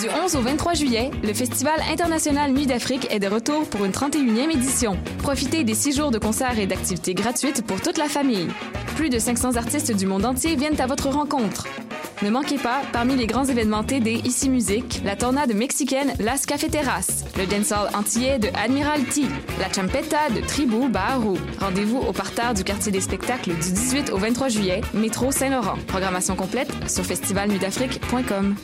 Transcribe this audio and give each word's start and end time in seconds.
Du 0.00 0.08
11 0.10 0.36
au 0.36 0.42
23 0.42 0.74
juillet, 0.74 1.10
le 1.22 1.32
Festival 1.32 1.80
international 1.90 2.52
Nuit 2.52 2.66
d'Afrique 2.66 3.06
est 3.10 3.18
de 3.18 3.28
retour 3.28 3.66
pour 3.66 3.84
une 3.86 3.92
31e 3.92 4.50
édition. 4.50 4.98
Profitez 5.18 5.64
des 5.64 5.74
six 5.74 5.96
jours 5.96 6.10
de 6.10 6.18
concerts 6.18 6.58
et 6.58 6.66
d'activités 6.66 7.14
gratuites 7.14 7.64
pour 7.66 7.80
toute 7.80 7.96
la 7.96 8.08
famille. 8.08 8.48
Plus 8.96 9.08
de 9.08 9.18
500 9.18 9.56
artistes 9.56 9.96
du 9.96 10.04
monde 10.04 10.26
entier 10.26 10.54
viennent 10.54 10.78
à 10.80 10.86
votre 10.86 11.08
rencontre. 11.08 11.66
Ne 12.22 12.28
manquez 12.28 12.58
pas, 12.58 12.82
parmi 12.92 13.16
les 13.16 13.26
grands 13.26 13.46
événements 13.46 13.84
TD 13.84 14.20
Ici 14.24 14.50
Musique, 14.50 15.00
la 15.02 15.16
tornade 15.16 15.54
mexicaine 15.54 16.12
Las 16.18 16.44
Cafeteras, 16.44 17.24
le 17.38 17.46
dancehall 17.46 17.88
antillais 17.94 18.38
de 18.38 18.48
Admiralty, 18.54 19.26
la 19.58 19.72
champeta 19.72 20.28
de 20.28 20.40
Tribu 20.40 20.88
Baharou. 20.90 21.38
Rendez-vous 21.58 21.98
au 21.98 22.12
parterre 22.12 22.52
du 22.52 22.64
quartier 22.64 22.92
des 22.92 23.00
spectacles 23.00 23.54
du 23.54 23.72
18 23.72 24.10
au 24.12 24.18
23 24.18 24.48
juillet, 24.48 24.82
métro 24.92 25.32
Saint-Laurent. 25.32 25.78
Programmation 25.86 26.36
complète 26.36 26.68
sur 26.86 27.04
festivalnuitdafrique.com. 27.04 28.56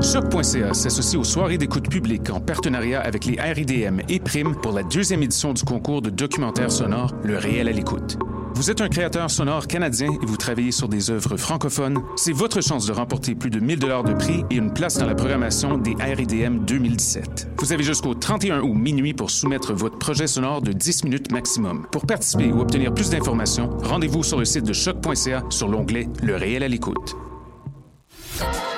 Choc.ca 0.00 0.74
s'associe 0.74 1.20
aux 1.20 1.24
soirées 1.24 1.58
d'écoute 1.58 1.88
publique 1.90 2.30
en 2.30 2.40
partenariat 2.40 3.00
avec 3.00 3.24
les 3.24 3.40
RIDM 3.40 4.00
et 4.08 4.20
Prime 4.20 4.54
pour 4.54 4.70
la 4.70 4.84
deuxième 4.84 5.24
édition 5.24 5.52
du 5.52 5.64
concours 5.64 6.02
de 6.02 6.10
documentaire 6.10 6.70
sonore 6.70 7.12
Le 7.24 7.36
réel 7.36 7.66
à 7.66 7.72
l'écoute. 7.72 8.16
Vous 8.54 8.70
êtes 8.70 8.80
un 8.80 8.88
créateur 8.88 9.28
sonore 9.28 9.66
canadien 9.66 10.12
et 10.22 10.26
vous 10.26 10.36
travaillez 10.36 10.70
sur 10.70 10.88
des 10.88 11.10
œuvres 11.10 11.36
francophones. 11.36 11.98
C'est 12.14 12.32
votre 12.32 12.60
chance 12.60 12.86
de 12.86 12.92
remporter 12.92 13.34
plus 13.34 13.50
de 13.50 13.58
1000 13.58 13.80
dollars 13.80 14.04
de 14.04 14.14
prix 14.14 14.44
et 14.50 14.54
une 14.54 14.72
place 14.72 14.98
dans 14.98 15.06
la 15.06 15.16
programmation 15.16 15.78
des 15.78 15.96
RIDM 15.98 16.64
2017. 16.64 17.48
Vous 17.58 17.72
avez 17.72 17.82
jusqu'au 17.82 18.14
31 18.14 18.60
août 18.60 18.74
minuit 18.74 19.14
pour 19.14 19.30
soumettre 19.30 19.72
votre 19.74 19.98
projet 19.98 20.28
sonore 20.28 20.62
de 20.62 20.72
10 20.72 21.04
minutes 21.04 21.32
maximum. 21.32 21.86
Pour 21.90 22.06
participer 22.06 22.52
ou 22.52 22.60
obtenir 22.60 22.94
plus 22.94 23.10
d'informations, 23.10 23.70
rendez-vous 23.82 24.22
sur 24.22 24.38
le 24.38 24.44
site 24.44 24.64
de 24.64 24.72
choc.ca 24.72 25.42
sur 25.50 25.66
l'onglet 25.66 26.08
Le 26.22 26.36
réel 26.36 26.62
à 26.62 26.68
l'écoute. 26.68 27.16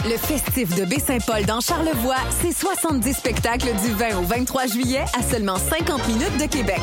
Le 0.04 0.16
festif 0.16 0.74
de 0.74 0.84
Baie-Saint-Paul 0.84 1.44
dans 1.44 1.60
Charlevoix, 1.60 2.16
c'est 2.40 2.52
70 2.52 3.12
spectacles 3.12 3.72
du 3.84 3.92
20 3.92 4.18
au 4.18 4.22
23 4.22 4.66
juillet 4.66 5.04
à 5.18 5.22
seulement 5.22 5.56
50 5.56 6.06
minutes 6.08 6.36
de 6.38 6.46
Québec. 6.46 6.80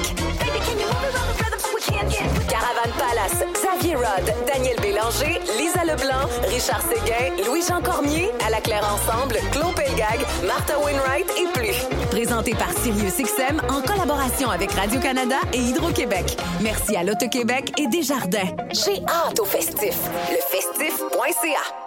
Caravane 2.50 2.94
Palace, 2.98 3.44
Xavier 3.53 3.95
Rod, 3.95 4.33
Daniel 4.48 4.80
Bélanger, 4.81 5.39
Lisa 5.58 5.83
Leblanc, 5.83 6.28
Richard 6.48 6.81
Séguin, 6.81 7.44
Louis-Jean 7.45 7.81
Cormier, 7.81 8.30
À 8.45 8.50
la 8.50 8.61
Claire 8.61 8.86
Ensemble, 8.86 9.38
Claude 9.52 9.75
Pelgag, 9.75 10.20
Martha 10.45 10.80
Wainwright 10.80 11.30
et 11.38 11.48
plus. 11.59 11.75
Présenté 12.11 12.53
par 12.55 12.72
SiriusXM 12.72 13.61
en 13.70 13.81
collaboration 13.81 14.50
avec 14.50 14.72
Radio-Canada 14.72 15.38
et 15.53 15.59
Hydro-Québec. 15.59 16.38
Merci 16.61 16.95
à 16.95 17.03
l'Auto-Québec 17.03 17.73
et 17.78 17.88
Desjardins. 17.88 18.55
J'ai 18.72 19.02
hâte 19.08 19.39
au 19.39 19.45
festif. 19.45 19.95
Lefestif.ca. 20.30 21.86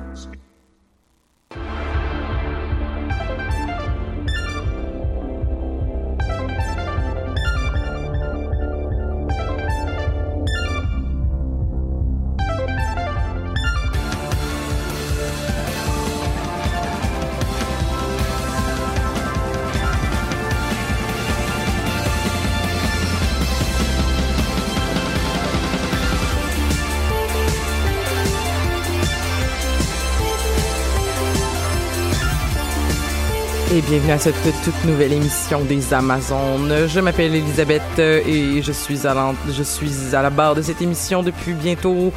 Bienvenue 33.91 34.13
à 34.13 34.19
cette 34.19 34.41
toute 34.63 34.85
nouvelle 34.85 35.11
émission 35.11 35.65
des 35.65 35.93
Amazones. 35.93 36.87
Je 36.87 37.01
m'appelle 37.01 37.35
Elisabeth 37.35 37.81
euh, 37.99 38.21
et 38.25 38.61
je 38.61 38.71
suis 38.71 39.05
à 39.05 39.13
la, 39.13 39.33
je 39.49 39.63
suis 39.63 40.15
à 40.15 40.21
la 40.21 40.29
barre 40.29 40.55
de 40.55 40.61
cette 40.61 40.81
émission 40.81 41.23
depuis 41.23 41.51
bientôt 41.51 42.13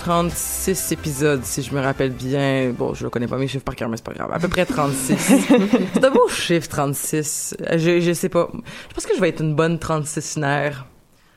36 0.00 0.92
épisodes, 0.92 1.42
si 1.42 1.62
je 1.62 1.74
me 1.74 1.80
rappelle 1.80 2.10
bien. 2.10 2.74
Bon, 2.76 2.92
je 2.92 3.04
ne 3.04 3.08
connais 3.08 3.26
pas 3.26 3.38
mes 3.38 3.48
chiffres 3.48 3.64
par 3.64 3.74
cœur, 3.74 3.88
mais 3.88 3.96
c'est 3.96 4.04
pas 4.04 4.12
grave. 4.12 4.32
À 4.34 4.38
peu 4.38 4.48
près 4.48 4.66
36. 4.66 5.16
c'est 5.94 6.04
un 6.04 6.10
beau 6.10 6.28
chiffre, 6.28 6.68
36. 6.68 7.56
Je, 7.70 8.00
je 8.00 8.12
sais 8.12 8.28
pas. 8.28 8.50
Je 8.90 8.94
pense 8.94 9.06
que 9.06 9.14
je 9.16 9.20
vais 9.22 9.30
être 9.30 9.40
une 9.40 9.54
bonne 9.54 9.76
36naire. 9.78 10.84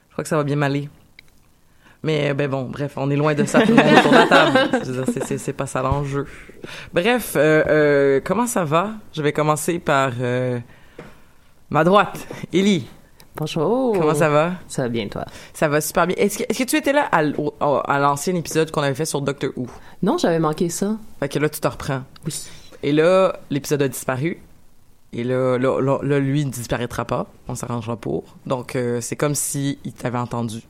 Je 0.10 0.12
crois 0.12 0.24
que 0.26 0.30
ça 0.30 0.36
va 0.36 0.44
bien 0.44 0.58
m'aller. 0.58 0.90
Mais 2.08 2.34
ben 2.34 2.50
bon, 2.50 2.64
bref, 2.64 2.94
on 2.96 3.12
est 3.12 3.18
loin 3.18 3.36
de 3.36 3.44
ça 3.44 3.60
tout 3.64 3.76
le 3.76 3.84
monde 3.84 3.98
autour 3.98 4.12
de 4.12 4.16
la 4.16 4.28
table. 4.28 4.80
Je 4.86 4.92
veux 4.94 5.04
dire, 5.04 5.40
c'est- 5.40 5.52
pas 5.52 5.66
ça 5.66 5.82
l'enjeu. 5.82 6.26
Bref, 6.94 7.34
euh, 7.36 7.66
euh, 7.68 8.22
comment 8.24 8.48
ça 8.48 8.64
va? 8.64 8.92
Je 9.12 9.22
vais 9.22 9.34
commencer 9.34 9.78
par 9.78 10.14
euh, 10.22 10.58
ma 11.70 11.84
droite, 11.84 12.26
Élie. 12.54 12.88
Bonjour. 13.36 14.00
Comment 14.00 14.14
ça 14.14 14.30
va? 14.30 14.54
Ça 14.70 14.84
va 14.84 14.88
bien, 14.88 15.10
toi? 15.10 15.26
Ça 15.54 15.68
va 15.68 15.82
super 15.82 16.08
bien. 16.08 16.16
Est-ce 16.18 16.38
que, 16.38 16.44
est-ce 16.48 16.60
que 16.60 16.64
tu 16.64 16.78
étais 16.78 16.94
là 16.94 17.10
à, 17.12 18.00
l'ancien 18.00 18.34
épisode 18.36 18.72
qu'on 18.72 18.84
avait 18.84 18.96
fait 18.96 19.04
sur 19.04 19.20
Doctor 19.20 19.50
Who? 19.58 19.68
Non, 20.02 20.18
j'avais 20.18 20.40
manqué 20.40 20.70
ça. 20.70 20.96
Fait 21.20 21.28
que 21.28 21.40
là, 21.40 21.50
tu 21.50 21.60
te 21.60 21.68
reprends. 21.68 22.04
Oui. 22.26 22.34
Et 22.84 22.94
là, 22.94 23.38
l'épisode 23.50 23.82
a 23.82 23.90
disparu. 23.90 24.40
Et 25.12 25.26
là, 25.26 25.58
là, 25.58 25.82
là, 25.82 26.00
là, 26.02 26.20
lui, 26.20 26.40
il 26.40 26.48
ne 26.48 26.52
disparaîtra 26.52 27.04
pas. 27.04 27.28
On 27.50 27.56
s'arrangera 27.56 27.98
pour. 27.98 28.24
Donc, 28.46 28.78
euh, 28.78 29.02
c'est 29.02 29.18
comme 29.18 29.36
si 29.36 29.78
il 29.84 29.92
t'avait 29.92 30.18
entendu. 30.18 30.62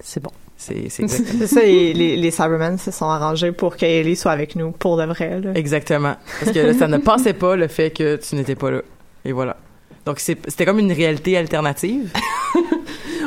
C'est 0.00 0.22
bon. 0.22 0.30
C'est 0.56 0.88
c'est 0.90 1.02
exactement 1.04 1.38
C'est 1.40 1.46
ça, 1.46 1.62
et 1.64 1.92
les, 1.92 2.16
les 2.16 2.30
Cybermen 2.30 2.76
se 2.78 2.90
sont 2.90 3.06
arrangés 3.06 3.52
pour 3.52 3.76
que 3.76 3.84
Ellie 3.86 4.16
soit 4.16 4.32
avec 4.32 4.56
nous 4.56 4.72
pour 4.72 4.96
de 4.96 5.04
vrai. 5.04 5.40
Là. 5.40 5.52
Exactement. 5.54 6.16
Parce 6.40 6.52
que 6.52 6.58
là, 6.58 6.74
ça 6.74 6.88
ne 6.88 6.98
passait 7.10 7.32
pas 7.34 7.56
le 7.56 7.68
fait 7.68 7.90
que 7.90 8.16
tu 8.16 8.34
n'étais 8.34 8.54
pas 8.56 8.70
là. 8.70 8.82
Et 9.24 9.32
voilà. 9.32 9.56
Donc, 10.06 10.18
c'est- 10.20 10.38
c'était 10.48 10.64
comme 10.64 10.78
une 10.78 10.92
réalité 10.92 11.36
alternative. 11.36 12.10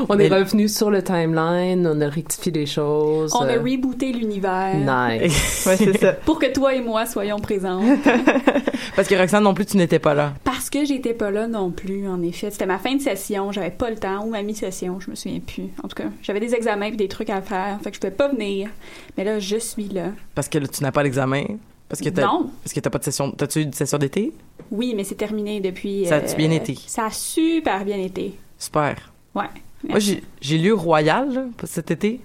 On 0.09 0.15
Mais- 0.15 0.25
est 0.27 0.33
revenu 0.33 0.67
sur 0.67 0.89
le 0.89 1.03
timeline, 1.03 1.87
on 1.87 1.99
a 2.01 2.07
rectifié 2.09 2.51
des 2.51 2.65
choses. 2.65 3.33
On 3.35 3.41
a 3.41 3.53
euh, 3.57 3.61
rebooté 3.61 4.11
l'univers 4.11 4.75
Nice. 4.75 5.63
Ouais, 5.67 5.77
c'est 5.77 5.97
ça. 5.97 6.13
pour 6.13 6.39
que 6.39 6.51
toi 6.51 6.73
et 6.75 6.81
moi 6.81 7.05
soyons 7.05 7.39
présents. 7.39 7.81
Parce 8.95 9.07
que 9.07 9.15
Roxane 9.15 9.43
non 9.43 9.53
plus, 9.53 9.65
tu 9.65 9.77
n'étais 9.77 9.99
pas 9.99 10.13
là. 10.13 10.33
Parce 10.43 10.69
que 10.69 10.85
j'étais 10.85 11.13
pas 11.13 11.31
là 11.31 11.47
non 11.47 11.71
plus, 11.71 12.07
en 12.07 12.21
effet. 12.21 12.51
C'était 12.51 12.65
ma 12.65 12.77
fin 12.79 12.95
de 12.95 13.01
session, 13.01 13.51
j'avais 13.51 13.71
pas 13.71 13.89
le 13.89 13.95
temps, 13.97 14.25
ou 14.25 14.29
ma 14.29 14.43
mi-session, 14.43 14.99
je 14.99 15.09
me 15.09 15.15
souviens 15.15 15.39
plus. 15.39 15.69
En 15.83 15.87
tout 15.87 15.95
cas, 15.95 16.09
j'avais 16.21 16.39
des 16.39 16.53
examens 16.53 16.87
et 16.87 16.91
des 16.91 17.07
trucs 17.07 17.29
à 17.29 17.41
faire, 17.41 17.79
fait 17.83 17.89
que 17.91 17.95
je 17.95 18.01
pouvais 18.01 18.11
pas 18.11 18.27
venir. 18.27 18.69
Mais 19.17 19.23
là, 19.23 19.39
je 19.39 19.57
suis 19.57 19.87
là. 19.87 20.07
Parce 20.35 20.47
que 20.49 20.57
là, 20.59 20.67
tu 20.67 20.83
n'as 20.83 20.91
pas 20.91 21.03
l'examen? 21.03 21.43
Parce 21.89 22.01
que 22.01 22.09
t'as, 22.09 22.25
Non. 22.25 22.49
Parce 22.63 22.73
que 22.73 22.79
t'as 22.79 22.89
pas 22.89 22.99
de 22.99 23.03
session. 23.03 23.31
T'as-tu 23.31 23.59
eu 23.59 23.63
une 23.63 23.73
session 23.73 23.97
d'été? 23.97 24.31
Oui, 24.71 24.93
mais 24.95 25.03
c'est 25.03 25.15
terminé 25.15 25.59
depuis. 25.59 26.05
Ça 26.07 26.15
a-tu 26.15 26.35
bien 26.35 26.51
été? 26.51 26.77
Ça 26.87 27.05
a 27.05 27.09
super 27.11 27.85
bien 27.85 27.97
été. 27.97 28.35
Super. 28.57 29.11
Ouais. 29.35 29.45
Moi, 29.87 29.99
j'ai, 29.99 30.57
lu 30.57 30.73
Royal, 30.73 31.33
là, 31.33 31.45
cet 31.65 31.91
été. 31.91 32.21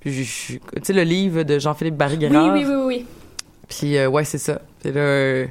Tu 0.00 0.24
sais, 0.24 0.92
le 0.92 1.02
livre 1.02 1.42
de 1.42 1.58
Jean-Philippe 1.58 1.96
Barry 1.96 2.18
Oui, 2.20 2.28
oui, 2.30 2.64
oui, 2.64 2.82
oui. 2.86 3.06
Puis, 3.68 3.96
euh, 3.96 4.08
ouais, 4.08 4.24
c'est 4.24 4.38
ça. 4.38 4.60
Puis 4.80 4.92
là, 4.92 5.00
euh, 5.00 5.46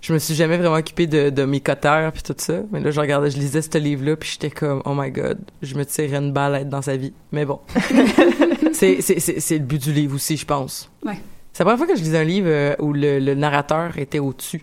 je 0.00 0.12
me 0.12 0.18
suis 0.18 0.34
jamais 0.34 0.56
vraiment 0.56 0.76
occupé 0.76 1.06
de, 1.06 1.30
de 1.30 1.44
mes 1.44 1.60
coteurs 1.60 2.12
puis 2.12 2.22
tout 2.22 2.34
ça. 2.36 2.60
Mais 2.70 2.80
là, 2.80 2.90
je 2.90 3.00
regardais, 3.00 3.30
je 3.30 3.38
lisais 3.38 3.62
ce 3.62 3.76
livre-là, 3.76 4.16
puis 4.16 4.30
j'étais 4.32 4.50
comme, 4.50 4.82
oh 4.84 4.92
my 4.94 5.10
god, 5.10 5.38
je 5.62 5.74
me 5.74 5.84
tirais 5.84 6.18
une 6.18 6.32
balle 6.32 6.54
à 6.54 6.60
être 6.60 6.68
dans 6.68 6.82
sa 6.82 6.96
vie. 6.96 7.12
Mais 7.32 7.44
bon. 7.44 7.58
c'est, 8.72 8.98
le 8.98 9.58
but 9.58 9.82
du 9.82 9.92
livre 9.92 10.14
aussi, 10.14 10.36
je 10.36 10.46
pense. 10.46 10.90
Ouais. 11.04 11.18
C'est 11.52 11.64
la 11.64 11.70
première 11.70 11.78
fois 11.78 11.92
que 11.92 11.98
je 11.98 12.04
lisais 12.04 12.18
un 12.18 12.24
livre 12.24 12.48
euh, 12.48 12.76
où 12.78 12.92
le, 12.92 13.18
le 13.18 13.34
narrateur 13.34 13.98
était 13.98 14.20
au-dessus. 14.20 14.62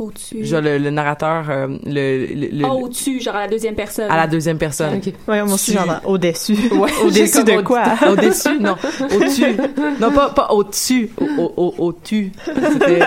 Au-dessus. 0.00 0.44
Genre 0.44 0.60
le, 0.60 0.78
le 0.78 0.90
narrateur, 0.90 1.50
euh, 1.50 1.66
le, 1.84 2.26
le- 2.26 2.48
le- 2.58 2.64
Ah, 2.64 2.72
au-dessus, 2.74 3.20
genre 3.20 3.34
à 3.36 3.40
la 3.40 3.48
deuxième 3.48 3.74
personne. 3.74 4.10
à 4.10 4.16
la 4.16 4.26
deuxième 4.26 4.58
personne. 4.58 5.00
Ouais, 5.26 5.42
moi 5.42 5.54
aussi, 5.54 5.76
au-dessus. 6.04 6.54
Ouais, 6.72 6.90
Au-dessus 7.04 7.44
de 7.44 7.60
quoi? 7.62 7.82
Au-dessus, 8.08 8.58
non. 8.60 8.76
Au-dessus. 9.14 9.56
Non, 10.00 10.10
pas, 10.12 10.30
pas 10.30 10.52
au-dessus. 10.52 11.10
Au- 11.20 11.24
au- 11.24 11.54
au- 11.56 11.74
Au-dessus. 11.88 12.32
C'était 12.44 13.02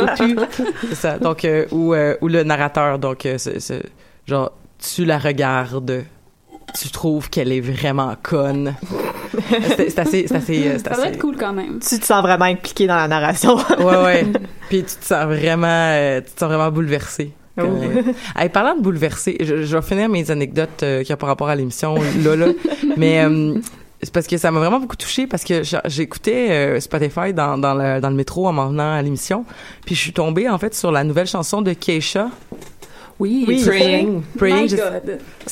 au-dessus. 0.00 0.36
C'est 0.88 0.94
ça. 0.94 1.18
Donc, 1.18 1.44
euh, 1.44 1.66
ou, 1.70 1.94
euh, 1.94 2.16
ou 2.20 2.28
le 2.28 2.42
narrateur, 2.42 2.98
donc, 2.98 3.24
euh, 3.26 3.38
genre, 4.26 4.52
tu 4.78 5.04
la 5.04 5.18
regardes, 5.18 6.04
tu 6.80 6.88
trouves 6.90 7.28
qu'elle 7.30 7.52
est 7.52 7.60
vraiment 7.60 8.14
conne. 8.22 8.74
c'est, 9.76 9.90
c'est 9.90 9.98
assez, 9.98 10.24
c'est 10.28 10.36
assez, 10.36 10.68
euh, 10.68 10.78
Ça 10.78 10.90
doit 10.90 11.04
assez- 11.04 11.14
être 11.14 11.18
cool 11.18 11.36
quand 11.36 11.52
même. 11.52 11.78
Tu 11.80 11.98
te 11.98 12.04
sens 12.04 12.22
vraiment 12.22 12.44
impliqué 12.46 12.86
dans 12.86 12.96
la 12.96 13.08
narration. 13.08 13.56
Ouais, 13.78 13.96
ouais. 14.04 14.26
Puis 14.68 14.84
tu 14.84 14.96
te 14.96 15.04
sens 15.04 15.24
vraiment, 15.26 15.66
euh, 15.68 16.20
tu 16.20 16.32
te 16.32 16.38
sens 16.40 16.48
vraiment 16.48 16.70
bouleversé. 16.70 17.32
Oh. 17.58 17.62
Euh, 17.64 18.02
hey, 18.38 18.48
parlant 18.48 18.74
de 18.76 18.80
bouleversé, 18.80 19.36
je, 19.40 19.64
je 19.64 19.76
vais 19.76 19.82
finir 19.82 20.08
mes 20.08 20.30
anecdotes 20.30 20.82
euh, 20.82 21.02
qui 21.02 21.12
ont 21.12 21.16
par 21.16 21.28
rapport 21.28 21.48
à 21.50 21.54
l'émission 21.54 21.96
là, 22.24 22.34
là. 22.34 22.46
Mais 22.96 23.22
euh, 23.24 23.58
c'est 24.02 24.12
parce 24.12 24.26
que 24.26 24.38
ça 24.38 24.50
m'a 24.50 24.58
vraiment 24.58 24.80
beaucoup 24.80 24.96
touché 24.96 25.26
parce 25.26 25.44
que 25.44 25.62
j'écoutais 25.84 26.48
euh, 26.50 26.80
Spotify 26.80 27.34
dans, 27.34 27.58
dans, 27.58 27.74
le, 27.74 28.00
dans 28.00 28.08
le 28.08 28.16
métro 28.16 28.48
en 28.48 28.52
m'en 28.52 28.68
venant 28.68 28.94
à 28.94 29.02
l'émission. 29.02 29.44
Puis 29.84 29.94
je 29.94 30.00
suis 30.00 30.12
tombée 30.14 30.48
en 30.48 30.56
fait 30.56 30.74
sur 30.74 30.90
la 30.92 31.04
nouvelle 31.04 31.26
chanson 31.26 31.60
de 31.60 31.74
Keisha. 31.74 32.28
Oui, 33.22 33.44
Oui, 33.46 33.62
Praying. 33.64 34.22
Praying. 34.36 34.76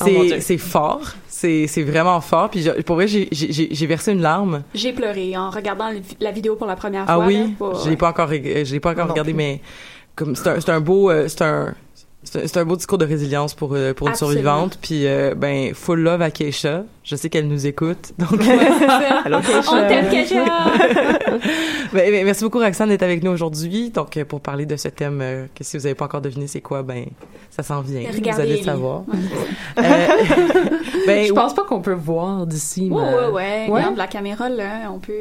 Oh. 0.01 0.05
C'est 0.41 0.59
fort. 0.59 1.15
C'est 1.29 1.83
vraiment 1.85 2.21
fort. 2.21 2.51
Puis 2.51 2.63
je- 2.63 2.83
pour 2.83 2.97
vrai, 2.97 3.07
j'ai- 3.07 3.29
versé 3.87 4.11
une 4.13 4.23
larme. 4.23 4.63
J'ai 4.75 4.93
pleuré 4.93 5.37
en 5.37 5.51
regardant 5.51 5.91
le- 5.91 6.01
la 6.19 6.33
vidéo 6.33 6.57
pour 6.57 6.67
la 6.67 6.75
première 6.75 7.05
Ah 7.07 7.15
fois. 7.15 7.27
oui, 7.27 7.37
là. 7.61 7.67
Ouais, 7.67 7.75
je 7.85 7.91
l'ai 7.91 7.97
pas 7.97 8.09
encore, 8.09 8.29
je 8.33 8.73
l'ai 8.73 8.81
pas 8.81 8.91
encore 8.91 9.07
Non 9.07 9.13
regardé, 9.13 9.33
mais 9.33 9.61
comme 10.17 10.35
c'est 10.35 10.49
un, 10.49 10.59
un 10.75 10.81
beau, 10.81 11.11
euh, 11.11 11.29
c'est 11.29 11.43
un, 11.43 11.75
c'est 12.23 12.57
un- 12.59 12.65
beau 12.65 12.77
discours 12.77 12.99
de 12.99 13.07
résilience 13.07 13.55
pour 13.55 13.73
euh, 13.75 13.95
pour 13.95 14.07
une 14.09 14.13
Absolument. 14.13 14.35
survivante. 14.43 14.79
Puis 14.83 15.07
euh, 15.07 15.35
ben 15.35 15.73
full 15.75 16.01
love 16.01 16.21
à 16.23 16.31
Keisha. 16.31 16.85
Je 17.03 17.17
sais 17.17 17.29
qu'elle 17.31 17.49
nous 17.49 17.67
écoute, 17.67 18.13
donc 18.19 18.41
Allô, 19.25 19.39
On 19.39 19.89
t'aime, 19.89 20.09
Kesha! 20.11 20.45
ben, 21.93 22.11
ben, 22.13 22.25
merci 22.25 22.45
beaucoup 22.45 22.59
Roxane 22.59 22.91
d'être 22.91 23.03
avec 23.03 23.23
nous 23.23 23.31
aujourd'hui. 23.31 23.91
Donc 23.91 24.17
euh, 24.17 24.25
pour 24.25 24.41
parler 24.41 24.67
de 24.67 24.77
ce 24.77 24.89
thème 24.89 25.21
euh, 25.23 25.47
que 25.55 25.65
si 25.65 25.77
vous 25.79 25.87
avez 25.87 25.95
pas 25.95 26.05
encore 26.05 26.21
deviné 26.21 26.47
c'est 26.47 26.61
quoi, 26.61 26.83
ben 26.83 27.07
ça 27.51 27.63
s'en 27.63 27.81
vient. 27.81 28.01
Regardez 28.03 28.31
vous 28.33 28.41
allez 28.41 28.57
le 28.59 28.65
savoir. 28.65 29.03
Euh, 29.79 29.83
ben, 31.07 31.27
Je 31.27 31.33
pense 31.33 31.55
pas 31.55 31.65
qu'on 31.65 31.81
peut 31.81 31.95
voir 31.95 32.47
d'ici. 32.47 32.89
Ouais, 32.91 33.03
mais- 33.03 33.15
ouais, 33.15 33.27
ouais. 33.27 33.67
Ouais. 33.69 33.79
Regarde 33.81 33.97
la 33.97 34.07
caméra, 34.07 34.49
là, 34.49 34.91
on 34.95 34.99
peut... 34.99 35.13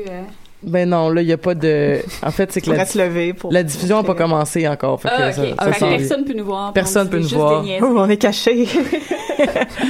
ben 0.62 0.90
non, 0.90 1.10
là 1.10 1.22
il 1.22 1.28
y 1.28 1.34
a 1.34 1.38
pas 1.38 1.56
de. 1.56 2.00
En 2.22 2.32
fait 2.32 2.52
c'est 2.52 2.60
que 2.62 2.70
la, 2.72 2.86
se 2.86 2.98
lever 2.98 3.34
pour. 3.34 3.52
la 3.52 3.64
diffusion 3.64 3.98
n'a 3.98 4.04
pas 4.04 4.16
commencé 4.16 4.68
encore. 4.68 5.02
Fait 5.02 5.08
que 5.08 5.14
Ah, 5.18 5.32
ça- 5.32 5.42
ça 5.58 5.72
Fait 5.72 5.88
vient. 5.88 5.98
personne 5.98 6.26
peut 6.26 6.34
nous 6.34 6.46
voir. 6.46 6.74
Personne 6.74 7.08
on 7.08 7.10
peut 7.10 7.18
nous 7.18 7.24
juste 7.24 7.36
voir. 7.36 7.64
Oh, 7.82 7.86
on 7.98 8.10
est 8.10 8.18
caché. 8.18 8.68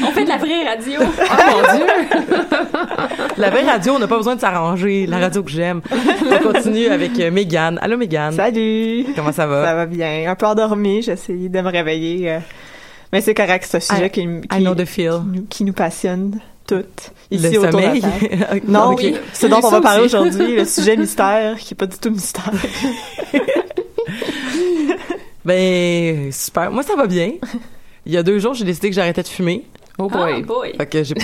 On 0.07 0.11
fait 0.11 0.25
de 0.25 0.29
la 0.29 0.37
vraie 0.37 0.63
radio. 0.63 0.99
Oh 1.01 1.03
mon 1.71 1.75
Dieu! 1.75 1.85
La 3.37 3.49
vraie 3.49 3.63
radio, 3.63 3.93
on 3.93 3.99
n'a 3.99 4.07
pas 4.07 4.17
besoin 4.17 4.35
de 4.35 4.41
s'arranger. 4.41 5.07
La 5.07 5.17
radio 5.17 5.41
que 5.41 5.49
j'aime. 5.49 5.81
On 5.91 6.51
continue 6.53 6.85
avec 6.87 7.19
euh, 7.19 7.31
Mégane. 7.31 7.79
Allô, 7.81 7.97
Mégane. 7.97 8.33
Salut. 8.33 9.05
Comment 9.15 9.31
ça 9.31 9.47
va? 9.47 9.65
Ça 9.65 9.73
va 9.73 9.85
bien. 9.87 10.29
Un 10.29 10.35
peu 10.35 10.45
endormi. 10.45 11.01
J'essaie 11.01 11.33
de 11.33 11.61
me 11.61 11.69
réveiller. 11.71 12.29
euh, 12.31 12.39
Mais 13.11 13.21
c'est 13.21 13.33
correct, 13.33 13.65
c'est 13.67 13.77
un 13.77 13.79
sujet 13.79 14.05
I- 14.07 14.11
qui, 14.11 14.21
I 14.21 14.41
qui, 14.47 14.59
know 14.63 14.75
the 14.75 14.85
feel. 14.85 15.13
qui 15.23 15.39
nous, 15.39 15.45
qui 15.49 15.63
nous 15.63 15.73
passionne 15.73 16.39
toutes. 16.75 17.11
Ici 17.31 17.49
le 17.53 17.59
autour 17.59 17.71
sommeil. 17.81 18.01
de 18.01 18.05
la 18.05 18.11
table. 18.45 18.45
Ok, 18.57 18.61
Non, 18.67 18.91
ok. 18.91 18.99
oui. 19.03 19.15
Ce 19.33 19.47
dont 19.47 19.59
on 19.63 19.69
va 19.69 19.81
parler 19.81 20.03
aujourd'hui, 20.05 20.55
le 20.55 20.65
sujet 20.75 20.95
mystère, 20.97 21.57
qui 21.57 21.73
est 21.73 21.77
pas 21.77 21.85
du 21.87 21.97
tout 21.97 22.09
mystère. 22.11 22.51
Ben, 25.45 26.31
super. 26.31 26.69
Moi, 26.71 26.83
ça 26.83 26.95
va 26.95 27.07
bien. 27.07 27.31
Il 28.05 28.11
y 28.13 28.17
a 28.17 28.23
deux 28.23 28.39
jours, 28.39 28.53
j'ai 28.53 28.65
décidé 28.65 28.89
que 28.89 28.95
j'arrêtais 28.95 29.23
de 29.23 29.27
fumer. 29.27 29.65
Oh 29.97 30.07
Ah, 30.13 30.17
boy. 30.17 30.43
boy. 30.43 30.73
Fait 30.77 30.85
que 30.85 31.03
j'ai, 31.03 31.15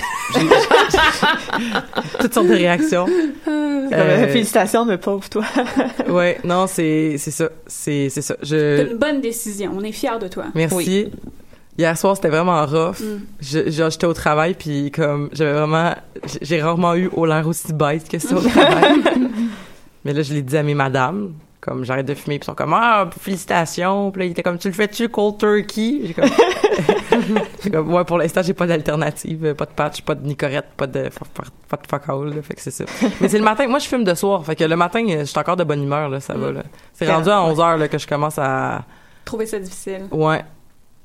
toutes 2.20 2.34
sortes 2.34 2.46
de 2.46 2.54
réactions. 2.54 3.06
Euh, 3.48 4.28
Félicitations, 4.28 4.84
mais 4.84 4.98
pauvre 4.98 5.28
toi. 5.30 5.44
ouais, 6.08 6.38
non, 6.44 6.66
c'est, 6.66 7.16
c'est 7.18 7.30
ça. 7.30 7.48
C'est, 7.66 8.08
c'est 8.10 8.20
ça. 8.22 8.36
C'est 8.42 8.48
Je, 8.48 8.90
une 8.90 8.98
bonne 8.98 9.20
décision. 9.20 9.72
On 9.76 9.82
est 9.82 9.92
fiers 9.92 10.18
de 10.20 10.28
toi. 10.28 10.44
merci. 10.54 11.10
Hier 11.78 11.96
soir, 11.98 12.16
c'était 12.16 12.28
vraiment 12.30 12.64
rough. 12.64 13.00
Mm. 13.00 13.20
Je- 13.40 13.70
genre, 13.70 13.90
j'étais 13.90 14.06
au 14.06 14.14
travail, 14.14 14.54
puis 14.54 14.90
comme, 14.90 15.28
j'avais 15.32 15.52
vraiment, 15.52 15.94
j'ai- 16.40 16.62
rarement 16.62 16.94
eu 16.94 17.08
au 17.14 17.26
l'air 17.26 17.46
aussi 17.46 17.72
bête 17.72 18.08
que 18.08 18.18
ça 18.18 18.34
au 18.36 18.40
travail. 18.40 18.94
Mais 20.04 20.12
là, 20.12 20.22
je 20.22 20.32
l'ai 20.32 20.42
dit 20.42 20.56
à 20.56 20.62
mes 20.62 20.74
madames, 20.74 21.32
comme, 21.60 21.84
j'arrête 21.84 22.06
de 22.06 22.14
fumer, 22.14 22.38
puis 22.38 22.44
ils 22.44 22.46
sont 22.46 22.54
comme, 22.54 22.72
ah, 22.74 23.10
félicitations. 23.20 24.10
Puis 24.12 24.20
là, 24.20 24.26
il 24.26 24.30
était 24.30 24.42
comme, 24.42 24.56
tu 24.56 24.68
le 24.68 24.74
fais-tu 24.74 25.08
cold 25.08 25.36
turkey? 25.38 26.14
J'ai 27.62 27.70
comme, 27.70 27.92
ouais, 27.94 28.04
pour 28.04 28.18
l'instant, 28.18 28.40
j'ai 28.42 28.54
pas 28.54 28.66
d'alternative, 28.66 29.54
pas 29.54 29.64
de 29.66 29.70
patch, 29.72 30.02
pas 30.02 30.14
de 30.14 30.24
nicorette, 30.26 30.66
pas 30.76 30.86
de, 30.86 31.10
pas 31.68 31.76
de 31.76 31.86
fuck 31.88 32.02
all, 32.08 32.34
là, 32.34 32.42
fait 32.42 32.54
que 32.54 32.60
c'est 32.62 32.70
ça. 32.70 32.84
Mais 33.20 33.28
c'est 33.28 33.38
le 33.38 33.44
matin, 33.44 33.66
moi, 33.66 33.80
je 33.80 33.86
fume 33.88 34.04
de 34.04 34.14
soir, 34.14 34.44
fait 34.44 34.54
que 34.56 34.64
le 34.64 34.76
matin, 34.76 35.04
euh, 35.08 35.20
je 35.20 35.24
suis 35.24 35.38
encore 35.38 35.56
de 35.56 35.64
bonne 35.64 35.82
humeur, 35.82 36.08
là, 36.08 36.20
ça 36.20 36.34
va, 36.34 36.52
là. 36.52 36.62
C'est 36.94 37.10
rendu 37.10 37.28
à 37.28 37.42
11 37.42 37.58
heures, 37.60 37.76
là, 37.76 37.88
que 37.88 37.98
je 37.98 38.06
commence 38.06 38.38
à, 38.38 38.84
Trouver 39.24 39.46
ça 39.46 39.58
difficile. 39.58 40.02
ouais, 40.12 40.44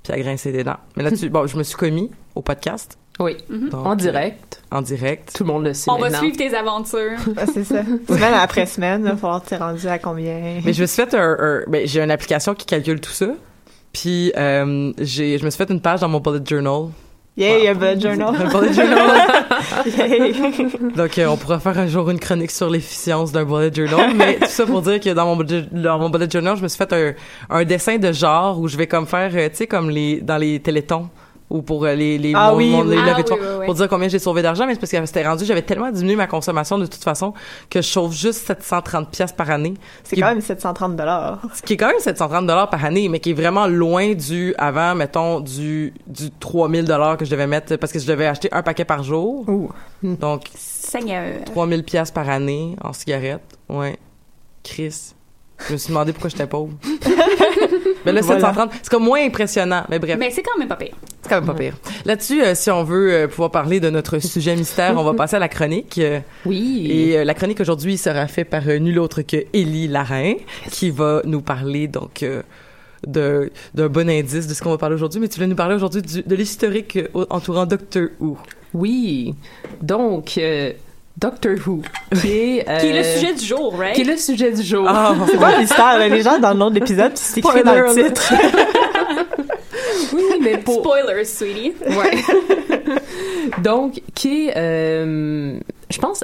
puis 0.04 0.14
à 0.14 0.20
grincer 0.20 0.52
des 0.52 0.64
dents. 0.64 0.78
Mais 0.96 1.04
là-dessus, 1.04 1.30
bon, 1.30 1.46
je 1.48 1.58
me 1.58 1.64
suis 1.64 1.76
commis 1.76 2.10
au 2.36 2.42
podcast. 2.42 2.98
Oui. 3.20 3.38
Mhm. 3.50 3.70
donc, 3.70 3.86
En 3.86 3.92
euh, 3.92 3.96
direct. 3.96 4.64
en 4.72 4.82
direct. 4.82 5.34
Tout 5.36 5.44
le 5.44 5.52
monde 5.52 5.66
le 5.66 5.74
sait 5.74 5.92
On 5.92 5.98
va 5.98 6.10
suivre 6.12 6.38
tes 6.38 6.56
aventures. 6.56 7.20
Ah, 7.38 7.46
c'est 7.54 7.64
ça. 7.64 7.84
Semaine 8.08 8.34
après 8.34 8.66
semaine, 8.66 9.02
il 9.06 9.12
va 9.12 9.18
falloir 9.18 9.42
t'es 9.44 9.58
rendu 9.58 9.86
à 9.88 10.00
combien? 10.00 10.62
Mais 10.66 10.74
je 10.74 10.82
me 10.82 10.88
suis 10.88 11.04
fait 11.04 11.14
un, 11.14 11.38
un- 11.40 11.62
ben, 11.68 11.86
j'ai 11.88 12.02
une 12.02 12.10
application 12.12 12.56
qui 12.56 12.66
calcule 12.66 13.00
tout 13.00 13.12
ça. 13.12 13.28
Puis 13.94 14.32
euh, 14.38 14.94
j'ai, 15.00 15.38
je 15.38 15.46
me 15.46 15.50
suis 15.50 15.58
fait 15.64 15.72
une 15.72 15.82
page 15.82 16.00
dans 16.00 16.08
mon 16.10 16.20
bullet 16.20 16.40
journal. 16.50 16.90
Yay, 17.42 17.68
un 17.70 17.74
bullet 17.74 18.00
journal. 18.00 18.36
Un 18.36 18.46
bullet 18.60 18.74
journal. 18.74 19.18
Donc 20.96 21.18
euh, 21.18 21.26
on 21.28 21.38
pourra 21.38 21.60
faire 21.60 21.80
un 21.80 21.88
jour 21.88 22.10
une 22.10 22.20
chronique 22.20 22.52
sur 22.52 22.70
l'efficience 22.70 23.32
d'un 23.32 23.46
bullet 23.46 23.74
journal. 23.74 24.12
Mais 24.16 24.36
tout 24.36 24.46
ça 24.48 24.66
pour 24.66 24.82
dire 24.84 25.00
que 25.00 25.10
dans 25.10 25.26
mon 25.26 25.36
bullet, 25.36 25.66
dans 25.72 25.98
mon 25.98 26.10
bullet 26.10 26.30
journal, 26.30 26.56
je 26.56 26.62
me 26.64 26.68
suis 26.68 26.78
fait 26.78 26.94
un, 26.94 27.14
un 27.50 27.64
dessin 27.66 27.98
de 27.98 28.12
genre 28.12 28.60
où 28.60 28.68
je 28.68 28.78
vais 28.78 28.86
comme 28.88 29.08
faire, 29.08 29.32
euh, 29.34 29.50
tu 29.50 29.56
sais, 29.56 29.68
comme 29.68 29.90
les 29.90 30.22
dans 30.22 30.38
les 30.38 30.60
télétons 30.60 31.10
ou 31.52 31.62
pour 31.62 31.86
euh, 31.86 31.94
les 31.94 32.18
les 32.18 32.34
Ah 32.36 32.52
mon- 32.52 32.58
oui, 32.58 32.72
mon- 32.72 32.82
oui. 32.84 32.96
les 32.96 33.02
Ah 33.02 33.14
de 33.14 33.22
oui, 33.22 33.28
fonds, 33.28 33.36
oui, 33.40 33.48
oui. 33.60 33.66
pour 33.66 33.76
dire 33.76 33.88
combien 33.90 34.08
j'ai 34.08 34.20
sauvé 34.20 34.42
d'argent 34.42 34.66
mais 34.66 34.74
c'est 34.74 34.80
parce 34.80 34.92
que 34.92 35.06
c'était 35.06 35.28
rendu 35.28 35.46
j'avais 35.46 35.62
tellement 35.62 35.92
diminué 35.92 36.16
ma 36.16 36.28
consommation 36.28 36.78
de 36.80 36.86
toute 36.86 37.04
façon 37.04 37.34
que 37.70 37.82
je 37.82 37.88
sauve 37.88 38.14
juste 38.14 38.46
730 38.48 39.10
pièces 39.12 39.32
par 39.34 39.50
année 39.50 39.74
C'est 40.04 40.16
quand 40.16 40.28
même 40.28 40.42
730 40.42 40.96
dollars. 40.96 41.42
ce 41.54 41.62
qui 41.62 41.74
est 41.74 41.78
quand 41.78 41.88
même 41.88 42.00
730 42.00 42.48
dollars 42.48 42.70
par 42.70 42.84
année, 42.86 43.10
mais 43.10 43.20
qui 43.20 43.32
est 43.32 43.34
vraiment 43.34 43.68
loin 43.68 44.14
du 44.14 44.56
avant, 44.58 44.96
mettons 44.96 45.40
du 45.42 45.94
du 46.08 46.32
3000 46.32 46.86
dollars 46.86 47.18
que 47.18 47.26
je 47.26 47.32
devais 47.32 47.48
mettre 47.48 47.76
parce 47.76 47.92
que 47.92 48.00
je 48.00 48.08
devais 48.08 48.28
acheter 48.28 48.50
un 48.52 48.64
paquet 48.64 48.86
par 48.86 49.04
jour. 49.04 49.46
Ouh. 49.48 49.70
Donc 50.04 50.44
Seigneur. 50.56 51.44
3000 51.46 51.84
pièces 51.84 52.12
par 52.12 52.28
année 52.30 52.76
en 52.84 52.94
cigarettes. 52.94 53.42
Ouais. 53.70 53.98
Chris. 54.64 55.14
Je 55.68 55.74
me 55.74 55.78
suis 55.78 55.90
demandé 55.90 56.12
pourquoi 56.14 56.30
j'étais 56.30 56.48
pauvre. 56.48 56.72
mais 58.06 58.12
là, 58.12 58.22
Voilà. 58.22 58.42
730, 58.42 58.72
c'est 58.82 58.90
comme 58.90 59.04
moins 59.04 59.24
impressionnant. 59.26 59.84
Mais 59.90 60.00
bref, 60.00 60.18
Mais 60.20 60.32
c'est 60.32 60.42
quand 60.42 60.58
même 60.58 60.68
pas 60.68 60.76
pire. 60.76 60.96
c'est 61.22 61.30
quand 61.30 61.36
même 61.36 61.46
pas 61.46 61.54
pire. 61.54 61.76
Là-dessus, 62.06 62.42
euh, 62.44 62.56
si 62.56 62.70
on 62.72 62.84
veut 62.84 63.14
euh, 63.14 63.28
pouvoir 63.28 63.52
parler 63.52 63.80
de 63.80 63.90
notre 63.90 64.20
sujet 64.20 64.56
mystère, 64.56 64.96
on 64.98 65.04
va 65.04 65.14
passer 65.14 65.36
à 65.36 65.40
la 65.40 65.50
chronique. 65.50 65.98
Euh, 66.00 66.20
Oui. 66.46 66.88
et 66.92 67.24
la 67.24 67.34
chronique 67.34 67.60
aujourd'hui 67.60 67.98
sera 67.98 68.28
faite 68.28 68.50
par 68.50 68.66
nul 68.66 69.00
autre 69.00 69.22
que 69.22 69.38
Élie 69.54 69.88
Larin, 69.88 70.34
qui 70.72 70.90
va 70.90 71.22
nous 71.26 71.42
parler 71.42 71.88
donc 71.88 72.26
d'un 73.08 73.50
bon 73.90 74.10
indice 74.10 74.48
de 74.48 74.54
ce 74.54 74.62
qu'on 74.62 74.72
va 74.72 74.78
parler 74.78 74.96
aujourd'hui. 74.96 75.20
Mais 75.20 75.28
tu 75.28 75.40
vas 75.40 75.48
nous 75.48 75.56
parler 75.56 75.76
aujourd'hui 75.76 76.02
de 76.02 76.36
l'historique 76.36 77.00
entourant 77.30 77.66
Doctor 77.66 78.08
Who. 78.20 78.38
Oui. 78.74 79.36
Donc, 79.82 80.40
Doctor 81.18 81.56
Who, 81.68 81.82
qui 82.22 82.32
est, 82.32 82.70
euh, 82.70 82.80
Qui 82.80 82.88
est 82.88 82.98
le 82.98 83.04
sujet 83.04 83.34
du 83.36 83.46
jour, 83.46 83.74
right? 83.78 83.94
qui 83.96 84.02
est 84.02 84.06
le 84.06 84.18
sujet 84.18 84.52
du 84.52 84.64
jour. 84.64 84.86
Ah, 84.88 85.14
C'est 85.30 85.38
pas 85.38 85.56
un 85.56 85.60
mystère, 85.60 85.98
là. 86.00 86.08
Les 86.08 86.22
gens 86.22 86.40
dans 86.40 86.52
le 86.52 86.58
nom 86.58 86.70
de 86.70 86.76
l'épisode, 86.76 87.12
c'est 87.16 87.40
écrit 87.40 87.64
dans 87.64 87.76
le 87.76 87.88
Spoiler 87.90 88.08
titre. 88.14 88.34
Oui, 90.14 90.24
mais 90.42 90.58
pour, 90.58 90.80
Spoilers, 90.84 91.26
sweetie. 91.26 91.74
Ouais. 91.82 92.96
Donc, 93.64 94.02
qui 94.16 94.48
est, 94.48 94.54
euh, 94.58 95.58
je 95.90 95.98
pense, 96.00 96.24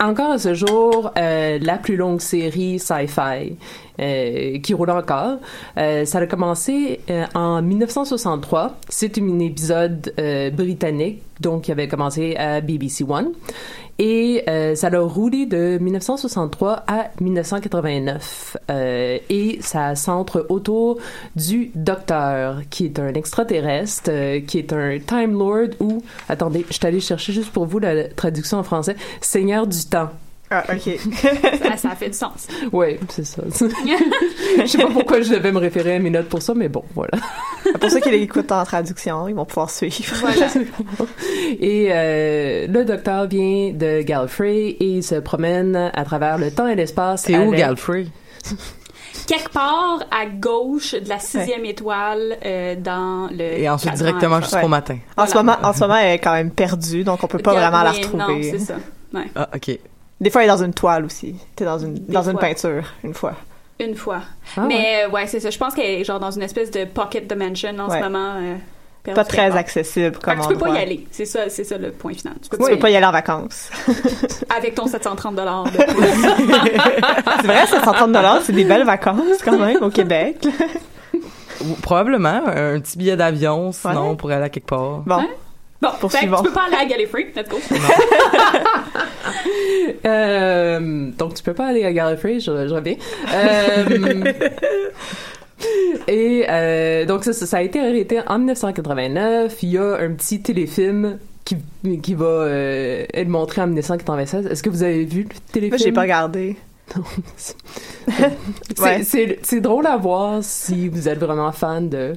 encore 0.00 0.32
à 0.32 0.38
ce 0.38 0.54
jour, 0.54 1.12
euh, 1.18 1.58
la 1.60 1.76
plus 1.76 1.96
longue 1.96 2.20
série 2.20 2.78
sci-fi 2.78 3.56
euh, 4.00 4.58
qui 4.60 4.74
roule 4.74 4.90
encore. 4.90 5.38
Euh, 5.76 6.04
ça 6.04 6.18
a 6.18 6.26
commencé 6.26 7.00
euh, 7.10 7.24
en 7.34 7.62
1963. 7.62 8.76
C'est 8.88 9.18
un 9.18 9.38
épisode 9.40 10.12
euh, 10.18 10.50
britannique, 10.50 11.22
donc 11.40 11.62
qui 11.62 11.72
avait 11.72 11.88
commencé 11.88 12.36
à 12.36 12.60
BBC 12.60 13.04
One. 13.04 13.32
Et 13.98 14.44
euh, 14.48 14.74
ça 14.74 14.86
a 14.86 14.98
roulé 14.98 15.44
de 15.44 15.76
1963 15.78 16.84
à 16.86 17.10
1989. 17.20 18.56
Euh, 18.70 19.18
et 19.28 19.58
ça 19.60 19.94
centre 19.94 20.46
autour 20.48 20.98
du 21.36 21.70
Docteur, 21.74 22.62
qui 22.70 22.86
est 22.86 22.98
un 22.98 23.12
extraterrestre, 23.12 24.10
euh, 24.10 24.40
qui 24.40 24.58
est 24.58 24.72
un 24.72 24.98
Time 25.06 25.38
Lord 25.38 25.68
ou... 25.80 26.02
Attendez, 26.30 26.64
je 26.68 26.74
suis 26.74 26.86
allée 26.86 27.00
chercher 27.00 27.34
juste 27.34 27.50
pour 27.50 27.66
vous 27.66 27.78
la 27.78 28.08
traduction 28.08 28.56
en 28.56 28.62
français. 28.62 28.96
Seigneur 29.20 29.66
du 29.66 29.84
temps. 29.84 30.08
Ah, 30.52 30.64
ok. 30.72 30.98
ça, 31.62 31.76
ça 31.76 31.90
fait 31.94 32.08
du 32.08 32.16
sens. 32.18 32.48
Ouais, 32.72 32.98
c'est 33.08 33.24
ça. 33.24 33.42
je 33.52 34.66
sais 34.66 34.78
pas 34.78 34.88
pourquoi 34.88 35.20
je 35.20 35.30
devais 35.32 35.52
me 35.52 35.58
référer 35.58 35.94
à 35.94 35.98
mes 36.00 36.10
notes 36.10 36.28
pour 36.28 36.42
ça, 36.42 36.54
mais 36.54 36.68
bon, 36.68 36.82
voilà. 36.94 37.12
Pour 37.80 37.88
ceux 37.88 38.00
qui 38.00 38.10
l'écoutent 38.10 38.50
en 38.50 38.64
traduction, 38.64 39.28
ils 39.28 39.34
vont 39.34 39.44
pouvoir 39.44 39.70
suivre. 39.70 40.12
Voilà. 40.20 40.48
Et 41.60 41.88
euh, 41.92 42.66
le 42.68 42.84
docteur 42.84 43.26
vient 43.28 43.72
de 43.72 44.02
Gallifrey 44.02 44.70
et 44.80 44.84
il 44.84 45.02
se 45.04 45.14
promène 45.16 45.90
à 45.94 46.04
travers 46.04 46.36
le 46.38 46.50
temps 46.50 46.66
et 46.66 46.74
l'espace. 46.74 47.22
C'est 47.26 47.38
où 47.38 47.52
Gallifrey? 47.52 48.06
Quelque 49.26 49.50
part 49.52 50.00
à 50.10 50.26
gauche 50.26 50.92
de 50.94 51.08
la 51.08 51.20
sixième 51.20 51.64
étoile 51.64 52.38
euh, 52.44 52.74
dans 52.74 53.28
le. 53.30 53.60
Et 53.60 53.68
ensuite 53.68 53.94
directement 53.94 54.40
jusqu'au 54.40 54.56
Ouais. 54.56 54.68
matin. 54.68 54.98
En 55.16 55.26
ce 55.26 55.34
moment, 55.34 55.56
en 55.62 55.72
ce 55.72 55.80
moment, 55.80 55.96
elle 55.96 56.14
est 56.14 56.18
quand 56.18 56.32
même 56.32 56.50
perdue, 56.50 57.04
donc 57.04 57.22
on 57.22 57.28
peut 57.28 57.38
pas 57.38 57.52
vraiment 57.54 57.82
la 57.84 57.92
oui, 57.92 57.98
retrouver. 57.98 58.24
Non, 58.24 58.38
c'est 58.42 58.58
ça. 58.58 58.74
Ouais. 59.14 59.26
Ah, 59.36 59.48
ok. 59.54 59.78
Des 60.20 60.30
fois, 60.30 60.42
elle 60.42 60.48
est 60.50 60.52
dans 60.52 60.62
une 60.64 60.74
toile 60.74 61.04
aussi. 61.04 61.34
T'es 61.56 61.64
dans 61.64 61.78
une, 61.78 61.94
dans 61.94 62.28
une 62.28 62.38
peinture, 62.38 62.84
une 63.04 63.14
fois. 63.14 63.32
Une 63.78 63.94
fois. 63.94 64.20
Ah, 64.56 64.64
Mais 64.68 65.04
euh, 65.06 65.10
ouais, 65.10 65.26
c'est 65.26 65.40
ça. 65.40 65.48
Je 65.50 65.56
pense 65.56 65.74
qu'elle 65.74 66.00
est 66.00 66.04
genre 66.04 66.20
dans 66.20 66.30
une 66.30 66.42
espèce 66.42 66.70
de 66.70 66.84
pocket 66.84 67.26
dimension 67.26 67.70
en 67.78 67.88
Ouais. 67.88 67.98
ce 67.98 68.04
moment. 68.04 68.34
euh, 68.36 69.14
Pas 69.14 69.24
très 69.24 69.56
accessible 69.56 70.18
comme 70.18 70.36
que 70.38 70.42
tu 70.42 70.48
peux 70.48 70.58
pas 70.58 70.68
y 70.74 70.82
aller. 70.82 71.06
C'est 71.10 71.24
ça, 71.24 71.48
c'est 71.48 71.64
ça 71.64 71.78
le 71.78 71.90
point 71.90 72.12
final. 72.12 72.34
Tu 72.42 72.50
peux 72.50 72.58
Tu 72.58 72.70
peux 72.72 72.78
pas 72.78 72.90
y 72.90 72.96
aller 72.96 73.06
en 73.06 73.12
vacances. 73.12 73.70
avec 74.54 74.74
ton 74.74 74.86
730 74.86 75.34
dollars. 75.34 75.64
c'est 75.72 77.46
vrai, 77.46 77.66
730 77.66 78.12
dollars, 78.12 78.40
c'est 78.42 78.52
des 78.52 78.64
belles 78.64 78.84
vacances 78.84 79.38
quand 79.42 79.58
même 79.58 79.82
au 79.82 79.88
Québec. 79.88 80.46
Probablement 81.82 82.42
un 82.46 82.80
petit 82.80 82.96
billet 82.98 83.16
d'avion, 83.16 83.72
sinon 83.72 84.10
Ouais. 84.10 84.16
pour 84.16 84.30
aller 84.30 84.44
à 84.44 84.48
quelque 84.48 84.66
part. 84.68 84.98
Bon, 85.06 85.16
Hein? 85.16 85.26
Bon, 85.82 85.88
fait 85.88 85.96
que 85.96 86.00
Poursuivons. 86.00 86.36
tu 86.38 86.42
peux 86.44 86.52
pas 86.52 86.66
aller 86.66 86.76
à 86.76 86.84
Gallifrey. 86.84 87.32
Let's 87.34 87.48
go. 87.48 87.58
Euh, 90.04 91.10
donc 91.16 91.34
tu 91.34 91.42
peux 91.42 91.54
pas 91.54 91.66
aller 91.68 91.84
à 91.84 91.92
Gallifrey, 91.92 92.40
je, 92.40 92.68
je 92.68 92.74
reviens. 92.74 92.96
Euh, 93.34 94.32
et 96.08 96.44
euh, 96.48 97.04
donc 97.06 97.24
ça, 97.24 97.32
ça, 97.32 97.46
ça 97.46 97.58
a 97.58 97.62
été 97.62 97.80
arrêté 97.80 98.20
en 98.26 98.38
1989. 98.38 99.62
Il 99.62 99.68
y 99.70 99.78
a 99.78 99.94
un 99.96 100.10
petit 100.12 100.40
téléfilm 100.40 101.18
qui, 101.44 101.56
qui 102.02 102.14
va 102.14 102.24
euh, 102.26 103.04
être 103.12 103.28
montré 103.28 103.60
en 103.62 103.66
1996. 103.66 104.46
Est-ce 104.46 104.62
que 104.62 104.70
vous 104.70 104.82
avez 104.82 105.04
vu 105.04 105.22
le 105.22 105.28
téléfilm? 105.52 105.70
moi, 105.70 105.78
j'ai 105.78 105.92
pas 105.92 106.02
regardé. 106.02 106.56
C'est- 107.36 107.56
Ouais. 108.80 109.02
C'est 109.04 109.38
c'est 109.42 109.60
drôle 109.60 109.86
à 109.86 109.96
voir 109.96 110.42
si 110.42 110.88
vous 110.88 111.08
êtes 111.08 111.18
vraiment 111.18 111.52
fan 111.52 111.88
de 111.88 112.14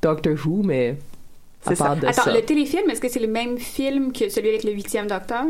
Doctor 0.00 0.32
Who, 0.46 0.62
mais 0.64 0.96
à 1.66 1.70
C'est 1.70 1.76
ça. 1.76 1.84
part 1.84 1.96
de 1.96 2.06
Attends, 2.06 2.22
ça. 2.24 2.32
le 2.32 2.42
téléfilm, 2.42 2.88
est-ce 2.90 3.00
que 3.00 3.08
c'est 3.08 3.20
le 3.20 3.28
même 3.28 3.58
film 3.58 4.12
que 4.12 4.28
celui 4.28 4.48
avec 4.48 4.64
le 4.64 4.72
huitième 4.72 5.06
docteur? 5.06 5.44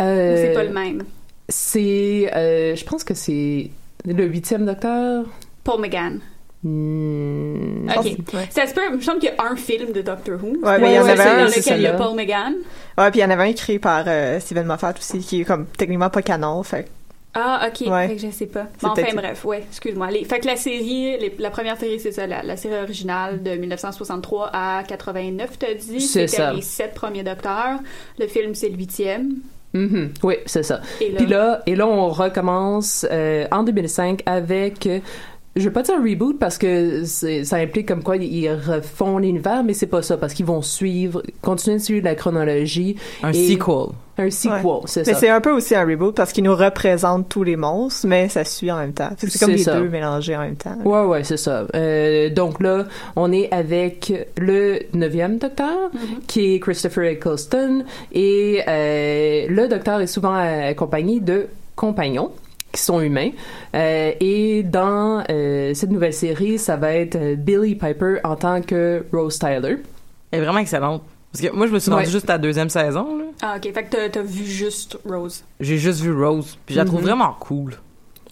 Euh, 0.00 0.34
Ou 0.34 0.36
c'est 0.36 0.52
pas 0.54 0.64
le 0.64 0.72
même? 0.72 1.02
C'est, 1.48 2.30
euh, 2.34 2.74
je 2.74 2.84
pense 2.84 3.04
que 3.04 3.14
c'est 3.14 3.70
le 4.04 4.24
huitième 4.26 4.66
docteur. 4.66 5.24
Paul 5.62 5.80
McGann. 5.80 6.20
Hmm, 6.62 7.88
Ok. 7.96 8.04
Ouais. 8.32 8.48
Ça 8.50 8.66
se 8.66 8.74
peut, 8.74 8.80
me 8.90 9.00
semble 9.00 9.18
qu'il 9.18 9.28
y 9.28 9.32
a 9.38 9.44
un 9.50 9.54
film 9.56 9.92
de 9.92 10.00
Doctor 10.00 10.38
Who. 10.42 10.56
Ouais, 10.66 10.78
mais 10.78 10.92
il 10.92 10.96
y 10.96 10.98
en 10.98 11.04
avait 11.06 11.22
un. 11.22 11.36
dans 11.44 11.44
lequel 11.44 11.76
il 11.78 11.82
y 11.82 11.86
a. 11.86 11.92
Paul 11.94 12.16
McGann. 12.16 12.54
Ouais, 12.96 13.10
puis 13.10 13.20
il 13.20 13.22
y 13.22 13.24
en 13.26 13.30
avait 13.30 13.42
un 13.42 13.46
écrit 13.46 13.78
par 13.78 14.04
euh, 14.06 14.40
Steven 14.40 14.66
Moffat 14.66 14.94
aussi, 14.98 15.18
qui 15.20 15.42
est 15.42 15.44
comme 15.44 15.66
techniquement 15.66 16.08
pas 16.10 16.22
canon. 16.22 16.62
Fait 16.62 16.84
que- 16.84 16.88
Ah, 17.34 17.68
ok. 17.68 17.88
Ouais. 17.90 18.08
Fait 18.08 18.14
que 18.16 18.20
je 18.22 18.30
sais 18.30 18.46
pas. 18.46 18.68
Bon, 18.80 18.90
enfin, 18.90 19.02
bref, 19.14 19.44
ouais, 19.44 19.64
excuse-moi. 19.68 20.10
Les- 20.10 20.24
Fait 20.24 20.38
que 20.38 20.46
la 20.46 20.56
série, 20.56 21.18
les- 21.18 21.34
la 21.38 21.50
première 21.50 21.76
série, 21.76 21.98
c'est 21.98 22.12
ça, 22.12 22.26
la, 22.26 22.42
la 22.42 22.56
série 22.56 22.80
originale 22.80 23.42
de 23.42 23.50
1963 23.56 24.50
à 24.52 24.82
89, 24.86 25.58
t'as 25.58 25.74
dit. 25.74 26.00
C'est 26.00 26.26
C'était 26.28 26.42
ça. 26.42 26.52
les 26.52 26.62
sept 26.62 26.94
premiers 26.94 27.24
docteurs. 27.24 27.80
Le 28.18 28.26
film, 28.28 28.54
c'est 28.54 28.68
le 28.68 28.76
huitième. 28.76 29.34
mhm, 29.72 30.10
oui, 30.22 30.36
c'est 30.46 30.62
ça. 30.62 30.80
Et 31.00 31.10
là, 31.10 31.16
Puis 31.18 31.26
là, 31.26 31.62
et 31.66 31.74
là, 31.74 31.86
on 31.88 32.08
recommence 32.08 33.04
euh, 33.10 33.46
en 33.50 33.64
2005 33.64 34.22
avec. 34.26 34.86
euh, 34.86 35.00
je 35.56 35.62
veux 35.64 35.72
pas 35.72 35.82
dire 35.82 35.94
reboot 36.02 36.36
parce 36.38 36.58
que 36.58 37.04
ça 37.04 37.56
implique 37.58 37.86
comme 37.86 38.02
quoi 38.02 38.16
ils 38.16 38.48
refont 38.50 39.18
l'univers, 39.18 39.62
mais 39.62 39.72
c'est 39.72 39.86
pas 39.86 40.02
ça 40.02 40.16
parce 40.16 40.34
qu'ils 40.34 40.46
vont 40.46 40.62
suivre, 40.62 41.22
continuer 41.42 41.76
de 41.78 41.82
suivre 41.82 42.04
la 42.04 42.14
chronologie. 42.16 42.96
Un 43.22 43.30
Et- 43.32 43.48
sequel. 43.52 43.94
Un 44.16 44.30
sequel, 44.30 44.62
c'est 44.86 45.06
Mais 45.06 45.12
ça. 45.14 45.18
c'est 45.18 45.28
un 45.28 45.40
peu 45.40 45.50
aussi 45.50 45.74
un 45.74 45.84
reboot 45.84 46.14
parce 46.14 46.32
qu'il 46.32 46.44
nous 46.44 46.54
représente 46.54 47.28
tous 47.28 47.42
les 47.42 47.56
monstres, 47.56 48.06
mais 48.06 48.28
ça 48.28 48.44
suit 48.44 48.70
en 48.70 48.78
même 48.78 48.92
temps. 48.92 49.10
C'est 49.18 49.38
comme 49.38 49.50
les 49.50 49.58
ça. 49.58 49.78
deux 49.78 49.88
mélangés 49.88 50.36
en 50.36 50.40
même 50.40 50.56
temps. 50.56 50.76
Ouais, 50.84 51.04
ouais, 51.04 51.24
c'est 51.24 51.36
ça. 51.36 51.66
Euh, 51.74 52.30
donc 52.30 52.62
là, 52.62 52.84
on 53.16 53.32
est 53.32 53.52
avec 53.52 54.12
le 54.38 54.80
neuvième 54.92 55.38
docteur, 55.38 55.90
qui 56.28 56.54
est 56.54 56.60
Christopher 56.60 57.04
Eccleston, 57.04 57.84
et 58.12 58.62
euh, 58.68 59.46
le 59.48 59.68
docteur 59.68 60.00
est 60.00 60.06
souvent 60.06 60.34
accompagné 60.34 61.20
de 61.20 61.48
compagnons 61.74 62.30
qui 62.72 62.80
sont 62.80 63.00
humains. 63.00 63.30
Euh, 63.74 64.12
et 64.20 64.62
dans 64.62 65.24
euh, 65.30 65.74
cette 65.74 65.90
nouvelle 65.90 66.12
série, 66.12 66.58
ça 66.58 66.76
va 66.76 66.92
être 66.92 67.36
Billy 67.36 67.74
Piper 67.74 68.16
en 68.24 68.36
tant 68.36 68.60
que 68.62 69.04
Rose 69.12 69.38
Tyler. 69.38 69.78
Elle 70.30 70.40
est 70.40 70.44
vraiment 70.44 70.58
excellente. 70.58 71.02
Parce 71.34 71.44
que 71.50 71.52
moi, 71.54 71.66
je 71.66 71.72
me 71.72 71.78
suis 71.80 71.90
rendue 71.90 72.04
Ouais. 72.04 72.10
juste 72.12 72.30
à 72.30 72.34
la 72.34 72.38
deuxième 72.38 72.68
saison. 72.70 73.18
là. 73.18 73.24
Ah, 73.42 73.54
ok. 73.56 73.72
Fait 73.74 73.82
que 73.84 74.06
t'as- 74.08 74.22
vu 74.22 74.44
juste 74.44 74.96
Rose. 75.04 75.44
J'ai 75.58 75.78
juste 75.78 76.00
vu 76.00 76.12
Rose, 76.14 76.56
puis 76.64 76.74
je 76.76 76.80
la 76.80 76.84
trouve 76.86 77.00
Mhm. 77.00 77.06
vraiment 77.06 77.36
cool. 77.40 77.74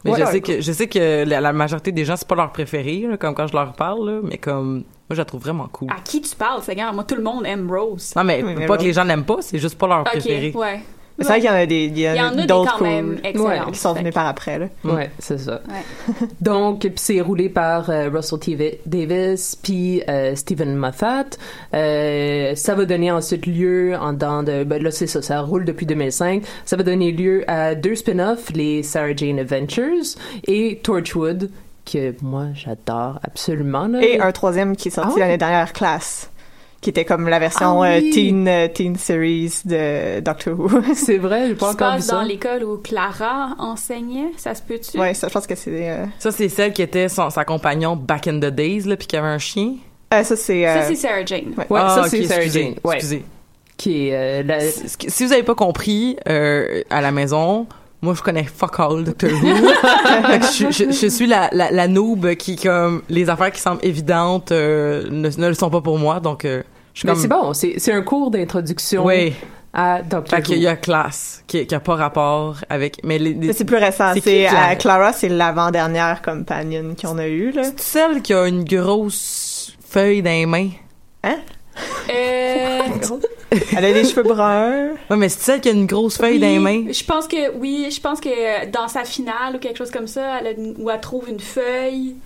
Mais 0.05 0.13
Ouais, 0.13 0.21
je 0.21 0.25
sais 0.27 0.41
que 0.41 0.61
je 0.61 0.73
sais 0.73 0.89
que 0.89 1.25
la, 1.25 1.41
la 1.41 1.53
majorité 1.53 1.91
des 1.93 2.05
gens 2.05 2.17
c'est 2.17 2.27
pas 2.27 2.35
leur 2.35 2.51
préféré, 2.53 3.07
là, 3.09 3.17
comme 3.17 3.35
quand 3.35 3.47
je 3.49 3.53
leur 3.55 3.73
parle, 3.73 4.09
là, 4.11 4.21
mais 4.23 4.37
comme 4.39 4.75
moi 4.79 4.85
je 5.11 5.17
la 5.17 5.25
trouve 5.25 5.43
vraiment 5.43 5.69
cool. 5.69 5.91
À 5.91 6.01
qui 6.01 6.21
tu 6.21 6.35
parles, 6.35 6.63
Seigneur? 6.63 6.93
Moi, 6.93 7.05
tout 7.05 7.15
le 7.17 7.23
monde 7.23 7.45
aime 7.47 7.71
Rose. 7.71 8.13
Non 8.17 8.25
mais 8.25 8.43
Oui, 8.43 8.55
mais 8.57 8.67
pas 8.67 8.75
Rose- 8.75 8.83
que 8.83 8.87
les 8.89 8.93
gens 8.93 9.05
l'aiment 9.05 9.25
pas, 9.25 9.37
c'est 9.41 9.59
juste 9.59 9.77
pas 9.79 9.87
leur 9.89 10.03
préféré. 10.05 10.53
ouais. 10.55 10.81
Mais 11.19 11.25
c'est 11.25 11.31
vrai 11.31 11.41
qu'il 11.41 11.49
y 11.49 11.53
en 11.53 11.57
a 11.57 11.67
des, 11.67 11.85
il 11.85 11.99
y 11.99 12.09
en 12.09 12.13
Il 12.13 12.17
y 12.17 12.21
en 12.21 12.25
a 12.25 12.29
a 12.29 12.37
des 12.37 12.47
d'autres 12.47 13.73
qui 13.73 13.79
sont 13.79 13.93
venus 13.93 14.15
par 14.15 14.27
après, 14.27 14.59
là. 14.59 14.67
Ouais, 14.85 15.11
c'est 15.19 15.39
ça. 15.39 15.61
Ouais. 15.69 16.29
Donc, 16.41 16.81
puis 16.81 16.93
c'est 16.97 17.21
roulé 17.21 17.49
par 17.49 17.91
euh, 17.91 18.09
Russell 18.13 18.39
T. 18.39 18.81
Davis 18.87 19.57
puis 19.57 20.03
euh, 20.09 20.35
Stephen 20.35 20.75
Moffat. 20.75 21.25
Euh, 21.75 22.55
ça 22.55 22.75
va 22.75 22.85
donner 22.85 23.11
ensuite 23.11 23.47
lieu 23.47 23.95
en 24.01 24.13
dans 24.13 24.43
de 24.43 24.65
ben 24.65 24.83
là 24.83 24.91
c'est 24.91 25.07
ça, 25.07 25.23
ça 25.23 25.41
roule 25.41 25.65
depuis 25.65 25.87
2005. 25.87 26.45
Ça 26.65 26.77
va 26.77 26.83
donner 26.83 27.13
lieu 27.13 27.45
à 27.49 27.75
deux 27.75 27.95
spin-offs, 27.95 28.51
les 28.55 28.83
Sarah 28.83 29.15
Jane 29.15 29.39
Adventures 29.39 30.17
et 30.47 30.81
Torchwood 30.83 31.51
que 31.85 32.15
moi 32.23 32.47
j'adore 32.55 33.19
absolument 33.25 33.87
là. 33.89 34.03
Et 34.03 34.21
un 34.21 34.33
troisième 34.33 34.77
qui 34.77 34.89
est 34.89 34.93
sorti 34.93 35.11
Ah 35.13 35.15
ouais? 35.15 35.21
l'année 35.21 35.39
dernière, 35.39 35.73
Class, 35.73 36.31
qui 36.83 36.91
était 36.91 37.05
comme 37.07 37.29
la 37.29 37.39
version 37.39 37.81
Ah 37.83 37.93
euh, 37.93 38.01
oui! 38.01 38.11
teen, 38.11 38.47
euh, 38.49 38.69
teen 38.69 38.97
series 38.97 39.61
de 39.65 40.21
Doctor 40.21 40.59
Who. 40.59 40.69
c'est 40.95 41.17
vrai, 41.17 41.47
j'ai 41.49 41.55
pas 41.55 41.71
encore 41.71 41.93
vu 41.93 41.97
passe 41.99 42.07
ça. 42.07 42.17
dans 42.17 42.23
l'école 42.23 42.65
où 42.65 42.77
Clara 42.77 43.55
enseignait, 43.59 44.33
ça 44.37 44.55
se 44.55 44.61
peut-tu? 44.63 44.99
ouais, 44.99 45.15
ça, 45.15 45.29
je 45.29 45.33
pense 45.33 45.47
que 45.47 45.55
c'est... 45.55 45.89
Euh, 45.91 46.05
Ça 46.19 46.31
c'est 46.33 46.49
celle 46.51 46.73
qui 46.75 46.83
était 46.83 47.09
son, 47.09 47.31
sa 47.31 47.45
compagnon 47.47 47.97
back 47.97 48.27
in 48.27 48.39
the 48.41 48.47
days 48.51 48.81
là, 48.81 48.97
puis 48.97 49.07
qui 49.07 49.17
avait 49.17 49.29
un 49.29 49.39
chien? 49.39 49.77
euh, 50.13 50.23
ça, 50.25 50.37
c'est... 50.37 50.65
Ça, 50.65 50.83
c'est 50.83 50.97
Sarah 50.97 51.25
Jane. 51.25 51.55
ouais. 51.57 51.67
Ouais, 51.71 51.81
Ah, 51.83 51.95
ça 51.95 52.01
ok, 52.03 52.09
c'est 52.11 52.25
Sarah 52.25 52.43
excusez, 52.43 52.65
Jane. 52.65 52.75
Ouais, 52.85 52.97
Excusez. 52.97 53.25
qui 53.77 54.09
est 54.09 54.15
euh, 54.15 54.43
la- 54.43 54.61
Si 54.61 54.83
si 55.09 55.25
vous 55.25 55.33
avez 55.33 55.43
pas 55.45 55.55
compris 55.55 56.17
euh, 56.29 56.83
à 56.91 57.01
la 57.01 57.13
maison, 57.13 57.67
moi 58.03 58.15
je 58.15 58.23
connais 58.23 58.43
fuck 58.45 58.81
all 58.81 59.05
Doctor 59.05 59.31
Who. 59.31 59.39
Je, 60.53 60.71
je- 60.71 60.91
je 60.93 61.07
suis 61.07 61.27
la, 61.27 61.49
la, 61.53 61.71
la 61.71 61.87
noob 61.89 62.35
qui 62.35 62.57
comme 62.57 63.03
les 63.09 63.31
affaires 63.31 63.53
qui 63.53 63.61
semblent 63.61 63.85
évidentes 63.85 64.51
euh, 64.53 65.05
ne, 65.11 65.29
ne 65.29 65.49
le 65.49 65.55
sont 65.55 65.71
pas 65.71 65.81
pour 65.81 65.99
moi, 65.99 66.19
donc 66.21 66.45
euh, 66.45 66.63
comme 67.07 67.17
c'est 67.17 67.29
bon, 67.29 67.53
c'est 67.55 67.75
c'est 67.79 67.93
un 67.93 68.03
cours 68.03 68.31
d'introduction 68.31 69.05
Oui. 69.07 69.33
à 69.73 70.03
Doctor 70.03 70.37
Fait 70.39 70.43
qu'il 70.43 70.59
y 70.59 70.67
a 70.67 70.77
classe 70.77 71.43
qui, 71.47 71.67
qui 71.67 71.75
a 71.75 71.81
pas 71.81 71.95
rapport 71.97 72.57
avec 72.69 72.99
mais 73.05 73.19
les, 73.19 73.31
les- 73.35 73.47
Mais 73.49 73.53
c'est 73.55 73.65
plus 73.65 73.77
récent. 73.79 74.13
C'est 74.23 74.47
Clara? 74.49 74.73
euh, 74.73 74.75
Clara, 74.77 75.13
c'est 75.13 75.29
l'avant-dernière 75.31 76.21
companion 76.23 76.95
qu'on 77.01 77.17
a 77.19 77.27
eue, 77.27 77.51
là. 77.53 77.63
C'est 77.65 77.81
celle 77.81 78.21
qui 78.23 78.35
a 78.35 78.47
une 78.47 78.65
grosse 78.65 79.75
feuille 79.89 80.21
dans 80.23 80.31
les 80.31 80.47
mains. 80.47 80.69
Euh, 81.25 81.33
Elle 83.77 83.85
a 83.85 83.93
des 83.93 84.05
cheveux 84.05 84.23
bruns. 84.23 84.91
Ouais, 85.11 85.17
mais 85.17 85.29
c'est 85.29 85.41
celle 85.41 85.61
qui 85.61 85.69
a 85.69 85.73
une 85.73 85.87
grosse 85.87 86.17
feuille 86.19 86.35
oui, 86.35 86.41
dans 86.41 86.47
les 86.47 86.59
mains. 86.59 86.93
Je 86.93 87.05
pense 87.05 87.27
que 87.27 87.55
oui, 87.57 87.89
je 87.95 88.01
pense 88.01 88.21
que 88.21 88.67
dans 88.71 88.89
sa 88.89 89.05
finale 89.05 89.57
ou 89.57 89.59
quelque 89.59 89.77
chose 89.79 89.91
comme 89.91 90.07
ça, 90.07 90.41
elle 90.41 90.47
a 90.47 90.51
une- 90.51 90.75
où 90.79 90.91
elle 90.91 91.01
trouve 91.01 91.29
une 91.29 91.41
feuille. 91.41 92.17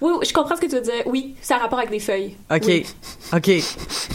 Oui, 0.00 0.12
je 0.26 0.32
comprends 0.32 0.56
ce 0.56 0.60
que 0.60 0.66
tu 0.66 0.74
veux 0.76 0.80
dire. 0.82 1.02
Oui, 1.06 1.34
ça 1.40 1.56
a 1.56 1.58
rapport 1.58 1.78
avec 1.78 1.90
des 1.90 2.00
feuilles. 2.00 2.36
OK. 2.50 2.62
Oui. 2.66 2.86
OK. 3.34 3.50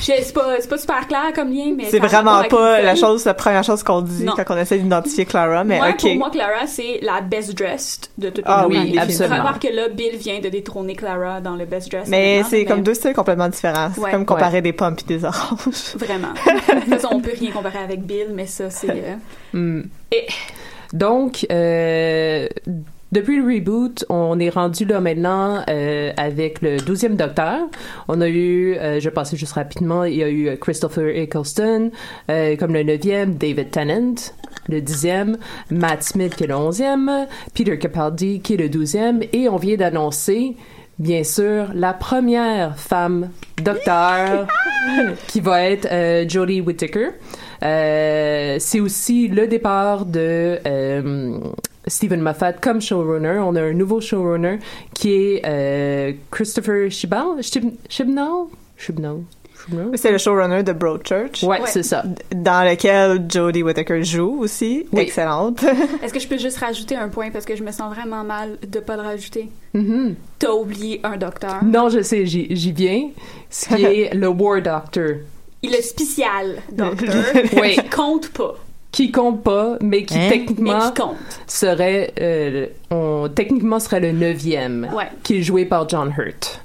C'est 0.01 0.33
pas, 0.33 0.55
c'est 0.59 0.69
pas 0.69 0.77
super 0.77 1.07
clair 1.07 1.31
comme 1.33 1.51
lien, 1.51 1.73
mais 1.75 1.85
C'est 1.89 1.99
vraiment 1.99 2.43
pas 2.43 2.81
la 2.81 2.95
chose, 2.95 3.25
la 3.25 3.33
première 3.33 3.63
chose 3.63 3.81
qu'on 3.83 4.01
dit 4.01 4.23
Non. 4.23 4.33
quand 4.35 4.43
on 4.49 4.57
essaie 4.57 4.77
d'identifier 4.77 5.25
Clara, 5.25 5.63
mais 5.63 5.77
Moi, 5.77 5.89
ok. 5.89 5.99
pour 6.01 6.15
moi, 6.15 6.29
Clara, 6.29 6.67
c'est 6.67 6.99
la 7.01 7.21
best 7.21 7.53
dressed 7.57 8.09
de 8.17 8.29
toutes 8.29 8.45
Ah 8.47 8.65
les 8.69 8.77
oui, 8.77 8.97
absolument. 8.99 9.37
Remarque 9.37 9.61
que 9.63 9.67
là, 9.73 9.89
Bill 9.89 10.15
vient 10.17 10.39
de 10.39 10.49
détrôner 10.49 10.95
Clara 10.95 11.41
dans 11.41 11.55
le 11.55 11.65
best 11.65 11.89
dressed. 11.91 12.09
mais 12.09 12.43
c'est 12.49 12.65
comme 12.65 12.83
deux 12.83 12.93
styles 12.93 13.13
complètement 13.13 13.49
différents. 13.49 13.89
C'est 13.95 14.01
Ouais. 14.01 14.11
comme 14.11 14.25
comparer 14.25 14.61
des 14.61 14.73
pommes 14.73 14.95
et 15.01 15.07
des 15.07 15.25
oranges. 15.25 15.57
Vraiment. 15.95 16.33
de 16.45 16.79
toute 16.81 16.89
façon, 16.89 17.09
on 17.11 17.19
peut 17.21 17.31
rien 17.37 17.51
comparer 17.51 17.79
avec 17.79 18.01
Bill, 18.03 18.27
mais 18.33 18.45
ça, 18.45 18.69
c'est. 18.69 18.89
euh, 18.89 19.15
Hmm. 19.53 19.81
Et- 20.11 20.27
Donc, 20.93 21.45
euh, 21.51 22.47
depuis 23.11 23.37
le 23.37 23.43
reboot, 23.43 24.05
on 24.09 24.39
est 24.39 24.49
rendu 24.49 24.85
là 24.85 25.01
maintenant 25.01 25.63
euh, 25.69 26.11
avec 26.15 26.61
le 26.61 26.77
12e 26.77 27.15
Docteur. 27.17 27.67
On 28.07 28.21
a 28.21 28.29
eu, 28.29 28.75
euh, 28.75 28.99
je 28.99 29.09
passer 29.09 29.35
juste 29.35 29.53
rapidement, 29.53 30.05
il 30.05 30.15
y 30.15 30.23
a 30.23 30.29
eu 30.29 30.57
Christopher 30.57 31.07
Eccleston, 31.07 31.91
euh, 32.29 32.55
comme 32.55 32.73
le 32.73 32.83
9e, 32.83 33.37
David 33.37 33.71
Tennant, 33.71 34.15
le 34.69 34.79
dixième, 34.79 35.37
Matt 35.69 36.03
Smith 36.03 36.35
qui 36.35 36.45
est 36.45 36.47
le 36.47 36.55
onzième, 36.55 37.27
Peter 37.53 37.77
Capaldi 37.77 38.39
qui 38.39 38.53
est 38.53 38.57
le 38.57 38.69
douzième, 38.69 39.21
et 39.33 39.49
on 39.49 39.57
vient 39.57 39.75
d'annoncer, 39.75 40.55
bien 40.97 41.23
sûr, 41.23 41.67
la 41.73 41.93
première 41.93 42.77
femme 42.77 43.29
docteur 43.61 44.47
qui 45.27 45.41
va 45.41 45.63
être 45.63 45.87
euh, 45.91 46.25
Jodie 46.27 46.61
Whittaker. 46.61 47.09
Euh, 47.63 48.55
c'est 48.59 48.79
aussi 48.79 49.27
le 49.27 49.47
départ 49.47 50.05
de 50.05 50.59
euh, 50.65 51.37
Stephen 51.87 52.21
Moffat 52.21 52.53
comme 52.53 52.81
showrunner. 52.81 53.39
On 53.39 53.55
a 53.55 53.61
un 53.61 53.73
nouveau 53.73 54.01
showrunner 54.01 54.59
qui 54.93 55.13
est 55.13 55.41
euh, 55.45 56.13
Christopher 56.29 56.89
Chibnall. 56.91 57.39
Chib- 57.41 57.73
Chibnall? 57.89 58.45
Chibnall. 58.77 59.21
C'est 59.93 60.11
le 60.11 60.17
showrunner 60.17 60.63
de 60.63 60.73
Broadchurch. 60.73 61.43
Ouais, 61.43 61.59
c'est 61.67 61.83
ça. 61.83 62.03
Dans 62.35 62.67
lequel 62.67 63.23
Jodie 63.29 63.61
Whittaker 63.61 64.03
joue 64.03 64.39
aussi. 64.39 64.87
Oui. 64.91 65.01
Excellente. 65.01 65.63
Est-ce 66.03 66.11
que 66.11 66.19
je 66.19 66.27
peux 66.27 66.39
juste 66.39 66.57
rajouter 66.57 66.95
un 66.95 67.09
point 67.09 67.29
parce 67.29 67.45
que 67.45 67.55
je 67.55 67.63
me 67.63 67.71
sens 67.71 67.93
vraiment 67.93 68.23
mal 68.23 68.57
de 68.67 68.79
pas 68.79 68.95
le 68.95 69.03
rajouter? 69.03 69.49
Mhm. 69.75 70.15
T'as 70.39 70.51
oublié 70.51 70.99
un 71.03 71.15
docteur. 71.15 71.63
Non, 71.63 71.89
je 71.89 72.01
sais, 72.01 72.25
j'y 72.25 72.71
viens. 72.71 73.09
Ce 73.51 73.67
qui 73.75 73.83
est 73.85 74.13
le 74.15 74.27
War 74.29 74.63
Doctor. 74.63 75.17
Il 75.61 75.75
est 75.75 75.83
spécial 75.83 76.55
docteur. 76.71 77.23
Oui. 77.61 77.77
Compte 77.95 78.29
pas. 78.29 78.55
Qui 78.91 79.11
compte 79.11 79.41
pas, 79.43 79.77
mais 79.81 80.03
qui 80.03 80.17
Hein? 80.17 80.27
techniquement 80.29 80.77
Mais 80.79 80.91
qui 80.93 81.01
compte. 81.01 81.15
serait, 81.47 82.13
euh, 82.19 82.67
on, 82.89 83.29
techniquement 83.33 83.79
serait 83.79 84.01
le 84.01 84.11
neuvième, 84.11 84.89
Ouais. 84.95 85.05
qui 85.23 85.37
est 85.37 85.41
joué 85.41 85.65
par 85.65 85.87
John 85.87 86.13
Hurt. 86.17 86.61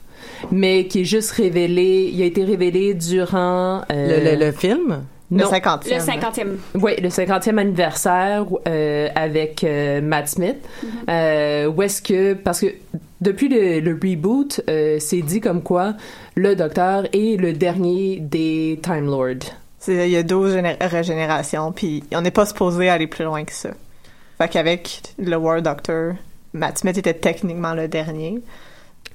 Mais 0.50 0.86
qui 0.86 1.02
est 1.02 1.04
juste 1.04 1.30
révélé, 1.32 2.10
il 2.12 2.20
a 2.22 2.24
été 2.24 2.44
révélé 2.44 2.94
durant... 2.94 3.82
euh, 3.92 4.24
Le, 4.24 4.30
le, 4.38 4.46
le 4.46 4.52
film? 4.52 5.02
Le 5.30 5.38
non, 5.38 5.50
50e. 5.50 5.92
Le 5.94 6.00
cinquantième. 6.00 6.58
Oui, 6.74 6.92
le 7.00 7.08
50e 7.08 7.58
anniversaire 7.58 8.44
euh, 8.68 9.08
avec 9.14 9.64
euh, 9.64 10.00
Matt 10.00 10.28
Smith. 10.28 10.56
Euh, 11.08 11.66
où 11.68 11.82
est-ce 11.82 12.00
que... 12.02 12.34
Parce 12.34 12.60
que 12.60 12.66
depuis 13.20 13.48
le, 13.48 13.80
le 13.80 13.92
reboot, 14.00 14.60
euh, 14.68 14.98
c'est 15.00 15.22
dit 15.22 15.40
comme 15.40 15.62
quoi 15.62 15.94
le 16.36 16.54
Docteur 16.54 17.06
est 17.12 17.40
le 17.40 17.52
dernier 17.54 18.18
des 18.20 18.78
Time 18.82 19.06
Lords. 19.06 19.50
Il 19.88 20.08
y 20.08 20.16
a 20.16 20.22
12 20.22 20.54
géné- 20.54 20.76
régénérations, 20.80 21.72
puis 21.72 22.02
on 22.12 22.20
n'est 22.20 22.30
pas 22.30 22.46
supposé 22.46 22.88
aller 22.88 23.06
plus 23.06 23.24
loin 23.24 23.44
que 23.44 23.52
ça. 23.52 23.70
Fait 24.38 24.48
qu'avec 24.48 25.02
le 25.18 25.36
War 25.36 25.62
Doctor, 25.62 26.14
Matt 26.52 26.78
Smith 26.78 26.98
était 26.98 27.14
techniquement 27.14 27.74
le 27.74 27.88
dernier. 27.88 28.40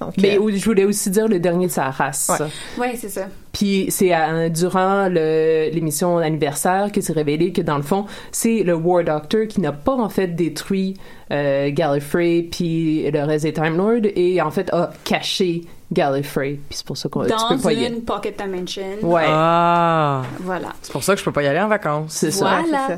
Donc, 0.00 0.14
Mais 0.20 0.36
euh, 0.36 0.50
je 0.56 0.64
voulais 0.64 0.84
aussi 0.84 1.10
dire 1.10 1.28
le 1.28 1.38
dernier 1.38 1.66
de 1.66 1.70
sa 1.70 1.90
race. 1.90 2.28
Ouais. 2.40 2.46
Ouais, 2.80 2.96
c'est 2.96 3.08
ça. 3.08 3.26
Puis 3.52 3.86
c'est 3.90 4.12
euh, 4.14 4.48
durant 4.48 5.06
l'émission 5.08 6.18
anniversaire 6.18 6.90
que 6.92 7.00
c'est 7.00 7.12
révélé 7.12 7.52
que 7.52 7.60
dans 7.62 7.76
le 7.76 7.82
fond, 7.82 8.06
c'est 8.32 8.62
le 8.62 8.74
War 8.74 9.04
Doctor 9.04 9.46
qui 9.46 9.60
n'a 9.60 9.72
pas 9.72 9.94
en 9.94 10.08
fait 10.08 10.28
détruit 10.28 10.96
euh, 11.30 11.70
Gallifrey 11.70 12.46
puis 12.50 13.08
le 13.10 13.20
reste 13.24 13.44
des 13.44 13.52
Time 13.52 13.76
Lords 13.76 14.10
et 14.16 14.40
en 14.40 14.50
fait 14.50 14.72
a 14.72 14.90
caché 15.04 15.62
Gallifrey. 15.92 16.58
Puis 16.68 16.78
c'est 16.78 16.86
pour 16.86 16.96
ça 16.96 17.08
qu'on 17.08 17.22
tu 17.24 17.28
Dans 17.30 17.48
peux 17.48 17.58
pas 17.58 17.72
y 17.72 17.84
aller. 17.86 17.94
une 17.96 18.02
pocket 18.02 18.36
dimension. 18.42 18.82
Ouais, 19.02 19.24
Ah! 19.26 20.22
Voilà. 20.40 20.68
C'est 20.82 20.92
pour 20.92 21.02
ça 21.04 21.14
que 21.14 21.20
je 21.20 21.24
peux 21.24 21.32
pas 21.32 21.42
y 21.42 21.46
aller 21.46 21.60
en 21.60 21.68
vacances. 21.68 22.12
c'est 22.14 22.30
Voilà. 22.30 22.88
ça. 22.88 22.96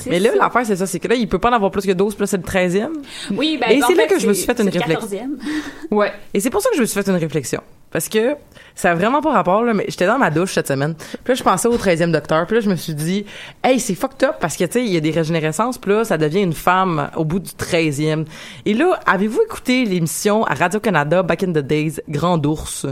C'est 0.00 0.10
Mais 0.10 0.18
là, 0.18 0.30
l'affaire, 0.36 0.66
c'est 0.66 0.74
ça, 0.76 0.86
c'est 0.86 0.98
que 0.98 1.06
là, 1.08 1.14
il 1.14 1.28
peut 1.28 1.38
pas 1.38 1.48
en 1.50 1.52
avoir 1.52 1.70
plus 1.70 1.86
que 1.86 1.92
12, 1.92 2.14
puis 2.14 2.22
là, 2.22 2.26
c'est 2.26 2.36
le 2.38 2.42
13e. 2.42 2.90
Oui, 3.32 3.56
ben, 3.60 3.70
Et 3.70 3.82
en 3.82 3.86
c'est 3.86 3.94
là 3.94 4.06
que 4.06 4.18
je 4.18 4.26
me 4.26 4.32
suis 4.32 4.44
fait 4.44 4.58
une 4.60 4.68
réflexion. 4.68 4.98
14e. 5.08 5.94
Ouais. 5.94 6.12
Et 6.34 6.40
c'est 6.40 6.50
pour 6.50 6.60
ça 6.60 6.70
que 6.70 6.76
je 6.76 6.80
me 6.80 6.86
suis 6.86 7.00
fait 7.00 7.08
une 7.08 7.16
réflexion. 7.16 7.60
Parce 7.96 8.10
que 8.10 8.36
ça 8.74 8.90
a 8.90 8.94
vraiment 8.94 9.22
pas 9.22 9.32
rapport, 9.32 9.62
là, 9.62 9.72
mais 9.72 9.86
j'étais 9.88 10.06
dans 10.06 10.18
ma 10.18 10.30
douche 10.30 10.52
cette 10.52 10.68
semaine. 10.68 10.94
Puis 10.94 11.28
là, 11.28 11.34
je 11.34 11.42
pensais 11.42 11.66
au 11.66 11.78
13e 11.78 12.10
docteur. 12.10 12.46
Puis 12.46 12.56
là, 12.56 12.60
je 12.60 12.68
me 12.68 12.76
suis 12.76 12.92
dit, 12.92 13.24
hey, 13.64 13.80
c'est 13.80 13.94
fucked 13.94 14.22
up 14.28 14.34
parce 14.38 14.54
que, 14.54 14.64
tu 14.64 14.72
sais, 14.72 14.84
il 14.84 14.92
y 14.92 14.98
a 14.98 15.00
des 15.00 15.12
régénérescences. 15.12 15.78
Puis 15.78 15.92
là, 15.92 16.04
ça 16.04 16.18
devient 16.18 16.42
une 16.42 16.52
femme 16.52 17.08
au 17.16 17.24
bout 17.24 17.38
du 17.38 17.52
13e. 17.52 18.26
Et 18.66 18.74
là, 18.74 19.00
avez-vous 19.06 19.40
écouté 19.40 19.86
l'émission 19.86 20.44
à 20.44 20.52
Radio-Canada, 20.52 21.22
Back 21.22 21.44
in 21.44 21.52
the 21.52 21.60
Days, 21.60 22.02
Grand 22.06 22.44
Ours? 22.44 22.84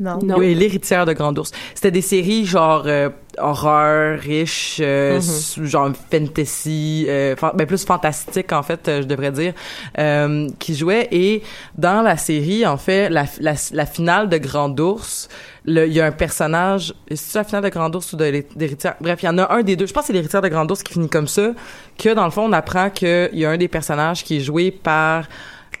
Non. 0.00 0.18
Non. 0.22 0.36
Oui, 0.38 0.54
l'héritière 0.54 1.06
de 1.06 1.12
Grand 1.12 1.36
Ours. 1.38 1.50
C'était 1.74 1.90
des 1.90 2.02
séries 2.02 2.44
genre 2.44 2.84
euh, 2.86 3.08
horreur, 3.36 4.20
riche, 4.20 4.78
euh, 4.80 5.14
Mhm. 5.14 5.18
s- 5.18 5.58
genre 5.62 5.90
fantasy, 6.10 7.06
euh, 7.08 7.34
fan- 7.36 7.52
ben 7.54 7.66
plus 7.66 7.84
fantastique 7.84 8.52
en 8.52 8.62
fait, 8.62 8.86
euh, 8.88 9.02
je 9.02 9.06
devrais 9.08 9.32
dire, 9.32 9.54
euh, 9.98 10.48
qui 10.60 10.74
jouait. 10.76 11.08
Et 11.10 11.42
dans 11.76 12.02
la 12.02 12.16
série, 12.16 12.64
en 12.66 12.76
fait, 12.76 13.08
la, 13.08 13.24
la, 13.40 13.54
la 13.72 13.86
finale 13.86 14.28
de 14.28 14.38
Grand 14.38 14.78
Ours, 14.78 15.28
le- 15.64 15.86
il 15.88 15.92
y 15.92 16.00
a 16.00 16.06
un 16.06 16.12
personnage, 16.12 16.94
c'est 17.14 17.38
la 17.38 17.44
finale 17.44 17.64
de 17.64 17.68
Grand 17.70 17.94
Ours 17.94 18.12
ou 18.12 18.16
de 18.16 18.24
l'hé- 18.24 18.46
d'héritière? 18.54 18.94
Bref, 19.00 19.20
il 19.22 19.26
y 19.26 19.28
en 19.28 19.38
a 19.38 19.52
un 19.52 19.62
des 19.62 19.74
deux. 19.76 19.86
Je 19.86 19.92
pense 19.92 20.02
que 20.02 20.06
c'est 20.08 20.12
l'héritière 20.12 20.42
de 20.42 20.48
Grand 20.48 20.70
Ours 20.70 20.82
qui 20.82 20.92
finit 20.92 21.08
comme 21.08 21.28
ça, 21.28 21.50
que 21.98 22.14
dans 22.14 22.24
le 22.24 22.30
fond, 22.30 22.42
on 22.48 22.52
apprend 22.52 22.90
qu'il 22.90 23.30
y 23.32 23.44
a 23.44 23.50
un 23.50 23.56
des 23.56 23.68
personnages 23.68 24.22
qui 24.22 24.36
est 24.36 24.40
joué 24.40 24.70
par 24.70 25.24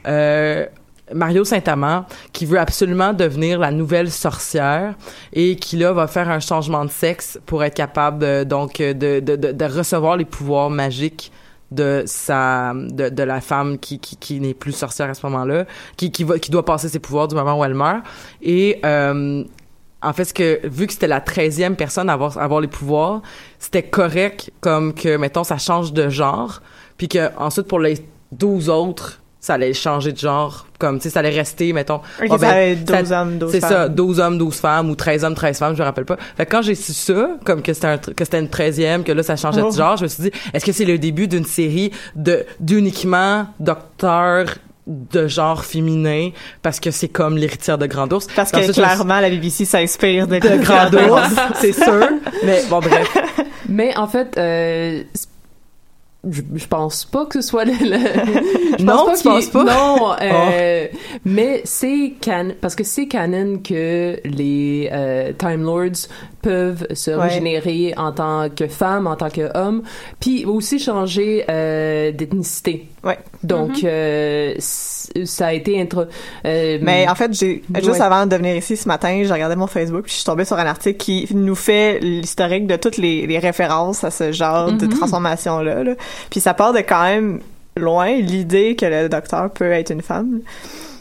euh, 0.06 0.66
Mario 1.14 1.44
Saint-Amand 1.44 2.04
qui 2.32 2.46
veut 2.46 2.58
absolument 2.58 3.12
devenir 3.12 3.58
la 3.58 3.70
nouvelle 3.70 4.10
sorcière 4.10 4.94
et 5.32 5.56
qui 5.56 5.76
là 5.76 5.92
va 5.92 6.06
faire 6.06 6.28
un 6.28 6.40
changement 6.40 6.84
de 6.84 6.90
sexe 6.90 7.38
pour 7.46 7.64
être 7.64 7.74
capable 7.74 8.18
de, 8.18 8.44
donc 8.44 8.80
euh, 8.80 8.92
de, 8.94 9.20
de, 9.20 9.36
de, 9.36 9.52
de 9.52 9.64
recevoir 9.64 10.16
les 10.16 10.24
pouvoirs 10.24 10.70
magiques 10.70 11.32
de 11.70 12.02
sa 12.06 12.72
de, 12.74 13.22
la 13.22 13.42
femme 13.42 13.78
qui, 13.78 13.98
qui, 13.98 14.16
qui 14.16 14.40
n'est 14.40 14.54
plus 14.54 14.72
sorcière 14.72 15.10
à 15.10 15.14
ce 15.14 15.26
moment-là 15.26 15.66
qui 15.98 16.10
qui 16.10 16.24
va 16.24 16.38
qui 16.38 16.50
doit 16.50 16.64
passer 16.64 16.88
ses 16.88 16.98
pouvoirs 16.98 17.28
du 17.28 17.34
moment 17.34 17.58
où 17.60 17.64
elle 17.64 17.74
meurt. 17.74 18.04
Et 18.40 18.80
euh, 18.86 19.44
en 20.02 20.12
fait, 20.12 20.32
que, 20.32 20.60
vu 20.66 20.86
que 20.86 20.92
c'était 20.92 21.08
la 21.08 21.20
13e 21.20 21.74
personne 21.74 22.08
à 22.08 22.12
avoir, 22.12 22.38
à 22.38 22.44
avoir 22.44 22.60
les 22.60 22.68
pouvoirs, 22.68 23.22
c'était 23.58 23.82
correct 23.82 24.52
comme 24.60 24.94
que, 24.94 25.16
mettons, 25.16 25.44
ça 25.44 25.58
change 25.58 25.92
de 25.92 26.08
genre, 26.08 26.62
puis 26.96 27.08
que 27.08 27.30
ensuite, 27.36 27.66
pour 27.66 27.80
les 27.80 27.98
12 28.32 28.68
autres, 28.68 29.20
ça 29.40 29.54
allait 29.54 29.72
changer 29.72 30.12
de 30.12 30.18
genre, 30.18 30.66
comme, 30.78 30.98
tu 30.98 31.04
sais, 31.04 31.10
ça 31.10 31.20
allait 31.20 31.30
rester, 31.30 31.72
mettons... 31.72 31.96
Ok, 32.20 32.26
ah, 32.28 32.28
ça 32.28 32.36
ben, 32.38 32.56
être 32.72 32.84
12 32.84 33.06
ça- 33.08 33.22
hommes, 33.22 33.38
12 33.38 33.50
C'est 33.52 33.60
femmes. 33.60 33.70
ça, 33.70 33.88
12 33.88 34.20
hommes, 34.20 34.38
12 34.38 34.56
femmes, 34.56 34.90
ou 34.90 34.94
13 34.96 35.24
hommes, 35.24 35.34
13 35.34 35.58
femmes, 35.58 35.74
je 35.74 35.80
me 35.80 35.84
rappelle 35.84 36.04
pas. 36.06 36.16
Fait 36.36 36.44
que 36.44 36.50
quand 36.50 36.62
j'ai 36.62 36.74
su 36.74 36.92
ça, 36.92 37.30
comme 37.44 37.62
que 37.62 37.72
c'était 37.72 37.86
un, 37.86 37.96
tr- 37.96 38.14
que 38.14 38.24
c'était 38.24 38.40
une 38.40 38.46
13e, 38.48 39.04
que 39.04 39.12
là, 39.12 39.22
ça 39.22 39.36
changeait 39.36 39.62
Oh. 39.62 39.70
de 39.70 39.76
genre, 39.76 39.96
je 39.96 40.02
me 40.04 40.08
suis 40.08 40.22
dit, 40.24 40.30
est-ce 40.52 40.64
que 40.64 40.72
c'est 40.72 40.84
le 40.84 40.98
début 40.98 41.28
d'une 41.28 41.44
série 41.44 41.92
de, 42.16 42.44
d'uniquement 42.60 43.46
docteurs 43.60 44.46
de 44.86 45.28
genre 45.28 45.64
féminin 45.66 46.30
parce 46.62 46.80
que 46.80 46.90
c'est 46.90 47.08
comme 47.08 47.36
l'héritière 47.36 47.76
de 47.76 47.84
Grand 47.86 48.10
Ours. 48.10 48.26
Parce 48.34 48.50
que 48.50 48.72
clairement, 48.72 49.20
la 49.20 49.28
BBC 49.28 49.66
s'inspire 49.66 50.26
de, 50.26 50.38
de 50.38 50.62
Grand 50.64 50.90
Ours, 50.94 51.30
c'est 51.60 51.72
sûr. 51.74 52.08
Mais 52.42 52.62
bon, 52.70 52.78
bref. 52.80 53.16
Mais 53.68 53.94
en 53.98 54.06
fait, 54.06 54.36
euh, 54.38 55.02
c'est- 55.12 55.28
je, 56.28 56.42
je 56.54 56.66
pense 56.66 57.04
pas 57.04 57.26
que 57.26 57.40
ce 57.40 57.48
soit 57.48 57.64
le. 57.64 57.72
le- 57.72 58.76
je 58.78 58.84
Non, 58.84 59.06
pense 59.06 59.18
tu 59.18 59.22
qu'il- 59.22 59.30
penses 59.30 59.46
pas? 59.48 59.64
Non, 59.64 60.12
euh, 60.22 60.86
mais 61.24 61.60
c'est 61.64 62.14
can 62.20 62.48
parce 62.60 62.74
que 62.74 62.82
c'est 62.84 63.06
canon 63.06 63.58
que 63.58 64.18
les 64.24 64.88
euh, 64.92 65.32
Time 65.38 65.62
Lords 65.62 66.08
peuvent 66.42 66.86
se 66.92 67.10
Ouais. 67.12 67.28
régénérer 67.28 67.94
en 67.96 68.12
tant 68.12 68.48
que 68.50 68.66
femme, 68.66 69.06
en 69.06 69.14
tant 69.16 69.30
qu'homme, 69.30 69.82
puis 70.20 70.44
aussi 70.44 70.78
changer 70.80 71.44
euh, 71.48 72.10
d'ethnicité. 72.12 72.88
Ouais. 73.04 73.18
Donc 73.44 73.84
euh, 73.84 74.54
c- 74.58 74.97
ça 75.24 75.48
a 75.48 75.52
été 75.52 75.80
intro. 75.80 76.02
euh, 76.44 76.78
Mais 76.82 77.08
en 77.08 77.14
fait, 77.14 77.32
j'ai 77.32 77.62
Ouais. 77.74 77.82
juste 77.82 78.00
avant 78.00 78.26
de 78.26 78.36
venir 78.36 78.56
ici 78.56 78.76
ce 78.76 78.88
matin, 78.88 79.22
j'ai 79.24 79.32
regardé 79.32 79.56
mon 79.56 79.66
Facebook 79.66 80.02
puis 80.04 80.12
je 80.12 80.16
suis 80.18 80.24
tombée 80.24 80.44
sur 80.44 80.58
un 80.58 80.66
article 80.66 80.96
qui 80.98 81.28
nous 81.34 81.54
fait 81.54 81.98
l'historique 82.00 82.66
de 82.66 82.76
toutes 82.76 82.96
les, 82.98 83.26
les 83.26 83.38
références 83.38 84.04
à 84.04 84.10
ce 84.10 84.32
genre 84.32 84.72
de 84.72 84.86
Mhm. 84.86 84.94
transformation 84.98 85.60
là, 85.60 85.82
là. 85.84 85.92
Puis 86.30 86.40
ça 86.40 86.54
part 86.54 86.72
de 86.72 86.78
quand 86.80 87.02
même 87.04 87.40
loin 87.76 88.12
l'idée 88.16 88.74
que 88.76 88.86
le 88.86 89.08
docteur 89.08 89.50
peut 89.50 89.70
être 89.70 89.90
une 89.90 90.02
femme. 90.02 90.40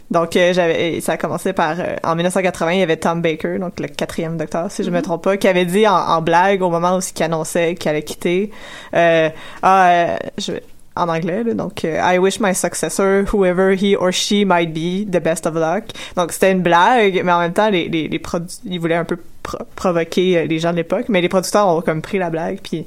Donc 0.10 0.38
euh, 0.38 0.54
j'avais 0.54 1.02
ça 1.02 1.13
a 1.13 1.17
commencé 1.17 1.52
par 1.52 1.78
euh, 1.82 1.96
en 2.04 2.15
1980 2.15 2.72
il 2.72 2.80
y 2.80 2.82
avait 2.82 2.96
Tom 2.96 3.22
Baker 3.22 3.58
donc 3.60 3.78
le 3.82 3.88
quatrième 3.89 4.38
docteur 4.38 4.72
si 4.72 4.86
je 4.86 4.89
me 4.89 5.02
trompe 5.02 5.22
pas 5.26 5.36
qui 5.36 5.50
avait 5.50 5.65
dit 5.65 5.86
en, 5.86 5.96
en 5.98 6.22
blague 6.22 6.62
au 6.62 6.70
moment 6.70 6.96
où 6.96 7.02
il 7.02 7.24
annonçait 7.24 7.76
qu'il 7.76 7.89
allait 7.89 8.04
quitter 8.04 8.50
euh, 8.96 9.30
ah 9.63 10.15
je 10.38 10.54
en 10.98 11.10
anglais 11.10 11.44
là, 11.44 11.54
donc 11.54 11.86
euh, 11.86 12.00
I 12.04 12.18
wish 12.18 12.40
my 12.40 12.54
successor 12.56 13.24
whoever 13.34 13.76
he 13.76 13.96
or 13.96 14.12
she 14.12 14.44
might 14.46 14.74
be 14.74 15.06
the 15.10 15.22
best 15.22 15.46
of 15.46 15.54
luck. 15.56 15.86
Donc 16.16 16.32
c'était 16.32 16.52
une 16.52 16.62
blague 16.62 17.22
mais 17.24 17.32
en 17.32 17.40
même 17.40 17.54
temps 17.54 17.70
les 17.70 17.88
les, 17.90 18.08
les 18.08 18.20
produ- 18.20 18.60
ils 18.66 18.80
voulaient 18.80 18.96
un 18.96 19.06
peu 19.06 19.18
pro- 19.44 19.58
provoquer 19.76 20.38
euh, 20.38 20.46
les 20.46 20.60
gens 20.60 20.72
de 20.72 20.78
l'époque. 20.78 21.06
Mais 21.10 21.22
les 21.22 21.30
producteurs 21.30 21.68
ont 21.68 21.82
comme 21.82 22.02
pris 22.02 22.18
la 22.18 22.30
blague 22.30 22.60
puis 22.62 22.86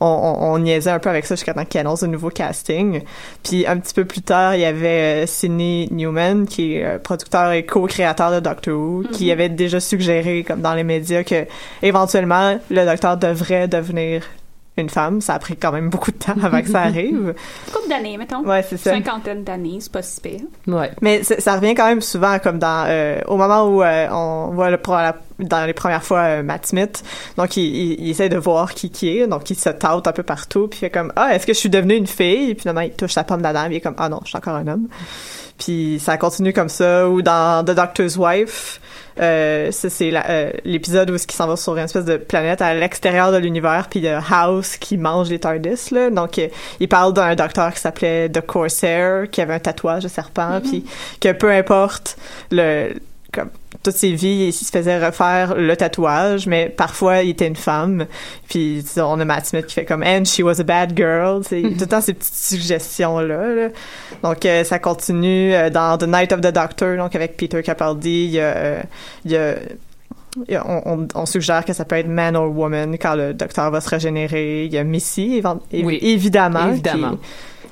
on, 0.00 0.06
on, 0.06 0.52
on 0.54 0.58
niaisait 0.60 0.90
un 0.92 1.00
peu 1.00 1.10
avec 1.10 1.26
ça 1.26 1.34
jusqu'à 1.34 1.54
temps 1.54 1.64
qu'ils 1.64 1.80
annoncent 1.80 2.06
un 2.06 2.08
nouveau 2.08 2.30
casting. 2.30 3.00
Puis 3.42 3.66
un 3.66 3.78
petit 3.78 3.92
peu 3.92 4.04
plus 4.04 4.22
tard, 4.22 4.54
il 4.54 4.60
y 4.60 4.64
avait 4.64 5.24
euh, 5.24 5.26
Sidney 5.26 5.88
Newman, 5.90 6.46
qui 6.46 6.74
est 6.76 6.98
producteur 7.02 7.50
et 7.50 7.66
co-créateur 7.66 8.30
de 8.30 8.38
Doctor 8.38 8.74
Who, 8.78 9.02
qui 9.10 9.32
avait 9.32 9.48
déjà 9.48 9.80
suggéré, 9.80 10.44
comme 10.46 10.60
dans 10.60 10.74
les 10.74 10.84
médias, 10.84 11.24
que 11.24 11.46
éventuellement 11.82 12.60
le 12.70 12.84
docteur 12.84 13.16
devrait 13.16 13.66
devenir 13.66 14.22
une 14.82 14.88
femme. 14.90 15.20
Ça 15.20 15.34
a 15.34 15.38
pris 15.38 15.56
quand 15.56 15.72
même 15.72 15.90
beaucoup 15.90 16.10
de 16.10 16.16
temps 16.18 16.34
avant 16.42 16.60
que 16.62 16.68
ça 16.68 16.80
arrive. 16.82 17.34
Couple 17.72 17.88
d'années, 17.88 18.16
mettons. 18.16 18.42
Ouais, 18.44 18.64
c'est 18.68 18.76
ça. 18.76 18.90
Cinquantaine 18.92 19.44
d'années, 19.44 19.78
c'est 19.80 19.92
pas 19.92 20.02
si 20.02 20.20
pire. 20.20 20.40
Ouais. 20.66 20.90
Mais 21.00 21.22
ça 21.22 21.56
revient 21.56 21.74
quand 21.74 21.86
même 21.88 22.00
souvent 22.00 22.38
comme 22.38 22.58
dans 22.58 22.84
euh, 22.88 23.20
au 23.26 23.36
moment 23.36 23.64
où 23.64 23.82
euh, 23.82 24.08
on 24.10 24.50
voit 24.54 24.70
le, 24.70 24.78
pour 24.78 24.94
la- 24.94 25.16
dans 25.38 25.64
les 25.66 25.72
premières 25.72 26.02
fois 26.02 26.20
euh, 26.20 26.42
Matt 26.42 26.66
Smith. 26.66 27.02
Donc 27.36 27.56
il, 27.56 27.62
il, 27.64 28.00
il 28.00 28.10
essaie 28.10 28.28
de 28.28 28.38
voir 28.38 28.74
qui 28.74 28.90
qui 28.90 29.18
est. 29.18 29.26
Donc 29.26 29.48
il 29.50 29.56
se 29.56 29.68
tâte 29.70 30.06
un 30.06 30.12
peu 30.12 30.22
partout. 30.22 30.68
Puis 30.68 30.78
il 30.78 30.80
fait 30.80 30.90
comme 30.90 31.12
ah 31.16 31.34
est-ce 31.34 31.46
que 31.46 31.52
je 31.52 31.58
suis 31.58 31.70
devenue 31.70 31.94
une 31.94 32.06
fille? 32.06 32.54
Puis 32.54 32.62
finalement 32.62 32.80
il 32.82 32.90
touche 32.92 33.12
sa 33.12 33.24
pomme 33.24 33.42
d'Adam. 33.42 33.64
Puis 33.66 33.74
il 33.74 33.76
est 33.76 33.80
comme 33.80 33.94
ah 33.98 34.08
non 34.08 34.20
je 34.24 34.28
suis 34.28 34.36
encore 34.38 34.54
un 34.56 34.66
homme. 34.66 34.88
Puis 35.58 36.00
ça 36.02 36.16
continue 36.16 36.52
comme 36.52 36.68
ça. 36.68 37.08
Ou 37.08 37.22
dans 37.22 37.64
The 37.64 37.70
Doctor's 37.72 38.16
Wife. 38.16 38.80
Euh, 39.20 39.70
ça, 39.72 39.90
c'est 39.90 40.10
la- 40.10 40.28
euh, 40.30 40.50
l'épisode 40.64 41.10
où 41.10 41.14
il 41.16 41.32
s'en 41.32 41.46
va 41.46 41.56
sur 41.56 41.76
une 41.76 41.84
espèce 41.84 42.04
de 42.04 42.16
planète 42.16 42.62
à 42.62 42.74
l'extérieur 42.74 43.32
de 43.32 43.36
l'univers, 43.38 43.88
puis 43.90 44.06
a 44.06 44.22
House 44.30 44.76
qui 44.76 44.96
mange 44.96 45.28
les 45.28 45.38
TARDIS, 45.38 45.88
là. 45.92 46.10
Donc, 46.10 46.38
euh, 46.38 46.48
il 46.80 46.88
parle 46.88 47.12
d'un 47.12 47.34
docteur 47.34 47.72
qui 47.74 47.80
s'appelait 47.80 48.28
The 48.28 48.40
Corsair, 48.40 49.28
qui 49.30 49.40
avait 49.40 49.54
un 49.54 49.58
tatouage 49.58 50.04
de 50.04 50.08
serpent, 50.08 50.60
puis 50.62 50.84
que 51.20 51.32
peu 51.32 51.50
importe 51.50 52.16
le... 52.50 52.94
Comme, 53.38 53.50
toute 53.82 53.94
ses 53.94 54.12
vies, 54.12 54.46
il 54.48 54.52
se 54.52 54.64
faisait 54.70 55.04
refaire 55.04 55.54
le 55.54 55.76
tatouage, 55.76 56.46
mais 56.46 56.68
parfois, 56.68 57.22
il 57.22 57.30
était 57.30 57.46
une 57.46 57.54
femme. 57.56 58.06
Puis, 58.48 58.84
on 58.96 59.20
a 59.20 59.24
Matt 59.24 59.46
Smith 59.46 59.66
qui 59.66 59.74
fait 59.74 59.84
comme 59.84 60.02
«And 60.04 60.24
she 60.24 60.40
was 60.40 60.60
a 60.60 60.64
bad 60.64 60.94
girl». 60.96 61.42
Tu 61.48 61.48
sais, 61.48 61.62
Tout 61.62 61.80
le 61.80 61.86
temps, 61.86 62.00
ces 62.00 62.14
petites 62.14 62.34
suggestions-là, 62.34 63.54
là. 63.54 63.68
Donc, 64.22 64.44
euh, 64.44 64.64
ça 64.64 64.78
continue 64.78 65.54
euh, 65.54 65.70
dans 65.70 65.96
The 65.98 66.08
Night 66.08 66.32
of 66.32 66.40
the 66.40 66.52
Doctor, 66.52 66.96
donc 66.96 67.14
avec 67.14 67.36
Peter 67.36 67.62
Capaldi. 67.62 68.24
Il 68.24 68.30
y 68.30 68.40
a, 68.40 68.56
euh, 68.56 68.82
il 69.24 69.30
y 69.32 69.36
a 69.36 69.54
il 70.46 70.52
y 70.52 70.56
a- 70.56 70.64
on, 70.68 70.82
on- 71.00 71.08
on 71.14 71.26
suggère 71.26 71.64
que 71.64 71.72
ça 71.72 71.84
peut 71.84 71.96
être 71.96 72.06
man 72.06 72.36
or 72.36 72.54
woman 72.56 72.96
quand 72.98 73.14
le 73.16 73.34
docteur 73.34 73.70
va 73.70 73.80
se 73.80 73.88
régénérer. 73.88 74.66
Il 74.66 74.72
y 74.72 74.78
a 74.78 74.84
Missy, 74.84 75.40
évi- 75.40 75.84
Oui. 75.84 75.98
évidemment. 76.02 76.68
Évidemment. 76.70 77.12
qui- 77.12 77.18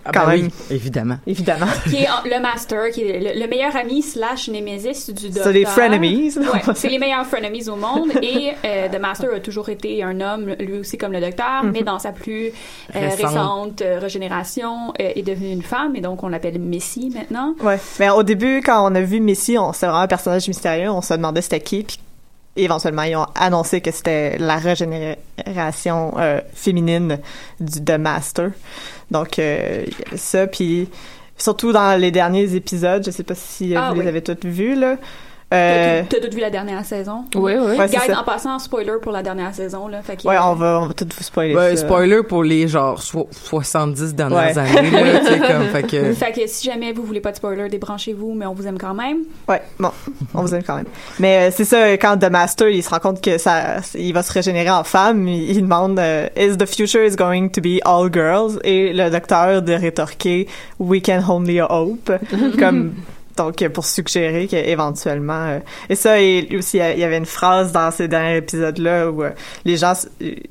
Ah, 0.06 0.10
quand 0.12 0.26
ben 0.26 0.32
même. 0.36 0.40
oui, 0.46 0.50
évidemment. 0.76 1.18
évidemment. 1.26 1.66
Qui 1.90 1.96
est 1.96 2.08
le 2.24 2.40
master, 2.40 2.90
qui 2.92 3.02
est 3.02 3.34
le, 3.34 3.40
le 3.40 3.48
meilleur 3.48 3.74
ami 3.76 4.02
slash 4.02 4.48
némésis 4.48 5.10
du 5.10 5.26
docteur. 5.28 5.44
C'est 5.44 5.52
des 5.52 5.64
frenemies. 5.64 6.32
Ouais, 6.36 6.74
c'est 6.74 6.88
les 6.88 6.98
meilleurs 6.98 7.26
frenemies 7.26 7.68
au 7.68 7.76
monde 7.76 8.10
et 8.22 8.52
euh, 8.64 8.88
The 8.88 8.98
Master 9.00 9.30
a 9.34 9.40
toujours 9.40 9.68
été 9.68 10.02
un 10.02 10.20
homme, 10.20 10.54
lui 10.58 10.78
aussi 10.78 10.96
comme 10.98 11.12
le 11.12 11.20
docteur, 11.20 11.64
Mhm. 11.64 11.70
mais 11.72 11.82
dans 11.82 11.98
sa 11.98 12.12
plus 12.12 12.46
euh, 12.46 12.50
Récente. 12.92 13.20
récente 13.20 13.82
euh, 13.82 13.98
régénération 13.98 14.92
euh, 15.00 15.10
est 15.14 15.22
devenue 15.22 15.50
une 15.52 15.62
femme 15.62 15.96
et 15.96 16.00
donc 16.00 16.22
on 16.22 16.28
l'appelle 16.28 16.58
Missy 16.58 17.10
maintenant. 17.14 17.54
Ouais. 17.62 17.78
Mais 17.98 18.10
au 18.10 18.22
début, 18.22 18.60
quand 18.64 18.90
on 18.90 18.94
a 18.94 19.00
vu 19.00 19.20
Missy, 19.20 19.56
on 19.58 19.72
c'était 19.72 19.86
vraiment 19.86 20.02
un 20.02 20.06
personnage 20.06 20.46
mystérieux. 20.48 20.90
On 20.90 21.00
se 21.02 21.14
demandait 21.14 21.42
c'était 21.42 21.60
qui. 21.60 21.82
Puis 21.84 21.98
éventuellement, 22.56 23.02
ils 23.02 23.16
ont 23.16 23.26
annoncé 23.34 23.80
que 23.80 23.90
c'était 23.90 24.38
la 24.38 24.56
régénération 24.56 26.14
euh, 26.18 26.40
féminine 26.54 27.18
du 27.60 27.84
The 27.84 27.98
Master. 27.98 28.50
Donc, 29.10 29.38
euh, 29.38 29.84
ça. 30.16 30.46
Puis 30.46 30.88
surtout 31.36 31.72
dans 31.72 31.98
les 32.00 32.10
derniers 32.10 32.54
épisodes, 32.54 33.04
je 33.04 33.10
sais 33.10 33.22
pas 33.22 33.34
si 33.34 33.74
euh, 33.74 33.80
Ah 33.80 33.90
vous 33.90 33.98
oui. 33.98 34.02
les 34.02 34.08
avez 34.08 34.22
toutes 34.22 34.44
vues, 34.44 34.74
là. 34.74 34.96
T'as 35.48 35.56
Euh, 35.56 36.02
tout- 36.02 36.16
T'as 36.20 36.26
tout 36.28 36.34
vu 36.34 36.40
la 36.40 36.50
dernière 36.50 36.84
saison? 36.84 37.24
Oui, 37.36 37.52
oui. 37.56 37.76
Ouais, 37.78 37.86
Guys, 37.88 38.12
en 38.12 38.24
passant, 38.24 38.58
spoiler 38.58 38.94
pour 39.00 39.12
la 39.12 39.22
dernière 39.22 39.54
saison, 39.54 39.86
là. 39.86 40.02
Fait 40.02 40.18
Ouais, 40.24 40.36
on 40.42 40.54
va, 40.54 40.80
on 40.82 40.86
va 40.88 40.92
tout 40.92 41.06
vous 41.16 41.22
spoiler 41.22 41.54
Ouais, 41.54 41.76
ça. 41.76 41.84
spoiler 41.86 42.24
pour 42.24 42.42
les 42.42 42.66
genre 42.66 43.00
so- 43.00 43.28
70 43.30 44.12
dernières 44.16 44.38
Ouais. 44.56 44.58
années, 44.58 44.90
là, 44.90 45.20
comme, 45.52 45.68
fait 45.68 45.82
que... 45.84 46.12
Fait 46.14 46.32
que 46.32 46.40
si 46.48 46.66
jamais 46.68 46.92
vous 46.92 47.04
voulez 47.04 47.20
pas 47.20 47.30
de 47.30 47.36
spoiler, 47.36 47.68
débranchez-vous, 47.68 48.34
mais 48.34 48.44
on 48.46 48.54
vous 48.54 48.66
aime 48.66 48.76
quand 48.76 48.94
même. 48.94 49.18
Ouais, 49.48 49.62
bon, 49.78 49.90
on 50.34 50.42
vous 50.42 50.52
aime 50.52 50.64
quand 50.64 50.76
même. 50.76 50.86
Mais 51.20 51.46
euh, 51.48 51.52
c'est 51.56 51.64
ça, 51.64 51.92
quand 51.92 52.18
The 52.18 52.28
Master, 52.28 52.68
il 52.68 52.82
se 52.82 52.90
rend 52.90 52.98
compte 52.98 53.20
que 53.22 53.38
ça, 53.38 53.76
il 53.94 54.12
va 54.12 54.24
se 54.24 54.32
régénérer 54.32 54.70
en 54.70 54.82
femme, 54.82 55.28
il, 55.28 55.48
il 55.52 55.62
demande 55.62 56.00
euh, 56.00 56.26
Is 56.36 56.56
the 56.56 56.66
future 56.66 57.04
is 57.04 57.14
going 57.14 57.50
to 57.50 57.60
be 57.60 57.78
all 57.84 58.10
girls? 58.12 58.58
Et 58.64 58.92
le 58.92 59.10
docteur 59.10 59.62
de 59.62 59.74
rétorquer 59.74 60.48
We 60.80 61.00
can 61.00 61.22
only 61.28 61.60
hope. 61.60 62.10
comme 62.58 62.94
donc 63.36 63.62
euh, 63.62 63.68
pour 63.68 63.84
suggérer 63.84 64.46
qu'éventuellement 64.46 65.46
euh, 65.46 65.58
et 65.88 65.94
ça 65.94 66.14
aussi 66.58 66.78
il 66.78 66.98
y 66.98 67.04
avait 67.04 67.18
une 67.18 67.26
phrase 67.26 67.72
dans 67.72 67.90
ces 67.90 68.08
derniers 68.08 68.38
épisodes 68.38 68.78
là 68.78 69.10
où 69.10 69.22
euh, 69.22 69.30
les 69.64 69.76
gens 69.76 69.94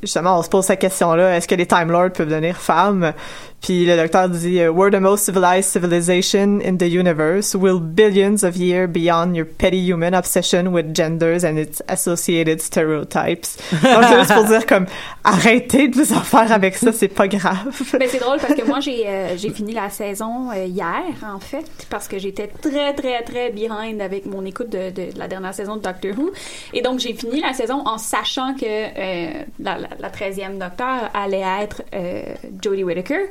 justement 0.01 0.39
on 0.39 0.43
se 0.43 0.49
pose 0.49 0.65
cette 0.65 0.79
question 0.79 1.13
là 1.13 1.35
est-ce 1.35 1.47
que 1.47 1.55
les 1.55 1.65
Time 1.65 1.91
Lords 1.91 2.11
peuvent 2.11 2.29
devenir 2.29 2.57
femmes? 2.57 3.13
Puis 3.61 3.85
le 3.85 3.95
docteur 3.95 4.29
dit 4.29 4.59
euh, 4.59 4.71
We're 4.71 4.91
the 4.91 5.01
most 5.01 5.25
civilized 5.25 5.69
civilization 5.69 6.59
in 6.63 6.77
the 6.77 6.87
universe. 6.87 7.55
Will 7.55 7.79
billions 7.79 8.43
of 8.43 8.55
years 8.55 8.87
beyond 8.87 9.35
your 9.35 9.45
petty 9.45 9.79
human 9.79 10.13
obsession 10.13 10.67
with 10.67 10.95
genders 10.95 11.43
and 11.43 11.57
its 11.57 11.81
associated 11.87 12.61
stereotypes. 12.61 13.45
Donc 13.71 14.03
c'est 14.09 14.19
juste 14.19 14.33
pour 14.33 14.43
dire 14.45 14.65
comme 14.65 14.85
arrêtez 15.23 15.87
de 15.87 15.95
vous 15.95 16.13
en 16.13 16.21
faire 16.21 16.51
avec 16.51 16.75
ça, 16.75 16.91
c'est 16.91 17.07
pas 17.07 17.27
grave. 17.27 17.81
Mais 17.99 18.07
c'est 18.07 18.19
drôle 18.19 18.37
parce 18.39 18.53
que 18.53 18.65
moi 18.65 18.79
j'ai 18.79 19.07
euh, 19.07 19.37
j'ai 19.37 19.49
fini 19.49 19.73
la 19.73 19.89
saison 19.89 20.51
euh, 20.51 20.65
hier 20.65 21.03
en 21.23 21.39
fait 21.39 21.65
parce 21.89 22.07
que 22.07 22.19
j'étais 22.19 22.47
très 22.47 22.93
très 22.93 23.23
très 23.23 23.49
behind 23.49 24.01
avec 24.01 24.25
mon 24.25 24.45
écoute 24.45 24.69
de, 24.69 24.89
de 24.91 25.17
la 25.17 25.27
dernière 25.27 25.53
saison 25.53 25.77
de 25.77 25.81
Doctor 25.81 26.11
Who 26.17 26.31
et 26.73 26.81
donc 26.81 26.99
j'ai 26.99 27.13
fini 27.13 27.41
la 27.41 27.53
saison 27.53 27.81
en 27.85 27.97
sachant 27.97 28.53
que 28.55 28.65
euh, 28.65 29.43
la, 29.59 29.77
la, 29.77 29.87
la 29.99 30.09
13e 30.09 30.57
Docteur 30.59 31.09
allait 31.13 31.43
être 31.61 31.81
euh, 31.93 32.23
Jodie 32.61 32.83
Whittaker. 32.83 33.29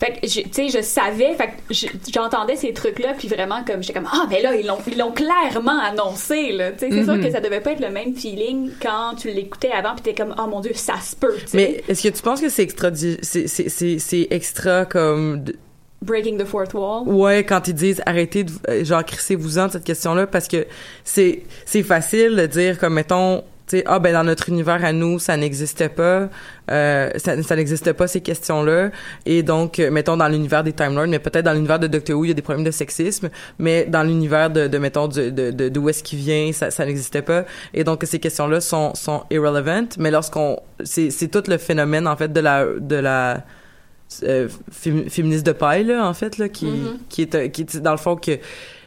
Fait 0.00 0.12
que, 0.12 0.26
tu 0.28 0.44
sais, 0.52 0.68
je 0.68 0.80
savais, 0.80 1.34
fait 1.34 1.48
que 1.48 1.74
je- 1.74 1.86
j'entendais 2.14 2.54
ces 2.54 2.72
trucs-là, 2.72 3.14
puis 3.18 3.26
vraiment, 3.26 3.64
comme, 3.66 3.82
j'étais 3.82 3.94
comme, 3.98 4.08
ah, 4.12 4.26
mais 4.30 4.40
là, 4.40 4.54
ils 4.54 4.64
l'ont, 4.64 4.78
ils 4.86 4.96
l'ont 4.96 5.10
clairement 5.10 5.80
annoncé, 5.80 6.52
là. 6.52 6.70
Tu 6.70 6.78
sais, 6.78 6.88
c'est 6.92 7.02
sûr 7.04 7.14
Mhm. 7.14 7.24
que 7.24 7.30
ça 7.32 7.40
devait 7.40 7.60
pas 7.60 7.72
être 7.72 7.80
le 7.80 7.90
même 7.90 8.14
feeling 8.14 8.70
quand 8.80 9.16
tu 9.18 9.28
l'écoutais 9.32 9.72
avant, 9.72 9.94
puis 9.96 10.02
t'es 10.02 10.14
comme, 10.14 10.36
oh 10.38 10.46
mon 10.46 10.60
dieu, 10.60 10.70
ça 10.74 11.00
se 11.00 11.16
peut. 11.16 11.34
Mais 11.52 11.82
est-ce 11.88 12.04
que 12.08 12.14
tu 12.14 12.22
penses 12.22 12.40
que 12.40 12.48
c'est 12.48 12.62
extra, 12.62 12.90
c'est, 12.94 13.18
c'est, 13.48 13.68
c'est, 13.68 13.98
c'est 13.98 14.28
extra 14.30 14.84
comme, 14.84 15.44
Breaking 16.00 16.36
the 16.38 16.44
fourth 16.44 16.74
wall. 16.74 17.08
ouais, 17.08 17.42
quand 17.42 17.66
ils 17.66 17.74
disent 17.74 18.00
arrêtez 18.06 18.44
de, 18.44 18.52
euh, 18.68 18.84
genre, 18.84 19.04
crissez-vous-en 19.04 19.66
de 19.66 19.72
cette 19.72 19.82
question-là, 19.84 20.28
parce 20.28 20.46
que 20.46 20.64
c'est, 21.02 21.42
c'est 21.66 21.82
facile 21.82 22.36
de 22.36 22.46
dire, 22.46 22.78
comme, 22.78 22.94
mettons, 22.94 23.42
tu 23.68 23.82
ah, 23.86 23.98
ben, 23.98 24.12
dans 24.12 24.24
notre 24.24 24.48
univers 24.48 24.84
à 24.84 24.92
nous, 24.92 25.18
ça 25.18 25.36
n'existait 25.36 25.88
pas, 25.88 26.28
euh, 26.70 27.10
ça, 27.16 27.42
ça 27.42 27.56
n'existe 27.56 27.92
pas 27.92 28.06
ces 28.06 28.20
questions-là, 28.20 28.90
et 29.26 29.42
donc, 29.42 29.78
euh, 29.78 29.90
mettons, 29.90 30.16
dans 30.16 30.28
l'univers 30.28 30.64
des 30.64 30.72
Time 30.72 30.94
Lords, 30.94 31.06
mais 31.08 31.18
peut-être 31.18 31.44
dans 31.44 31.52
l'univers 31.52 31.78
de 31.78 31.86
Doctor 31.86 32.16
Who, 32.16 32.24
il 32.24 32.28
y 32.28 32.30
a 32.30 32.34
des 32.34 32.42
problèmes 32.42 32.64
de 32.64 32.70
sexisme, 32.70 33.30
mais 33.58 33.84
dans 33.84 34.02
l'univers 34.02 34.50
de, 34.50 34.66
de 34.66 34.78
mettons, 34.78 35.08
de, 35.08 35.30
de, 35.30 35.50
de- 35.50 35.68
d'où 35.68 35.88
est-ce 35.88 36.02
qu'il 36.02 36.18
vient, 36.18 36.50
ça, 36.52 36.70
ça 36.70 36.84
n'existait 36.84 37.22
pas, 37.22 37.44
et 37.74 37.84
donc, 37.84 38.02
ces 38.04 38.18
questions-là 38.18 38.60
sont, 38.60 38.94
sont 38.94 39.24
irrelevant, 39.30 39.88
mais 39.98 40.10
lorsqu'on, 40.10 40.58
c'est, 40.82 41.10
c'est 41.10 41.28
tout 41.28 41.42
le 41.48 41.58
phénomène, 41.58 42.06
en 42.08 42.16
fait, 42.16 42.32
de 42.32 42.40
la, 42.40 42.64
de 42.64 42.96
la, 42.96 43.44
euh, 44.22 44.48
fém- 44.72 45.08
féministe 45.10 45.44
de 45.46 45.52
paille 45.52 45.84
là 45.84 46.06
en 46.08 46.14
fait 46.14 46.38
là 46.38 46.48
qui 46.48 46.66
Mhm. 46.66 46.98
qui 47.08 47.22
est 47.22 47.34
euh, 47.34 47.48
qui 47.48 47.62
est 47.62 47.76
dans 47.78 47.90
le 47.92 47.98
fond 47.98 48.16
que 48.16 48.38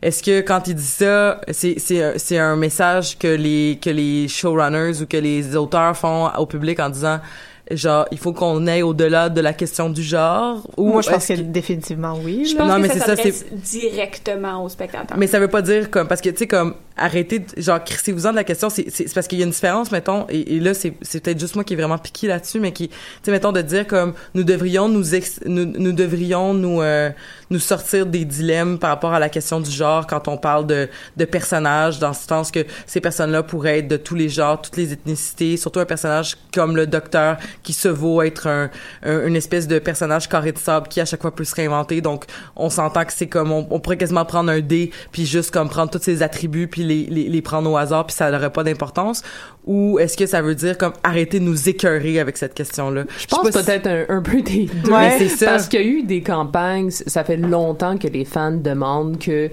est-ce 0.01 0.23
que 0.23 0.41
quand 0.41 0.67
il 0.67 0.75
dit 0.75 0.84
ça 0.84 1.39
c'est 1.51 1.77
c'est 1.79 2.03
un- 2.03 2.13
c'est 2.17 2.38
un 2.39 2.55
message 2.55 3.17
que 3.19 3.27
les 3.27 3.77
que 3.81 3.89
les 3.91 4.27
showrunners 4.27 5.01
ou 5.01 5.05
que 5.05 5.17
les 5.17 5.55
auteurs 5.55 5.95
font 5.95 6.29
au 6.38 6.45
public 6.47 6.79
en 6.79 6.89
disant 6.89 7.19
genre 7.69 8.05
il 8.12 8.17
faut 8.17 8.34
qu'on 8.34 8.65
aille 8.67 8.81
au-delà 8.84 9.29
de 9.29 9.39
la 9.39 9.53
question 9.53 9.89
du 9.89 10.03
genre 10.03 10.67
ou 10.75 10.88
Moi, 10.91 11.01
je 11.03 11.10
pense 11.12 11.27
que 11.27 11.34
définitivement 11.36 12.15
oui. 12.21 12.45
Je 12.45 12.55
pense 12.55 12.67
Non, 12.67 12.75
que 12.77 12.81
mais 12.81 12.89
ça 12.89 13.15
c'est 13.15 13.31
ça, 13.31 13.45
directement 13.63 14.63
aux 14.63 14.69
spectateurs. 14.69 15.17
Mais 15.17 15.27
ça 15.27 15.39
veut 15.39 15.47
pas 15.47 15.62
dire 15.62 15.89
comme 15.89 16.07
parce 16.07 16.19
que 16.19 16.29
tu 16.31 16.38
sais 16.39 16.47
comme 16.47 16.73
arrêtez 16.97 17.39
de- 17.39 17.62
genre 17.62 17.84
crissez-vous-en 17.84 18.32
de 18.32 18.36
la 18.36 18.43
question. 18.43 18.69
C'est 18.69 19.13
parce 19.13 19.27
qu'il 19.27 19.39
y 19.39 19.41
a 19.41 19.45
une 19.45 19.51
différence 19.51 19.91
mettons 19.91 20.25
et, 20.30 20.56
et 20.56 20.60
là 20.60 20.73
c'est 20.73 20.91
peut-être 20.91 21.39
juste 21.39 21.56
moi 21.56 21.63
qui 21.63 21.73
est 21.73 21.77
vraiment 21.77 21.97
piqué 21.97 22.27
là-dessus 22.27 22.60
mais 22.60 22.71
qui 22.71 22.89
tu 22.89 22.95
sais 23.23 23.32
mettons 23.32 23.51
de 23.51 23.62
dire 23.62 23.88
comme 23.88 24.13
nous 24.36 24.43
devrions 24.43 24.88
nous 24.89 25.15
ex- 25.15 25.39
nous, 25.45 25.65
nous 25.65 25.91
devrions 25.93 26.54
nous 26.54 26.82
euh, 26.82 27.10
nous 27.49 27.60
sortir 27.60 28.06
des 28.06 28.25
dilemmes 28.25 28.77
par 28.80 28.89
rapport 28.91 29.13
à 29.13 29.19
la 29.19 29.30
question 29.30 29.60
du 29.60 29.71
genre 29.71 30.08
quand 30.08 30.27
on 30.27 30.38
parle 30.38 30.67
de 30.67 30.89
de 31.17 31.25
personnages 31.25 31.99
dans 31.99 32.13
ce 32.13 32.27
sens 32.27 32.51
que 32.51 32.65
ces 32.86 33.01
personnes-là 33.01 33.43
pourraient 33.43 33.80
être 33.80 33.88
de 33.88 33.97
tous 33.97 34.15
les 34.15 34.30
genres 34.30 34.62
toutes 34.62 34.77
les 34.77 34.93
ethnicités 34.93 35.58
surtout 35.58 35.80
un 35.80 35.86
personnage 35.86 36.38
comme 36.54 36.75
le 36.75 36.88
docteur 36.88 37.38
qui 37.63 37.73
se 37.73 37.88
vaut 37.88 38.21
être 38.21 38.47
un, 38.47 38.69
un- 39.04 39.27
une 39.27 39.36
espèce 39.36 39.67
de 39.67 39.80
personnage 39.80 40.30
carré 40.30 40.51
de 40.51 40.58
sable 40.58 40.88
qui 40.88 40.99
à 41.01 41.06
chaque 41.06 41.21
fois 41.21 41.34
peut 41.36 41.43
se 41.43 41.56
réinventer. 41.56 42.01
Donc 42.01 42.25
on 42.56 42.69
s'entend 42.69 43.06
que 43.06 43.13
c'est 43.13 43.27
comme 43.27 43.51
on, 43.51 43.67
on 43.69 43.80
pourrait 43.80 43.97
quasiment 43.97 44.25
prendre 44.25 44.51
un 44.51 44.60
dé 44.62 44.91
puis 45.12 45.25
juste 45.25 45.51
comme 45.51 45.69
prendre 45.69 45.91
tous 45.91 46.01
ses 46.04 46.21
attributs 46.23 46.67
puis 46.67 46.84
les, 46.93 47.06
les, 47.10 47.30
les 47.30 47.41
prendre 47.41 47.69
au 47.71 47.77
hasard 47.77 48.06
puis 48.06 48.15
ça 48.15 48.30
n'aurait 48.32 48.51
pas 48.51 48.63
d'importance? 48.63 49.23
Ou 49.65 49.99
est-ce 49.99 50.17
que 50.17 50.25
ça 50.25 50.41
veut 50.41 50.56
dire 50.56 50.77
comme 50.77 50.93
arrêter 51.04 51.39
de 51.39 51.45
nous 51.45 51.69
écœurer 51.69 52.19
avec 52.19 52.38
cette 52.38 52.54
question-là? 52.54 53.04
Je 53.17 53.27
pense 53.27 53.45
si- 53.45 53.51
peut-être 53.51 53.88
un, 53.88 54.06
un 54.17 54.21
peu 54.21 54.41
des 54.41 54.69
deux. 54.84 54.91
Ouais, 54.91 55.15
c'est 55.19 55.30
ça. 55.30 55.45
Parce 55.51 55.67
qu'il 55.67 55.82
y 55.82 55.84
a 55.84 55.88
eu 55.88 56.04
des 56.04 56.21
campagnes, 56.21 56.89
ça 56.91 57.23
fait 57.23 57.38
longtemps 57.38 57.97
que 57.97 58.08
les 58.08 58.25
fans 58.25 58.51
demandent 58.51 59.17
que 59.19 59.49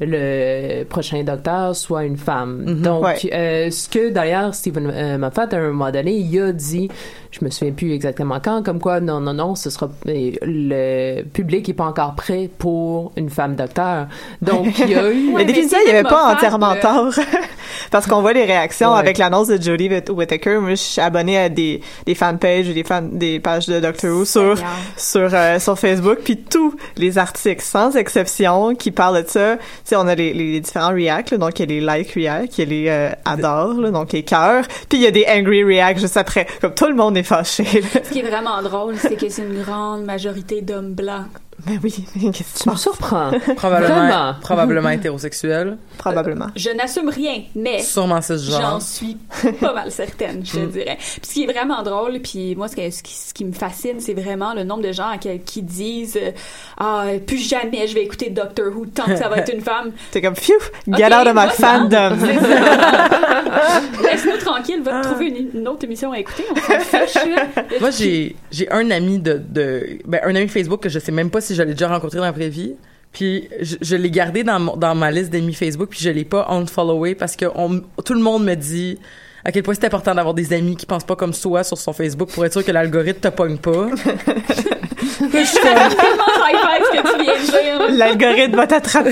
le 0.00 0.84
prochain 0.84 1.24
docteur 1.24 1.74
soit 1.74 2.04
une 2.04 2.16
femme. 2.16 2.62
Mhm. 2.66 2.82
Donc, 2.82 3.04
Ouais. 3.04 3.16
euh, 3.32 3.70
ce 3.72 3.88
que 3.88 4.10
d'ailleurs 4.10 4.54
Stephen 4.54 4.88
euh, 4.94 5.18
Moffat, 5.18 5.48
à 5.50 5.56
un 5.56 5.68
moment 5.72 5.90
donné, 5.90 6.12
il 6.16 6.40
a 6.40 6.52
dit, 6.52 6.88
je 7.30 7.44
me 7.44 7.50
souviens 7.50 7.72
plus 7.74 7.92
exactement 7.92 8.38
quand, 8.42 8.62
comme 8.64 8.80
quoi, 8.80 9.00
non, 9.00 9.20
non, 9.20 9.34
non, 9.34 9.54
ce 9.54 9.70
sera, 9.70 9.88
le 10.04 11.22
public 11.24 11.68
est 11.68 11.74
pas 11.74 11.84
encore 11.84 12.14
prêt 12.14 12.48
pour 12.58 13.12
une 13.16 13.30
femme 13.30 13.54
docteur. 13.56 14.06
Donc, 14.42 14.78
il 14.78 14.90
y 14.90 14.94
a 14.94 15.10
eu... 15.12 15.32
Mais 15.36 15.44
définitivement, 15.44 15.82
il 15.86 15.92
n'y 15.92 15.98
avait 15.98 16.08
pas 16.08 16.32
entièrement 16.34 16.74
tort. 16.80 17.12
Parce 17.90 18.06
qu'on 18.06 18.20
voit 18.22 18.32
les 18.32 18.44
réactions 18.44 18.92
Ouais. 18.92 18.98
avec 18.98 19.18
l'annonce 19.18 19.48
de 19.48 19.60
Jodie 19.60 19.88
Whitt- 19.88 20.10
Whittaker. 20.10 20.58
Moi, 20.60 20.70
je 20.70 20.74
suis 20.76 21.00
abonnée 21.00 21.38
à 21.38 21.48
des, 21.48 21.80
des 22.06 22.14
fanpages 22.14 22.68
ou 22.68 22.72
des, 22.72 22.82
fan, 22.84 23.10
des 23.18 23.40
pages 23.40 23.66
de 23.66 23.78
Doctor 23.80 24.10
Who 24.16 24.24
sur, 24.24 24.56
sur, 24.96 25.28
euh, 25.32 25.58
sur 25.58 25.78
Facebook. 25.78 26.18
Puis 26.24 26.36
tous 26.38 26.74
les 26.96 27.18
articles, 27.18 27.62
sans 27.62 27.94
exception, 27.96 28.74
qui 28.74 28.90
parlent 28.90 29.22
de 29.22 29.28
ça. 29.28 29.56
Tu 29.56 29.62
sais, 29.84 29.96
on 29.96 30.06
a 30.06 30.14
les, 30.14 30.32
les 30.32 30.60
différents 30.60 30.92
reacts. 30.94 31.30
là. 31.32 31.38
donc, 31.38 31.58
il 31.58 31.62
y 31.62 31.62
a 31.64 31.66
les 31.78 31.80
like 31.84 32.12
reacts, 32.14 32.58
il 32.58 32.60
y 32.60 32.62
a 32.62 32.70
les 32.70 32.88
euh, 32.88 33.10
adore, 33.24 33.74
là, 33.74 33.90
donc 33.90 34.12
les 34.12 34.22
cœurs. 34.22 34.64
Puis 34.88 34.98
il 34.98 35.02
y 35.02 35.06
a 35.06 35.10
des 35.10 35.26
angry 35.28 35.62
reacts 35.64 36.00
juste 36.00 36.16
après. 36.16 36.46
Comme 36.60 36.74
tout 36.74 36.86
le 36.88 36.94
monde 36.94 37.16
est 37.16 37.22
Ce 37.44 38.12
qui 38.12 38.20
est 38.20 38.22
vraiment 38.28 38.62
drôle, 38.62 38.96
c'est 38.96 39.16
que 39.16 39.28
c'est 39.28 39.42
une 39.42 39.62
grande 39.62 40.04
majorité 40.04 40.62
d'hommes 40.62 40.94
blancs. 40.94 41.26
Mais 41.66 41.78
oui, 41.82 41.92
mais 42.14 42.30
qu'est-ce 42.30 42.54
que 42.58 42.62
Tu 42.64 42.70
me 42.70 42.76
surprends. 42.76 43.30
Probablement, 43.56 44.34
probablement 44.40 44.90
hétérosexuel. 44.90 45.76
Probablement. 45.98 46.46
Je 46.54 46.70
n'assume 46.70 47.08
rien, 47.08 47.42
mais 47.56 47.82
Sûrement 47.82 48.22
ce 48.22 48.36
J'en 48.38 48.60
genre. 48.60 48.82
suis 48.82 49.16
pas 49.60 49.74
mal 49.74 49.90
certaine, 49.90 50.46
je 50.46 50.52
te 50.52 50.66
dirais. 50.66 50.96
Puis 50.98 51.20
ce 51.22 51.32
qui 51.34 51.42
est 51.44 51.52
vraiment 51.52 51.82
drôle, 51.82 52.20
puis 52.20 52.54
moi, 52.54 52.68
ce, 52.68 52.76
que- 52.76 52.90
ce 52.90 53.02
qui, 53.02 53.12
ce 53.12 53.34
qui 53.34 53.44
me 53.44 53.52
fascine, 53.52 53.98
c'est 53.98 54.14
vraiment 54.14 54.54
le 54.54 54.62
nombre 54.62 54.82
de 54.84 54.92
gens 54.92 55.18
qui, 55.20 55.36
qui 55.40 55.62
disent 55.62 56.18
Ah, 56.78 57.06
plus 57.26 57.38
jamais 57.38 57.88
je 57.88 57.94
vais 57.94 58.04
écouter 58.04 58.30
Doctor 58.30 58.66
Who 58.74 58.86
tant 58.86 59.04
que 59.06 59.16
ça 59.16 59.28
va 59.28 59.38
être 59.38 59.52
une 59.52 59.60
femme. 59.62 59.90
T'es 60.12 60.22
comme, 60.22 60.36
phew, 60.36 60.52
get 60.86 61.06
Ok, 61.06 61.12
out 61.12 61.26
of 61.26 61.34
my 61.34 61.48
fandom. 61.50 62.16
Laisse-nous 64.02 64.36
tranquille, 64.38 64.80
va 64.82 65.00
te 65.00 65.08
trouver 65.08 65.26
une, 65.26 65.60
une 65.60 65.68
autre 65.68 65.84
émission 65.84 66.12
à 66.12 66.18
écouter. 66.18 66.44
On 66.50 66.54
s'en 66.56 66.80
fiche. 67.06 67.14
là. 67.34 67.46
Moi, 67.80 67.90
j'ai, 67.90 68.36
j'ai 68.50 68.70
un 68.70 68.90
ami 68.90 69.18
de, 69.18 69.40
de, 69.48 69.98
ben, 70.06 70.20
un 70.24 70.34
ami 70.34 70.48
Facebook 70.48 70.80
que 70.82 70.88
je 70.88 70.98
sais 70.98 71.12
même 71.12 71.30
pas 71.30 71.40
si 71.40 71.47
je 71.54 71.62
l'ai 71.62 71.72
déjà 71.72 71.88
rencontré 71.88 72.18
dans 72.18 72.24
la 72.24 72.32
vraie 72.32 72.48
vie. 72.48 72.74
Puis, 73.12 73.48
je, 73.60 73.96
l'ai 73.96 74.10
gardé 74.10 74.44
dans, 74.44 74.94
ma 74.94 75.10
liste 75.10 75.30
d'amis 75.30 75.54
Facebook, 75.54 75.88
puis 75.90 76.00
je 76.00 76.10
l'ai 76.10 76.24
pas 76.24 76.46
unfollowé 76.50 77.14
parce 77.14 77.36
que 77.36 77.46
tout 78.02 78.14
le 78.14 78.20
monde 78.20 78.44
me 78.44 78.54
dit 78.54 78.98
à 79.44 79.52
quel 79.52 79.62
point 79.62 79.74
c'est 79.74 79.86
important 79.86 80.14
d'avoir 80.14 80.34
des 80.34 80.52
amis 80.52 80.76
qui 80.76 80.84
pensent 80.84 81.06
pas 81.06 81.16
comme 81.16 81.32
soi 81.32 81.64
sur 81.64 81.78
son 81.78 81.92
Facebook 81.92 82.30
pour 82.30 82.44
être 82.44 82.52
sûr 82.52 82.64
que 82.64 82.72
l'algorithme 82.72 83.20
te 83.20 83.28
pogne 83.28 83.56
pas. 83.56 83.88
Je 85.32 85.44
suis 85.44 85.58
tellement 85.62 85.86
high-five 86.46 86.84
ce 86.92 86.96
que 87.00 87.16
tu 87.16 87.22
viens 87.22 87.34
de 87.34 87.88
dire. 87.88 87.96
L'algorithme 87.98 88.56
va 88.56 88.66
t'attraper. 88.66 89.10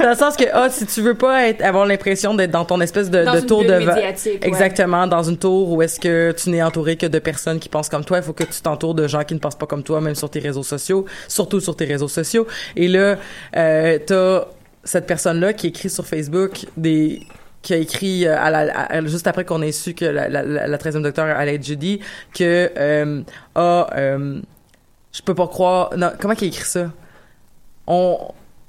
Dans 0.00 0.10
le 0.10 0.14
sens 0.16 0.36
que, 0.36 0.44
ah, 0.52 0.68
si 0.70 0.86
tu 0.86 1.00
veux 1.02 1.14
pas 1.14 1.48
être, 1.48 1.62
avoir 1.64 1.86
l'impression 1.86 2.34
d'être 2.34 2.50
dans 2.50 2.64
ton 2.64 2.80
espèce 2.80 3.10
de, 3.10 3.24
Dans 3.24 3.34
de 3.34 3.40
une 3.40 3.46
tour 3.46 3.62
de 3.64 3.72
va- 3.72 3.94
médiatique, 3.94 4.40
ouais. 4.42 4.48
Exactement, 4.48 5.06
dans 5.06 5.22
une 5.22 5.36
tour 5.38 5.70
où 5.72 5.82
est-ce 5.82 5.98
que 6.00 6.32
tu 6.32 6.50
n'es 6.50 6.62
entouré 6.62 6.96
que 6.96 7.06
de 7.06 7.18
personnes 7.18 7.58
qui 7.58 7.68
pensent 7.68 7.88
comme 7.88 8.04
toi. 8.04 8.18
Il 8.18 8.22
faut 8.22 8.32
que 8.32 8.44
tu 8.44 8.60
t'entoures 8.62 8.94
de 8.94 9.06
gens 9.06 9.24
qui 9.24 9.34
ne 9.34 9.38
pensent 9.40 9.58
pas 9.58 9.66
comme 9.66 9.82
toi, 9.82 10.00
même 10.00 10.14
sur 10.14 10.30
tes 10.30 10.38
réseaux 10.40 10.62
sociaux, 10.62 11.04
surtout 11.28 11.60
sur 11.60 11.76
tes 11.76 11.84
réseaux 11.84 12.08
sociaux. 12.08 12.46
Et 12.76 12.88
là, 12.88 13.16
euh, 13.56 13.98
t'as 14.04 14.44
cette 14.84 15.06
personne-là 15.06 15.52
qui 15.52 15.66
écrit 15.68 15.90
sur 15.90 16.06
Facebook 16.06 16.64
des 16.76 17.20
qui 17.62 17.74
a 17.74 17.76
écrit 17.76 18.26
euh, 18.26 19.06
juste 19.06 19.26
après 19.26 19.44
qu'on 19.44 19.62
ait 19.62 19.72
su 19.72 19.94
que 19.94 20.04
la, 20.04 20.28
la, 20.28 20.42
la, 20.42 20.66
la 20.66 20.78
13e 20.78 21.02
docteur 21.02 21.26
allait 21.26 21.56
être 21.56 21.64
Judy 21.64 22.00
que 22.34 22.70
euh, 22.76 23.22
ah 23.54 23.88
euh, 23.96 24.40
je 25.12 25.22
peux 25.22 25.34
pas 25.34 25.48
croire 25.48 25.90
non 25.96 26.10
comment 26.18 26.34
qu'il 26.34 26.46
a 26.46 26.48
écrit 26.48 26.64
ça? 26.64 26.92
On 27.86 28.18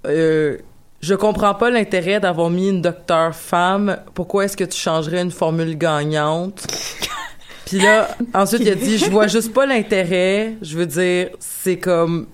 euh, 0.05 0.57
je 1.01 1.15
comprends 1.15 1.53
pas 1.53 1.69
l'intérêt 1.69 2.19
d'avoir 2.19 2.49
mis 2.49 2.69
une 2.69 2.81
docteur 2.81 3.33
femme. 3.33 3.97
Pourquoi 4.13 4.45
est-ce 4.45 4.57
que 4.57 4.65
tu 4.65 4.77
changerais 4.77 5.21
une 5.21 5.31
formule 5.31 5.77
gagnante? 5.77 6.67
Puis 7.65 7.79
là, 7.79 8.09
ensuite, 8.33 8.63
il 8.63 8.69
a 8.69 8.75
dit, 8.75 8.97
je 8.97 9.09
vois 9.09 9.27
juste 9.27 9.53
pas 9.53 9.65
l'intérêt. 9.65 10.55
Je 10.61 10.75
veux 10.75 10.87
dire, 10.87 11.29
c'est 11.39 11.77
comme, 11.77 12.27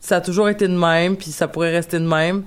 ça 0.00 0.16
a 0.16 0.20
toujours 0.20 0.48
été 0.48 0.66
de 0.66 0.76
même, 0.76 1.16
puis 1.16 1.30
ça 1.30 1.46
pourrait 1.46 1.70
rester 1.70 1.98
de 1.98 2.06
même. 2.06 2.42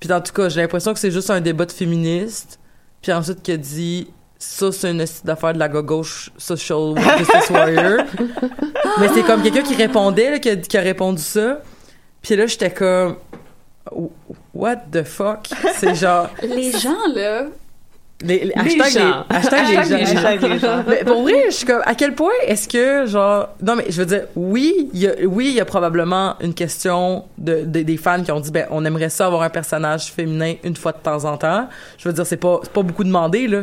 Puis 0.00 0.10
en 0.10 0.20
tout 0.20 0.32
cas, 0.32 0.48
j'ai 0.48 0.62
l'impression 0.62 0.94
que 0.94 0.98
c'est 0.98 1.10
juste 1.10 1.30
un 1.30 1.40
débat 1.40 1.66
de 1.66 1.72
féministe. 1.72 2.58
Puis 3.02 3.12
ensuite, 3.12 3.42
qu'il 3.42 3.54
a 3.54 3.56
dit, 3.56 4.08
ça, 4.38 4.72
c'est 4.72 4.90
une 4.90 5.00
esti 5.00 5.26
d'affaire 5.26 5.52
de 5.52 5.58
la 5.58 5.68
gauche 5.68 6.30
social 6.38 6.94
justice 7.18 7.50
warrior. 7.50 8.04
Mais 9.00 9.08
c'est 9.14 9.22
comme 9.22 9.42
quelqu'un 9.42 9.62
qui 9.62 9.74
répondait, 9.74 10.30
là, 10.30 10.38
qui, 10.38 10.48
a, 10.48 10.56
qui 10.56 10.76
a 10.78 10.80
répondu 10.80 11.22
ça. 11.22 11.60
Puis 12.22 12.36
là, 12.36 12.46
j'étais 12.46 12.70
comme, 12.72 13.16
what 14.54 14.76
the 14.92 15.02
fuck? 15.02 15.48
C'est 15.76 15.94
genre, 15.94 16.28
Les 16.42 16.72
gens, 16.72 17.06
là, 17.14 17.46
les, 18.24 18.38
les, 18.38 18.44
Les 18.46 18.52
hashtag 18.80 19.02
gens. 19.02 19.24
les, 19.30 19.36
hashtag 19.36 19.66
les 19.68 19.74
gens. 19.74 19.82
gens. 19.82 19.96
Hashtag 20.16 20.42
les 20.50 20.58
gens. 20.58 20.84
Mais 20.88 21.04
pour 21.04 21.22
vrai, 21.22 21.34
je 21.46 21.54
suis 21.54 21.66
comme, 21.66 21.82
à 21.84 21.94
quel 21.94 22.14
point 22.14 22.30
est-ce 22.46 22.68
que, 22.68 23.06
genre, 23.06 23.48
non, 23.62 23.76
mais 23.76 23.86
je 23.88 23.98
veux 24.00 24.06
dire, 24.06 24.22
oui, 24.36 24.88
il 24.94 25.00
y 25.00 25.06
a, 25.08 25.12
oui, 25.26 25.46
il 25.48 25.54
y 25.54 25.60
a 25.60 25.64
probablement 25.64 26.34
une 26.40 26.54
question 26.54 27.24
de, 27.38 27.62
de- 27.64 27.82
des 27.82 27.96
fans 27.96 28.22
qui 28.22 28.30
ont 28.32 28.40
dit, 28.40 28.50
ben, 28.50 28.66
on 28.70 28.84
aimerait 28.84 29.08
ça 29.08 29.26
avoir 29.26 29.42
un 29.42 29.50
personnage 29.50 30.12
féminin 30.12 30.54
une 30.64 30.76
fois 30.76 30.92
de 30.92 30.98
temps 30.98 31.24
en 31.24 31.36
temps. 31.36 31.68
Je 31.98 32.08
veux 32.08 32.14
dire, 32.14 32.26
c'est 32.26 32.36
pas, 32.36 32.60
c'est 32.62 32.72
pas 32.72 32.82
beaucoup 32.82 33.04
demandé, 33.04 33.46
là. 33.48 33.62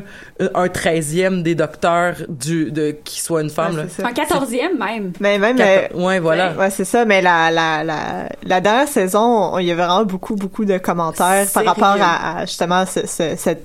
Un 0.56 0.68
treizième 0.68 1.44
des 1.44 1.56
docteurs 1.56 2.16
du, 2.28 2.72
de, 2.72 2.96
qui 3.04 3.22
soit 3.22 3.42
une 3.42 3.50
femme, 3.50 3.76
Ouais, 3.76 4.04
là. 4.04 4.12
quatorzième 4.14 4.78
même. 4.78 5.12
Mais 5.20 5.38
même, 5.38 5.58
euh, 5.60 5.88
ouais, 5.96 6.20
voilà. 6.20 6.54
Ouais, 6.54 6.70
c'est 6.70 6.86
ça, 6.86 7.06
mais 7.06 7.22
la, 7.22 7.52
la, 7.52 7.84
la, 7.84 8.30
la 8.44 8.62
dernière 8.62 8.88
saison, 8.88 9.54
on- 9.54 9.60
il 9.60 9.66
y 9.68 9.72
avait 9.72 9.84
vraiment 9.86 10.06
beaucoup, 10.06 10.36
beaucoup 10.36 10.66
de 10.66 10.78
commentaires 10.78 11.46
par 11.54 11.66
rapport 11.66 11.98
à, 12.02 12.40
à, 12.40 12.46
justement 12.46 12.86
ce, 12.86 13.02
ce- 13.08 13.36
cette 13.38 13.64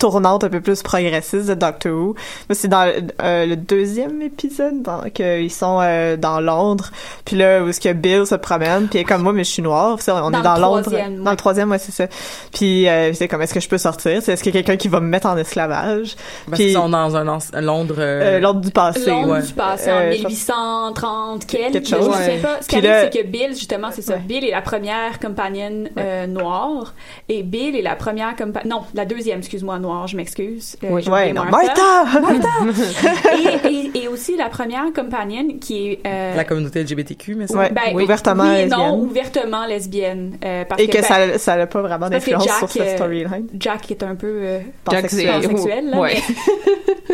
tournante 0.00 0.42
un 0.42 0.48
peu 0.48 0.60
plus 0.60 0.82
progressiste 0.82 1.46
de 1.48 1.54
Doctor 1.54 1.92
Who. 1.92 2.14
Mais 2.48 2.54
c'est 2.56 2.66
dans 2.68 2.90
euh, 3.22 3.46
le 3.46 3.54
deuxième 3.56 4.20
épisode 4.22 4.82
dans, 4.82 5.02
qu'ils 5.10 5.52
sont 5.52 5.78
euh, 5.80 6.16
dans 6.16 6.40
Londres, 6.40 6.90
puis 7.24 7.36
là 7.36 7.62
où 7.62 7.68
est-ce 7.68 7.80
que 7.80 7.92
Bill 7.92 8.26
se 8.26 8.34
promène, 8.34 8.88
puis 8.88 8.98
elle 8.98 9.02
est 9.02 9.04
comme 9.04 9.22
moi 9.22 9.32
mais 9.32 9.44
je 9.44 9.50
suis 9.50 9.62
noire, 9.62 9.96
on 10.08 10.30
Dans 10.30 10.40
est 10.40 10.42
dans 10.42 10.54
le 10.56 10.60
Londres, 10.60 10.80
troisième, 10.82 11.16
dans 11.18 11.24
ouais. 11.24 11.30
le 11.30 11.36
troisième 11.36 11.70
ouais 11.70 11.78
c'est 11.78 11.92
ça. 11.92 12.06
Puis 12.52 12.88
euh, 12.88 13.12
c'est 13.12 13.28
comme 13.28 13.42
est-ce 13.42 13.54
que 13.54 13.60
je 13.60 13.68
peux 13.68 13.78
sortir, 13.78 14.20
c'est 14.22 14.32
est-ce 14.32 14.42
qu'il 14.42 14.54
y 14.54 14.58
a 14.58 14.62
quelqu'un 14.62 14.76
qui 14.78 14.88
va 14.88 14.98
me 15.00 15.06
mettre 15.06 15.26
en 15.28 15.36
esclavage, 15.36 16.16
Parce 16.46 16.56
puis 16.58 16.64
qu'ils 16.68 16.72
sont 16.74 16.88
dans 16.88 17.16
un, 17.16 17.24
Londres, 17.24 17.94
euh, 17.98 18.36
euh, 18.36 18.40
Londres 18.40 18.60
du 18.62 18.70
passé, 18.70 19.10
Londres 19.10 19.32
ouais. 19.34 19.42
du 19.42 19.52
passé 19.52 19.90
Euh, 19.90 20.10
en 20.10 20.12
je 20.12 20.22
pense- 20.22 20.32
1830 20.32 21.46
quelques. 21.46 21.72
Quelque 21.72 21.88
je 21.88 21.94
chose. 21.96 22.14
sais 22.16 22.30
Ouais. 22.32 22.38
pas. 22.38 22.56
Ce 22.62 22.66
qui 22.68 22.76
Puis 22.78 22.86
arrive, 22.88 22.90
là- 23.04 23.10
c'est 23.12 23.22
que 23.22 23.26
Bill, 23.26 23.48
justement, 23.50 23.88
c'est 23.92 24.02
ça. 24.02 24.14
Ouais. 24.14 24.20
Bill 24.26 24.44
est 24.44 24.50
la 24.50 24.62
première 24.62 25.18
compagnonne 25.20 25.88
euh, 25.98 26.26
noire 26.26 26.94
et 27.28 27.42
Bill 27.42 27.76
est 27.76 27.82
la 27.82 27.96
première 27.96 28.34
compagnonne. 28.36 28.70
Non, 28.70 28.82
la 28.94 29.04
deuxième, 29.04 29.38
excuse-moi, 29.40 29.78
noire, 29.78 29.89
je 30.06 30.16
m'excuse. 30.16 30.76
Euh, 30.84 30.88
Oui. 30.90 31.08
Ouais, 31.08 31.32
non, 31.32 31.44
Martha. 31.44 32.04
Martha! 32.20 33.68
et, 33.68 33.68
et, 33.98 34.02
et 34.04 34.08
aussi 34.08 34.36
la 34.36 34.48
première 34.48 34.92
compagnonne 34.94 35.58
qui 35.58 35.88
est. 35.92 36.00
euh, 36.06 36.34
la 36.36 36.44
communauté 36.44 36.82
LGBTQ, 36.82 37.34
mais 37.34 37.46
ça? 37.46 37.58
Ouais, 37.58 37.70
ben, 37.70 37.94
ouvertement 37.94 38.44
oui 38.44 38.50
lesbienne. 38.62 38.78
non, 38.78 38.98
ouvertement 39.00 39.66
lesbienne. 39.66 40.38
euh, 40.44 40.64
parce 40.68 40.80
Et 40.82 40.88
que 40.88 40.98
ben, 40.98 41.02
ça 41.04 41.38
ça 41.38 41.56
n'a 41.56 41.66
pas 41.66 41.82
vraiment 41.82 42.06
que 42.06 42.12
d'influence 42.12 42.44
Jack, 42.44 42.58
sur 42.58 42.70
cette 42.70 42.82
euh, 42.82 42.96
storyline. 42.96 43.46
Jack 43.58 43.90
est 43.90 44.02
un 44.02 44.14
peu 44.14 44.26
euh, 44.28 44.58
Jack, 44.90 45.02
Pansexuel. 45.10 45.90
là, 45.90 45.98
Ouais. 46.00 46.16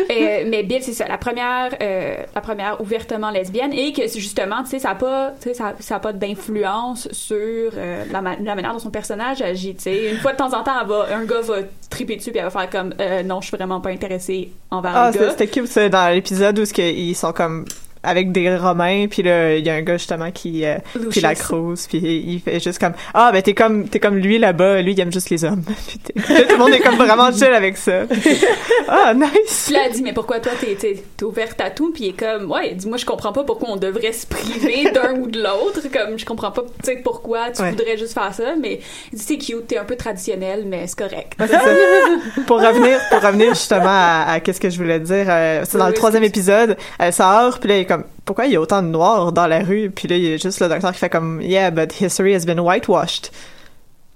mais, 0.09 0.41
euh, 0.43 0.47
mais 0.47 0.63
Bill, 0.63 0.81
c'est 0.83 0.93
ça, 0.93 1.07
la 1.07 1.17
première, 1.17 1.69
euh, 1.81 2.15
la 2.33 2.41
première 2.41 2.79
ouvertement 2.81 3.29
lesbienne, 3.31 3.73
et 3.73 3.93
que 3.93 4.07
justement, 4.07 4.63
tu 4.63 4.71
sais, 4.71 4.79
ça 4.79 4.91
a 4.91 4.95
pas, 4.95 5.33
ça, 5.53 5.73
ça 5.79 5.95
a 5.95 5.99
pas 5.99 6.13
d'influence 6.13 7.07
sur 7.11 7.35
euh, 7.37 8.03
la, 8.11 8.21
ma- 8.21 8.35
la 8.37 8.55
manière 8.55 8.73
dont 8.73 8.79
son 8.79 8.91
personnage 8.91 9.41
agit. 9.41 9.75
Tu 9.75 9.83
sais, 9.83 10.11
une 10.11 10.17
fois 10.19 10.31
de 10.33 10.37
temps 10.37 10.53
en 10.53 10.63
temps, 10.63 10.73
elle 10.81 10.87
va, 10.87 11.07
un 11.15 11.25
gars 11.25 11.41
va 11.41 11.55
triper 11.89 12.15
dessus 12.15 12.31
puis 12.31 12.39
elle 12.39 12.45
va 12.45 12.51
faire 12.51 12.66
comme, 12.67 12.93
euh, 12.99 13.23
non, 13.23 13.41
je 13.41 13.47
suis 13.47 13.57
vraiment 13.57 13.81
pas 13.81 13.89
intéressée 13.89 14.51
envers 14.71 14.91
Ah, 14.95 15.07
le 15.07 15.13
c'est- 15.13 15.19
gars. 15.19 15.29
c'était 15.31 15.47
cute, 15.47 15.67
ça, 15.67 15.89
dans 15.89 16.13
l'épisode 16.13 16.59
où 16.59 16.63
ils 16.77 17.15
sont 17.15 17.33
comme 17.33 17.65
avec 18.07 18.31
des 18.31 18.55
Romains, 18.55 19.07
puis 19.09 19.21
là, 19.21 19.55
il 19.55 19.65
y 19.65 19.69
a 19.69 19.73
un 19.73 19.81
gars, 19.81 19.97
justement, 19.97 20.31
qui, 20.31 20.65
euh, 20.65 20.77
qui 21.11 21.19
la 21.19 21.35
crouse, 21.35 21.87
puis 21.87 21.97
il 21.99 22.39
fait 22.39 22.59
juste 22.59 22.79
comme 22.79 22.93
«Ah, 23.13 23.31
ben 23.33 23.41
t'es 23.41 23.53
comme, 23.53 23.87
t'es 23.89 23.99
comme 23.99 24.15
lui 24.15 24.37
là-bas, 24.39 24.81
lui, 24.81 24.93
il 24.93 24.99
aime 24.99 25.11
juste 25.11 25.29
les 25.29 25.43
hommes.» 25.43 25.63
Puis 25.87 25.99
Tout 26.23 26.23
le 26.53 26.57
monde 26.57 26.73
est 26.73 26.79
comme 26.79 26.95
vraiment 26.95 27.31
chill 27.31 27.53
avec 27.53 27.77
ça. 27.77 28.03
ah, 28.87 29.13
nice! 29.13 29.63
Puis 29.65 29.73
là, 29.75 29.81
elle 29.85 29.91
dit, 29.93 30.01
mais 30.01 30.13
pourquoi 30.13 30.39
toi, 30.39 30.53
t'es, 30.59 31.03
ouverte 31.23 31.59
à 31.61 31.69
tout? 31.69 31.91
Puis 31.91 32.05
il 32.05 32.09
est 32.09 32.13
comme, 32.19 32.49
ouais, 32.51 32.71
il 32.71 32.77
dit, 32.77 32.87
moi, 32.87 32.97
je 32.97 33.05
comprends 33.05 33.33
pas 33.33 33.43
pourquoi 33.43 33.69
on 33.71 33.75
devrait 33.75 34.13
se 34.13 34.25
priver 34.25 34.89
d'un 34.91 35.15
ou 35.15 35.27
de 35.27 35.39
l'autre. 35.41 35.81
Comme, 35.91 36.17
je 36.17 36.25
comprends 36.25 36.51
pas, 36.51 36.61
tu 36.61 36.69
sais, 36.83 37.01
pourquoi 37.03 37.51
tu 37.51 37.61
Ouais. 37.61 37.71
voudrais 37.71 37.97
juste 37.97 38.13
faire 38.13 38.33
ça. 38.33 38.55
Mais 38.59 38.79
il 39.11 39.17
dit, 39.19 39.23
c'est 39.23 39.37
cute, 39.37 39.67
t'es 39.67 39.77
un 39.77 39.83
peu 39.83 39.95
traditionnel, 39.95 40.63
mais 40.65 40.87
c'est 40.87 40.97
correct. 40.97 41.33
Ouais, 41.39 41.47
ça. 41.47 41.59
pour 42.47 42.61
revenir, 42.61 42.99
pour 43.09 43.21
revenir 43.21 43.49
justement 43.49 43.85
à, 43.87 44.25
à 44.33 44.39
qu'est-ce 44.39 44.59
que 44.61 44.69
je 44.69 44.77
voulais 44.77 44.99
dire, 44.99 45.25
euh, 45.27 45.63
c'est 45.67 45.77
dans 45.77 45.85
Oui, 45.85 45.91
le 45.91 45.95
troisième 45.97 46.23
épisode, 46.23 46.77
elle 46.99 47.11
sort, 47.13 47.59
puis 47.59 47.69
là, 47.69 47.77
il 47.77 47.81
est 47.81 47.85
comme, 47.85 47.96
pourquoi 48.25 48.45
il 48.45 48.53
y 48.53 48.55
a 48.55 48.61
autant 48.61 48.81
de 48.81 48.87
noirs 48.87 49.31
dans 49.31 49.47
la 49.47 49.59
rue? 49.59 49.89
Puis 49.93 50.07
là, 50.07 50.15
il 50.17 50.23
y 50.23 50.33
a 50.33 50.37
juste 50.37 50.59
le 50.59 50.67
docteur 50.69 50.91
qui 50.91 50.99
fait 50.99 51.09
comme, 51.09 51.41
yeah, 51.41 51.71
but 51.71 51.99
history 51.99 52.33
has 52.35 52.45
been 52.45 52.59
whitewashed. 52.59 53.29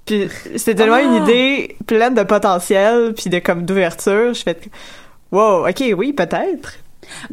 Puis 0.05 0.29
c'était 0.55 0.75
tellement 0.75 0.95
Ah! 0.97 1.01
une 1.01 1.23
idée 1.23 1.77
pleine 1.85 2.13
de 2.15 2.23
potentiel, 2.23 3.13
puis 3.15 3.29
de 3.29 3.39
comme 3.39 3.65
d'ouverture. 3.65 4.33
Je 4.33 4.41
fais, 4.43 4.57
wow, 5.31 5.67
ok, 5.67 5.83
oui, 5.97 6.13
peut-être. 6.13 6.73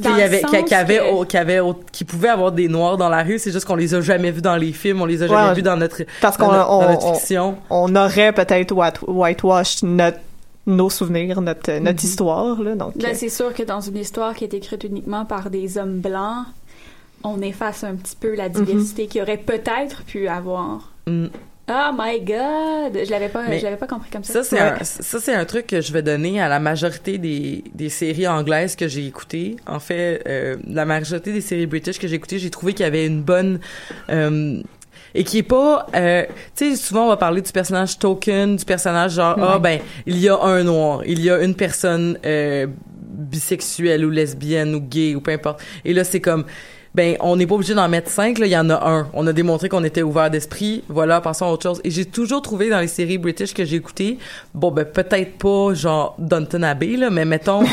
Qu'il 0.03 0.17
y 0.17 0.23
avait, 0.23 0.41
qu'il 0.43 0.75
avait, 0.75 0.99
que- 1.29 1.37
avait, 1.37 1.61
qu'il 1.93 2.07
pouvait 2.07 2.29
avoir 2.31 2.51
des 2.51 2.67
noirs 2.69 2.97
dans 2.97 3.09
la 3.09 3.23
rue, 3.23 3.39
c'est 3.39 3.53
juste 3.53 3.65
qu'on 3.65 3.77
les 3.77 3.95
a 3.95 4.01
jamais 4.01 4.31
vus 4.33 4.43
dans 4.43 4.57
les 4.57 4.73
films, 4.73 5.03
on 5.03 5.07
les 5.07 5.23
a 5.23 5.29
jamais 5.29 5.49
ouais. 5.51 5.55
vus 5.55 5.63
dans 5.63 5.77
notre, 5.77 6.03
Parce 6.21 6.37
qu'on 6.37 6.47
on, 6.47 6.99
on- 7.71 7.95
aurait 7.97 8.33
peut-être 8.33 8.73
white- 8.73 9.03
whitewash 9.07 9.83
notre 9.85 10.19
nos 10.69 10.91
souvenirs, 10.91 11.41
notre 11.41 11.73
Mhm. 11.73 11.83
notre 11.85 12.05
histoire 12.05 12.63
là. 12.63 12.75
Donc 12.77 12.95
Là, 13.03 13.09
euh, 13.11 13.15
c'est 13.15 13.29
sûr 13.29 13.53
que 13.55 13.63
dans 13.65 13.81
une 13.81 13.97
histoire 13.97 14.35
qui 14.35 14.45
est 14.45 14.55
écrite 14.55 14.85
uniquement 14.85 15.25
par 15.25 15.51
des 15.51 15.79
hommes 15.79 15.99
blancs, 15.99 16.47
on 17.25 17.41
efface 17.43 17.83
un 17.85 17.97
petit 17.97 18.15
peu 18.15 18.35
la 18.37 18.49
diversité 18.49 19.07
qu'il 19.09 19.19
y 19.19 19.23
aurait 19.23 19.39
peut-être 19.39 20.05
pu 20.05 20.29
avoir. 20.29 20.93
Mm. 21.07 21.27
Oh 21.71 21.91
my 21.99 22.19
god! 22.21 22.99
Je 23.05 23.11
l'avais 23.11 23.29
pas, 23.29 23.47
Mais 23.47 23.59
je 23.59 23.65
l'avais 23.65 23.77
pas 23.77 23.87
compris 23.87 24.09
comme 24.11 24.25
ça. 24.25 24.33
Ça, 24.33 24.43
c'est 24.43 24.57
Ouais. 24.57 24.73
un, 24.81 24.85
ça, 24.85 25.21
c'est 25.21 25.35
un 25.35 25.45
truc 25.45 25.67
que 25.67 25.83
je 25.83 25.93
vais 25.93 26.01
donner 26.01 26.41
à 26.41 26.49
la 26.49 26.61
majorité 26.61 27.19
des, 27.19 27.63
des 27.75 27.91
séries 27.91 28.27
anglaises 28.27 28.75
que 28.75 28.89
j'ai 28.89 29.07
écoutées. 29.07 29.57
En 29.67 29.79
fait, 29.79 30.23
euh, 30.27 30.57
la 30.67 30.87
majorité 30.87 31.31
des 31.31 31.43
séries 31.43 31.67
british 31.67 31.99
que 31.99 32.09
j'ai 32.09 32.17
écoutées, 32.17 32.39
j'ai 32.39 32.49
trouvé 32.49 32.73
qu'il 32.73 32.85
y 32.85 32.87
avait 32.87 33.05
une 33.07 33.21
bonne... 33.21 33.61
euh, 34.09 34.63
et 35.15 35.25
qui 35.25 35.39
est 35.39 35.43
pas... 35.43 35.87
euh, 35.95 36.25
tu 36.57 36.71
sais, 36.71 36.77
souvent, 36.77 37.07
on 37.07 37.09
va 37.09 37.17
parler 37.17 37.43
du 37.43 37.53
personnage 37.53 37.99
token, 37.99 38.57
du 38.57 38.65
personnage 38.65 39.13
genre, 39.13 39.37
ah, 39.41 39.59
ben, 39.59 39.81
il 40.07 40.19
y 40.19 40.29
a 40.29 40.39
un 40.41 40.65
noir, 40.65 41.03
il 41.07 41.21
y 41.23 41.31
a 41.31 41.43
une 41.43 41.55
personne 41.55 42.19
euh, 42.25 42.67
bisexuelle 43.01 44.05
ou 44.05 44.11
lesbienne 44.11 44.75
ou 44.75 44.81
gay 44.81 45.15
ou 45.15 45.21
peu 45.21 45.33
importe. 45.33 45.61
Et 45.85 45.93
là, 45.93 46.05
c'est 46.05 46.21
comme 46.21 46.45
ben 46.95 47.17
on 47.21 47.37
n'est 47.37 47.47
pas 47.47 47.55
obligé 47.55 47.75
d'en 47.75 47.89
mettre 47.89 48.11
cinq 48.11 48.39
là 48.39 48.47
il 48.47 48.53
y 48.53 48.57
en 48.57 48.71
a 48.71 48.89
un 48.89 49.09
on 49.13 49.27
a 49.27 49.33
démontré 49.33 49.69
qu'on 49.69 49.85
était 49.85 50.03
ouvert 50.03 50.31
d'esprit 50.31 50.83
voilà 50.89 51.21
passons 51.21 51.47
à 51.47 51.51
autre 51.51 51.63
chose 51.65 51.81
et 51.85 51.91
j'ai 51.91 52.05
toujours 52.07 52.41
trouvé 52.43 52.71
dans 52.71 52.81
les 52.81 52.89
séries 52.89 53.19
british 53.19 53.53
que 53.55 53.65
j'ai 53.65 53.77
écoutées 53.77 54.19
bon 54.55 54.71
ben 54.71 54.85
peut-être 54.85 55.37
pas 55.39 55.75
genre 55.75 56.15
Downton 56.19 56.65
Abbey 56.65 56.97
là 56.97 57.11
mais 57.11 57.25
mettons 57.27 57.63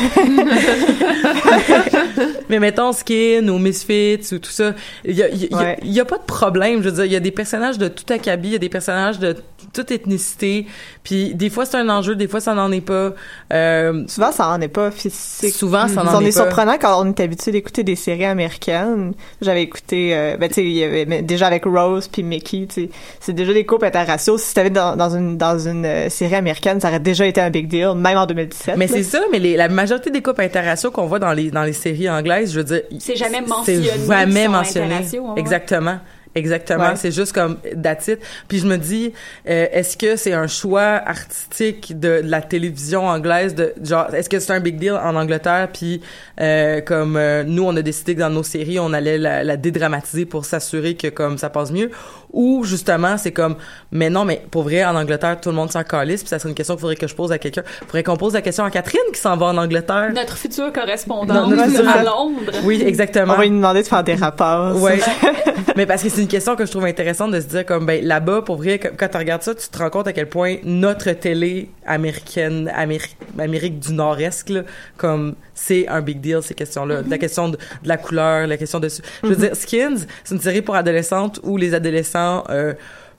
mais 2.48 2.58
mettons 2.60 2.92
Skin 2.92 3.48
ou 3.48 3.58
Misfits 3.58 4.20
ou 4.32 4.38
tout 4.38 4.50
ça 4.50 4.72
il 5.04 5.16
y 5.16 5.22
a, 5.22 5.28
y 5.28 5.48
a- 5.52 5.56
Ouais. 5.56 5.78
il 5.82 5.92
y 5.92 6.00
a 6.00 6.04
pas 6.04 6.18
de 6.18 6.24
problème 6.24 6.82
je 6.82 6.88
veux 6.88 6.94
dire 6.96 7.04
il 7.06 7.12
y 7.12 7.16
a 7.16 7.20
des 7.20 7.30
personnages 7.30 7.78
de 7.78 7.88
tout 7.88 8.04
acabit 8.12 8.48
il 8.48 8.52
y 8.52 8.56
a 8.56 8.58
des 8.58 8.68
personnages 8.68 9.18
de 9.18 9.36
toute 9.72 9.90
ethnicité 9.90 10.66
puis 11.02 11.34
des 11.34 11.50
fois 11.50 11.64
c'est 11.64 11.76
un 11.78 11.88
enjeu 11.88 12.14
des 12.16 12.28
fois 12.28 12.40
ça 12.40 12.54
n'en 12.54 12.70
est 12.72 12.80
pas 12.80 13.12
euh, 13.52 14.04
souvent 14.08 14.32
ça 14.32 14.48
en 14.50 14.60
est 14.60 14.68
pas. 14.68 14.90
c'est- 14.96 15.50
souvent 15.50 15.88
ça 15.88 16.02
on 16.02 16.04
n'en 16.04 16.20
est, 16.20 16.24
est 16.28 16.36
pas 16.36 16.42
surprenant 16.44 16.76
quand 16.80 17.02
on 17.02 17.08
est 17.08 17.20
habitué 17.20 17.52
d'écouter 17.52 17.82
des 17.84 17.96
séries 17.96 18.24
américaines. 18.24 19.12
J'avais 19.40 19.62
écouté, 19.62 20.14
euh, 20.14 20.36
ben 20.36 20.48
tu 20.48 20.54
sais, 20.54 20.64
il 20.64 20.72
y 20.72 20.84
avait 20.84 21.06
mais 21.06 21.22
déjà 21.22 21.46
avec 21.46 21.64
Rose 21.64 22.08
puis 22.08 22.22
Mickey, 22.22 22.66
tu 22.68 22.82
sais, 22.82 22.90
c'est 23.20 23.32
déjà 23.32 23.52
des 23.52 23.64
couples 23.64 23.84
interraciaux. 23.84 24.38
Si 24.38 24.48
c'était 24.48 24.70
dans, 24.70 24.96
dans 24.96 25.10
une 25.10 25.36
dans 25.36 25.58
une 25.58 25.84
euh, 25.84 26.08
série 26.08 26.34
américaine, 26.34 26.80
ça 26.80 26.88
aurait 26.88 27.00
déjà 27.00 27.26
été 27.26 27.40
un 27.40 27.50
big 27.50 27.68
deal, 27.68 27.92
même 27.96 28.18
en 28.18 28.26
2017. 28.26 28.76
Mais 28.76 28.88
c'est 28.88 29.02
ça, 29.02 29.20
mais 29.30 29.38
les, 29.38 29.56
la 29.56 29.68
majorité 29.68 30.10
des 30.10 30.22
couples 30.22 30.42
interraciaux 30.42 30.90
qu'on 30.90 31.06
voit 31.06 31.18
dans 31.18 31.32
les 31.32 31.50
dans 31.50 31.64
les 31.64 31.72
séries 31.72 32.08
anglaises, 32.10 32.52
je 32.52 32.58
veux 32.58 32.64
dire, 32.64 32.82
C'est 32.98 33.16
jamais 33.16 33.38
c'est 33.42 33.48
mentionné 33.48 33.86
jamais 34.06 34.32
qu'ils 34.32 34.44
sont 34.44 34.50
mentionné. 34.50 34.94
Exactement. 35.36 35.98
Exactement, 36.36 36.90
Ouais. 36.90 36.96
c'est 36.96 37.10
juste 37.12 37.32
comme 37.32 37.56
it. 37.64 38.18
Puis 38.46 38.58
je 38.58 38.66
me 38.66 38.76
dis, 38.76 39.12
euh, 39.48 39.66
est-ce 39.72 39.96
que 39.96 40.16
c'est 40.16 40.34
un 40.34 40.46
choix 40.46 40.82
artistique 41.04 41.98
de, 41.98 42.20
de 42.22 42.28
la 42.30 42.42
télévision 42.42 43.06
anglaise 43.08 43.54
de 43.54 43.72
genre, 43.82 44.14
est-ce 44.14 44.28
que 44.28 44.38
c'est 44.38 44.52
un 44.52 44.60
big 44.60 44.78
deal 44.78 44.92
en 44.92 45.16
Angleterre? 45.16 45.68
Puis 45.72 46.02
euh, 46.40 46.80
comme 46.82 47.16
euh, 47.16 47.42
nous, 47.42 47.64
on 47.64 47.74
a 47.76 47.82
décidé 47.82 48.14
que 48.14 48.20
dans 48.20 48.30
nos 48.30 48.42
séries, 48.42 48.78
on 48.78 48.92
allait 48.92 49.18
la, 49.18 49.42
la 49.42 49.56
dédramatiser 49.56 50.26
pour 50.26 50.44
s'assurer 50.44 50.94
que 50.94 51.08
comme 51.08 51.38
ça 51.38 51.48
passe 51.48 51.72
mieux, 51.72 51.90
ou 52.36 52.64
justement 52.64 53.16
c'est 53.16 53.32
comme, 53.32 53.56
mais 53.90 54.10
non, 54.10 54.24
mais 54.24 54.42
pour 54.50 54.62
vrai 54.62 54.84
en 54.84 54.94
Angleterre, 54.94 55.40
tout 55.40 55.48
le 55.48 55.56
monde 55.56 55.72
s'en 55.72 55.82
calisse. 55.82 56.20
Puis 56.20 56.28
ça 56.28 56.38
serait 56.38 56.50
une 56.50 56.54
question 56.54 56.74
qu'il 56.74 56.82
faudrait 56.82 56.96
que 56.96 57.08
je 57.08 57.14
pose 57.14 57.32
à 57.32 57.38
quelqu'un. 57.38 57.62
Faudrait 57.86 58.02
qu'on 58.02 58.16
pose 58.16 58.34
la 58.34 58.42
question 58.42 58.62
à 58.62 58.70
Catherine 58.70 59.00
qui 59.12 59.20
s'en 59.20 59.36
va 59.36 59.46
en 59.46 59.56
Angleterre. 59.56 60.12
Notre 60.14 60.36
future 60.36 60.66
Non, 60.66 60.72
correspondante 60.72 61.50
notre 61.50 61.88
à 61.88 62.02
Londres. 62.04 62.52
Oui, 62.64 62.82
exactement. 62.86 63.32
on 63.32 63.36
va 63.36 63.42
lui 63.44 63.50
demander 63.50 63.82
de 63.82 63.88
faire 63.88 64.04
des 64.04 64.14
rapports. 64.14 64.80
Ouais. 64.80 65.00
mais 65.76 65.86
parce 65.86 66.02
que 66.02 66.10
c'est 66.10 66.20
une 66.20 66.28
question 66.28 66.56
que 66.56 66.66
je 66.66 66.70
trouve 66.70 66.84
intéressante 66.84 67.32
de 67.32 67.40
se 67.40 67.46
dire 67.46 67.64
comme 67.64 67.86
ben 67.86 68.04
là-bas 68.04 68.42
pour 68.42 68.56
vrai 68.56 68.78
quand 68.78 69.08
tu 69.08 69.16
regardes 69.16 69.42
ça, 69.42 69.54
tu 69.54 69.68
te 69.68 69.78
rends 69.78 69.90
compte 69.90 70.06
à 70.06 70.12
quel 70.12 70.28
point 70.28 70.56
notre 70.62 71.10
télé 71.12 71.70
américaine 71.86 72.70
Améri- 72.76 73.16
Amérique 73.38 73.78
du 73.78 73.92
Nord-Est 73.92 74.48
là, 74.50 74.62
comme 74.96 75.34
c'est 75.54 75.86
un 75.88 76.00
big 76.00 76.20
deal 76.20 76.40
ces 76.42 76.54
questions-là, 76.54 77.02
la 77.08 77.18
question 77.18 77.48
de, 77.48 77.56
de 77.56 77.88
la 77.88 77.96
couleur, 77.96 78.46
la 78.46 78.56
question 78.56 78.80
de 78.80 78.88
je 78.88 79.28
veux 79.28 79.36
dire 79.36 79.54
Skins, 79.56 80.06
c'est 80.24 80.34
une 80.34 80.40
série 80.40 80.62
pour 80.62 80.74
adolescentes 80.74 81.40
où 81.42 81.56
les 81.56 81.74
adolescents 81.74 82.44
euh, 82.50 82.74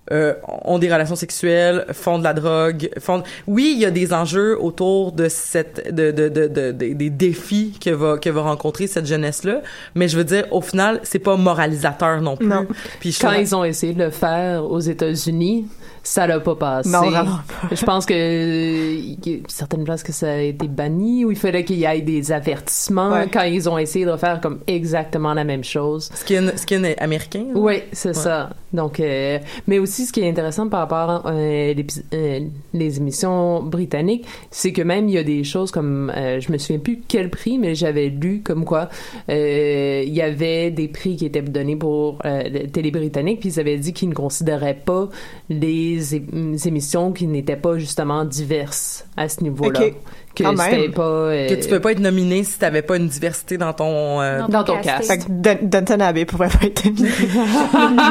euh, 0.09 0.35
ont 0.63 0.79
des 0.79 0.89
relations 0.91 1.17
sexuelles, 1.17 1.85
font 1.91 2.17
de 2.17 2.23
la 2.23 2.33
drogue, 2.33 2.89
font. 2.97 3.23
Oui, 3.45 3.73
il 3.75 3.81
y 3.81 3.85
a 3.85 3.91
des 3.91 4.13
enjeux 4.13 4.57
autour 4.57 5.11
de 5.11 5.27
cette, 5.27 5.93
de, 5.93 6.11
de, 6.11 6.29
de, 6.29 6.47
de- 6.47 6.71
de- 6.71 6.93
des 6.93 7.09
défis 7.09 7.77
que 7.83 7.89
va 7.89 8.17
que 8.17 8.29
va 8.29 8.41
rencontrer 8.43 8.87
cette 8.87 9.05
jeunesse-là, 9.05 9.61
mais 9.95 10.07
je 10.07 10.15
veux 10.17 10.23
dire, 10.23 10.45
au 10.51 10.61
final, 10.61 11.01
c'est 11.03 11.19
pas 11.19 11.35
moralisateur 11.35 12.21
non 12.21 12.37
plus. 12.37 12.47
Non. 12.47 12.65
Puis 13.01 13.11
je 13.11 13.19
Quand 13.19 13.31
trouve- 13.31 13.41
ils 13.41 13.53
ont 13.53 13.65
essayé 13.65 13.93
de 13.93 14.01
le 14.05 14.09
faire 14.11 14.63
aux 14.63 14.79
États-Unis, 14.79 15.67
ça 16.07 16.25
l'a 16.25 16.39
pas 16.39 16.55
passé. 16.55 16.89
Non, 16.89 17.09
vraiment 17.09 17.39
Je 17.69 17.83
pense 17.83 18.05
que 18.05 18.13
euh, 18.13 19.37
certaines 19.47 19.83
places 19.83 20.03
que 20.03 20.13
ça 20.13 20.31
a 20.31 20.37
été 20.37 20.67
banni 20.67 21.25
ou 21.25 21.31
il 21.31 21.37
fallait 21.37 21.65
qu'il 21.65 21.77
y 21.79 21.83
ait 21.85 22.01
des 22.01 22.31
avertissements 22.31 23.11
Ouais. 23.11 23.27
quand 23.31 23.43
ils 23.43 23.69
ont 23.69 23.77
essayé 23.77 24.05
de 24.05 24.15
faire 24.15 24.39
comme 24.39 24.59
exactement 24.67 25.33
la 25.33 25.43
même 25.43 25.63
chose. 25.65 26.09
Skin, 26.13 26.51
skin 26.55 26.83
est 26.83 26.97
américain. 26.99 27.43
là? 27.53 27.59
Oui, 27.59 27.83
c'est 27.91 28.13
ça. 28.15 28.49
Donc, 28.73 28.99
euh, 28.99 29.39
mais 29.67 29.79
aussi, 29.79 30.05
ce 30.05 30.11
qui 30.13 30.21
est 30.21 30.29
intéressant 30.29 30.67
par 30.69 30.81
rapport 30.81 31.25
à 31.27 31.31
euh, 31.31 31.73
euh, 32.13 32.39
les 32.73 32.97
émissions 32.97 33.61
britanniques, 33.63 34.25
c'est 34.51 34.71
que 34.73 34.81
même 34.81 35.07
il 35.09 35.15
y 35.15 35.17
a 35.17 35.23
des 35.23 35.43
choses 35.43 35.71
comme, 35.71 36.11
je 36.15 36.51
me 36.51 36.57
souviens 36.57 36.79
plus 36.79 37.01
quel 37.07 37.29
prix, 37.29 37.57
mais 37.57 37.75
j'avais 37.75 38.07
lu 38.09 38.41
comme 38.43 38.63
quoi 38.65 38.89
il 39.29 40.13
y 40.13 40.21
avait 40.21 40.71
des 40.71 40.87
prix 40.87 41.15
qui 41.17 41.25
étaient 41.25 41.41
donnés 41.41 41.75
pour 41.75 42.19
la 42.23 42.43
télé 42.71 42.91
britannique, 42.91 43.39
puis 43.41 43.49
ils 43.49 43.59
avaient 43.59 43.77
dit 43.77 43.93
qu'ils 43.93 44.09
ne 44.09 44.13
considéraient 44.13 44.81
pas 44.85 45.09
les 45.49 45.96
é- 46.15 46.23
émissions 46.67 47.11
qui 47.11 47.27
n'étaient 47.27 47.55
pas 47.55 47.77
justement 47.77 48.25
diverses 48.25 49.05
à 49.15 49.27
ce 49.29 49.41
niveau-là. 49.43 49.79
Ok. 49.79 49.93
Que 50.35 50.43
Quand 50.43 50.53
même. 50.53 50.91
pas 50.91 51.01
euh, 51.01 51.49
Que 51.49 51.55
tu 51.55 51.67
peux 51.67 51.79
pas 51.79 51.93
être 51.93 51.99
nominé 51.99 52.43
si 52.43 52.59
t'avais 52.59 52.83
pas 52.83 52.97
une 52.97 53.07
diversité 53.07 53.57
dans 53.57 53.73
ton. 53.73 54.21
euh, 54.21 54.45
dans 54.47 54.63
ton 54.63 54.79
casting. 54.81 55.07
cast. 55.07 55.07
Fait 55.07 55.57
que 55.57 55.65
Downton 55.65 55.99
Abbey 55.99 56.25
pourrait 56.25 56.49
pas 56.49 56.67
être 56.67 56.85
aimé. 56.85 57.09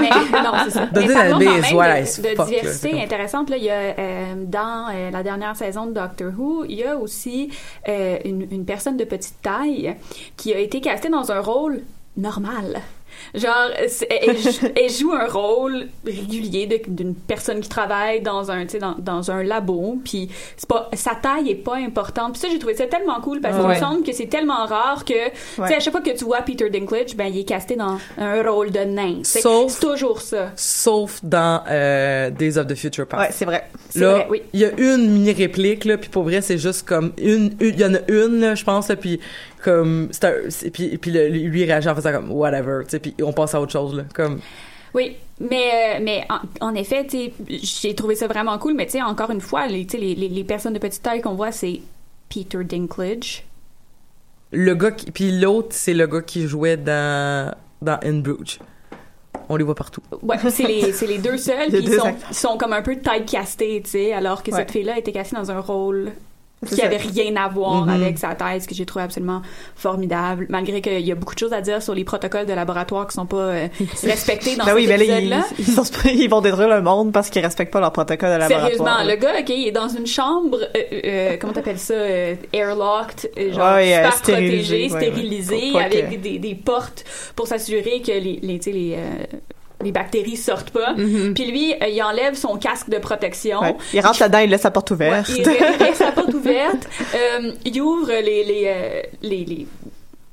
mais, 0.01 0.11
non, 0.43 0.53
c'est 0.65 0.71
ça. 0.71 0.89
Même 0.93 1.63
voilà, 1.73 2.01
de, 2.03 2.37
là, 2.37 2.45
diversité 2.45 3.01
intéressante. 3.01 3.49
Là, 3.51 3.57
il 3.59 3.65
y 3.65 3.71
a 3.71 3.75
euh, 3.75 4.35
dans 4.45 4.89
euh, 4.93 5.11
la 5.13 5.23
dernière 5.23 5.55
saison 5.55 5.87
de 5.87 5.93
Doctor 5.93 6.33
Who, 6.37 6.65
il 6.69 6.79
y 6.79 6.85
a 6.85 6.97
aussi 6.97 7.51
euh, 7.89 8.19
une, 8.25 8.47
une 8.51 8.65
personne 8.65 8.97
de 8.97 9.05
petite 9.05 9.41
taille 9.41 9.95
qui 10.37 10.53
a 10.53 10.59
été 10.59 10.81
castée 10.81 11.09
dans 11.09 11.31
un 11.31 11.39
rôle 11.41 11.83
normal. 12.17 12.81
Genre, 13.35 13.71
elle, 14.11 14.37
jou- 14.39 14.69
elle 14.77 14.91
joue 14.91 15.13
un 15.13 15.27
rôle 15.27 15.89
régulier 16.05 16.67
d'une 16.89 17.15
personne 17.15 17.61
qui 17.61 17.69
travaille 17.69 18.21
dans 18.21 18.51
un, 18.51 18.63
tu 18.65 18.73
sais, 18.73 18.79
dans, 18.79 18.95
dans 18.99 19.31
un 19.31 19.43
labo, 19.43 19.99
puis 20.05 20.29
c'est 20.57 20.69
pas, 20.69 20.89
sa 20.95 21.15
taille 21.15 21.51
est 21.51 21.55
pas 21.57 21.77
importante. 21.77 22.33
Puis 22.33 22.41
ça, 22.41 22.49
j'ai 22.51 22.59
trouvé 22.59 22.75
ça 22.75 22.87
tellement 22.87 23.21
cool 23.21 23.41
parce 23.41 23.57
qu'il 23.57 23.67
Ouais. 23.67 23.75
me 23.75 23.81
semble 23.81 24.03
que 24.05 24.13
c'est 24.13 24.27
tellement 24.27 24.65
rare 24.67 25.05
que, 25.05 25.29
tu 25.31 25.67
sais, 25.67 25.75
à 25.75 25.81
chaque 25.81 25.93
fois 25.93 26.01
que 26.03 26.11
tu 26.17 26.25
vois 26.25 26.43
Peter 26.43 26.71
Dinklage, 26.71 27.17
ben, 27.17 27.27
il 27.27 27.39
est 27.41 27.45
casté 27.45 27.77
dans 27.77 27.99
un 28.19 28.43
rôle 28.49 28.71
de 28.71 28.81
nain. 28.81 29.21
C'est 29.23 29.41
Sauf- 29.41 29.73
c'est 29.73 29.87
toujours 29.87 30.21
ça. 30.21 30.53
Sauf 30.57 31.21
dans 31.23 31.63
euh, 31.69 32.31
Days 32.31 32.59
of 32.59 32.67
the 32.67 32.75
Future 32.75 33.07
Past. 33.07 33.21
ouais, 33.23 33.29
c'est 33.33 33.45
vrai. 33.45 33.65
Là, 33.95 34.27
oui. 34.31 34.43
il 34.53 34.61
y 34.61 34.65
a 34.65 34.71
une 34.79 35.11
mini 35.11 35.33
réplique 35.33 35.85
là, 35.85 35.97
puis 35.97 36.11
pour 36.11 36.25
vrai 36.25 36.41
c'est 36.43 36.59
juste 36.59 36.87
comme 36.87 37.13
une, 37.19 37.55
une- 37.61 37.75
il 37.75 37.81
y 37.81 37.85
en 37.85 37.95
a 37.95 37.99
une 38.09 38.41
là, 38.41 38.55
je 38.55 38.63
pense 38.65 38.89
là, 38.89 38.97
puis 38.97 39.21
comme 39.71 40.09
un, 40.23 40.33
c'est- 40.49 40.71
puis 40.71 40.97
puis 40.97 41.11
le- 41.11 41.29
lui 41.29 41.61
il 41.61 41.65
réagit 41.65 41.89
en 41.89 41.95
faisant 41.95 42.13
comme 42.13 42.31
whatever, 42.33 42.85
tu 42.85 42.91
sais, 42.93 42.99
puis 43.01 43.15
on 43.23 43.33
passe 43.33 43.55
à 43.55 43.61
autre 43.61 43.73
chose 43.73 43.95
là, 43.97 44.05
comme 44.15 44.41
Oui, 44.95 45.17
mais, 45.41 45.97
euh, 45.97 46.01
mais 46.03 46.25
en, 46.31 46.69
en 46.69 46.75
effet, 46.75 47.07
tu 47.07 47.31
j'ai 47.49 47.95
trouvé 47.95 48.15
ça 48.15 48.27
vraiment 48.29 48.57
cool, 48.59 48.75
mais 48.75 48.87
tu 48.87 48.93
sais, 48.93 49.03
encore 49.03 49.31
une 49.31 49.41
fois, 49.43 49.67
les, 49.67 49.87
les, 49.93 50.15
les, 50.15 50.29
les 50.29 50.45
personnes 50.45 50.73
de 50.73 50.79
petite 50.79 51.03
taille 51.03 51.21
qu'on 51.21 51.35
voit, 51.35 51.53
c'est 51.53 51.81
Peter 52.31 52.65
Dinklage. 52.65 53.45
le 54.53 54.75
gars 54.75 54.93
qui, 54.93 55.11
puis 55.11 55.39
l'autre 55.39 55.69
c'est 55.73 55.95
le 55.95 56.07
gars 56.07 56.23
qui 56.23 56.47
jouait 56.47 56.77
dans 56.79 57.55
dans 57.83 57.99
In 58.03 58.21
Bruges. 58.21 58.59
On 59.49 59.57
les 59.57 59.65
voit 59.65 59.75
partout. 59.77 60.01
Ouais, 60.23 60.39
c'est 60.51 60.65
les, 60.65 60.93
les 61.07 61.19
deux 61.19 61.37
seuls, 61.37 61.69
puis 61.69 61.79
ils 61.83 61.93
sont, 61.93 62.15
sont 62.33 62.57
comme 62.57 62.73
un 62.73 62.83
peu 62.83 62.97
typecastés, 62.97 63.81
tu 63.85 63.91
sais, 63.91 64.13
alors 64.13 64.43
que 64.43 64.51
Ouais. 64.51 64.57
cette 64.59 64.71
fille-là 64.73 64.99
était 64.99 65.13
castée 65.13 65.37
dans 65.37 65.51
un 65.51 65.61
rôle 65.61 66.11
qui 66.75 66.81
avait 66.83 66.97
rien 66.97 67.37
à 67.37 67.49
voir 67.49 67.85
Mhm. 67.85 67.91
avec 68.03 68.19
sa 68.19 68.35
thèse, 68.35 68.67
que 68.67 68.75
j'ai 68.75 68.87
trouvé 68.87 69.05
absolument 69.05 69.43
formidable, 69.77 70.47
malgré 70.49 70.81
qu'il 70.81 71.01
y 71.07 71.13
a 71.13 71.15
beaucoup 71.15 71.35
de 71.35 71.39
choses 71.39 71.53
à 71.53 71.61
dire 71.61 71.83
sur 71.83 71.95
les 71.95 72.03
protocoles 72.05 72.47
de 72.47 72.53
laboratoire 72.55 73.07
qui 73.07 73.15
sont 73.15 73.27
pas 73.27 73.37
euh, 73.37 73.69
respectés 74.03 74.57
dans 74.57 74.65
Ben 74.65 74.71
cet 74.71 74.75
oui, 74.77 74.87
mais 74.89 74.97
là, 74.97 75.05
ils, 75.05 75.11
épisode-là. 75.11 75.45
ils, 75.59 75.65
sont 75.67 75.85
supposés- 75.85 76.15
ils 76.15 76.29
vont 76.31 76.41
détruire 76.41 76.69
le 76.69 76.81
monde 76.83 77.13
parce 77.13 77.29
qu'ils 77.31 77.43
respectent 77.43 77.73
pas 77.73 77.81
leur 77.81 77.93
protocole 77.93 78.31
de 78.31 78.37
laboratoire. 78.39 78.61
Sérieusement, 78.71 79.05
le 79.05 79.17
gars, 79.17 79.39
ok, 79.41 79.49
il 79.51 79.69
est 79.69 79.73
dans 79.73 79.89
une 79.89 80.07
chambre, 80.07 80.59
euh, 80.75 80.81
euh, 81.05 81.37
comment 81.41 81.53
t'appelles 81.53 81.79
ça, 81.79 81.95
euh, 81.95 82.35
airlocked, 82.53 83.31
euh, 83.39 83.53
genre 83.53 83.75
Ouais, 83.75 83.87
super 83.93 84.09
euh, 84.09 84.11
stérilisé, 84.17 84.89
protégé, 84.89 84.95
ouais. 84.95 85.11
stérilisé, 85.13 85.79
avec 85.79 86.21
des, 86.23 86.39
des, 86.39 86.55
portes 86.55 87.05
pour 87.37 87.47
s'assurer 87.47 88.01
que 88.01 88.13
les, 88.13 88.41
les, 88.43 88.59
les, 88.73 88.95
euh, 88.97 89.25
les 89.87 89.93
bactéries 89.93 90.37
sortent 90.37 90.71
pas. 90.71 90.95
Puis 90.95 91.45
lui, 91.51 91.73
euh, 91.75 91.89
il 91.89 92.03
enlève 92.03 92.35
son 92.35 92.57
casque 92.57 92.91
de 92.91 92.99
protection. 92.99 93.61
Ouais. 93.61 93.77
Il 93.95 94.01
rentre 94.01 94.21
là-dedans, 94.21 94.39
il 94.41 94.51
laisse 94.51 94.65
la 94.65 94.71
porte 94.71 94.91
Ouais, 94.91 94.97
ouverte. 94.97 95.29
il, 95.31 95.39
il 95.39 95.85
laisse 95.87 96.01
la 96.01 96.13
porte 96.13 96.35
ouverte. 96.35 96.89
Euh, 97.15 97.53
il 97.65 97.81
ouvre 97.81 98.09
les 98.13 98.45
les, 98.45 98.65
euh, 98.67 99.03
les, 99.23 99.45
les 99.45 99.67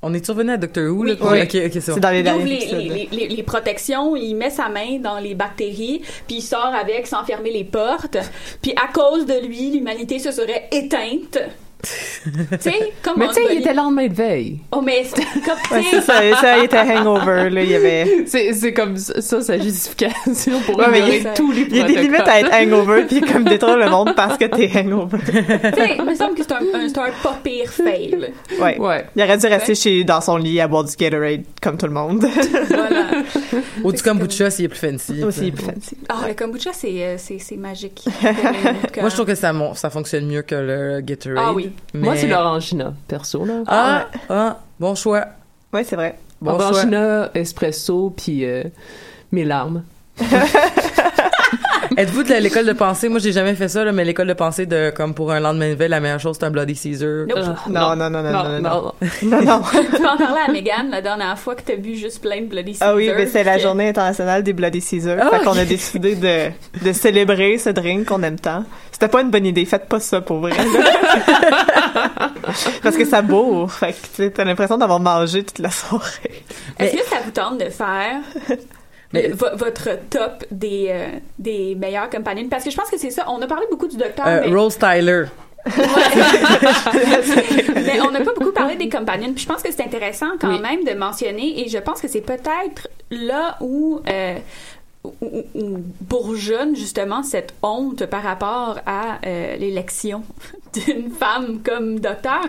On 0.02 0.13
est 0.13 0.28
revenu 0.28 0.52
à 0.52 0.58
Doctor 0.58 0.84
Who, 0.94 1.04
là? 1.04 1.13
Oui. 1.22 1.42
Ok, 1.44 1.56
ok, 1.68 1.82
c'est 1.82 1.92
bon. 1.94 2.00
Dans 2.00 2.10
les 2.10 2.20
Il 2.20 2.30
ouvre 2.34 2.46
les, 2.46 3.08
les, 3.12 3.28
les 3.30 3.44
protections, 3.44 4.16
il 4.16 4.36
met 4.36 4.50
sa 4.50 4.68
main 4.70 5.00
dans 5.00 5.20
les 5.20 5.34
bactéries, 5.36 6.01
puis 6.28 6.38
il 6.38 6.41
sort 6.41 6.74
avec 6.76 7.08
sans 7.08 7.24
fermer 7.24 7.51
les 7.51 7.64
portes. 7.64 8.18
Puis 8.62 8.74
à 8.74 8.91
cause 8.91 9.26
de 9.26 9.45
lui, 9.47 9.72
l'humanité 9.72 10.20
se 10.20 10.32
serait 10.32 10.68
éteinte. 10.72 11.38
Tu 11.84 12.30
sais, 12.60 12.94
comme 13.02 13.16
Mais 13.18 13.28
tu 13.28 13.34
sais, 13.36 13.42
il 13.52 13.60
était 13.60 13.74
lendemain 13.74 14.08
de 14.08 14.14
veille. 14.14 14.60
Oh, 14.72 14.82
mais 14.82 15.04
c'est 15.04 15.22
comme, 15.42 15.58
Ouais, 15.78 15.84
c'est 15.92 16.02
ça, 16.02 16.14
ça 16.42 16.58
il 16.58 16.66
était 16.66 16.78
hangover, 16.80 17.50
là, 17.50 17.62
il 17.62 17.70
y 17.72 17.76
avait... 17.76 18.24
C'est 18.26 18.54
c'est 18.54 18.74
comme 18.74 18.96
ça, 18.96 19.22
ça, 19.22 19.42
sa 19.42 19.58
justification 19.60 20.60
pour 20.66 20.78
Ouais, 20.78 20.86
mais 20.90 21.18
il- 21.18 21.28
tous 21.36 21.52
les 21.52 21.62
Il 21.70 21.76
y 21.78 21.82
a 21.82 21.84
des 21.84 21.96
limites 21.98 22.22
à 22.28 22.40
être 22.40 22.54
hangover 22.54 23.04
puis 23.04 23.20
comme 23.34 23.44
détruire 23.44 23.78
le 23.78 23.90
monde 23.90 24.14
parce 24.16 24.38
que 24.38 24.46
t'es 24.46 24.72
hangover. 24.78 25.18
tu 25.26 25.32
sais, 25.82 25.96
il 25.98 26.06
me 26.06 26.16
semble 26.16 26.36
que 26.36 26.44
c'est 26.44 26.54
un, 26.54 26.58
un- 26.74 26.88
c'est 26.88 26.98
un 26.98 27.10
pas 27.22 27.38
pire 27.44 27.70
fail. 27.70 28.32
Ouais. 28.60 28.78
Ouais. 28.80 29.06
Il 29.16 29.24
aurait 29.24 29.38
dû 29.38 29.46
rester 29.48 29.76
chez, 29.76 30.04
dans 30.06 30.22
son 30.22 30.38
lit 30.38 30.62
à 30.62 30.68
boire 30.68 30.86
du 30.86 30.96
Gatorade 30.96 31.44
comme 31.62 31.78
tout 31.78 31.88
le 31.88 31.92
monde. 31.94 32.26
Voilà. 32.70 33.08
Ou 33.84 33.92
du 33.92 34.02
kombucha 34.02 34.50
s'il 34.50 34.66
est 34.66 34.70
plus 34.70 34.80
fancy. 34.80 35.24
Aussi 35.24 35.52
plus 35.52 35.66
fancy. 35.66 35.98
Ah, 36.08 36.26
le 36.28 36.34
kombucha, 36.34 36.72
c'est 36.74 37.04
euh, 37.04 37.16
c'est 37.18 37.40
c'est 37.40 37.58
magique. 37.58 38.04
Moi, 39.00 39.10
je 39.10 39.14
trouve 39.14 39.26
que 39.26 39.36
ça, 39.36 39.52
ça 39.76 39.90
fonctionne 39.90 40.26
mieux 40.28 40.42
que 40.44 40.56
le 40.56 41.02
Gatorade. 41.02 41.44
Ah 41.46 41.54
oui. 41.54 41.72
Moi, 41.93 42.15
c'est 42.15 42.28
l'orangina, 42.28 42.93
perso, 43.07 43.45
là. 43.45 43.63
Ah, 43.67 44.07
ah, 44.30 44.59
bon 44.80 44.95
choix. 44.95 45.26
Ouais, 45.71 45.84
c'est 45.84 45.95
vrai. 45.95 46.17
Bon 46.41 46.57
choix. 46.57 46.69
orangina, 46.69 47.30
espresso, 47.34 48.13
puis 48.15 48.45
euh, 48.45 48.63
mes 49.32 49.45
larmes. 49.45 49.84
Êtes-vous 51.98 52.24
de 52.24 52.34
l'école 52.36 52.66
de 52.66 52.74
pensée? 52.74 53.10
Moi, 53.10 53.20
j'ai 53.20 53.32
jamais 53.32 53.56
fait 53.56 53.68
ça, 53.68 53.84
là, 53.84 53.91
mais 53.91 54.06
l'école 54.06 54.28
de 54.28 54.34
pensée 54.34 54.66
de, 54.66 54.91
comme 54.96 55.14
pour 55.14 55.32
un 55.32 55.39
lendemain 55.39 55.70
de 55.70 55.76
veille, 55.76 55.89
la 55.89 56.00
meilleure 56.00 56.20
chose, 56.20 56.38
c'est 56.39 56.46
un 56.46 56.52
Bloody 56.52 56.76
Caesar. 56.76 57.26
Nope. 57.28 57.39
Ah, 57.44 57.56
Non, 57.70 57.96
non, 57.96 58.10
non, 58.10 58.24
non, 58.24 58.32
non, 58.32 58.44
non, 58.44 58.62
non. 58.62 58.62
non. 58.62 58.94
Non, 59.24 59.41
non. 59.44 59.62
Tu 59.72 60.02
peux 60.02 60.08
en 60.08 60.18
parler 60.18 60.41
à 60.48 60.52
Megan 60.52 60.89
la 60.91 61.02
dernière 61.02 61.38
fois 61.38 61.56
que 61.56 61.62
t'as 61.62 61.76
bu 61.76 61.96
juste 61.96 62.22
plein 62.22 62.41
de 62.41 62.48
Bloody 62.48 62.78
Ah 62.82 62.96
oui, 62.96 63.06
Caesar, 63.06 63.18
mais 63.20 63.28
c'est 63.28 63.44
la 63.44 63.58
journée 63.58 63.89
internationale 63.89 64.44
des 64.44 64.54
Bloody 64.54 64.82
Caesar. 64.82 65.18
Ah, 65.22 65.38
fait 65.38 65.44
qu'on 65.46 65.58
a 65.58 65.66
décidé 65.66 66.16
de, 66.16 66.50
de 66.86 66.94
célébrer 66.94 67.58
ce 67.58 67.70
drink 67.70 68.06
qu'on 68.08 68.24
aime 68.24 68.39
tant. 68.39 68.64
C'était 68.91 69.08
pas 69.08 69.22
une 69.22 69.32
bonne 69.32 69.46
idée. 69.46 69.66
Faites 69.66 69.88
pas 69.88 70.00
ça 70.00 70.22
pour 70.22 70.39
vrai. 70.39 70.52
Parce 72.84 72.98
que 72.98 73.06
ça 73.06 73.22
bourre. 73.22 73.72
Fait 73.72 73.96
que 74.18 74.28
t'as 74.28 74.44
l'impression 74.44 74.78
d'avoir 74.78 75.00
mangé 75.00 75.44
toute 75.44 75.60
la 75.60 75.72
soirée. 75.72 76.44
Est-ce 76.80 76.96
que 76.98 77.04
ça 77.10 77.18
vous 77.24 77.32
tente 77.32 77.60
de 77.60 77.70
faire 77.70 78.18
Mais- 79.14 79.28
votre 79.30 79.89
top 80.09 80.43
des, 80.51 80.88
euh, 80.89 81.07
des 81.39 81.76
meilleures 81.76 82.09
compagnons? 82.09 82.47
Parce 82.49 82.64
que 82.64 82.72
je 82.72 82.76
pense 82.76 82.89
que 82.89 82.97
c'est 82.97 83.11
ça. 83.11 83.26
On 83.30 83.41
a 83.41 83.47
parlé 83.47 83.66
beaucoup 83.70 83.88
du 83.88 83.95
docteur, 83.97 84.26
Euh, 84.28 84.41
mais, 84.45 84.55
Rose 84.55 84.78
Tyler. 84.78 85.26
mais 87.76 88.01
on 88.01 88.11
n'a 88.11 88.22
pas 88.22 88.34
beaucoup 88.38 88.51
parlé 88.51 88.76
des 88.76 88.89
compagnons. 88.89 89.34
Puis 89.34 89.43
je 89.43 89.47
pense 89.47 89.61
que 89.64 89.72
c'est 89.72 89.84
intéressant 89.84 90.32
quand 90.39 90.49
Oui. 90.53 90.59
même 90.59 90.84
de 90.84 90.93
mentionner, 90.93 91.61
et 91.66 91.70
je 91.70 91.78
pense 91.78 92.01
que 92.01 92.07
c'est 92.07 92.22
peut-être 92.22 92.89
là 93.11 93.57
où, 93.61 94.01
euh, 94.09 94.36
où, 95.03 95.14
où- 95.22 95.43
où 95.55 95.78
bourgeonne 96.01 96.76
justement 96.76 97.24
cette 97.24 97.53
honte 97.61 98.05
par 98.07 98.24
rapport 98.24 98.80
à 98.86 99.20
euh, 99.26 99.55
l'élection 99.57 100.24
d'une 100.74 101.09
femme 101.11 101.59
comme 101.63 101.99
docteur. 101.99 102.41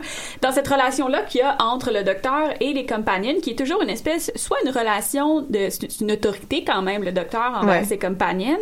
Dans 0.43 0.53
cette 0.53 0.69
relation-là 0.69 1.23
qu'il 1.23 1.41
y 1.41 1.45
a 1.45 1.57
entre 1.61 1.91
le 1.93 2.03
docteur 2.03 2.51
et 2.61 2.73
les 2.73 2.87
compagnons, 2.87 3.41
qui 3.43 3.51
est 3.51 3.59
toujours 3.59 3.83
une 3.83 3.91
espèce, 3.91 4.31
soit 4.37 4.57
une 4.65 4.71
relation 4.71 5.41
de, 5.43 5.69
c'est 5.71 6.01
une 6.01 6.13
autorité 6.13 6.65
quand 6.65 6.83
même, 6.83 7.03
le 7.03 7.13
docteur 7.13 7.53
envers 7.61 7.81
Ouais. 7.81 7.85
ses 7.85 7.99
compagnons. 7.99 8.57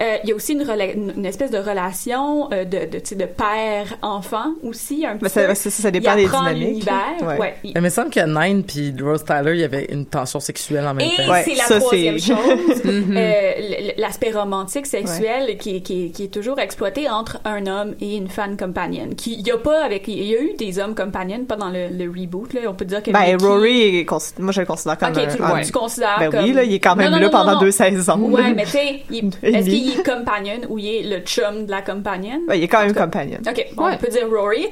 Euh, 0.00 0.16
il 0.24 0.28
y 0.30 0.32
a 0.32 0.34
aussi 0.36 0.52
une, 0.52 0.62
rela- 0.62 0.94
une 0.94 1.26
espèce 1.26 1.50
de 1.50 1.58
relation 1.58 2.50
euh, 2.52 2.64
de, 2.64 2.86
de, 2.90 2.98
tu 2.98 3.10
sais, 3.10 3.14
de 3.16 3.24
père-enfant 3.26 4.52
aussi, 4.62 5.04
un 5.06 5.14
petit 5.16 5.22
Mais 5.24 5.28
ça, 5.28 5.44
peu. 5.46 5.54
ça, 5.54 5.70
ça 5.70 5.88
Il 5.88 5.92
dépend 5.92 6.14
des 6.16 6.26
apprend 6.26 6.40
dynamiques. 6.52 6.84
Ouais. 7.22 7.38
Ouais. 7.38 7.54
Il- 7.64 7.72
Il 7.76 7.80
me 7.80 7.88
semble 7.88 8.10
que 8.10 8.20
Nine 8.20 8.62
puis 8.64 8.94
Rose 9.00 9.24
Tyler, 9.24 9.52
il 9.54 9.60
y 9.60 9.64
avait 9.64 9.86
une 9.90 10.06
tension 10.06 10.40
sexuelle 10.40 10.86
en 10.86 10.94
même 10.94 11.08
et 11.08 11.16
temps. 11.16 11.30
Ouais, 11.30 11.42
c'est 11.44 11.54
la 11.54 11.64
ça, 11.64 11.78
troisième 11.80 12.18
c'est- 12.18 12.34
chose, 12.34 12.84
Mhm. 12.84 13.14
euh, 13.16 13.52
l'aspect 13.98 14.30
romantique 14.30 14.86
sexuel 14.86 15.56
qui, 15.58 15.82
qui, 15.82 16.10
qui 16.12 16.24
est 16.24 16.32
toujours 16.32 16.58
exploité 16.58 17.08
entre 17.08 17.38
un 17.44 17.66
homme 17.66 17.94
et 18.00 18.16
une 18.16 18.28
femme 18.28 18.56
companion. 18.98 19.14
Qui, 19.16 19.34
il 19.34 19.46
y 19.46 19.50
a 19.50 19.56
pas 19.58 19.84
avec, 19.84 20.08
il 20.08 20.22
y 20.24 20.34
a 20.34 20.40
eu 20.40 20.54
des 20.54 20.78
hommes 20.78 20.94
compagnons, 20.94 21.44
pas 21.44 21.56
dans 21.56 21.70
le, 21.70 21.88
le 21.88 22.08
reboot 22.10 22.52
là. 22.54 22.60
On 22.68 22.74
peut 22.74 22.84
dire 22.84 23.02
que 23.02 23.10
Ben, 23.10 23.20
Mickey- 23.36 23.44
Rory, 23.46 23.98
est 24.00 24.38
moi, 24.40 24.52
je 24.52 24.60
le 24.60 24.66
considère 24.66 24.98
comme 24.98 25.08
Ok, 25.10 25.28
tu, 25.36 25.42
un... 25.42 25.54
ouais, 25.54 25.64
tu 25.64 25.72
considères 25.72 26.16
Ben 26.18 26.30
comme... 26.30 26.44
oui, 26.44 26.52
là, 26.52 26.62
il 26.64 26.74
est 26.74 26.80
quand 26.80 26.96
même 26.96 27.06
Non, 27.10 27.16
non, 27.16 27.22
là 27.22 27.26
non, 27.26 27.30
pendant 27.32 27.58
deux 27.60 27.70
saisons. 27.70 28.18
Ouais, 28.30 28.54
mais 28.54 28.64
tu 28.64 28.70
sais, 28.70 29.02
est-ce 29.42 29.68
qu'il 29.68 29.90
est 29.98 30.02
compagnon 30.04 30.60
ou 30.68 30.78
il 30.78 30.86
est 30.86 31.02
le 31.18 31.24
chum 31.24 31.66
de 31.66 31.70
la 31.70 31.82
compagnon? 31.82 32.40
Ouais, 32.48 32.58
il 32.58 32.64
est 32.64 32.68
quand 32.68 32.80
même 32.84 32.94
compagnon. 32.94 33.38
Ok, 33.48 33.66
bon, 33.74 33.84
Ouais. 33.86 33.92
on 33.94 33.98
peut 33.98 34.08
dire 34.10 34.28
Rory. 34.30 34.66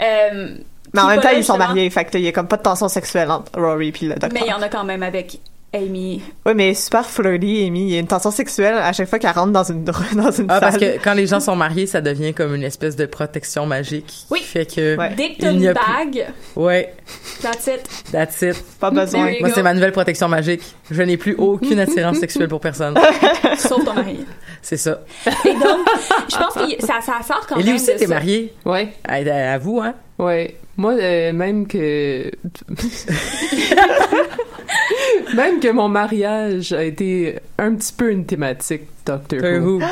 Euh, 0.00 0.54
Mais 0.94 1.00
en 1.00 1.06
même 1.08 1.20
temps, 1.20 1.28
ils 1.36 1.44
sont 1.44 1.56
mariés, 1.56 1.88
fait 1.90 2.08
il 2.14 2.20
y 2.20 2.28
a 2.28 2.32
comme 2.32 2.48
pas 2.48 2.56
de 2.58 2.62
tension 2.62 2.88
sexuelle 2.88 3.30
entre 3.30 3.58
Rory 3.60 3.92
puis 3.92 4.06
le 4.06 4.14
docteur. 4.14 4.30
Mais 4.32 4.40
il 4.46 4.50
y 4.50 4.52
en 4.52 4.62
a 4.62 4.68
quand 4.68 4.84
même 4.84 5.02
avec 5.02 5.38
Amy. 5.74 6.20
Oui, 6.44 6.52
mais 6.54 6.74
super 6.74 7.06
flirty, 7.08 7.64
Amy. 7.66 7.80
Il 7.82 7.88
y 7.94 7.96
a 7.96 8.00
une 8.00 8.06
tension 8.06 8.30
sexuelle 8.30 8.74
à 8.74 8.92
chaque 8.92 9.08
fois 9.08 9.18
qu'elle 9.18 9.30
rentre 9.30 9.52
dans 9.52 9.64
une, 9.64 9.84
dans 9.84 10.30
une 10.30 10.46
Ah, 10.48 10.54
salle. 10.54 10.60
parce 10.60 10.76
que 10.78 10.98
quand 11.02 11.14
les 11.14 11.26
gens 11.26 11.40
sont 11.40 11.56
mariés, 11.56 11.86
ça 11.86 12.00
devient 12.00 12.34
comme 12.34 12.54
une 12.54 12.62
espèce 12.62 12.94
de 12.94 13.06
protection 13.06 13.64
magique. 13.64 14.26
Oui. 14.30 14.40
Qui 14.40 14.44
fait 14.44 14.66
que. 14.66 14.96
Ouais. 14.98 15.14
Dès 15.16 15.30
que 15.34 15.40
t'as 15.40 15.52
une 15.52 15.66
a 15.68 15.74
plus- 15.74 15.82
bague, 16.14 16.26
Ouais, 16.56 16.94
that's 17.40 17.66
it. 17.68 17.80
that's 18.12 18.42
it. 18.42 18.62
Pas 18.78 18.90
besoin. 18.90 19.32
Moi, 19.40 19.50
c'est 19.54 19.62
ma 19.62 19.72
nouvelle 19.74 19.92
protection 19.92 20.28
magique. 20.28 20.62
Je 20.90 21.02
n'ai 21.02 21.16
plus 21.16 21.34
aucune 21.36 21.78
attirance 21.80 22.18
sexuelle 22.18 22.48
pour 22.48 22.60
personne. 22.60 22.94
Sauf 23.56 23.84
ton 23.84 23.94
mari. 23.94 24.26
C'est 24.60 24.76
ça. 24.76 25.00
Et 25.46 25.52
donc, 25.54 25.86
je 26.30 26.36
pense 26.36 26.54
que 26.54 26.86
ça, 26.86 27.00
ça 27.00 27.14
sort 27.26 27.46
quand 27.48 27.56
Ellie 27.56 27.66
même 27.68 27.76
aussi, 27.76 27.86
de 27.92 27.98
t'es 27.98 28.06
ça. 28.06 28.14
mariée? 28.14 28.52
Ouais, 28.64 28.92
À, 29.08 29.14
à- 29.14 29.54
à 29.54 29.58
vous, 29.58 29.80
hein? 29.80 29.94
Ouais. 30.22 30.56
Moi, 30.76 30.94
euh, 30.94 31.32
même 31.32 31.66
que... 31.66 32.30
même 35.34 35.60
que 35.60 35.70
mon 35.70 35.88
mariage 35.88 36.72
a 36.72 36.82
été 36.82 37.38
un 37.58 37.74
petit 37.74 37.92
peu 37.92 38.10
une 38.10 38.24
thématique 38.24 38.82
Doctor 39.04 39.40
Doctor 39.40 39.62
Who. 39.62 39.78
Who? 39.78 39.82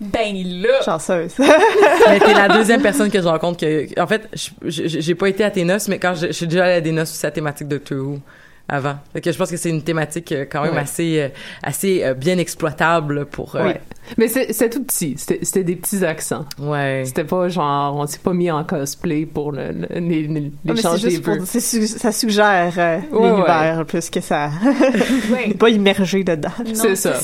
Ben 0.00 0.32
là. 0.62 0.80
Chanceuse. 0.84 1.34
mais 1.40 2.20
t'es 2.20 2.32
la 2.32 2.46
deuxième 2.46 2.80
personne 2.80 3.10
que 3.10 3.20
je 3.20 3.26
rencontre 3.26 3.58
que, 3.58 4.00
en 4.00 4.06
fait, 4.06 4.28
j'ai 4.64 5.14
pas 5.16 5.28
été 5.28 5.42
à 5.42 5.50
tes 5.50 5.64
noces, 5.64 5.88
mais 5.88 5.98
quand 5.98 6.14
je, 6.14 6.28
je 6.28 6.32
suis 6.32 6.46
déjà 6.46 6.66
allée 6.66 6.74
à 6.74 6.80
des 6.80 6.92
noces, 6.92 7.10
c'est 7.10 7.26
la 7.26 7.32
thématique 7.32 7.66
Doctor 7.66 7.98
Who 7.98 8.20
avant. 8.68 8.96
Fait 9.12 9.20
que 9.20 9.32
je 9.32 9.38
pense 9.38 9.50
que 9.50 9.56
c'est 9.56 9.70
une 9.70 9.82
thématique 9.82 10.32
euh, 10.32 10.44
quand 10.50 10.62
même 10.62 10.74
Ouais. 10.74 10.80
assez, 10.80 11.20
euh, 11.20 11.28
assez 11.62 12.02
euh, 12.04 12.14
bien 12.14 12.38
exploitable 12.38 13.26
pour. 13.26 13.56
euh, 13.56 13.64
Ouais. 13.64 13.80
Mais 14.16 14.28
c'est 14.28 14.70
tout 14.70 14.82
petit. 14.84 15.16
C'était 15.18 15.64
des 15.64 15.76
petits 15.76 16.02
accents. 16.04 16.46
ouais. 16.58 17.02
C'était 17.04 17.24
pas 17.24 17.48
genre, 17.48 17.94
on 17.94 18.06
s'est 18.06 18.18
pas 18.18 18.32
mis 18.32 18.50
en 18.50 18.64
cosplay 18.64 19.26
pour 19.26 19.52
le, 19.52 19.70
le- 19.72 20.00
les- 20.00 20.26
les- 20.26 20.52
Ah, 20.66 20.96
des 20.96 21.18
pour, 21.20 21.34
ça 21.46 22.12
suggère 22.12 22.72
euh, 22.78 22.98
Ouais, 23.12 23.30
l'univers 23.30 23.84
plus 23.86 24.08
que 24.08 24.20
ça. 24.22 24.50
Ouais. 25.30 25.52
pas 25.54 25.68
immergé 25.68 26.24
dedans. 26.24 26.48
C'est 26.72 26.96
ça. 26.96 27.14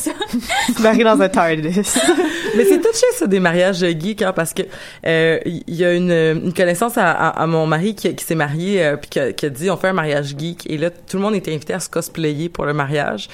Tu 0.76 0.82
maries 0.82 1.05
dans 1.05 1.20
un 1.20 1.28
TARDIS. 1.28 1.70
Mais 2.57 2.64
c'est 2.64 2.80
touché 2.80 3.07
ça 3.14 3.26
des 3.26 3.40
mariages 3.40 3.78
geeks 3.84 4.22
hein, 4.22 4.32
parce 4.34 4.53
que 4.55 4.62
euh, 5.07 5.38
il 5.47 5.74
y 5.74 5.84
a 5.84 5.92
une, 5.95 6.11
une 6.12 6.53
connaissance 6.53 6.97
à, 6.99 7.11
à, 7.11 7.28
à 7.42 7.47
mon 7.47 7.66
mari 7.66 7.95
qui, 7.95 8.14
qui 8.14 8.24
s'est 8.24 8.34
marié 8.34 8.84
euh, 8.84 8.97
puis 8.97 9.09
qui 9.11 9.18
a, 9.20 9.32
qui 9.32 9.47
a 9.47 9.49
dit 9.51 9.70
on 9.70 9.76
fait 9.76 9.88
un 9.88 9.92
mariage 9.95 10.34
geek 10.38 10.68
et 10.70 10.76
là 10.78 10.90
tout 10.90 11.16
le 11.16 11.22
monde 11.22 11.34
était 11.35 11.53
invité 11.55 11.72
à 11.74 11.80
se 11.80 11.89
cosplayer 11.89 12.49
pour 12.49 12.64
le 12.66 12.72
mariage. 12.74 13.28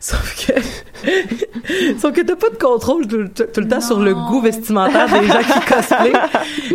Sauf 0.00 0.46
que 0.46 0.52
sauf 2.00 2.12
que 2.12 2.20
t'as 2.22 2.36
pas 2.36 2.50
de 2.50 2.56
contrôle 2.56 3.06
tout, 3.06 3.16
le- 3.18 3.28
tout 3.28 3.60
le 3.60 3.68
temps 3.68 3.80
sur 3.80 3.98
le 4.00 4.14
goût 4.14 4.40
vestimentaire 4.40 5.08
des 5.08 5.26
gens 5.26 5.42
qui 5.42 5.60
cosplayent. 5.72 6.12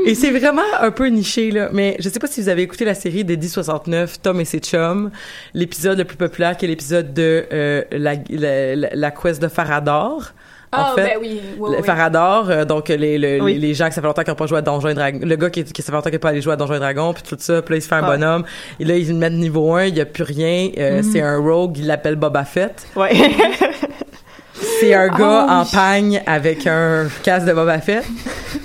Et 0.05 0.15
c'est 0.15 0.31
vraiment 0.31 0.61
un 0.79 0.91
peu 0.91 1.07
niché 1.07 1.51
là. 1.51 1.69
Mais 1.73 1.95
je 1.99 2.09
sais 2.09 2.19
pas 2.19 2.27
si 2.27 2.41
vous 2.41 2.49
avez 2.49 2.61
écouté 2.63 2.85
la 2.85 2.95
série 2.95 3.23
d'Eddie 3.23 3.49
69 3.49 4.21
Tom 4.21 4.39
et 4.41 4.45
ses 4.45 4.59
chums. 4.59 5.11
L'épisode 5.53 5.97
le 5.97 6.05
plus 6.05 6.17
populaire 6.17 6.57
qui 6.57 6.65
est 6.65 6.67
l'épisode 6.67 7.13
de 7.13 7.45
euh, 7.51 7.83
la, 7.91 8.13
la, 8.29 8.75
la, 8.75 8.89
la 8.93 9.11
quest 9.11 9.41
de 9.41 9.47
Farador 9.47 10.31
Ah, 10.73 10.91
en 10.91 10.95
fait, 10.95 11.03
ben 11.03 11.17
oui. 11.19 11.41
oui, 11.59 11.69
le 11.71 11.77
oui. 11.79 11.83
Farador, 11.83 12.49
euh, 12.49 12.63
donc 12.63 12.87
les, 12.87 13.17
le- 13.17 13.41
Oui. 13.43 13.53
les, 13.55 13.59
les 13.59 13.73
gens 13.73 13.87
qui 13.89 13.93
ça 13.93 14.01
fait 14.01 14.07
longtemps 14.07 14.21
qu'ils 14.23 14.31
n'ont 14.31 14.35
pas 14.37 14.47
joué 14.47 14.57
à 14.59 14.61
Donjons 14.61 14.87
et 14.87 14.93
Dragons, 14.93 15.19
le 15.21 15.35
gars 15.35 15.49
qui, 15.49 15.65
qui 15.65 15.81
ça 15.81 15.87
fait 15.87 15.91
longtemps 15.97 16.03
qu'il 16.09 16.13
n'a 16.13 16.19
pas 16.19 16.29
allé 16.29 16.41
jouer 16.41 16.53
à 16.53 16.55
Donjons 16.55 16.75
et 16.75 16.79
Dragons, 16.79 17.13
puis 17.13 17.23
tout 17.27 17.35
ça, 17.39 17.61
puis 17.61 17.73
là 17.73 17.77
il 17.79 17.81
se 17.81 17.87
fait 17.89 17.95
un 17.95 18.01
Ouais. 18.07 18.15
bonhomme, 18.17 18.43
et 18.79 18.85
là 18.85 18.95
ils 18.95 19.07
le 19.09 19.15
mettent 19.15 19.33
niveau 19.33 19.73
1, 19.73 19.85
il 19.87 19.93
n'y 19.95 19.99
a 20.01 20.05
plus 20.05 20.23
rien, 20.23 20.69
euh, 20.77 21.01
c'est 21.03 21.19
un 21.21 21.37
rogue, 21.39 21.77
il 21.77 21.87
l'appelle 21.87 22.15
Boba 22.15 22.45
Fett. 22.45 22.87
Ouais. 22.95 23.11
C'est 24.79 24.93
un 24.93 25.07
gars 25.07 25.45
Ah 25.49 25.61
en 25.61 25.65
pagne 25.65 26.21
avec 26.25 26.65
un 26.67 27.07
casque 27.23 27.45
de 27.47 27.53
Boba 27.53 27.79
Fett. 27.79 28.03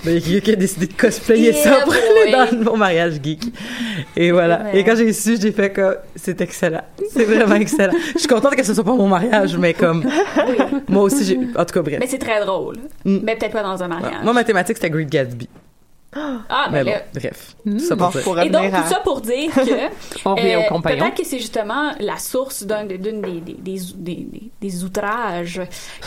Il 0.05 0.32
y 0.32 0.36
a 0.36 0.40
qui 0.40 0.53
a 0.53 0.57
décidé 0.57 0.86
de 0.86 0.92
cosplayer 0.92 1.53
ça 1.53 1.80
pour 1.82 1.92
boy. 1.92 2.32
aller 2.34 2.57
dans 2.64 2.70
mon 2.72 2.76
mariage 2.76 3.14
geek. 3.22 3.53
Et 4.16 4.30
voilà. 4.30 4.62
Ouais. 4.72 4.78
Et 4.80 4.84
quand 4.84 4.94
j'ai 4.97 5.12
su, 5.12 5.36
j'ai 5.40 5.53
fait 5.53 5.70
que 5.70 5.99
c'est 6.14 6.40
excellent. 6.40 6.82
C'est 7.12 7.24
vraiment 7.24 7.55
excellent. 7.57 7.92
Je 8.14 8.18
suis 8.20 8.28
contente 8.28 8.55
que 8.57 8.62
ce 8.64 8.74
soit 8.74 8.84
pas 8.84 8.94
mon 8.94 9.09
mariage, 9.09 9.57
mais 9.57 9.74
comme 9.74 10.05
Oui. 10.05 10.57
moi 10.88 11.03
aussi, 11.05 11.24
j'ai 11.24 11.38
en 11.57 11.64
tout 11.64 11.74
cas 11.74 11.82
bref. 11.82 11.97
Mais 12.01 12.07
c'est 12.07 12.18
très 12.18 12.40
drôle. 12.44 12.76
Mm. 13.05 13.18
Mais 13.22 13.36
peut-être 13.36 13.53
pas 13.53 13.62
dans 13.62 13.82
un 13.82 13.88
mariage. 13.88 14.22
Moi, 14.22 14.32
ma 14.32 14.44
thématique, 14.44 14.76
c'était 14.76 14.90
Great 14.90 15.09
Gatsby. 15.11 15.49
Ah, 16.49 16.69
Mais 16.73 16.85
ben 16.85 16.85
bon, 16.85 16.91
là. 16.93 17.03
bref. 17.14 17.57
Tout 17.64 17.79
ça 17.79 17.95
Bon, 17.97 18.05
pour 18.05 18.12
dire. 18.12 18.23
pour 18.25 18.41
Et 18.41 18.49
donc, 18.51 18.71
tout 18.73 18.89
ça 18.89 19.01
pour 19.01 19.21
dire 19.21 19.51
que 19.55 20.25
On 20.29 20.35
revient 20.35 20.55
euh, 20.55 20.61
au 20.61 20.69
compagnon. 20.69 21.05
peut-être 21.05 21.17
que 21.17 21.25
c'est 21.27 21.39
justement 21.39 21.93
la 22.01 22.17
source 22.19 22.62
d'un 22.64 22.85
des, 22.85 22.99
des, 22.99 23.12
des, 23.12 23.41
des, 23.41 23.79
des- 23.95 24.51
des 24.61 24.85
outrages 24.85 25.61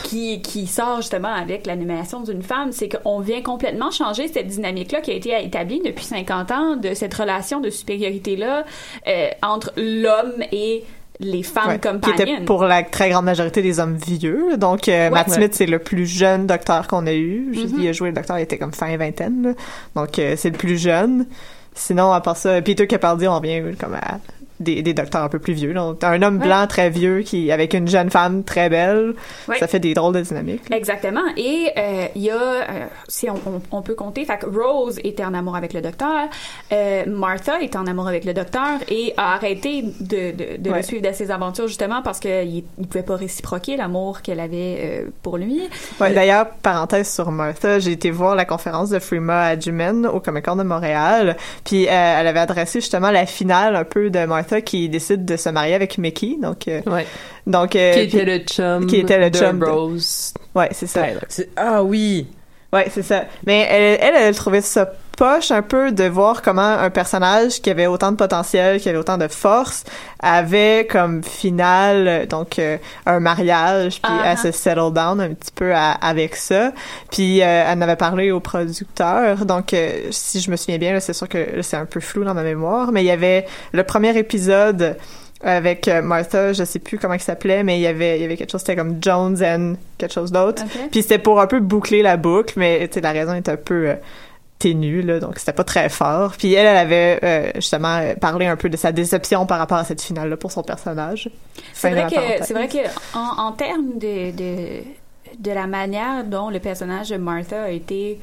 qui, 0.04 0.42
qui 0.42 0.66
sort 0.66 0.96
justement 0.98 1.32
avec 1.32 1.66
l'animation 1.66 2.20
d'une 2.20 2.42
femme, 2.42 2.72
c'est 2.72 2.88
qu'on 2.88 3.20
vient 3.20 3.42
complètement 3.42 3.90
changer 3.90 4.28
cette 4.28 4.46
dynamique-là 4.48 5.00
qui 5.00 5.10
a 5.10 5.14
été 5.14 5.32
établie 5.44 5.80
depuis 5.84 6.04
50 6.04 6.50
ans, 6.50 6.76
de 6.76 6.94
cette 6.94 7.14
relation 7.14 7.60
de 7.60 7.70
supériorité-là 7.70 8.64
euh, 9.06 9.28
entre 9.42 9.72
l'homme 9.76 10.42
et 10.52 10.84
les 11.20 11.42
femmes 11.42 11.68
Ouais, 11.68 11.78
qui 11.78 11.88
compagnes. 11.88 12.12
était 12.28 12.44
pour 12.44 12.64
la 12.64 12.82
très 12.82 13.10
grande 13.10 13.26
majorité 13.26 13.62
des 13.62 13.78
hommes 13.78 13.96
vieux. 13.96 14.56
Donc, 14.56 14.88
euh, 14.88 15.10
Matt 15.10 15.28
Ouais. 15.28 15.34
Smith, 15.34 15.54
c'est 15.54 15.66
le 15.66 15.78
plus 15.78 16.06
jeune 16.06 16.46
docteur 16.46 16.88
qu'on 16.88 17.06
a 17.06 17.12
eu. 17.12 17.50
Je 17.52 17.60
Il 17.78 17.86
a 17.88 17.92
joué 17.92 18.08
le 18.08 18.14
docteur, 18.14 18.38
il 18.38 18.42
était 18.42 18.58
comme 18.58 18.72
fin 18.72 18.96
vingtaine. 18.96 19.42
là. 19.42 19.52
Donc, 19.94 20.18
euh, 20.18 20.34
c'est 20.36 20.50
le 20.50 20.56
plus 20.56 20.78
jeune. 20.80 21.26
Sinon, 21.74 22.10
à 22.12 22.20
part 22.20 22.36
ça, 22.36 22.60
Peter 22.62 22.86
Capaldi, 22.86 23.28
on 23.28 23.36
revient 23.38 23.62
comme 23.78 23.94
à 23.94 24.18
des, 24.60 24.82
des 24.82 24.94
docteurs 24.94 25.22
un 25.22 25.28
peu 25.28 25.38
plus 25.38 25.54
vieux. 25.54 25.74
Donc, 25.74 26.04
un 26.04 26.22
homme 26.22 26.38
Ouais. 26.38 26.46
blanc 26.46 26.66
très 26.68 26.90
vieux 26.90 27.20
qui 27.22 27.50
avec 27.50 27.74
une 27.74 27.88
jeune 27.88 28.10
femme 28.10 28.44
très 28.44 28.68
belle, 28.68 29.14
Ouais. 29.48 29.58
ça 29.58 29.66
fait 29.66 29.80
des 29.80 29.94
drôles 29.94 30.14
de 30.14 30.20
dynamiques. 30.20 30.68
là. 30.70 30.76
Exactement. 30.76 31.20
Et 31.36 31.70
euh, 31.76 32.06
il 32.14 32.22
y 32.22 32.30
a, 32.30 32.34
euh, 32.36 32.86
si 33.08 33.28
on, 33.28 33.34
on- 33.46 33.62
on 33.72 33.82
peut 33.82 33.94
compter, 33.94 34.24
fait 34.24 34.38
que 34.38 34.46
Rose 34.46 35.00
était 35.02 35.24
en 35.24 35.34
amour 35.34 35.56
avec 35.56 35.72
le 35.72 35.80
docteur, 35.80 36.28
euh, 36.72 37.04
Martha 37.06 37.60
était 37.60 37.76
en 37.78 37.86
amour 37.86 38.06
avec 38.08 38.24
le 38.24 38.34
docteur 38.34 38.66
et 38.88 39.14
a 39.16 39.34
arrêté 39.34 39.82
de, 40.00 40.32
de, 40.32 40.56
de 40.62 40.70
Ouais. 40.70 40.76
le 40.78 40.82
suivre 40.82 41.02
dans 41.02 41.14
ses 41.14 41.30
aventures 41.30 41.66
justement 41.68 42.02
parce 42.02 42.20
qu'il 42.20 42.62
ne 42.78 42.84
pouvait 42.84 43.02
pas 43.04 43.16
réciproquer 43.16 43.76
l'amour 43.76 44.22
qu'elle 44.22 44.40
avait 44.40 44.78
euh, 44.80 45.04
pour 45.22 45.36
lui. 45.38 45.62
Ouais, 46.00 46.12
D'ailleurs, 46.12 46.48
parenthèse 46.62 47.12
sur 47.12 47.30
Martha, 47.30 47.78
j'ai 47.78 47.92
été 47.92 48.10
voir 48.10 48.34
la 48.34 48.44
conférence 48.44 48.90
de 48.90 48.98
Freema 48.98 49.46
Adjuman 49.46 50.06
au 50.06 50.20
Comic 50.20 50.44
Con 50.44 50.56
de 50.56 50.62
Montréal, 50.62 51.36
puis 51.64 51.86
euh, 51.86 51.90
elle 51.90 52.26
avait 52.26 52.40
adressé 52.40 52.80
justement 52.80 53.10
la 53.10 53.26
finale 53.26 53.76
un 53.76 53.84
peu 53.84 54.10
de 54.10 54.24
Martha 54.24 54.49
qui 54.58 54.88
décide 54.88 55.24
de 55.24 55.36
se 55.36 55.48
marier 55.50 55.74
avec 55.74 55.96
Mickey. 55.98 56.36
Donc, 56.42 56.66
euh, 56.66 56.80
Ouais. 56.86 57.06
donc 57.46 57.76
euh, 57.76 57.92
qui 57.94 58.00
était 58.00 58.24
le 58.24 58.38
chum 58.38 58.86
qui 58.86 58.96
était 58.96 59.18
le 59.18 59.30
de 59.30 59.38
chum 59.38 59.60
de- 59.60 59.64
Rose 59.66 60.34
ouais, 60.56 60.68
c'est 60.72 60.86
ça. 60.88 61.04
Ah 61.56 61.84
oui! 61.84 62.26
Ouais, 62.72 62.86
c'est 62.90 63.02
ça. 63.02 63.24
Mais 63.46 63.66
elle, 63.70 63.98
elle, 64.00 64.22
elle 64.22 64.34
trouvait 64.34 64.60
ça 64.60 64.90
poche 65.20 65.50
un 65.50 65.60
peu 65.60 65.92
de 65.92 66.04
voir 66.04 66.40
comment 66.40 66.62
un 66.78 66.88
personnage 66.88 67.60
qui 67.60 67.68
avait 67.68 67.86
autant 67.86 68.10
de 68.10 68.16
potentiel, 68.16 68.80
qui 68.80 68.88
avait 68.88 68.96
autant 68.96 69.18
de 69.18 69.28
force, 69.28 69.84
avait 70.18 70.86
comme 70.90 71.22
finale 71.22 72.08
euh, 72.08 72.24
donc 72.26 72.58
euh, 72.58 72.78
un 73.04 73.20
mariage, 73.20 74.00
puis 74.02 74.12
elle 74.24 74.38
se 74.38 74.50
settle 74.50 74.90
down 74.94 75.20
un 75.20 75.34
petit 75.34 75.52
peu 75.54 75.74
à- 75.74 75.92
avec 75.92 76.36
ça. 76.36 76.72
Puis 77.10 77.42
euh, 77.42 77.44
elle 77.68 77.76
en 77.78 77.82
avait 77.82 77.96
parlé 77.96 78.30
au 78.30 78.40
producteur. 78.40 79.44
Donc 79.44 79.74
euh, 79.74 80.08
si 80.10 80.40
je 80.40 80.50
me 80.50 80.56
souviens 80.56 80.78
bien, 80.78 80.98
c'est 81.00 81.12
sûr 81.12 81.28
que 81.28 81.60
c'est 81.60 81.76
un 81.76 81.84
peu 81.84 82.00
flou 82.00 82.24
dans 82.24 82.32
ma 82.32 82.42
mémoire, 82.42 82.90
mais 82.90 83.02
il 83.02 83.06
y 83.06 83.10
avait 83.10 83.44
le 83.72 83.82
premier 83.84 84.16
épisode 84.16 84.96
avec 85.42 85.88
Martha, 86.02 86.52
je 86.54 86.64
sais 86.64 86.78
plus 86.78 86.98
comment 86.98 87.14
il 87.14 87.20
s'appelait, 87.20 87.62
mais 87.62 87.76
il 87.78 87.82
y 87.82 87.86
avait 87.86 88.16
il 88.18 88.22
y 88.22 88.24
avait 88.24 88.36
quelque 88.38 88.50
chose 88.52 88.60
c'était 88.60 88.76
comme 88.76 88.96
Jones 89.02 89.36
and 89.42 89.74
quelque 89.98 90.12
chose 90.14 90.32
d'autre. 90.32 90.62
Puis 90.90 91.02
c'était 91.02 91.18
pour 91.18 91.40
un 91.42 91.46
peu 91.46 91.60
boucler 91.60 92.00
la 92.02 92.16
boucle, 92.16 92.54
mais 92.56 92.88
tu 92.88 92.94
sais, 92.94 93.00
la 93.02 93.12
raison 93.12 93.34
est 93.34 93.48
un 93.50 93.56
peu 93.56 93.94
ténue, 94.60 95.02
là, 95.02 95.18
donc 95.18 95.38
c'était 95.38 95.52
pas 95.52 95.64
très 95.64 95.88
fort. 95.88 96.34
Puis 96.38 96.52
elle, 96.54 96.66
elle 96.66 96.76
avait 96.76 97.18
euh, 97.24 97.50
justement 97.56 97.96
euh, 97.96 98.14
parlé 98.14 98.46
un 98.46 98.56
peu 98.56 98.68
de 98.68 98.76
sa 98.76 98.92
déception 98.92 99.46
par 99.46 99.58
rapport 99.58 99.78
à 99.78 99.84
cette 99.84 100.00
finale-là 100.02 100.36
pour 100.36 100.52
son 100.52 100.62
personnage. 100.62 101.28
C'est 101.72 101.90
vrai 101.90 102.06
que 102.08 102.44
c'est 102.44 102.54
vrai 102.54 102.68
que 102.68 102.78
en, 103.14 103.48
en 103.48 103.52
termes 103.52 103.98
de, 103.98 104.30
de 104.30 104.82
de 105.38 105.50
la 105.50 105.66
manière 105.66 106.24
dont 106.24 106.50
le 106.50 106.60
personnage 106.60 107.08
de 107.08 107.16
Martha 107.16 107.64
a 107.64 107.70
été 107.70 108.20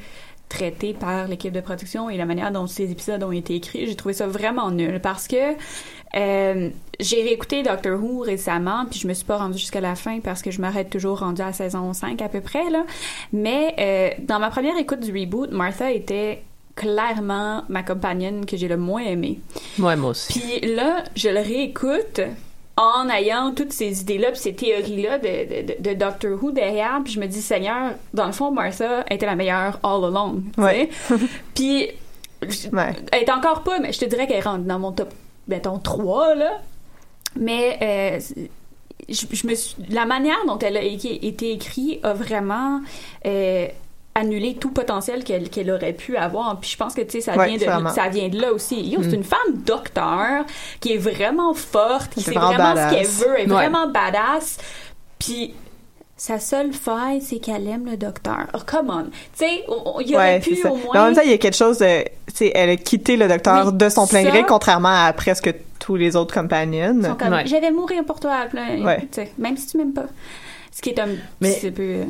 traité 0.48 0.94
par 0.94 1.28
l'équipe 1.28 1.52
de 1.52 1.60
production 1.60 2.10
et 2.10 2.16
la 2.16 2.26
manière 2.26 2.50
dont 2.50 2.66
ces 2.66 2.90
épisodes 2.90 3.22
ont 3.22 3.32
été 3.32 3.54
écrits, 3.54 3.86
j'ai 3.86 3.96
trouvé 3.96 4.14
ça 4.14 4.26
vraiment 4.26 4.70
nul 4.70 5.00
parce 5.00 5.28
que 5.28 5.54
euh, 6.16 6.70
j'ai 7.00 7.22
réécouté 7.22 7.62
Doctor 7.62 8.02
Who 8.02 8.20
récemment, 8.20 8.86
puis 8.90 8.98
je 8.98 9.06
me 9.06 9.14
suis 9.14 9.26
pas 9.26 9.36
rendue 9.36 9.58
jusqu'à 9.58 9.80
la 9.80 9.94
fin 9.94 10.20
parce 10.20 10.42
que 10.42 10.50
je 10.50 10.60
m'arrête 10.60 10.90
toujours 10.90 11.18
rendue 11.18 11.42
à 11.42 11.46
la 11.46 11.52
saison 11.52 11.92
5 11.92 12.20
à 12.22 12.28
peu 12.28 12.40
près 12.40 12.70
là. 12.70 12.84
Mais 13.32 13.74
euh, 13.78 14.22
dans 14.26 14.38
ma 14.38 14.50
première 14.50 14.76
écoute 14.78 15.00
du 15.00 15.12
reboot, 15.12 15.50
Martha 15.50 15.92
était 15.92 16.42
clairement 16.74 17.64
ma 17.68 17.82
compagnonne 17.82 18.46
que 18.46 18.56
j'ai 18.56 18.68
le 18.68 18.76
moins 18.76 19.02
aimée. 19.02 19.40
Ouais, 19.78 19.96
moi 19.96 20.10
aussi. 20.10 20.32
Puis 20.38 20.74
là, 20.74 21.04
je 21.16 21.28
le 21.28 21.40
réécoute 21.40 22.20
en 22.78 23.08
ayant 23.10 23.52
toutes 23.52 23.72
ces 23.72 24.00
idées-là, 24.02 24.30
puis 24.30 24.38
ces 24.40 24.54
théories-là 24.54 25.18
de, 25.18 25.82
de, 25.82 25.94
Doctor 25.94 26.38
Who 26.40 26.52
derrière, 26.52 27.00
puis 27.02 27.12
je 27.12 27.18
me 27.20 27.26
dis, 27.26 27.42
Seigneur, 27.42 27.92
dans 28.14 28.26
le 28.26 28.32
fond, 28.32 28.52
Martha 28.52 29.04
était 29.10 29.26
la 29.26 29.34
meilleure 29.34 29.78
all 29.82 30.04
along, 30.04 30.42
Ouais. 30.56 30.88
puis, 31.54 31.88
Ouais. 32.72 32.94
elle 33.10 33.22
est 33.22 33.30
encore 33.30 33.64
pas, 33.64 33.80
mais 33.80 33.92
je 33.92 33.98
te 33.98 34.04
dirais 34.04 34.28
qu'elle 34.28 34.44
rentre 34.44 34.64
dans 34.64 34.78
mon 34.78 34.92
top, 34.92 35.12
mettons, 35.48 35.78
3, 35.78 36.36
là. 36.36 36.52
Mais, 37.34 37.78
euh, 37.82 38.20
je, 39.08 39.26
je 39.32 39.46
me 39.46 39.54
suis, 39.56 39.74
la 39.90 40.06
manière 40.06 40.38
dont 40.46 40.58
elle 40.58 40.76
a 40.76 40.82
été, 40.82 41.26
été 41.26 41.52
écrite 41.52 42.04
a 42.04 42.12
vraiment 42.14 42.80
euh, 43.26 43.66
annulé 44.18 44.54
tout 44.54 44.70
potentiel 44.70 45.24
qu'elle 45.24 45.48
qu'elle 45.50 45.70
aurait 45.70 45.92
pu 45.92 46.16
avoir. 46.16 46.58
Puis 46.60 46.70
je 46.70 46.76
pense 46.76 46.94
que 46.94 47.00
tu 47.02 47.10
sais 47.12 47.20
ça 47.20 47.36
Ouais, 47.36 47.48
vient 47.48 47.56
de 47.58 47.64
vraiment. 47.64 47.90
ça 47.90 48.08
vient 48.08 48.28
de 48.28 48.40
là 48.40 48.52
aussi. 48.52 48.80
Yo, 48.88 49.02
c'est 49.02 49.14
une 49.14 49.24
femme 49.24 49.54
docteur 49.64 50.44
qui 50.80 50.92
est 50.92 50.98
vraiment 50.98 51.54
forte, 51.54 52.12
qui 52.14 52.20
C'est 52.22 52.32
sait 52.32 52.38
vraiment 52.38 52.52
vraiment 52.54 52.70
ce 52.70 52.74
badass. 52.76 52.92
qu'elle 52.94 53.06
veut, 53.06 53.34
elle 53.38 53.48
est 53.48 53.52
Ouais. 53.54 53.68
vraiment 53.68 53.86
badass. 53.88 54.58
Puis 55.18 55.54
sa 56.16 56.40
seule 56.40 56.72
faille, 56.72 57.20
c'est 57.20 57.38
qu'elle 57.38 57.66
aime 57.68 57.86
le 57.86 57.96
docteur. 57.96 58.46
Oh, 58.52 58.58
come 58.66 58.90
on. 58.90 59.04
Tu 59.04 59.10
sais, 59.46 59.64
il 60.00 60.08
y 60.10 60.14
aurait 60.16 60.34
Ouais, 60.34 60.40
pu 60.40 60.54
au 60.68 60.74
Mais 60.74 60.80
en 60.82 60.92
moins... 60.94 61.04
même 61.06 61.14
temps, 61.14 61.22
il 61.24 61.30
y 61.30 61.34
a 61.34 61.38
quelque 61.38 61.56
chose 61.56 61.78
de, 61.78 62.02
tu 62.02 62.10
sais, 62.34 62.52
elle 62.54 62.70
a 62.70 62.76
quitté 62.76 63.16
le 63.16 63.28
docteur 63.28 63.72
de 63.72 63.88
son 63.88 64.06
plein 64.06 64.24
ça- 64.24 64.30
gré, 64.30 64.44
contrairement 64.46 65.04
à 65.06 65.12
presque 65.12 65.54
tous 65.78 65.94
les 65.94 66.16
autres 66.16 66.34
sont 67.06 67.14
comme, 67.14 67.32
Ouais. 67.34 67.44
Mourir 67.70 68.04
pour 68.04 68.18
toi, 68.18 68.46
plein, 68.50 68.82
Ouais. 68.84 68.98
tu 69.02 69.06
sais, 69.12 69.32
même 69.38 69.56
si 69.56 69.68
tu 69.68 69.76
m'aimes 69.76 69.92
pas. 69.92 70.06
Ce 70.78 70.82
qui 70.82 70.90
est 70.90 71.00
un 71.00 71.08
Mais- 71.40 71.54
petit 71.54 71.72
peu... 71.72 71.82
euh, 71.82 72.04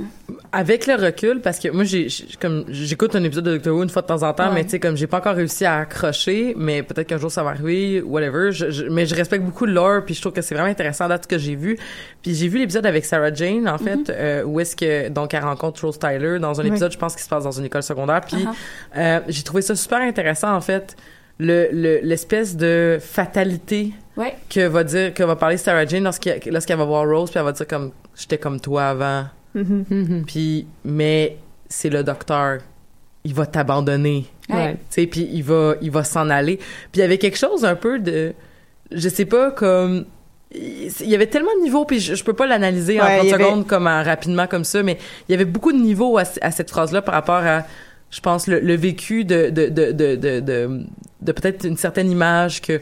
Avec 0.52 0.86
le 0.86 0.94
recul, 0.94 1.40
parce 1.40 1.58
que 1.58 1.68
moi, 1.70 1.84
j'ai, 1.84 2.10
j'ai- 2.10 2.26
comme, 2.38 2.66
j'écoute 2.68 3.16
un 3.16 3.24
épisode 3.24 3.44
de 3.44 3.52
Doctor 3.54 3.74
Who 3.74 3.82
une 3.82 3.88
fois 3.88 4.02
de 4.02 4.08
temps 4.08 4.22
en 4.22 4.34
temps, 4.34 4.48
Ouais. 4.50 4.56
mais 4.56 4.64
tu 4.64 4.70
sais, 4.72 4.78
comme 4.78 4.94
j'ai 4.94 5.06
pas 5.06 5.16
encore 5.18 5.36
réussi 5.36 5.64
à 5.64 5.78
accrocher, 5.78 6.52
mais 6.54 6.82
peut-être 6.82 7.06
qu'un 7.06 7.16
jour 7.16 7.30
ça 7.30 7.42
va 7.42 7.48
arriver, 7.50 8.02
whatever. 8.02 8.52
Je, 8.52 8.70
je- 8.70 8.84
mais 8.84 9.06
je 9.06 9.14
respecte 9.14 9.42
beaucoup 9.42 9.64
le 9.64 9.72
lore, 9.72 10.04
puis 10.04 10.14
je 10.14 10.20
trouve 10.20 10.34
que 10.34 10.42
c'est 10.42 10.54
vraiment 10.54 10.68
intéressant 10.70 11.08
d'être 11.08 11.22
ce 11.22 11.28
que 11.28 11.38
j'ai 11.38 11.54
vu. 11.54 11.78
Puis 12.22 12.34
j'ai 12.34 12.48
vu 12.48 12.58
l'épisode 12.58 12.84
avec 12.84 13.06
Sarah 13.06 13.32
Jane, 13.32 13.66
en 13.70 13.78
fait, 13.78 13.96
Mm-hmm. 13.96 14.10
euh, 14.10 14.42
où 14.44 14.60
est-ce 14.60 14.76
que, 14.76 15.08
donc, 15.08 15.32
elle 15.32 15.44
rencontre 15.44 15.82
Rose 15.86 15.98
Tyler 15.98 16.38
dans 16.38 16.60
un 16.60 16.64
Oui. 16.64 16.68
épisode, 16.68 16.92
je 16.92 16.98
pense, 16.98 17.16
qui 17.16 17.22
se 17.22 17.28
passe 17.30 17.44
dans 17.44 17.52
une 17.52 17.64
école 17.64 17.82
secondaire. 17.82 18.20
Puis 18.20 18.36
Uh-huh. 18.36 18.48
euh, 18.98 19.20
j'ai 19.28 19.44
trouvé 19.44 19.62
ça 19.62 19.74
super 19.76 20.00
intéressant, 20.02 20.54
en 20.54 20.60
fait, 20.60 20.94
le, 21.38 21.68
le- 21.72 22.00
l'espèce 22.02 22.54
de 22.54 22.98
fatalité 23.00 23.92
Ouais. 24.18 24.34
que 24.50 24.66
va 24.66 24.84
dire, 24.84 25.14
que 25.14 25.22
va 25.22 25.36
parler 25.36 25.56
Sarah 25.56 25.86
Jane 25.86 26.02
lorsqu'elle, 26.04 26.76
va 26.76 26.84
voir 26.84 27.08
Rose, 27.08 27.30
puis 27.30 27.38
elle 27.38 27.44
va 27.46 27.52
dire 27.52 27.66
comme, 27.66 27.92
j'étais 28.16 28.36
comme 28.38 28.60
toi 28.60 28.88
avant. 28.88 29.24
Mhm. 29.54 29.84
Mhm. 29.88 30.24
Puis, 30.26 30.66
mais 30.84 31.36
c'est 31.68 31.88
le 31.88 32.02
docteur. 32.04 32.58
Il 33.24 33.34
va 33.34 33.46
t'abandonner. 33.46 34.26
Ouais. 34.50 34.72
Tu 34.74 34.78
sais, 34.90 35.06
puis 35.06 35.28
il 35.32 35.42
va, 35.42 35.74
il 35.80 35.90
va 35.90 36.02
s'en 36.04 36.28
aller. 36.30 36.56
Puis 36.56 36.66
il 36.96 37.00
y 37.00 37.02
avait 37.02 37.18
quelque 37.18 37.38
chose 37.38 37.64
un 37.64 37.74
peu 37.76 37.98
de, 37.98 38.32
je 38.90 39.08
sais 39.08 39.24
pas, 39.26 39.50
comme, 39.50 40.04
il 40.54 40.90
y 41.02 41.14
avait 41.14 41.26
tellement 41.26 41.54
de 41.58 41.62
niveaux, 41.62 41.84
puis 41.84 42.00
je, 42.00 42.14
je 42.14 42.24
peux 42.24 42.32
pas 42.32 42.46
l'analyser 42.46 43.00
en 43.00 43.04
Ouais, 43.04 43.16
30 43.18 43.24
il 43.26 43.30
y 43.30 43.34
avait- 43.34 43.44
secondes 43.44 43.66
comme 43.66 43.86
en- 43.86 44.02
rapidement 44.02 44.46
comme 44.46 44.64
ça, 44.64 44.82
mais 44.82 44.96
il 45.28 45.32
y 45.32 45.34
avait 45.34 45.44
beaucoup 45.44 45.72
de 45.72 45.78
niveaux 45.78 46.16
à, 46.18 46.22
à 46.40 46.50
cette 46.50 46.70
phrase-là 46.70 47.02
par 47.02 47.14
rapport 47.14 47.44
à, 47.44 47.64
je 48.10 48.20
pense, 48.20 48.46
le, 48.46 48.60
le 48.60 48.74
vécu 48.74 49.24
de, 49.24 49.50
de, 49.50 49.66
de, 49.68 49.92
de, 49.92 50.16
de, 50.16 50.40
de, 50.40 50.80
de 51.20 51.32
peut-être 51.32 51.64
une 51.66 51.76
certaine 51.76 52.10
image 52.10 52.62
que 52.62 52.80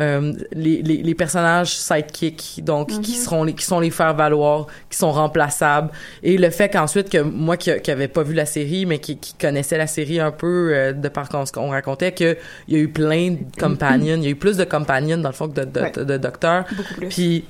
euh, 0.00 0.32
les, 0.52 0.82
les, 0.82 0.96
les 1.02 1.14
personnages 1.14 1.76
sidekicks, 1.76 2.64
donc 2.64 2.88
qui 3.00 3.12
seront 3.12 3.44
les, 3.44 3.52
qui 3.54 3.64
sont 3.64 3.78
les 3.80 3.90
faire 3.90 4.14
valoir, 4.14 4.66
qui 4.90 4.96
sont 4.98 5.12
remplaçables, 5.12 5.90
et 6.22 6.36
le 6.36 6.50
fait 6.50 6.68
qu'ensuite 6.68 7.08
que 7.10 7.18
moi 7.18 7.56
qui, 7.56 7.70
qui 7.80 7.90
avait 7.90 8.08
pas 8.08 8.22
vu 8.22 8.34
la 8.34 8.46
série, 8.46 8.86
mais 8.86 8.98
qui, 8.98 9.16
qui 9.18 9.34
connaissait 9.34 9.78
la 9.78 9.86
série 9.86 10.18
un 10.20 10.32
peu 10.32 10.70
euh, 10.74 10.92
de 10.92 11.08
par 11.08 11.28
ce 11.46 11.52
qu'on 11.52 11.70
racontait, 11.70 12.12
que 12.12 12.36
il 12.68 12.74
y 12.74 12.76
a 12.76 12.80
eu 12.80 12.88
plein 12.88 13.32
de 13.32 13.60
companions, 13.60 14.16
il 14.16 14.24
y 14.24 14.26
a 14.26 14.30
eu 14.30 14.36
plus 14.36 14.56
de 14.56 14.64
companions 14.64 15.18
dans 15.18 15.28
le 15.28 15.34
fond 15.34 15.48
que 15.48 15.60
de, 15.60 15.64
de, 15.64 15.80
Ouais. 15.80 15.92
de, 15.92 16.04
de 16.04 16.16
docteurs, 16.16 16.64
puis 17.10 17.44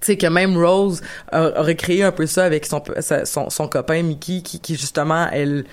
tu 0.00 0.06
sais 0.06 0.16
que 0.16 0.26
même 0.26 0.56
Rose 0.58 1.00
a- 1.30 1.60
aurait 1.60 1.76
créé 1.76 2.02
un 2.02 2.10
peu 2.12 2.26
ça 2.26 2.44
avec 2.44 2.66
son 2.66 2.82
son, 3.24 3.50
son 3.50 3.68
copain 3.68 4.02
Mickey 4.02 4.42
qui, 4.42 4.58
qui 4.60 4.74
justement 4.76 5.28
elle 5.32 5.62
tu 5.64 5.68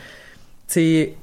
sais 0.67 1.13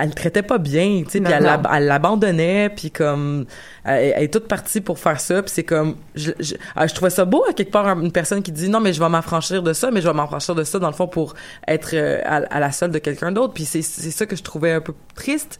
elle 0.00 0.08
le 0.08 0.14
traitait 0.14 0.42
pas 0.42 0.58
bien 0.58 1.02
tu 1.04 1.10
sais 1.10 1.20
puis 1.20 1.32
elle 1.32 1.86
l'abandonnait 1.86 2.68
puis 2.70 2.90
comme 2.90 3.46
elle, 3.84 4.12
elle 4.16 4.22
est 4.24 4.32
toute 4.32 4.48
partie 4.48 4.80
pour 4.80 4.98
faire 4.98 5.20
ça 5.20 5.42
puis 5.42 5.50
c'est 5.54 5.64
comme 5.64 5.96
je, 6.14 6.32
je, 6.40 6.54
ah, 6.74 6.86
je 6.86 6.94
trouvais 6.94 7.10
ça 7.10 7.24
beau 7.24 7.44
à 7.48 7.52
quelque 7.52 7.70
part 7.72 7.86
une 8.00 8.12
personne 8.12 8.42
qui 8.42 8.52
dit 8.52 8.68
non 8.68 8.80
mais 8.80 8.92
je 8.92 9.00
vais 9.00 9.08
m'affranchir 9.08 9.62
de 9.62 9.72
ça 9.72 9.90
mais 9.90 10.00
je 10.00 10.08
vais 10.08 10.14
m'affranchir 10.14 10.54
de 10.54 10.64
ça 10.64 10.78
dans 10.78 10.88
le 10.88 10.94
fond 10.94 11.08
pour 11.08 11.34
être 11.66 11.90
euh, 11.94 12.20
à, 12.24 12.36
à 12.36 12.60
la 12.60 12.72
solde 12.72 12.92
de 12.92 12.98
quelqu'un 12.98 13.32
d'autre 13.32 13.54
puis 13.54 13.64
c'est 13.64 13.82
c'est 13.82 14.10
ça 14.10 14.26
que 14.26 14.36
je 14.36 14.42
trouvais 14.42 14.72
un 14.72 14.80
peu 14.80 14.94
triste 15.14 15.58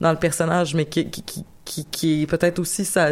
dans 0.00 0.10
le 0.12 0.18
personnage 0.18 0.74
mais 0.74 0.84
qui 0.84 1.08
qui 1.10 1.22
qui 1.22 1.44
qui, 1.64 1.84
qui 1.84 2.22
est 2.22 2.26
peut-être 2.26 2.60
aussi 2.60 2.86
ça. 2.86 3.08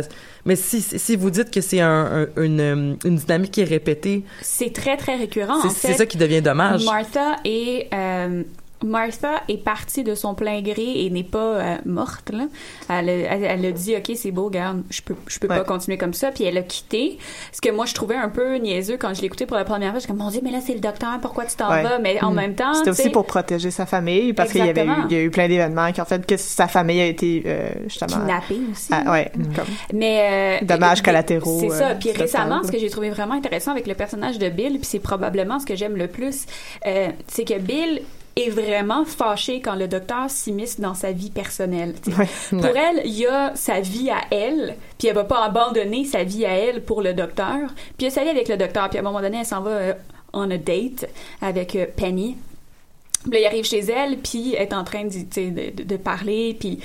Mais 0.47 0.57
si 0.57 0.81
si 0.81 1.15
vous 1.15 1.29
dites 1.29 1.51
que 1.51 1.61
c'est 1.61 1.83
un, 1.83 2.23
un- 2.37 2.43
une 2.43 2.61
euh, 2.61 2.95
une 3.05 3.17
dynamique 3.17 3.51
qui 3.51 3.61
est 3.61 3.65
répétée 3.65 4.25
C'est 4.41 4.73
très, 4.73 4.97
très 4.97 5.15
récurrent, 5.17 5.61
c'est 5.69 5.93
ça 5.93 6.07
qui 6.07 6.17
devient 6.17 6.41
dommage. 6.41 6.87
Martha 6.87 7.37
est 7.45 7.93
euh, 7.93 8.45
Martha 8.85 9.43
est 9.49 9.57
partie 9.63 10.05
de 10.05 10.15
son 10.15 10.35
plein 10.35 10.61
gré 10.61 11.05
et 11.05 11.11
n'est 11.11 11.25
pas 11.25 11.39
euh, 11.39 11.77
morte 11.87 12.31
là. 12.31 12.47
Elle, 12.91 13.09
a- 13.09 13.13
elle, 13.13 13.45
elle 13.45 13.67
a 13.67 13.73
dit 13.73 13.97
ok 13.97 14.13
c'est 14.15 14.31
beau, 14.31 14.45
regarde, 14.47 14.83
je 14.91 15.01
peux 15.03 15.15
je 15.27 15.39
peux 15.39 15.49
Ouais. 15.49 15.57
pas 15.59 15.65
continuer 15.65 15.97
comme 15.97 16.13
ça. 16.13 16.31
Puis 16.31 16.45
elle 16.45 16.59
a 16.59 16.63
quitté. 16.63 17.19
Ce 17.53 17.61
que 17.61 17.71
moi 17.71 17.87
je 17.87 17.95
trouvais 17.95 18.17
un 18.17 18.29
peu 18.29 18.57
niaiseux 18.57 18.97
quand 18.99 19.15
je 19.15 19.25
écouté 19.25 19.47
pour 19.47 19.57
la 19.57 19.65
première 19.65 19.91
fois. 19.91 19.99
Je 19.99 20.05
suis 20.05 20.09
comme 20.09 20.19
mon 20.19 20.31
dieu 20.31 20.41
mais 20.45 20.51
là 20.51 20.59
c'est 20.61 20.75
le 20.75 20.81
docteur, 20.81 21.19
pourquoi 21.23 21.47
tu 21.47 21.57
t'en 21.57 21.71
Ouais. 21.71 21.83
vas? 21.83 21.99
Mais 21.99 22.23
en 22.23 22.31
même 22.33 22.55
temps 22.55 22.75
C'était 22.75 22.91
aussi 22.91 23.11
pour 23.11 23.25
protéger 23.27 23.71
sa 23.71 23.87
famille 23.87 24.33
parce 24.35 24.53
qu'il 24.53 24.59
y 24.65 24.69
avait 24.69 24.81
eu, 24.81 24.85
Exactement. 24.85 25.07
il 25.11 25.17
y 25.17 25.21
a 25.21 25.23
eu 25.23 25.31
plein 25.31 25.49
d'événements 25.49 25.91
qui 25.93 26.01
ont 26.01 26.05
fait 26.05 26.25
que 26.27 26.37
sa 26.37 26.69
famille 26.69 27.01
a 27.01 27.07
été 27.07 27.43
euh, 27.47 27.71
justement 27.85 28.13
kidnappé 28.21 28.57
aussi. 28.71 28.89
Ah, 28.93 29.11
ouais, 29.11 29.33
comme 29.35 29.65
Mais 29.95 30.59
euh, 30.63 30.65
Dommages 30.67 31.03
collatéraux, 31.03 31.61
C'est 31.61 31.71
ça. 31.71 31.89
euh, 31.91 31.95
Puis 31.99 32.13
récemment, 32.13 32.63
ce 32.63 32.71
que 32.71 32.79
j'ai 32.79 32.91
trouvé 32.91 33.11
vraiment 33.11 33.35
intéressant 33.35 33.71
avec 33.73 33.87
le 33.87 33.95
personnage 33.95 34.39
de 34.39 34.49
Bill, 34.49 34.73
puis 34.79 34.85
c'est 34.85 34.99
probablement 35.01 35.59
ce 35.59 35.67
que 35.67 35.75
j'aime 35.77 35.97
le 35.97 36.09
plus, 36.09 36.45
euh, 36.87 37.09
c'est 37.27 37.45
que 37.45 37.59
Bill 37.59 38.03
est 38.37 38.51
vraiment 38.51 39.05
fâché 39.07 39.61
quand 39.63 39.75
le 39.75 39.89
docteur 39.89 40.29
s'immisce 40.29 40.79
dans 40.79 40.95
sa 40.95 41.11
vie 41.11 41.31
personnelle. 41.31 41.95
tu 42.03 42.13
sais. 42.13 42.19
Ouais. 42.19 42.29
Pour 42.51 42.77
elle, 42.77 43.01
il 43.07 43.15
y 43.19 43.27
a 43.27 43.53
sa 43.55 43.81
vie 43.81 44.11
à 44.11 44.21
elle, 44.31 44.77
puis 44.99 45.09
elle 45.09 45.15
va 45.15 45.25
pas 45.25 45.43
abandonner 45.45 46.05
sa 46.05 46.23
vie 46.23 46.45
à 46.45 46.51
elle 46.51 46.85
pour 46.85 47.01
le 47.03 47.15
docteur. 47.15 47.69
Puis 47.97 48.01
il 48.01 48.05
y 48.05 48.09
a 48.09 48.11
sa 48.11 48.23
vie 48.25 48.29
avec 48.31 48.49
le 48.49 48.57
docteur, 48.59 48.89
puis 48.91 48.99
à 48.99 49.01
un 49.01 49.05
moment 49.05 49.23
donné, 49.23 49.39
elle 49.41 49.47
s'en 49.47 49.63
va 49.63 49.71
euh, 49.71 49.93
on 50.35 50.51
a 50.51 50.59
date 50.59 51.09
avec 51.41 51.75
euh, 51.77 51.87
Penny. 51.97 52.37
Puis 53.23 53.33
là, 53.33 53.41
il 53.41 53.47
arrive 53.47 53.65
chez 53.65 53.81
elle, 53.81 54.19
puis 54.19 54.55
elle 54.55 54.65
est 54.69 54.75
en 54.75 54.85
train 54.85 55.05
de, 55.05 55.71
de- 55.71 55.83
de 55.83 55.97
parler, 55.97 56.55
puis 56.61 56.79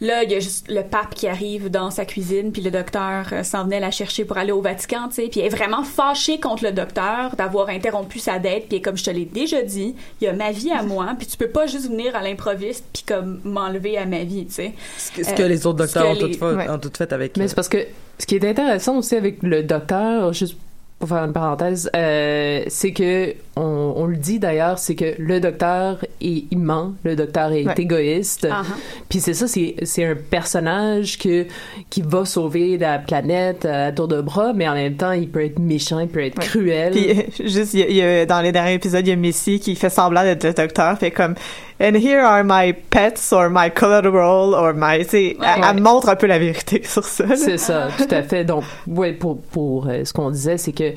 là, 0.00 0.22
il 0.24 0.30
y 0.30 0.34
a 0.34 0.40
juste 0.40 0.68
le 0.70 0.82
pape 0.82 1.14
qui 1.14 1.26
arrive 1.28 1.70
dans 1.70 1.90
sa 1.90 2.04
cuisine, 2.04 2.52
puis 2.52 2.62
le 2.62 2.70
docteur 2.70 3.26
euh, 3.32 3.42
s'en 3.42 3.64
venait 3.64 3.80
la 3.80 3.90
chercher 3.90 4.24
pour 4.24 4.38
aller 4.38 4.52
au 4.52 4.60
Vatican, 4.60 5.08
tu 5.08 5.14
sais, 5.16 5.28
puis 5.28 5.40
elle 5.40 5.46
est 5.46 5.56
vraiment 5.56 5.82
fâchée 5.84 6.38
contre 6.40 6.64
le 6.64 6.72
docteur 6.72 7.34
d'avoir 7.36 7.68
interrompu 7.68 8.18
sa 8.18 8.38
dette, 8.38 8.68
puis 8.68 8.80
comme 8.80 8.96
je 8.96 9.04
te 9.04 9.10
l'ai 9.10 9.24
déjà 9.24 9.62
dit, 9.62 9.94
il 10.20 10.24
y 10.24 10.28
a 10.28 10.32
ma 10.32 10.50
vie 10.52 10.70
à 10.70 10.82
moi, 10.82 11.08
puis 11.18 11.26
tu 11.26 11.36
peux 11.36 11.48
pas 11.48 11.66
juste 11.66 11.88
venir 11.90 12.14
à 12.16 12.22
l'improviste 12.22 12.84
puis 12.92 13.02
comme 13.06 13.40
m'enlever 13.44 13.98
à 13.98 14.06
ma 14.06 14.24
vie, 14.24 14.46
tu 14.46 14.54
sais. 14.54 14.72
Ce 14.98 15.10
que, 15.12 15.24
ce 15.24 15.30
Euh, 15.30 15.34
que 15.34 15.42
les 15.42 15.66
autres 15.66 15.86
ce 15.86 15.94
docteurs 15.94 16.10
ont, 16.10 16.14
les- 16.14 16.32
tout 16.32 16.38
fait, 16.38 16.54
ouais. 16.54 16.68
ont 16.70 16.78
tout 16.78 16.92
fait 16.96 17.12
avec. 17.12 17.36
Mais 17.36 17.44
euh, 17.44 17.48
c'est 17.48 17.54
parce 17.54 17.68
que 17.68 17.86
ce 18.18 18.26
qui 18.26 18.36
est 18.36 18.44
intéressant 18.44 18.96
aussi 18.98 19.16
avec 19.16 19.42
le 19.42 19.62
docteur, 19.62 20.32
juste 20.32 20.56
pour 20.98 21.08
faire 21.08 21.22
une 21.24 21.32
parenthèse, 21.32 21.88
euh, 21.94 22.62
c'est 22.66 22.92
que 22.92 23.32
on, 23.54 23.92
on 23.96 24.06
le 24.06 24.16
dit 24.16 24.38
d'ailleurs, 24.40 24.78
c'est 24.80 24.96
que 24.96 25.14
le 25.18 25.38
docteur 25.40 26.04
est 26.20 26.44
il 26.50 26.58
ment, 26.58 26.94
le 27.04 27.14
docteur 27.14 27.52
est 27.52 27.64
Ouais. 27.66 27.74
égoïste. 27.76 28.48
Ah. 28.50 28.62
Puis 29.08 29.20
c'est 29.20 29.34
ça, 29.34 29.46
c'est 29.46 29.76
c'est 29.84 30.04
un 30.04 30.16
personnage 30.16 31.18
que 31.18 31.46
qui 31.90 32.02
va 32.02 32.24
sauver 32.24 32.78
la 32.78 32.98
planète 32.98 33.64
à 33.64 33.92
tour 33.92 34.08
de 34.08 34.20
bras, 34.20 34.52
mais 34.54 34.68
en 34.68 34.74
même 34.74 34.96
temps, 34.96 35.12
il 35.12 35.28
peut 35.28 35.44
être 35.44 35.58
méchant, 35.60 36.00
il 36.00 36.08
peut 36.08 36.24
être 36.24 36.38
Ouais. 36.38 36.44
cruel. 36.46 36.92
Puis 36.92 37.10
euh, 37.10 37.22
juste 37.48 37.74
il 37.74 37.80
y 37.80 37.82
a- 37.84 37.88
il 37.88 37.96
y 37.96 38.02
a- 38.02 38.26
dans 38.26 38.40
les 38.40 38.50
derniers 38.52 38.74
épisodes, 38.74 39.06
il 39.06 39.10
y 39.10 39.12
a 39.12 39.16
Missy 39.16 39.60
qui 39.60 39.76
fait 39.76 39.90
semblant 39.90 40.22
d'être 40.24 40.44
le 40.44 40.52
docteur, 40.52 40.98
fait 40.98 41.10
comme 41.12 41.34
And 41.80 41.94
here 41.94 42.20
are 42.20 42.42
my 42.42 42.72
pets 42.90 43.32
or 43.32 43.48
my 43.50 43.70
collateral 43.70 44.52
or 44.54 44.74
my, 44.74 45.04
tu 45.04 45.10
sais, 45.10 45.36
elle, 45.40 45.64
elle 45.76 45.80
montre 45.82 46.08
un 46.08 46.16
peu 46.16 46.26
la 46.26 46.38
vérité 46.40 46.82
sur 46.84 47.04
ça. 47.04 47.36
C'est 47.36 47.56
ça, 47.58 47.88
tout 47.96 48.12
à 48.12 48.22
fait. 48.24 48.44
Donc, 48.44 48.64
ouais, 48.88 49.12
pour, 49.12 49.40
pour 49.40 49.86
euh, 49.88 50.04
ce 50.04 50.12
qu'on 50.12 50.30
disait, 50.30 50.58
c'est 50.58 50.72
que 50.72 50.92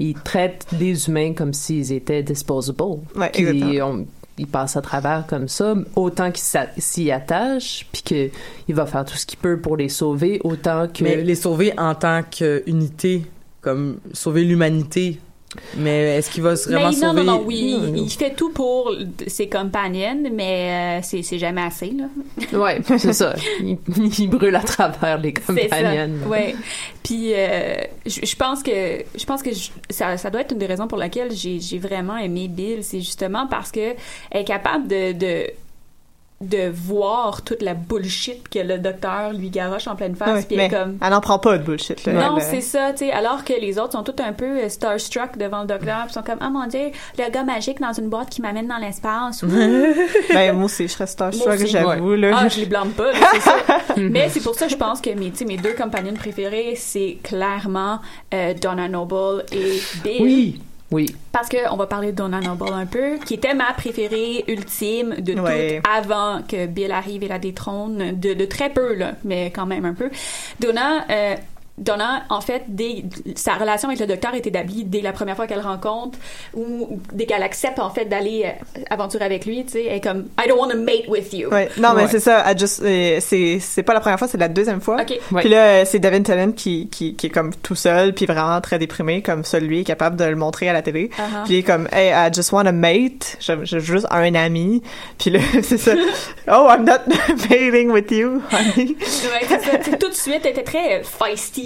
ils 0.00 0.14
traitent 0.14 0.66
des 0.72 1.08
humains 1.08 1.34
comme 1.34 1.52
s'ils 1.52 1.92
étaient 1.92 2.22
disposable. 2.24 2.82
Ouais, 3.14 3.30
exactement. 3.32 3.86
on- 3.86 4.06
ils 4.36 4.48
passent 4.48 4.76
à 4.76 4.82
travers 4.82 5.24
comme 5.28 5.46
ça, 5.46 5.76
autant 5.94 6.32
qu'ils 6.32 6.42
s'a- 6.42 6.66
s'y 6.76 7.12
attachent, 7.12 7.86
puis 7.92 8.02
qu'il 8.02 8.74
va 8.74 8.84
faire 8.86 9.04
tout 9.04 9.14
ce 9.16 9.24
qu'il 9.26 9.38
peut 9.38 9.60
pour 9.60 9.76
les 9.76 9.88
sauver, 9.88 10.40
autant 10.42 10.88
que... 10.88 11.04
Mais 11.04 11.14
les 11.22 11.36
sauver 11.36 11.72
en 11.78 11.94
tant 11.94 12.22
qu'unité, 12.28 13.22
comme 13.60 13.98
sauver 14.12 14.42
l'humanité. 14.42 15.20
Mais 15.76 16.16
est-ce 16.18 16.30
qu'il 16.30 16.42
va 16.42 16.56
se 16.56 16.68
vraiment 16.68 16.90
Mais 16.90 16.96
non, 16.96 17.10
sauver? 17.12 17.24
non, 17.24 17.32
non, 17.38 17.42
oui, 17.46 17.76
Non, 17.78 17.88
il, 17.94 18.02
il 18.04 18.10
fait 18.10 18.34
tout 18.34 18.50
pour 18.50 18.92
ses 19.26 19.48
companions, 19.48 20.22
mais 20.32 21.00
euh, 21.00 21.22
c'est 21.22 21.38
jamais 21.38 21.62
assez, 21.62 21.92
là. 21.92 22.04
Ouais, 22.58 22.80
c'est 22.98 23.12
ça. 23.12 23.34
Il, 23.60 23.78
il 24.18 24.28
brûle 24.28 24.54
à 24.56 24.60
travers 24.62 25.18
les 25.18 25.32
compagnons. 25.34 26.10
Ouais. 26.28 26.54
Puis 27.02 27.32
euh, 27.34 27.74
je 28.06 28.20
je 28.24 28.36
pense 28.36 28.62
que 28.62 28.70
je 29.16 29.24
pense 29.24 29.42
que 29.42 29.52
je- 29.52 29.70
ça, 29.90 30.16
ça 30.16 30.30
doit 30.30 30.40
être 30.42 30.52
une 30.52 30.58
des 30.58 30.66
raisons 30.66 30.86
pour 30.88 30.98
laquelle 30.98 31.30
j'ai 31.32 31.60
j'ai 31.60 31.78
vraiment 31.78 32.16
aimé 32.16 32.48
Bill, 32.48 32.78
c'est 32.82 33.00
justement 33.00 33.46
parce 33.46 33.70
que 33.70 33.94
elle 34.30 34.40
est 34.42 34.44
capable 34.44 34.88
de, 34.88 35.12
de 35.12 35.46
de 36.40 36.68
voir 36.68 37.42
toute 37.42 37.62
la 37.62 37.74
bullshit 37.74 38.48
que 38.48 38.58
le 38.58 38.78
docteur 38.78 39.32
lui 39.32 39.50
garoche 39.50 39.86
en 39.86 39.94
pleine 39.94 40.14
face 40.16 40.44
Ouais, 40.48 40.56
mais 40.56 40.68
comme 40.68 40.98
elle 41.00 41.10
n'en 41.10 41.20
prend 41.20 41.38
pas 41.38 41.58
de 41.58 41.62
bullshit. 41.62 42.04
Là. 42.04 42.12
non, 42.12 42.36
Elle, 42.36 42.42
c'est 42.42 42.60
ça, 42.60 42.92
tu 42.92 43.06
sais, 43.06 43.12
alors 43.12 43.44
que 43.44 43.52
les 43.52 43.78
autres 43.78 43.92
sont 43.92 44.02
tous 44.02 44.20
un 44.22 44.32
peu 44.32 44.62
euh, 44.62 44.68
starstruck 44.68 45.38
devant 45.38 45.62
le 45.62 45.68
docteur, 45.68 46.04
puis 46.04 46.12
sont 46.12 46.22
comme 46.22 46.38
ah 46.40 46.50
mon 46.50 46.66
dieu, 46.66 46.90
le 47.18 47.30
gars 47.30 47.44
magique 47.44 47.80
dans 47.80 47.92
une 47.92 48.08
boîte 48.08 48.30
qui 48.30 48.42
m'amène 48.42 48.66
dans 48.66 48.78
l'espace. 48.78 49.44
Ben, 50.34 50.54
moi 50.54 50.64
aussi, 50.64 50.88
je 50.88 50.92
serais 50.92 51.06
starstruck, 51.06 51.66
j'avoue. 51.66 52.14
Là. 52.14 52.30
Ah, 52.34 52.48
je 52.48 52.60
les 52.60 52.66
blâme 52.66 52.90
pas, 52.90 53.12
c'est 53.32 53.40
ça. 53.40 53.56
Mais 53.96 54.28
c'est 54.28 54.40
pour 54.40 54.54
ça 54.54 54.66
que 54.66 54.72
je 54.72 54.76
pense 54.76 55.00
que 55.00 55.10
mes 55.10 55.56
deux 55.56 55.74
compagnons 55.74 56.14
préférés, 56.14 56.74
c'est 56.76 57.18
clairement 57.22 58.00
euh, 58.32 58.54
Donna 58.54 58.88
Noble 58.88 59.44
et 59.52 59.80
Bill. 60.02 60.22
Oui, 60.22 60.60
oui. 60.94 61.14
Parce 61.32 61.48
que 61.48 61.56
on 61.72 61.76
va 61.76 61.86
parler 61.86 62.12
de 62.12 62.16
Donna 62.16 62.40
Noble 62.40 62.72
un 62.72 62.86
peu, 62.86 63.18
qui 63.24 63.34
était 63.34 63.54
ma 63.54 63.72
préférée 63.74 64.44
ultime 64.48 65.16
de 65.18 65.34
Ouais. 65.34 65.76
toutes 65.82 65.90
avant 65.92 66.42
que 66.46 66.66
Bill 66.66 66.92
arrive 66.92 67.22
et 67.24 67.28
la 67.28 67.38
détrône, 67.38 68.18
de, 68.18 68.34
de 68.34 68.44
très 68.44 68.70
peu, 68.70 68.94
là, 68.94 69.12
mais 69.24 69.50
quand 69.50 69.66
même 69.66 69.84
un 69.84 69.94
peu. 69.94 70.10
Donna, 70.60 71.04
euh, 71.10 71.34
Donna, 71.76 72.22
en 72.30 72.40
fait, 72.40 72.62
dès, 72.68 73.04
sa 73.34 73.54
relation 73.54 73.88
avec 73.88 74.00
le 74.00 74.06
docteur 74.06 74.32
est 74.34 74.46
établie 74.46 74.84
dès 74.84 75.00
la 75.00 75.12
première 75.12 75.34
fois 75.34 75.46
qu'elle 75.48 75.58
le 75.58 75.64
rencontre, 75.64 76.18
ou 76.54 77.00
dès 77.12 77.26
qu'elle 77.26 77.42
accepte, 77.42 77.80
en 77.80 77.90
fait, 77.90 78.04
d'aller 78.04 78.44
euh, 78.46 78.80
aventurer 78.90 79.24
avec 79.24 79.44
lui, 79.44 79.64
tu 79.64 79.72
sais, 79.72 79.84
elle 79.86 79.96
est 79.96 80.00
comme 80.00 80.26
«I 80.44 80.48
don't 80.48 80.58
want 80.58 80.70
to 80.70 80.78
mate 80.78 81.08
with 81.08 81.32
you». 81.32 81.48
Ouais. 81.52 81.68
Non, 81.78 81.94
mais 81.94 82.02
Ouais. 82.04 82.08
c'est 82.10 82.20
ça. 82.20 82.44
euh, 82.48 83.18
c'est 83.20 83.58
c'est 83.60 83.82
pas 83.82 83.92
la 83.94 84.00
première 84.00 84.18
fois, 84.18 84.28
c'est 84.28 84.38
la 84.38 84.48
deuxième 84.48 84.80
fois. 84.80 84.98
OK. 85.02 85.18
Ouais. 85.32 85.40
Puis 85.40 85.50
là, 85.50 85.66
euh, 85.66 85.84
c'est 85.84 85.98
Devin 85.98 86.22
Tennant 86.22 86.52
qui, 86.52 86.88
qui, 86.88 87.14
qui 87.16 87.26
est 87.26 87.30
comme 87.30 87.52
tout 87.56 87.74
seul, 87.74 88.14
puis 88.14 88.26
vraiment 88.26 88.60
très 88.60 88.78
déprimé, 88.78 89.20
comme 89.22 89.44
seul 89.44 89.64
lui 89.64 89.80
est 89.80 89.84
capable 89.84 90.14
de 90.16 90.24
le 90.24 90.36
montrer 90.36 90.68
à 90.68 90.72
la 90.72 90.82
télé. 90.82 91.10
Uh-huh. 91.18 91.44
Puis 91.44 91.54
il 91.54 91.58
est 91.58 91.62
comme, 91.64 91.88
hey, 91.92 92.10
I 92.10 92.32
just 92.32 92.52
want 92.52 92.66
a 92.66 92.72
mate. 92.72 93.36
Je, 93.40 93.52
je 93.64 93.76
veux 93.78 93.94
juste 93.94 94.06
un 94.10 94.32
ami. 94.36 94.80
Puis 95.18 95.30
là, 95.30 95.40
c'est 95.62 95.78
ça. 95.78 95.92
oh, 96.48 96.68
I'm 96.70 96.84
not 96.84 97.00
mating 97.50 97.90
with 97.90 98.10
you, 98.12 98.40
honey. 98.52 98.96
Ouais, 99.00 99.46
c'est 99.48 99.60
ça. 99.90 99.96
Tout 99.98 100.08
de 100.08 100.14
suite, 100.14 100.40
elle 100.44 100.50
était 100.52 100.62
très 100.62 101.00
euh, 101.00 101.02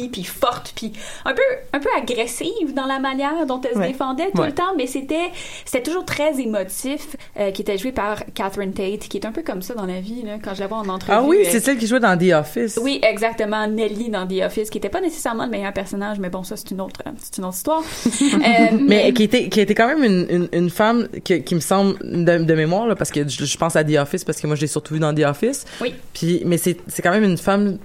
puis 0.06 0.22
forte, 0.22 0.72
puis 0.76 0.92
un 1.24 1.34
peu, 1.34 1.42
un 1.72 1.80
peu 1.80 1.88
agressive 1.96 2.74
dans 2.74 2.86
la 2.86 2.98
manière 3.00 3.46
dont 3.46 3.60
elle 3.62 3.72
se 3.74 3.78
Ouais. 3.78 3.88
défendait 3.88 4.30
tout 4.32 4.40
Ouais. 4.42 4.48
le 4.48 4.54
temps, 4.54 4.74
mais 4.76 4.86
c'était, 4.86 5.30
c'était 5.64 5.82
toujours 5.82 6.04
très 6.04 6.38
émotif, 6.40 7.16
euh, 7.38 7.50
qui 7.50 7.62
était 7.62 7.78
joué 7.78 7.90
par 7.92 8.22
Catherine 8.34 8.72
Tate, 8.72 9.08
qui 9.08 9.16
est 9.16 9.26
un 9.26 9.32
peu 9.32 9.42
comme 9.42 9.62
ça 9.62 9.74
dans 9.74 9.86
la 9.86 10.00
vie, 10.00 10.22
là, 10.22 10.34
quand 10.42 10.54
je 10.54 10.60
la 10.60 10.66
vois 10.66 10.78
en 10.78 10.88
entrevue. 10.88 11.12
Ah 11.12 11.22
oui, 11.22 11.38
euh, 11.40 11.48
c'est 11.50 11.60
celle 11.60 11.78
qui 11.78 11.86
jouait 11.86 12.00
dans 12.00 12.16
The 12.16 12.32
Office. 12.34 12.78
oui, 12.82 13.00
exactement. 13.02 13.66
Nelly 13.66 14.10
dans 14.10 14.26
The 14.26 14.42
Office, 14.46 14.70
qui 14.70 14.78
était 14.78 14.88
pas 14.88 15.00
nécessairement 15.00 15.44
le 15.44 15.50
meilleur 15.50 15.72
personnage, 15.72 16.18
mais 16.18 16.28
bon, 16.30 16.42
ça, 16.44 16.56
c'est 16.56 16.70
une 16.70 16.80
autre, 16.80 17.00
euh, 17.06 17.10
c'est 17.18 17.38
une 17.38 17.44
autre 17.44 17.56
histoire. 17.56 17.82
Euh, 18.38 18.76
Mais 18.80 19.12
qui 19.12 19.24
était, 19.24 19.48
qui 19.48 19.60
était 19.60 19.74
quand 19.74 19.88
même 19.88 20.04
une, 20.04 20.26
une, 20.30 20.48
une 20.52 20.70
femme 20.70 21.08
que- 21.24 21.34
qui 21.38 21.54
me 21.54 21.60
semble 21.60 21.96
de, 22.02 22.44
de 22.44 22.54
mémoire, 22.54 22.86
là, 22.86 22.94
parce 22.94 23.10
que 23.10 23.26
je, 23.28 23.44
je 23.44 23.56
pense 23.56 23.74
à 23.76 23.84
The 23.84 23.96
Office, 23.96 24.24
parce 24.24 24.40
que 24.40 24.46
moi, 24.46 24.56
je 24.56 24.60
l'ai 24.60 24.66
surtout 24.66 24.94
vu 24.94 25.00
dans 25.00 25.14
The 25.14 25.20
Office. 25.20 25.64
Oui. 25.80 25.94
Puis, 26.12 26.42
mais 26.44 26.58
c'est, 26.58 26.76
c'est 26.88 27.02
quand 27.02 27.10
même 27.10 27.24
une 27.24 27.38
femme, 27.38 27.78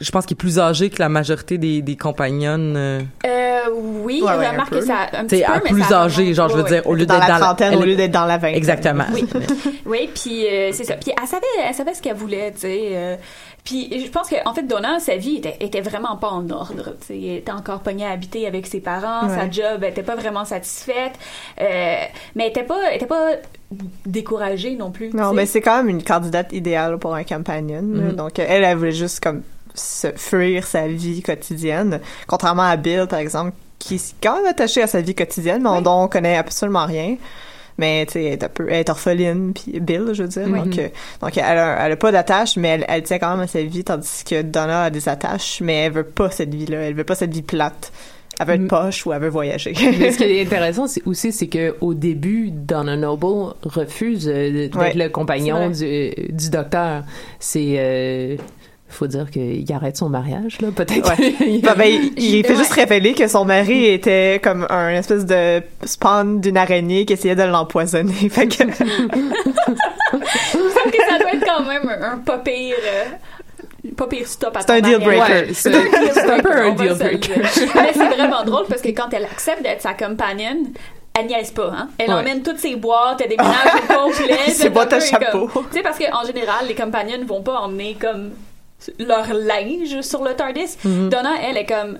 je 0.00 0.10
pense, 0.10 0.26
qui 0.26 0.34
est 0.34 0.36
plus 0.36 0.58
âgée 0.58 0.90
que 0.90 1.00
la 1.00 1.08
majorité 1.08 1.58
des, 1.58 1.82
des 1.82 1.96
compagnonnes. 1.96 2.74
euh, 2.76 3.00
euh, 3.26 3.58
oui, 4.02 4.20
Ouais, 4.22 4.36
ouais, 4.36 4.48
remarque 4.48 4.70
que 4.70 4.80
ça, 4.80 5.06
un 5.12 5.24
petit 5.26 5.40
peu, 5.42 5.44
à 5.52 5.60
mais 5.64 5.70
plus 5.70 5.82
ça 5.82 6.02
âgée, 6.04 6.32
genre, 6.34 6.48
je 6.48 6.56
veux 6.56 6.62
Ouais, 6.62 6.68
dire, 6.70 6.86
au 6.86 6.94
lieu 6.94 7.04
Dans 7.06 7.14
d'être 7.18 7.28
la 7.28 7.34
dans 7.38 7.44
trentaine 7.44 7.72
elle 7.74 7.78
au 7.78 7.82
lieu 7.84 7.96
d'être 7.96 8.10
dans 8.12 8.24
la 8.24 8.38
vingtaine. 8.38 8.56
Exactement. 8.56 9.04
Oui. 9.12 9.24
Oui, 9.86 10.10
puis 10.14 10.46
euh, 10.46 10.70
c'est 10.72 10.84
ça. 10.84 10.94
Puis 10.94 11.12
elle 11.20 11.26
savait, 11.26 11.46
elle 11.66 11.74
savait 11.74 11.94
ce 11.94 12.02
qu'elle 12.02 12.14
voulait, 12.16 12.52
tu 12.52 12.60
sais. 12.60 12.90
euh, 12.92 13.16
puis 13.64 14.04
je 14.04 14.10
pense 14.10 14.28
que 14.28 14.36
en 14.46 14.52
fait 14.52 14.62
Donna, 14.64 15.00
sa 15.00 15.16
vie 15.16 15.36
était, 15.36 15.56
était 15.60 15.80
vraiment 15.80 16.16
pas 16.16 16.28
en 16.28 16.48
ordre. 16.50 16.94
Tu 17.00 17.06
sais, 17.06 17.18
elle 17.20 17.36
était 17.38 17.52
encore 17.52 17.80
pognée 17.80 18.04
à 18.04 18.10
habiter 18.10 18.46
avec 18.46 18.66
ses 18.66 18.80
parents, 18.80 19.28
sa 19.30 19.50
job 19.50 19.82
elle 19.82 19.90
était 19.90 20.02
pas 20.02 20.14
vraiment 20.16 20.44
satisfaite, 20.44 21.12
euh, 21.60 21.94
mais 22.34 22.44
elle 22.44 22.50
était 22.50 22.64
pas, 22.64 22.78
elle 22.90 22.96
était 22.96 23.06
pas 23.06 23.30
découragée 24.06 24.76
non 24.76 24.90
plus. 24.90 25.10
Non, 25.14 25.32
mais 25.32 25.46
c'est 25.46 25.60
quand 25.60 25.78
même 25.78 25.88
une 25.88 26.02
candidate 26.04 26.52
idéale 26.52 26.98
pour 26.98 27.14
un 27.14 27.24
compagnon. 27.24 27.82
Mhm. 27.82 28.12
Donc, 28.12 28.38
elle, 28.38 28.64
elle 28.64 28.76
voulait 28.76 28.92
juste 28.92 29.20
comme 29.22 29.42
se 29.78 30.08
fuir 30.16 30.66
sa 30.66 30.86
vie 30.88 31.22
quotidienne. 31.22 32.00
Contrairement 32.26 32.62
à 32.62 32.76
Bill, 32.76 33.06
par 33.08 33.18
exemple, 33.18 33.52
qui 33.78 33.94
est 33.96 34.14
quand 34.22 34.36
même 34.36 34.46
attaché 34.46 34.82
à 34.82 34.86
sa 34.86 35.00
vie 35.00 35.14
quotidienne, 35.14 35.62
mais 35.62 35.70
Oui. 35.70 35.82
dont 35.82 36.02
on 36.04 36.08
connaît 36.08 36.36
absolument 36.36 36.86
rien. 36.86 37.16
Mais, 37.80 38.04
tu 38.06 38.14
sais, 38.14 38.24
elle 38.24 38.32
est 38.32 38.42
un 38.42 38.48
peu, 38.48 38.66
elle 38.68 38.80
est 38.80 38.90
orpheline, 38.90 39.52
puis 39.54 39.78
Bill, 39.78 40.10
je 40.12 40.24
veux 40.24 40.28
dire. 40.28 40.46
Oui. 40.48 40.58
Donc, 40.58 40.78
euh, 40.78 40.88
donc 41.22 41.38
elle, 41.38 41.44
a, 41.58 41.86
elle 41.86 41.92
a 41.92 41.96
pas 41.96 42.10
d'attache, 42.10 42.56
mais 42.56 42.68
elle, 42.70 42.84
elle 42.88 43.04
tient 43.04 43.20
quand 43.20 43.30
même 43.30 43.40
à 43.40 43.46
sa 43.46 43.62
vie, 43.62 43.84
tandis 43.84 44.24
que 44.28 44.42
Donna 44.42 44.84
a 44.84 44.90
des 44.90 45.08
attaches, 45.08 45.60
mais 45.60 45.84
elle 45.84 45.92
veut 45.92 46.02
pas 46.02 46.28
cette 46.32 46.52
vie-là. 46.52 46.78
Elle 46.80 46.94
veut 46.94 47.04
pas 47.04 47.14
cette 47.14 47.32
vie 47.32 47.42
plate. 47.42 47.92
Elle 48.40 48.46
veut 48.48 48.54
être 48.54 48.60
Mm. 48.62 48.68
poche 48.68 49.06
ou 49.06 49.12
elle 49.12 49.20
veut 49.22 49.28
voyager. 49.28 49.74
Mais 49.98 50.10
ce 50.12 50.18
qui 50.18 50.24
est 50.24 50.42
intéressant 50.46 50.86
c'est 50.88 51.02
aussi, 51.06 51.32
c'est 51.32 51.46
que 51.48 51.74
au 51.80 51.92
début, 51.94 52.50
Donna 52.52 52.96
Noble 52.96 53.54
refuse 53.62 54.28
euh, 54.28 54.50
d'être 54.52 54.76
Ouais, 54.78 54.92
le 54.94 55.08
compagnon 55.08 55.70
du 55.70 56.50
docteur. 56.50 57.02
C'est 57.40 57.74
euh, 57.78 58.36
faut 58.88 59.06
dire 59.06 59.30
qu'il 59.30 59.64
arrête 59.72 59.96
son 59.96 60.08
mariage, 60.08 60.60
là. 60.60 60.68
Peut-être. 60.74 61.08
Ouais. 61.18 61.32
qu'il- 61.32 61.62
Bah, 61.62 61.74
ben, 61.76 61.84
il, 61.88 62.12
il 62.22 62.44
fait 62.44 62.52
Ouais. 62.52 62.58
juste 62.58 62.72
révéler 62.72 63.14
que 63.14 63.26
son 63.28 63.44
mari 63.44 63.86
était 63.86 64.40
comme 64.42 64.66
un 64.70 64.90
espèce 64.90 65.26
de 65.26 65.62
spawn 65.84 66.40
d'une 66.40 66.56
araignée 66.56 67.04
qui 67.04 67.12
essayait 67.12 67.36
de 67.36 67.42
l'empoisonner. 67.42 68.12
Fait 68.30 68.46
que, 68.48 68.64
Je 68.64 68.68
que 70.90 71.10
ça 71.10 71.18
doit 71.18 71.34
être 71.34 71.44
quand 71.44 71.64
même 71.64 71.88
un, 71.88 72.12
un 72.14 72.18
pas 72.18 72.38
pire. 72.38 72.74
euh, 72.84 73.04
pas 73.96 74.06
pire 74.06 74.26
stop 74.26 74.56
à 74.56 74.60
C'est 74.60 74.70
un 74.70 74.80
deal 74.80 74.98
mariage. 74.98 75.22
breaker. 75.28 75.48
Ouais, 75.48 76.12
c'est 76.12 76.30
un 76.30 76.40
peu 76.40 76.52
un 76.52 76.70
deal 76.72 76.94
breaker. 76.94 77.34
Mais 77.74 77.92
c'est 77.92 78.08
vraiment 78.08 78.44
drôle 78.44 78.66
parce 78.68 78.82
que 78.82 78.88
quand 78.88 79.08
elle 79.12 79.24
accepte 79.24 79.62
d'être 79.62 79.82
sa 79.82 79.94
compagnon, 79.94 80.56
elle 81.18 81.26
niaise 81.26 81.50
pas, 81.50 81.72
hein. 81.76 81.88
Elle 81.98 82.08
Ouais. 82.08 82.14
emmène 82.14 82.42
toutes 82.42 82.58
ses 82.58 82.76
boîtes, 82.76 83.20
elle 83.22 83.30
déménage 83.30 83.56
au 83.90 84.08
complet. 84.08 84.36
Ses 84.46 84.50
C'est 84.52 84.70
boîtes 84.70 84.92
à 84.92 85.00
chapeau. 85.00 85.50
Tu 85.70 85.78
sais, 85.78 85.82
parce 85.82 85.98
qu'en 85.98 86.24
général, 86.24 86.66
les 86.68 86.74
compagnons 86.74 87.24
vont 87.26 87.42
pas 87.42 87.58
emmener 87.60 87.96
comme 88.00 88.30
leur 88.98 89.32
linge 89.34 90.00
sur 90.02 90.22
le 90.24 90.34
TARDIS. 90.34 90.76
Donna, 90.84 91.34
elle 91.42 91.56
est 91.56 91.66
comme 91.66 91.98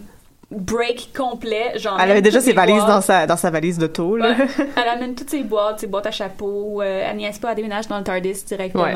break 0.50 1.10
complet. 1.14 1.72
Genre, 1.78 1.98
elle 2.00 2.10
avait 2.10 2.22
déjà 2.22 2.40
ses 2.40 2.54
valises 2.54 2.76
boîtes. 2.76 2.88
dans 2.88 3.00
sa, 3.02 3.26
dans 3.26 3.36
sa 3.36 3.50
valise 3.50 3.76
d'auto, 3.78 4.16
là. 4.16 4.30
Ouais. 4.30 4.46
Elle 4.76 4.88
amène 4.88 5.14
toutes 5.14 5.28
ses 5.28 5.42
boîtes, 5.42 5.80
ses 5.80 5.86
boîtes 5.86 6.06
à 6.06 6.10
chapeau. 6.10 6.80
euh, 6.80 7.04
elle 7.10 7.16
niaise 7.18 7.38
pas, 7.38 7.50
elle 7.50 7.56
déménage 7.56 7.86
dans 7.88 7.98
le 7.98 8.04
TARDIS 8.04 8.44
directement. 8.46 8.84
Ouais. 8.84 8.94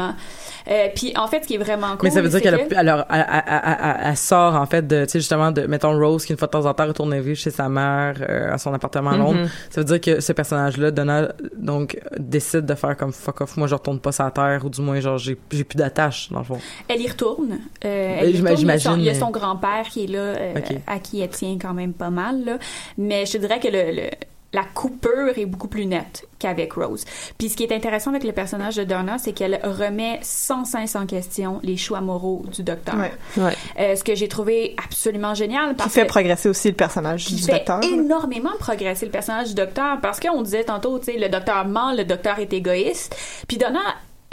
Euh, 0.71 0.89
puis 0.95 1.13
en 1.17 1.27
fait, 1.27 1.43
ce 1.43 1.49
qui 1.49 1.55
est 1.55 1.59
vraiment 1.59 1.89
cool, 1.97 2.05
Mais 2.05 2.11
ça 2.11 2.23
veut 2.23 2.29
dire 2.31 2.41
qu'elle 2.41 2.69
que- 2.69 2.75
alors, 2.75 3.05
elle, 3.11 3.27
elle- 3.31 3.43
elle- 3.47 3.77
elle- 3.83 3.97
elle 4.05 4.17
sort, 4.17 4.55
en 4.55 4.65
fait, 4.65 4.87
de, 4.87 5.05
tu 5.05 5.11
sais, 5.11 5.19
justement, 5.19 5.51
de, 5.51 5.63
mettons, 5.67 5.93
Rose, 5.99 6.25
qui 6.25 6.33
une 6.33 6.39
fois 6.39 6.47
de 6.47 6.53
temps 6.53 6.65
en 6.65 6.73
temps 6.73 6.87
retourne 6.87 7.19
vivre 7.21 7.37
chez 7.37 7.51
sa 7.51 7.69
mère, 7.69 8.15
euh, 8.27 8.55
à 8.55 8.57
son 8.59 8.73
appartement 8.73 9.11
à 9.11 9.17
Londres. 9.19 9.41
Mhm. 9.41 9.49
Ça 9.71 9.81
veut 9.83 9.85
dire 9.85 10.01
que 10.01 10.21
ce 10.21 10.33
personnage-là, 10.33 10.91
Donna, 10.91 11.33
donc, 11.57 12.01
décide 12.19 12.65
de 12.65 12.75
faire 12.75 12.97
comme 12.97 13.13
fuck 13.13 13.43
off, 13.43 13.57
moi, 13.59 13.67
je 13.67 13.75
retourne 13.75 13.99
pas 14.01 14.13
sur 14.13 14.25
la 14.25 14.31
terre, 14.31 14.63
ou 14.65 14.71
du 14.71 14.81
moins, 14.81 14.99
genre, 15.01 15.19
j'ai, 15.19 15.37
j'ai 15.51 15.65
plus 15.65 15.77
d'attache, 15.77 16.31
dans 16.31 16.39
le 16.39 16.45
fond. 16.45 16.59
Elle 16.89 17.03
y 17.03 17.09
retourne. 17.11 17.59
Euh, 17.85 18.17
Ben, 18.17 18.19
elle 18.23 18.31
y 18.37 18.39
retourne. 18.39 18.39
Il 18.39 18.41
y 18.43 18.47
a 18.47 18.51
son- 18.51 18.57
j'imagine, 18.57 18.93
Il 18.97 19.05
y 19.05 19.09
a 19.11 19.13
mais- 19.13 19.19
son 19.19 19.31
grand-père 19.31 19.85
qui 19.91 20.05
est 20.05 20.09
là, 20.09 20.19
euh, 20.19 20.55
Ok. 20.57 20.77
à 20.87 20.99
qui 20.99 21.21
elle 21.21 21.29
tient 21.43 21.59
quand 21.61 21.75
même 21.75 21.93
pas 21.93 22.11
mal. 22.11 22.45
Là. 22.45 22.59
Mais 22.99 23.27
je 23.27 23.33
te 23.33 23.39
dirais 23.39 23.59
que 23.61 23.69
le, 23.69 23.93
le- 24.03 24.11
la 24.55 24.65
coupure 24.65 25.39
est 25.39 25.47
beaucoup 25.47 25.67
plus 25.69 25.87
nette 25.87 26.27
qu'avec 26.39 26.75
Rose. 26.75 27.07
Puis 27.39 27.49
ce 27.49 27.57
qui 27.57 27.65
est 27.65 27.73
intéressant 27.73 28.11
avec 28.11 28.23
le 28.23 28.33
personnage 28.33 28.77
de 28.77 28.85
Donna, 28.85 29.17
c'est 29.17 29.33
qu'elle 29.33 29.59
remet 29.65 30.19
sans 30.21 30.67
cesse 30.67 30.95
en 30.95 31.07
question 31.07 31.59
les 31.63 31.79
choix 31.79 32.03
moraux 32.03 32.45
du 32.55 32.63
docteur. 32.63 32.97
Ouais. 32.97 33.13
Ouais. 33.43 33.57
Euh, 33.81 33.97
ce 33.97 34.05
que 34.05 34.15
j'ai 34.15 34.29
trouvé 34.29 34.77
absolument 34.85 35.33
génial. 35.33 35.71
Qui 35.71 35.75
Parce 35.77 35.95
fait 35.95 36.03
que 36.03 36.09
progresser 36.09 36.51
aussi 36.51 36.69
le 36.69 36.75
personnage 36.75 37.25
qui 37.25 37.37
du 37.37 37.43
fait 37.45 37.53
docteur. 37.65 37.81
énormément 37.83 38.53
progresser 38.59 39.07
le 39.07 39.13
personnage 39.13 39.49
du 39.49 39.55
docteur 39.55 39.99
parce 40.03 40.21
qu'on 40.21 40.43
disait 40.43 40.65
tantôt, 40.65 40.99
tu 40.99 41.07
sais, 41.13 41.19
le 41.19 41.31
docteur 41.31 41.65
ment, 41.67 41.95
le 41.95 42.05
docteur 42.05 42.39
est 42.39 42.53
égoïste. 42.53 43.17
Puis 43.49 43.57
Donna, 43.57 43.81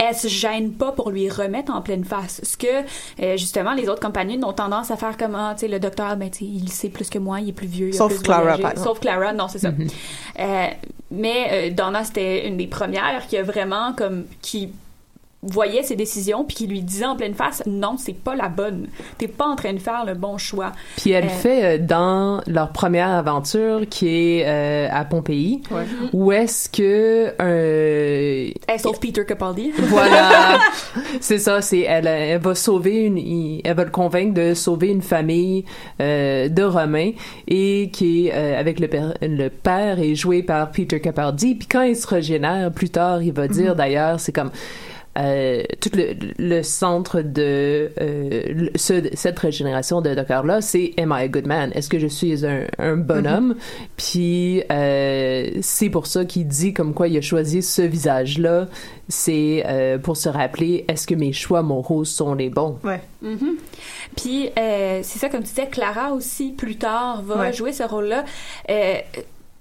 elle 0.00 0.14
se 0.14 0.28
gêne 0.28 0.72
pas 0.72 0.92
pour 0.92 1.10
lui 1.10 1.28
remettre 1.28 1.72
en 1.72 1.82
pleine 1.82 2.04
face? 2.04 2.40
Ce 2.42 2.56
que, 2.56 2.66
euh, 3.22 3.36
justement, 3.36 3.74
les 3.74 3.88
autres 3.88 4.00
compagnons 4.00 4.48
ont 4.48 4.52
tendance 4.52 4.90
à 4.90 4.96
faire 4.96 5.16
comme, 5.16 5.34
ah, 5.34 5.52
tu 5.54 5.60
sais, 5.60 5.68
le 5.68 5.78
docteur, 5.78 6.16
ben, 6.16 6.30
tu 6.30 6.38
sais, 6.38 6.44
il 6.46 6.68
sait 6.70 6.88
plus 6.88 7.10
que 7.10 7.18
moi, 7.18 7.40
il 7.40 7.50
est 7.50 7.52
plus 7.52 7.66
vieux, 7.66 7.88
il 7.88 7.94
a 7.94 7.98
Sauf 7.98 8.14
plus 8.14 8.22
Clara, 8.22 8.58
par 8.58 8.70
exemple. 8.70 8.78
Sauf 8.78 9.00
Clara, 9.00 9.32
non, 9.32 9.48
c'est 9.48 9.58
ça. 9.58 9.68
Euh, 10.38 10.66
mais 11.10 11.48
euh, 11.50 11.70
Donna, 11.70 12.04
c'était 12.04 12.48
une 12.48 12.56
des 12.56 12.66
premières 12.66 13.26
qui 13.28 13.36
a 13.36 13.42
vraiment, 13.42 13.92
comme, 13.92 14.24
qui 14.40 14.70
voyait 15.42 15.82
ses 15.82 15.96
décisions 15.96 16.44
puis 16.44 16.54
qui 16.56 16.66
lui 16.66 16.82
disait 16.82 17.06
en 17.06 17.16
pleine 17.16 17.34
face 17.34 17.62
non 17.66 17.96
c'est 17.98 18.12
pas 18.12 18.34
la 18.36 18.48
bonne. 18.48 18.88
T'es 19.18 19.28
pas 19.28 19.46
en 19.46 19.56
train 19.56 19.72
de 19.72 19.78
faire 19.78 20.04
le 20.04 20.14
bon 20.14 20.36
choix. 20.38 20.72
Puis 20.96 21.12
elle 21.12 21.24
Euh, 21.24 21.28
fait 21.28 21.64
euh, 21.64 21.78
dans 21.82 22.42
leur 22.46 22.72
première 22.72 23.08
aventure 23.08 23.82
qui 23.88 24.08
est 24.08 24.44
euh, 24.46 24.88
à 24.90 25.04
Pompéi, 25.04 25.62
où 26.12 26.30
est-ce 26.32 26.68
que 26.68 27.32
euh, 27.40 28.50
elle 28.68 28.80
sauve 28.80 28.98
Peter 29.00 29.24
Capaldi? 29.24 29.72
Voilà, 29.78 30.58
c'est 31.20 31.38
ça, 31.38 31.60
c'est 31.62 31.80
elle, 31.80 32.06
elle 32.06 32.40
va 32.40 32.54
sauver 32.54 33.04
une, 33.04 33.60
elle 33.64 33.74
va 33.76 33.84
le 33.84 33.90
convaincre 33.90 34.34
de 34.34 34.54
sauver 34.54 34.88
une 34.88 35.02
famille 35.02 35.64
euh, 36.00 36.48
de 36.48 36.62
Romains 36.62 37.12
et 37.48 37.90
qui 37.92 38.26
est 38.28 38.34
euh, 38.34 38.58
avec 38.60 38.78
le 38.80 38.88
père, 38.88 39.14
le 39.22 39.48
père 39.48 39.98
est 40.00 40.14
joué 40.14 40.42
par 40.42 40.70
Peter 40.70 41.00
Capaldi. 41.00 41.54
Puis 41.54 41.66
quand 41.68 41.82
il 41.82 41.96
se 41.96 42.06
régénère 42.06 42.70
plus 42.72 42.90
tard, 42.90 43.22
il 43.22 43.32
va 43.32 43.48
dire 43.48 43.74
d'ailleurs, 43.74 44.20
c'est 44.20 44.32
comme 44.32 44.50
euh, 45.18 45.62
tout 45.80 45.90
le, 45.94 46.14
le 46.38 46.62
centre 46.62 47.20
de 47.20 47.90
euh, 48.00 48.68
ce- 48.76 49.10
cette 49.14 49.38
régénération 49.40 50.00
de 50.00 50.14
docteur 50.14 50.44
là 50.46 50.60
c'est 50.60 50.92
am 50.98 51.12
I 51.16 51.24
a 51.24 51.28
good 51.28 51.46
man? 51.46 51.72
Est-ce 51.74 51.88
que 51.88 51.98
je 51.98 52.06
suis 52.06 52.46
un, 52.46 52.66
un 52.78 52.96
bonhomme? 52.96 53.56
Puis 53.96 54.62
euh, 54.70 55.48
c'est 55.62 55.90
pour 55.90 56.06
ça 56.06 56.24
qu'il 56.24 56.46
dit 56.46 56.72
comme 56.72 56.94
quoi 56.94 57.08
il 57.08 57.16
a 57.16 57.20
choisi 57.20 57.62
ce 57.62 57.82
visage 57.82 58.38
là 58.38 58.68
c'est 59.08 59.64
euh, 59.66 59.98
pour 59.98 60.16
se 60.16 60.28
rappeler 60.28 60.84
est-ce 60.86 61.08
que 61.08 61.16
mes 61.16 61.32
choix 61.32 61.62
moraux 61.62 62.04
sont 62.04 62.34
les 62.34 62.48
bons? 62.48 62.78
Ouais. 62.84 63.00
Mhm. 63.22 63.56
Puis 64.16 64.50
euh, 64.58 65.00
c'est 65.02 65.18
ça, 65.18 65.28
comme 65.28 65.40
tu 65.42 65.48
disais, 65.48 65.66
Clara 65.68 66.12
aussi 66.12 66.52
plus 66.52 66.76
tard 66.76 67.22
va 67.22 67.40
Ouais. 67.40 67.52
jouer 67.52 67.72
ce 67.72 67.82
rôle-là. 67.82 68.24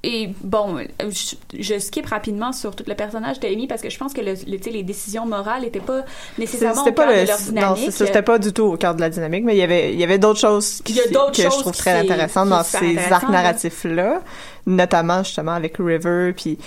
Et 0.01 0.29
bon, 0.41 0.77
je, 1.09 1.35
je 1.59 1.77
skip 1.77 2.05
rapidement 2.05 2.53
sur 2.53 2.73
tout 2.73 2.85
le 2.87 2.95
personnage 2.95 3.41
d'Amy 3.41 3.67
parce 3.67 3.81
que 3.81 3.89
je 3.89 3.97
pense 3.97 4.13
que 4.13 4.21
le, 4.21 4.33
les 4.47 4.83
décisions 4.83 5.25
morales 5.25 5.63
n'étaient 5.63 5.81
pas 5.81 6.05
nécessairement 6.37 6.83
au 6.83 6.91
cœur 6.93 7.07
de 7.07 7.13
le, 7.13 7.25
leur 7.25 7.37
non, 7.39 7.45
dynamique. 7.73 7.91
ça, 7.91 8.05
c'était 8.05 8.21
pas 8.21 8.39
du 8.39 8.53
tout 8.53 8.63
au 8.63 8.77
cœur 8.77 8.95
de 8.95 9.01
la 9.01 9.09
dynamique, 9.09 9.43
mais 9.43 9.55
il 9.55 9.59
y 9.59 9.63
avait, 9.63 9.91
il 9.91 9.99
y 9.99 10.03
avait 10.05 10.17
d'autres 10.17 10.39
choses 10.39 10.81
qui, 10.85 10.93
d'autres 11.11 11.31
que 11.31 11.43
choses 11.43 11.55
je 11.55 11.59
trouve 11.59 11.75
très 11.75 11.99
intéressantes 11.99 12.47
dans 12.47 12.63
ces 12.63 12.97
arcs 13.11 13.23
là. 13.23 13.29
narratifs-là, 13.29 14.21
notamment 14.67 15.21
justement 15.23 15.51
avec 15.51 15.75
River, 15.79 16.31
puis 16.33 16.57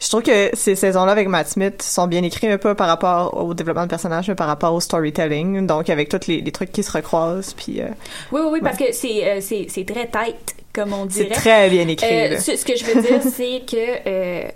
je 0.00 0.08
trouve 0.08 0.22
que 0.22 0.50
ces 0.54 0.74
saisons-là 0.74 1.12
avec 1.12 1.28
Matt 1.28 1.48
Smith 1.48 1.80
sont 1.82 2.06
bien 2.06 2.22
écrits 2.22 2.48
un 2.48 2.58
peu 2.58 2.74
par 2.74 2.88
rapport 2.88 3.42
au 3.42 3.54
développement 3.54 3.84
de 3.84 3.88
personnages, 3.90 4.28
mais 4.28 4.34
par 4.34 4.46
rapport 4.48 4.74
au 4.74 4.80
storytelling, 4.80 5.66
donc 5.66 5.88
avec 5.88 6.08
tous 6.08 6.26
les, 6.26 6.40
les 6.40 6.52
trucs 6.52 6.72
qui 6.72 6.82
se 6.82 6.92
recroisent, 6.92 7.54
puis 7.54 7.80
euh, 7.80 7.86
Oui, 8.32 8.40
oui, 8.44 8.48
oui, 8.54 8.60
parce 8.62 8.76
que 8.76 8.92
c'est 8.92 9.24
euh, 9.26 9.40
c'est 9.40 9.66
c'est 9.68 9.84
très 9.84 10.06
tight, 10.08 10.56
comme 10.72 10.92
on 10.92 11.06
c'est 11.08 11.24
dirait. 11.24 11.34
très 11.34 11.70
bien 11.70 11.88
écrit. 11.88 12.06
Euh, 12.34 12.38
ce, 12.38 12.56
ce 12.56 12.64
que 12.64 12.76
je 12.76 12.84
veux 12.84 13.00
dire, 13.00 13.20
c'est 13.34 13.62
que 13.66 14.08
euh, 14.08 14.48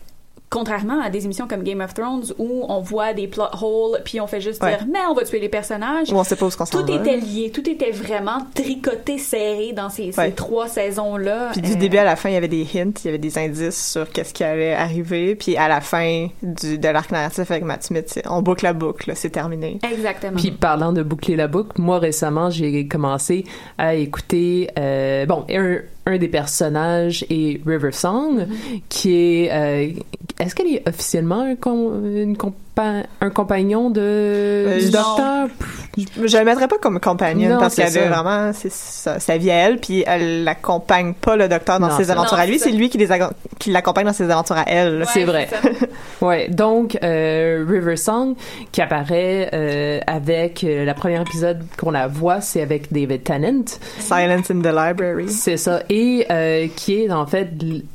contrairement 0.51 1.01
à 1.03 1.11
des 1.11 1.25
émissions 1.25 1.47
comme 1.47 1.63
Game 1.63 1.81
of 1.81 1.93
Thrones 1.95 2.25
où 2.39 2.65
on 2.69 2.81
voit 2.81 3.13
des 3.13 3.27
plot 3.29 3.45
holes 3.61 4.01
puis 4.05 4.21
on 4.21 4.27
fait 4.27 4.41
juste 4.41 4.63
Ouais. 4.63 4.77
dire 4.77 4.87
mais 4.91 5.01
on 5.11 5.15
va 5.15 5.25
tuer 5.25 5.41
les 5.41 5.49
personnages. 5.49 6.11
Où 6.13 6.17
on 6.17 6.25
sait 6.25 6.37
pas 6.37 6.47
où 6.47 6.51
qu'on 6.51 6.65
Tout 6.65 6.85
va. 6.87 6.95
était 6.95 7.17
lié, 7.17 7.51
tout 7.53 7.69
était 7.69 7.91
vraiment 7.91 8.39
tricoté, 8.55 9.19
serré 9.19 9.73
dans 9.73 9.91
ces, 9.91 10.13
ces 10.13 10.21
Ouais. 10.21 10.31
trois 10.33 10.69
saisons-là. 10.69 11.51
Puis 11.53 11.61
du 11.61 11.73
Euh, 11.73 11.77
début 11.77 11.99
à 11.99 12.05
la 12.05 12.17
fin, 12.17 12.29
il 12.31 12.35
y 12.35 12.37
avait 12.37 12.49
des 12.49 12.63
hints, 12.75 12.93
il 13.03 13.05
y 13.05 13.09
avait 13.09 13.19
des 13.19 13.39
indices 13.39 13.93
sur 13.93 14.11
qu'est-ce 14.11 14.33
qui 14.33 14.43
allait 14.45 14.73
arriver. 14.75 15.35
Puis 15.35 15.57
à 15.57 15.69
la 15.69 15.81
fin 15.81 16.29
du, 16.43 16.79
de 16.79 16.89
l'arc 16.89 17.11
narratif 17.13 17.51
avec 17.51 17.65
Matt 17.65 17.85
Smith, 17.85 18.21
on 18.29 18.43
boucle 18.43 18.65
la 18.65 18.73
boucle, 18.73 19.09
là, 19.11 19.15
c'est 19.15 19.31
terminé. 19.31 19.79
Exactement. 19.91 20.37
Puis 20.39 20.51
parlant 20.53 20.93
de 20.93 21.03
boucler 21.03 21.37
la 21.37 21.47
boucle, 21.49 21.81
moi 21.81 21.99
récemment 21.99 22.51
j'ai 22.51 22.87
commencé 22.89 23.45
à 23.77 23.95
écouter 23.95 24.71
euh, 24.79 25.27
bon 25.27 25.45
un, 25.51 25.79
un 26.09 26.19
des 26.19 26.29
personnages 26.29 27.25
est 27.31 27.61
River 27.67 27.93
Song 27.93 28.47
qui 28.89 29.15
est 29.15 29.51
euh, 29.53 29.91
est-ce 30.41 30.55
qu'elle 30.55 30.69
est 30.75 30.89
officiellement 30.89 31.41
un, 31.43 31.57
com- 31.57 32.03
une 32.17 32.37
un 33.21 33.31
compagnon 33.31 33.91
de 33.91 34.79
du 34.81 34.87
non. 34.87 34.91
docteur? 34.91 35.49
Je 35.97 36.39
le 36.39 36.45
mettrais 36.45 36.69
pas 36.69 36.79
comme 36.79 37.01
compagnon 37.01 37.55
Non, 37.55 37.59
parce 37.59 37.75
qu'elle 37.75 37.87
avait 37.87 38.09
ça. 38.09 38.21
vraiment 38.23 38.53
c'est 38.53 38.71
sa, 38.71 39.19
sa 39.19 39.37
vie 39.37 39.51
à 39.51 39.55
elle, 39.55 39.79
puis 39.79 40.05
elle 40.07 40.45
l'accompagne 40.45 41.13
pas 41.15 41.35
le 41.35 41.49
docteur 41.49 41.81
dans 41.81 41.89
Non, 41.89 41.97
ses 41.97 42.11
aventures 42.13 42.37
Non, 42.37 42.43
à 42.45 42.47
lui, 42.47 42.59
c'est 42.59 42.71
ça. 42.71 42.77
lui 42.77 42.89
qui 42.89 42.99
les 42.99 43.09
qui 43.59 43.71
l'accompagne 43.73 44.07
dans 44.07 44.13
ses 44.13 44.31
aventures 44.31 44.57
à 44.59 44.65
elle. 44.69 45.01
Ouais, 45.01 45.07
c'est 45.13 45.25
vrai. 45.25 45.49
ça. 45.51 45.57
Ouais, 46.21 46.49
donc 46.49 46.99
euh, 47.05 47.65
River 47.69 47.97
Song 47.97 48.35
qui 48.73 48.81
apparaît 48.83 49.51
euh, 49.53 50.01
avec 50.07 50.65
euh, 50.65 50.85
la 50.85 50.95
première 50.95 51.21
épisode 51.23 51.65
qu'on 51.77 51.93
la 51.93 52.09
voit, 52.09 52.41
c'est 52.41 52.61
avec 52.61 52.93
David 52.93 53.23
Tennant. 53.25 53.65
Silence 53.99 54.51
in 54.51 54.61
the 54.61 54.67
library. 54.75 55.29
C'est 55.29 55.57
ça. 55.57 55.81
Et 55.91 56.27
euh, 56.31 56.67
qui 56.75 57.05
est 57.05 57.11
en 57.13 57.27
fait 57.27 57.51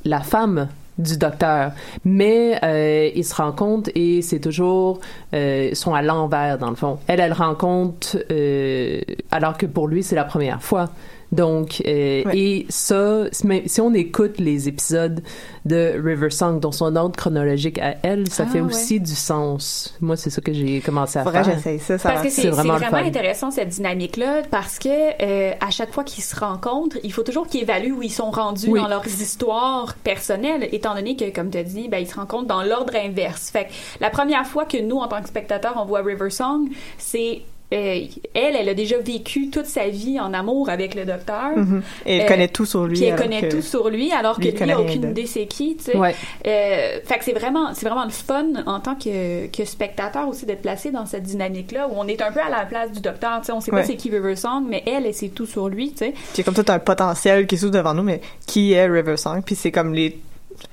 la 0.05 0.21
femme 0.21 0.69
du 0.97 1.17
docteur. 1.17 1.71
Mais 2.05 2.59
euh, 2.63 3.09
ils 3.15 3.25
se 3.25 3.35
rencontrent 3.35 3.89
et 3.95 4.21
c'est 4.21 4.39
toujours... 4.39 4.99
Euh, 5.33 5.73
sont 5.73 5.93
à 5.93 6.01
l'envers, 6.01 6.57
dans 6.57 6.69
le 6.69 6.75
fond. 6.75 6.99
Elle, 7.07 7.19
elle 7.19 7.33
rencontre... 7.33 8.17
euh, 8.31 9.01
alors 9.31 9.57
que 9.57 9.65
pour 9.65 9.87
lui, 9.87 10.03
c'est 10.03 10.15
la 10.15 10.25
première 10.25 10.61
fois. 10.61 10.89
Donc, 11.33 11.81
euh, 11.85 12.23
Ouais. 12.25 12.37
et 12.37 12.65
ça, 12.69 13.23
si 13.31 13.81
on 13.81 13.93
écoute 13.93 14.39
les 14.39 14.67
épisodes 14.67 15.21
de 15.65 15.93
River 16.01 16.29
Song 16.29 16.59
dans 16.59 16.71
son 16.71 16.95
ordre 16.95 17.15
chronologique 17.15 17.79
à 17.79 17.95
elle, 18.03 18.29
ça 18.29 18.45
Ah, 18.47 18.51
fait 18.51 18.61
ouais. 18.61 18.67
aussi 18.67 18.99
du 18.99 19.15
sens. 19.15 19.95
Moi, 19.99 20.15
c'est 20.15 20.29
ça 20.29 20.41
que 20.41 20.53
j'ai 20.53 20.79
commencé 20.81 21.17
à 21.19 21.23
Faudrait 21.23 21.43
faire. 21.43 21.55
j'essaye 21.55 21.79
ça, 21.79 21.97
ça 21.97 22.09
Parce 22.11 22.21
que 22.23 22.29
c'est 22.29 22.49
vraiment 22.49 22.75
intéressant 22.97 23.49
cette 23.51 23.69
dynamique-là 23.69 24.43
parce 24.51 24.77
que 24.79 24.89
euh, 24.89 25.53
à 25.59 25.71
chaque 25.71 25.91
fois 25.91 26.03
qu'ils 26.03 26.23
se 26.23 26.35
rencontrent, 26.39 26.97
il 27.03 27.11
faut 27.11 27.23
toujours 27.23 27.47
qu'ils 27.47 27.63
évaluent 27.63 27.93
où 27.93 28.01
ils 28.03 28.11
sont 28.11 28.29
rendus 28.31 28.67
Oui. 28.69 28.79
dans 28.79 28.87
leurs 28.87 29.07
histoires 29.07 29.95
personnelles, 30.03 30.69
étant 30.71 30.93
donné 30.95 31.15
que, 31.15 31.29
comme 31.33 31.49
tu 31.49 31.57
as 31.57 31.63
dit, 31.63 31.87
ben, 31.89 31.97
ils 31.97 32.07
se 32.07 32.15
rencontrent 32.15 32.47
dans 32.47 32.61
l'ordre 32.63 32.93
inverse. 32.95 33.49
Fait 33.49 33.65
que 33.65 33.69
la 34.01 34.09
première 34.11 34.45
fois 34.45 34.65
que 34.65 34.77
nous, 34.77 34.97
en 34.97 35.07
tant 35.07 35.21
que 35.21 35.27
spectateurs, 35.27 35.73
on 35.77 35.85
voit 35.85 36.01
River 36.01 36.29
Song, 36.29 36.67
c'est 36.97 37.41
euh, 37.71 38.01
elle, 38.35 38.55
elle 38.55 38.69
a 38.69 38.73
déjà 38.73 38.97
vécu 38.99 39.49
toute 39.49 39.65
sa 39.65 39.87
vie 39.87 40.19
en 40.19 40.33
amour 40.33 40.69
avec 40.69 40.93
le 40.95 41.05
docteur. 41.05 41.55
Mhm. 41.55 41.81
Et 42.05 42.17
elle 42.17 42.25
Euh, 42.25 42.27
connaît 42.27 42.47
tout 42.47 42.65
sur 42.65 42.85
lui. 42.85 42.95
Puis 42.97 43.05
elle 43.05 43.15
connaît 43.15 43.49
tout 43.49 43.61
sur 43.61 43.89
lui, 43.89 44.11
alors 44.11 44.37
que 44.39 44.43
lui, 44.47 44.71
a 44.71 44.79
aucune 44.79 45.09
idée 45.11 45.25
c'est 45.25 45.45
qui, 45.47 45.75
tu 45.77 45.85
sais. 45.85 45.97
Ouais. 45.97 46.15
Euh, 46.45 46.99
fait 47.03 47.17
que 47.17 47.23
c'est 47.25 47.33
vraiment, 47.33 47.73
c'est 47.73 47.87
vraiment 47.87 48.03
le 48.05 48.11
fun 48.11 48.47
en 48.67 48.79
tant 48.79 48.95
que, 48.95 49.47
que 49.47 49.65
spectateur 49.65 50.27
aussi 50.27 50.45
d'être 50.45 50.61
placé 50.61 50.91
dans 50.91 51.05
cette 51.05 51.23
dynamique-là 51.23 51.87
où 51.87 51.93
on 51.97 52.07
est 52.07 52.21
un 52.21 52.31
peu 52.31 52.41
à 52.41 52.49
la 52.49 52.65
place 52.65 52.91
du 52.91 52.99
docteur, 53.01 53.39
tu 53.39 53.47
sais. 53.47 53.51
On 53.53 53.59
sait 53.61 53.71
Ouais. 53.71 53.81
pas 53.81 53.87
c'est 53.87 53.95
qui 53.95 54.09
River 54.11 54.35
Song, 54.35 54.65
mais 54.69 54.83
elle, 54.85 55.05
elle 55.07 55.13
sait 55.13 55.29
tout 55.29 55.45
sur 55.47 55.67
lui, 55.69 55.91
tu 55.91 55.97
sais. 55.99 56.13
A 56.37 56.43
comme 56.43 56.53
tout 56.53 56.65
un 56.67 56.79
potentiel 56.79 57.47
qui 57.47 57.57
s'ouvre 57.57 57.71
devant 57.71 57.93
nous, 57.95 58.03
mais 58.03 58.21
qui 58.45 58.73
est 58.73 58.85
River 58.87 59.17
Song? 59.17 59.41
Puis 59.43 59.55
c'est 59.55 59.71
comme 59.71 59.93
les 59.93 60.19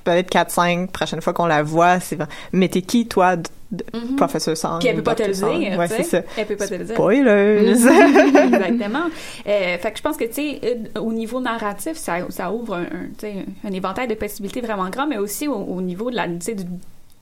peut-être 0.03 0.31
4-5 0.31 0.87
prochaine 0.87 1.21
fois 1.21 1.33
qu'on 1.33 1.45
la 1.45 1.63
voit, 1.63 1.99
c'est 1.99 2.17
mais 2.51 2.67
t'es 2.67 2.81
qui, 2.81 3.07
toi, 3.07 3.35
de, 3.35 3.43
Mhm. 3.71 4.17
Professeur 4.17 4.57
Song? 4.57 4.79
Puis 4.79 4.89
elle 4.89 4.97
peut 4.97 5.03
pas 5.03 5.15
te 5.15 5.23
le 5.23 5.31
dire, 5.31 5.79
Ouais, 5.79 5.87
c'est 5.87 6.03
ça. 6.03 6.21
Elle 6.37 6.45
peut 6.45 6.57
pas 6.57 6.67
te 6.67 6.73
le 6.73 6.83
dire. 6.83 6.95
Exactement. 8.43 9.05
Euh, 9.47 9.77
fait 9.77 9.91
que 9.91 9.97
je 9.97 10.03
pense 10.03 10.17
que, 10.17 10.25
tu 10.25 10.33
sais, 10.33 10.89
au 10.99 11.13
niveau 11.13 11.39
narratif, 11.39 11.95
ça, 11.95 12.17
ça 12.29 12.51
ouvre 12.51 12.75
un, 12.75 12.83
un, 12.83 13.67
un 13.69 13.71
éventail 13.71 14.07
de 14.09 14.15
possibilités 14.15 14.59
vraiment 14.59 14.89
grand, 14.89 15.07
mais 15.07 15.17
aussi 15.17 15.47
au, 15.47 15.55
au 15.55 15.81
niveau 15.81 16.11
de 16.11 16.17
la, 16.17 16.27
du 16.27 16.37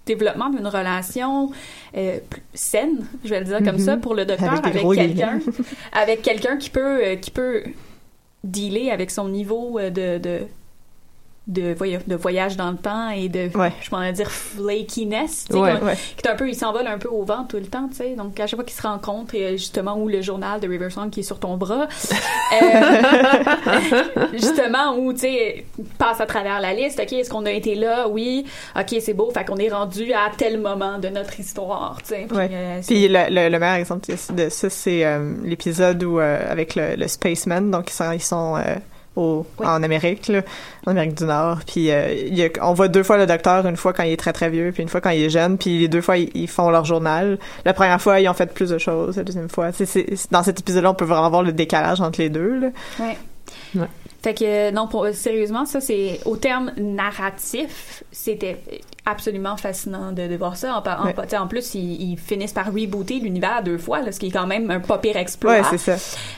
développement 0.08 0.50
d'une 0.50 0.66
relation 0.66 1.52
euh, 1.96 2.18
saine, 2.56 3.06
je 3.24 3.30
vais 3.30 3.42
le 3.42 3.46
dire 3.46 3.64
comme 3.64 3.78
ça, 3.78 3.98
pour 3.98 4.16
le 4.16 4.26
docteur 4.26 4.54
Avec 4.54 4.84
quelqu'un, 4.96 5.40
avec 5.94 6.24
quelqu'un 6.24 6.58
qui 6.58 6.72
peut, 6.72 7.04
euh, 7.06 7.16
qui 7.16 7.30
peut 7.30 7.62
dealer 8.44 8.90
avec 8.90 9.12
son 9.12 9.30
niveau 9.30 9.80
de, 9.80 10.18
de 10.18 10.40
de, 11.50 11.74
voy- 11.74 11.98
de 12.08 12.16
voyage 12.16 12.56
dans 12.56 12.72
le 12.72 12.78
temps 12.78 13.10
et 13.10 13.28
de, 13.28 13.50
Ouais. 13.58 13.74
je 13.82 13.90
pourrais 13.90 14.14
dire, 14.14 14.30
flakiness, 14.32 15.46
tu 15.50 15.54
sais, 15.54 15.60
Ouais. 15.60 15.74
comme- 15.80 15.88
Ouais. 15.90 15.96
qui 16.16 16.26
est 16.28 16.30
un 16.32 16.36
peu, 16.36 16.48
il 16.48 16.56
s'envole 16.56 16.88
un 16.88 16.98
peu 16.98 17.10
au 17.10 17.24
vent 17.24 17.44
tout 17.50 17.58
le 17.58 17.66
temps, 17.66 17.88
tu 17.90 17.96
sais. 17.98 18.16
Donc, 18.16 18.40
à 18.40 18.46
chaque 18.48 18.58
fois 18.58 18.64
qu'ils 18.64 18.78
se 18.80 18.84
rencontrent, 18.88 19.34
et 19.36 19.58
justement, 19.58 19.96
où 19.98 20.08
le 20.08 20.22
journal 20.22 20.60
de 20.60 20.68
River 20.68 20.90
Song 20.92 21.10
qui 21.10 21.22
est 21.22 21.24
sur 21.24 21.40
ton 21.40 21.58
bras, 21.58 21.88
euh, 22.62 22.92
justement, 24.34 24.96
où, 24.98 25.14
tu 25.14 25.20
sais, 25.22 25.66
passe 25.98 26.22
à 26.22 26.26
travers 26.26 26.60
la 26.62 26.74
liste, 26.74 27.00
OK, 27.00 27.14
est-ce 27.14 27.30
qu'on 27.30 27.46
a 27.46 27.52
été 27.52 27.76
là? 27.76 28.08
Oui. 28.08 28.46
OK, 28.78 28.96
c'est 29.00 29.14
beau. 29.14 29.30
Fait 29.32 29.46
qu'on 29.46 29.58
est 29.58 29.70
rendu 29.70 30.14
à 30.14 30.30
tel 30.38 30.60
moment 30.60 31.00
de 31.00 31.10
notre 31.10 31.40
histoire, 31.40 31.98
tu 32.02 32.10
sais. 32.10 32.26
Puis, 32.30 32.38
euh, 32.40 32.82
Puis 32.86 33.08
le, 33.08 33.26
le, 33.30 33.50
le 33.50 33.60
meilleur 33.60 33.76
exemple 33.76 34.08
de 34.34 34.50
ça, 34.50 34.70
c'est 34.70 35.06
euh, 35.06 35.34
l'épisode 35.44 36.04
où 36.04 36.20
euh, 36.20 36.40
avec 36.50 36.76
le, 36.76 36.96
le 36.96 37.08
Spaceman, 37.08 37.72
donc 37.72 37.90
ils 37.90 37.94
sont, 37.94 38.12
ils 38.12 38.22
sont 38.22 38.56
au, 39.20 39.46
Oui. 39.60 39.68
en 39.68 39.84
Amérique, 39.84 40.28
là, 40.28 40.42
en 40.88 40.92
Amérique 40.92 41.16
du 41.16 41.26
Nord. 41.26 41.60
Puis 41.68 41.92
euh, 41.92 42.14
il 42.14 42.38
y 42.38 42.44
a- 42.44 42.50
on 42.62 42.74
voit 42.74 42.88
deux 42.88 43.04
fois 43.04 43.18
le 43.18 43.26
docteur, 43.26 43.66
une 43.66 43.78
fois 43.78 43.94
quand 43.94 44.04
il 44.04 44.12
est 44.12 44.18
très 44.18 44.34
très 44.34 44.50
vieux, 44.50 44.72
puis 44.74 44.82
une 44.84 44.90
fois 44.90 45.02
quand 45.02 45.10
il 45.12 45.22
est 45.24 45.30
jeune. 45.30 45.58
Puis 45.58 45.80
les 45.80 45.88
deux 45.88 46.02
fois 46.02 46.18
ils, 46.18 46.30
ils 46.34 46.48
font 46.48 46.70
leur 46.70 46.86
journal. 46.86 47.38
La 47.66 47.74
première 47.74 48.02
fois 48.02 48.20
ils 48.20 48.28
ont 48.30 48.34
fait 48.34 48.54
plus 48.54 48.70
de 48.70 48.78
choses, 48.78 49.18
la 49.18 49.24
deuxième 49.24 49.50
fois. 49.50 49.72
C'est, 49.72 49.86
c'est- 49.86 50.16
c'est- 50.16 50.32
dans 50.32 50.44
cet 50.44 50.60
épisode-là, 50.60 50.92
on 50.92 50.96
peut 50.96 51.06
vraiment 51.06 51.30
voir 51.30 51.44
le 51.44 51.52
décalage 51.52 52.02
entre 52.02 52.20
les 52.22 52.30
deux. 52.30 52.60
Là. 52.60 52.68
Ouais. 53.00 53.18
Fait 54.22 54.34
que 54.34 54.72
non, 54.72 54.88
pour, 54.88 55.08
sérieusement, 55.14 55.66
ça 55.66 55.80
c'est 55.80 56.20
au 56.26 56.36
terme 56.36 56.72
narratif, 56.78 58.04
c'était 58.12 58.58
absolument 59.06 59.58
fascinant 59.58 60.12
de, 60.12 60.28
de 60.28 60.36
voir 60.36 60.56
ça. 60.56 60.76
En, 60.76 60.80
en, 60.88 61.06
Ouais. 61.06 61.48
plus, 61.50 61.74
ils, 61.74 62.12
ils 62.12 62.18
finissent 62.18 62.54
par 62.54 62.68
rebooter 62.72 63.20
l'univers 63.20 63.64
deux 63.64 63.78
fois, 63.78 64.02
là, 64.02 64.12
ce 64.12 64.20
qui 64.20 64.28
est 64.28 64.32
quand 64.32 64.46
même 64.46 64.70
un 64.70 64.80
pas 64.82 64.98
pire 65.00 65.18
exploit. 65.18 65.54
Ouais, 65.54 65.62
c'est 65.70 65.78
ça. 65.78 65.94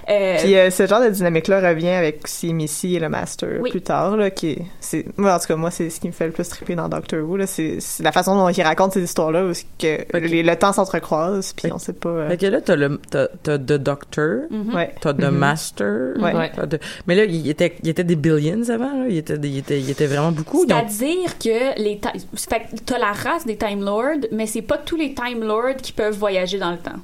Euh, 0.10 0.38
Puis 0.40 0.56
euh, 0.56 0.70
ce 0.70 0.86
genre 0.88 1.02
de 1.02 1.10
dynamique-là 1.10 1.70
revient 1.70 1.90
avec 1.90 2.28
si 2.28 2.54
Missy 2.54 2.96
et 2.96 3.00
le 3.00 3.10
Master 3.10 3.50
Oui. 3.62 3.72
plus 3.72 3.82
tard, 3.82 4.16
là, 4.16 4.30
qui 4.30 4.52
est, 4.52 4.66
c'est, 4.80 5.06
moi, 5.18 5.36
en 5.36 5.40
tout 5.40 5.48
cas, 5.48 5.56
moi, 5.58 5.72
c'est 5.72 5.90
ce 5.90 6.00
qui 6.00 6.08
me 6.08 6.14
fait 6.14 6.28
le 6.28 6.32
plus 6.32 6.48
triper 6.48 6.76
dans 6.76 6.88
Doctor 6.88 7.28
Who, 7.28 7.36
là, 7.38 7.48
c'est, 7.48 7.80
la 8.00 8.12
façon 8.14 8.36
dont 8.36 8.48
il 8.50 8.62
raconte 8.62 8.94
ces 8.94 9.04
histoires-là, 9.04 9.44
où 9.46 9.52
que 9.80 10.18
les- 10.18 10.44
le 10.44 10.56
temps 10.56 10.72
s'entrecroise, 10.72 11.52
puis 11.54 11.68
Fait- 11.68 11.74
on 11.74 11.80
sait 11.80 11.94
pas. 11.94 12.10
euh, 12.10 12.30
Fait 12.30 12.38
que 12.38 12.46
là, 12.46 12.62
t'as 12.62 12.76
le, 12.76 13.02
t'as, 13.10 13.28
t'as 13.44 13.58
The 13.58 13.74
Doctor, 13.74 14.42
ouais. 14.74 14.94
t'as 15.02 15.14
The 15.14 15.24
Mhm. 15.24 15.30
Master. 15.32 16.14
Ouais. 16.22 16.52
t'as 16.56 16.68
The- 16.68 16.80
Mais 17.08 17.16
là, 17.16 17.26
il 17.26 17.50
était, 17.50 17.71
il 17.84 17.90
était 17.90 18.04
des 18.04 18.16
billions 18.16 18.70
avant, 18.70 18.94
là. 19.00 19.06
Il 19.10 19.18
était, 19.18 19.36
il 19.42 19.58
était, 19.58 19.80
il 19.80 19.90
était 19.90 20.08
vraiment 20.08 20.32
beaucoup. 20.32 20.66
C'est-à-dire 20.68 21.38
que 21.38 21.80
les 21.82 22.00
fait 22.36 22.60
que 22.60 22.82
t'as 22.86 22.98
la 23.00 23.12
race 23.12 23.46
des 23.46 23.58
Time 23.58 23.84
Lords, 23.84 24.28
mais 24.32 24.48
c'est 24.48 24.62
pas 24.62 24.78
tous 24.78 24.96
les 24.96 25.14
Time 25.14 25.44
Lords 25.44 25.78
qui 25.82 25.92
peuvent 25.92 26.18
voyager 26.18 26.58
dans 26.58 26.72
le 26.72 26.78
temps. 26.78 27.00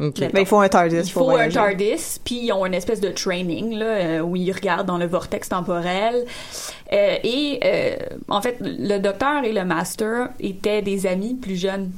Ok. 0.00 0.18
Mais- 0.32 0.42
il 0.42 0.46
faut 0.46 0.58
un 0.58 0.68
TARDIS 0.68 1.02
Il 1.04 1.10
faut 1.10 1.30
un. 1.30 1.48
TARDIS, 1.48 2.18
puis 2.24 2.46
ils 2.46 2.52
ont 2.52 2.66
une 2.66 2.74
espèce 2.74 3.00
de 3.00 3.10
training 3.10 3.74
là, 3.74 3.84
euh, 3.84 4.20
où 4.20 4.34
ils 4.34 4.50
regardent 4.50 4.86
dans 4.86 4.98
le 4.98 5.06
vortex 5.06 5.48
temporel. 5.48 6.24
Euh, 6.92 7.16
et 7.22 7.60
euh, 7.64 7.96
en 8.28 8.40
fait, 8.42 8.56
le 8.60 8.98
docteur 8.98 9.44
et 9.44 9.52
le 9.52 9.64
master 9.64 10.30
étaient 10.40 10.82
des 10.82 11.06
amis 11.06 11.34
plus 11.34 11.56
jeunes. 11.56 11.90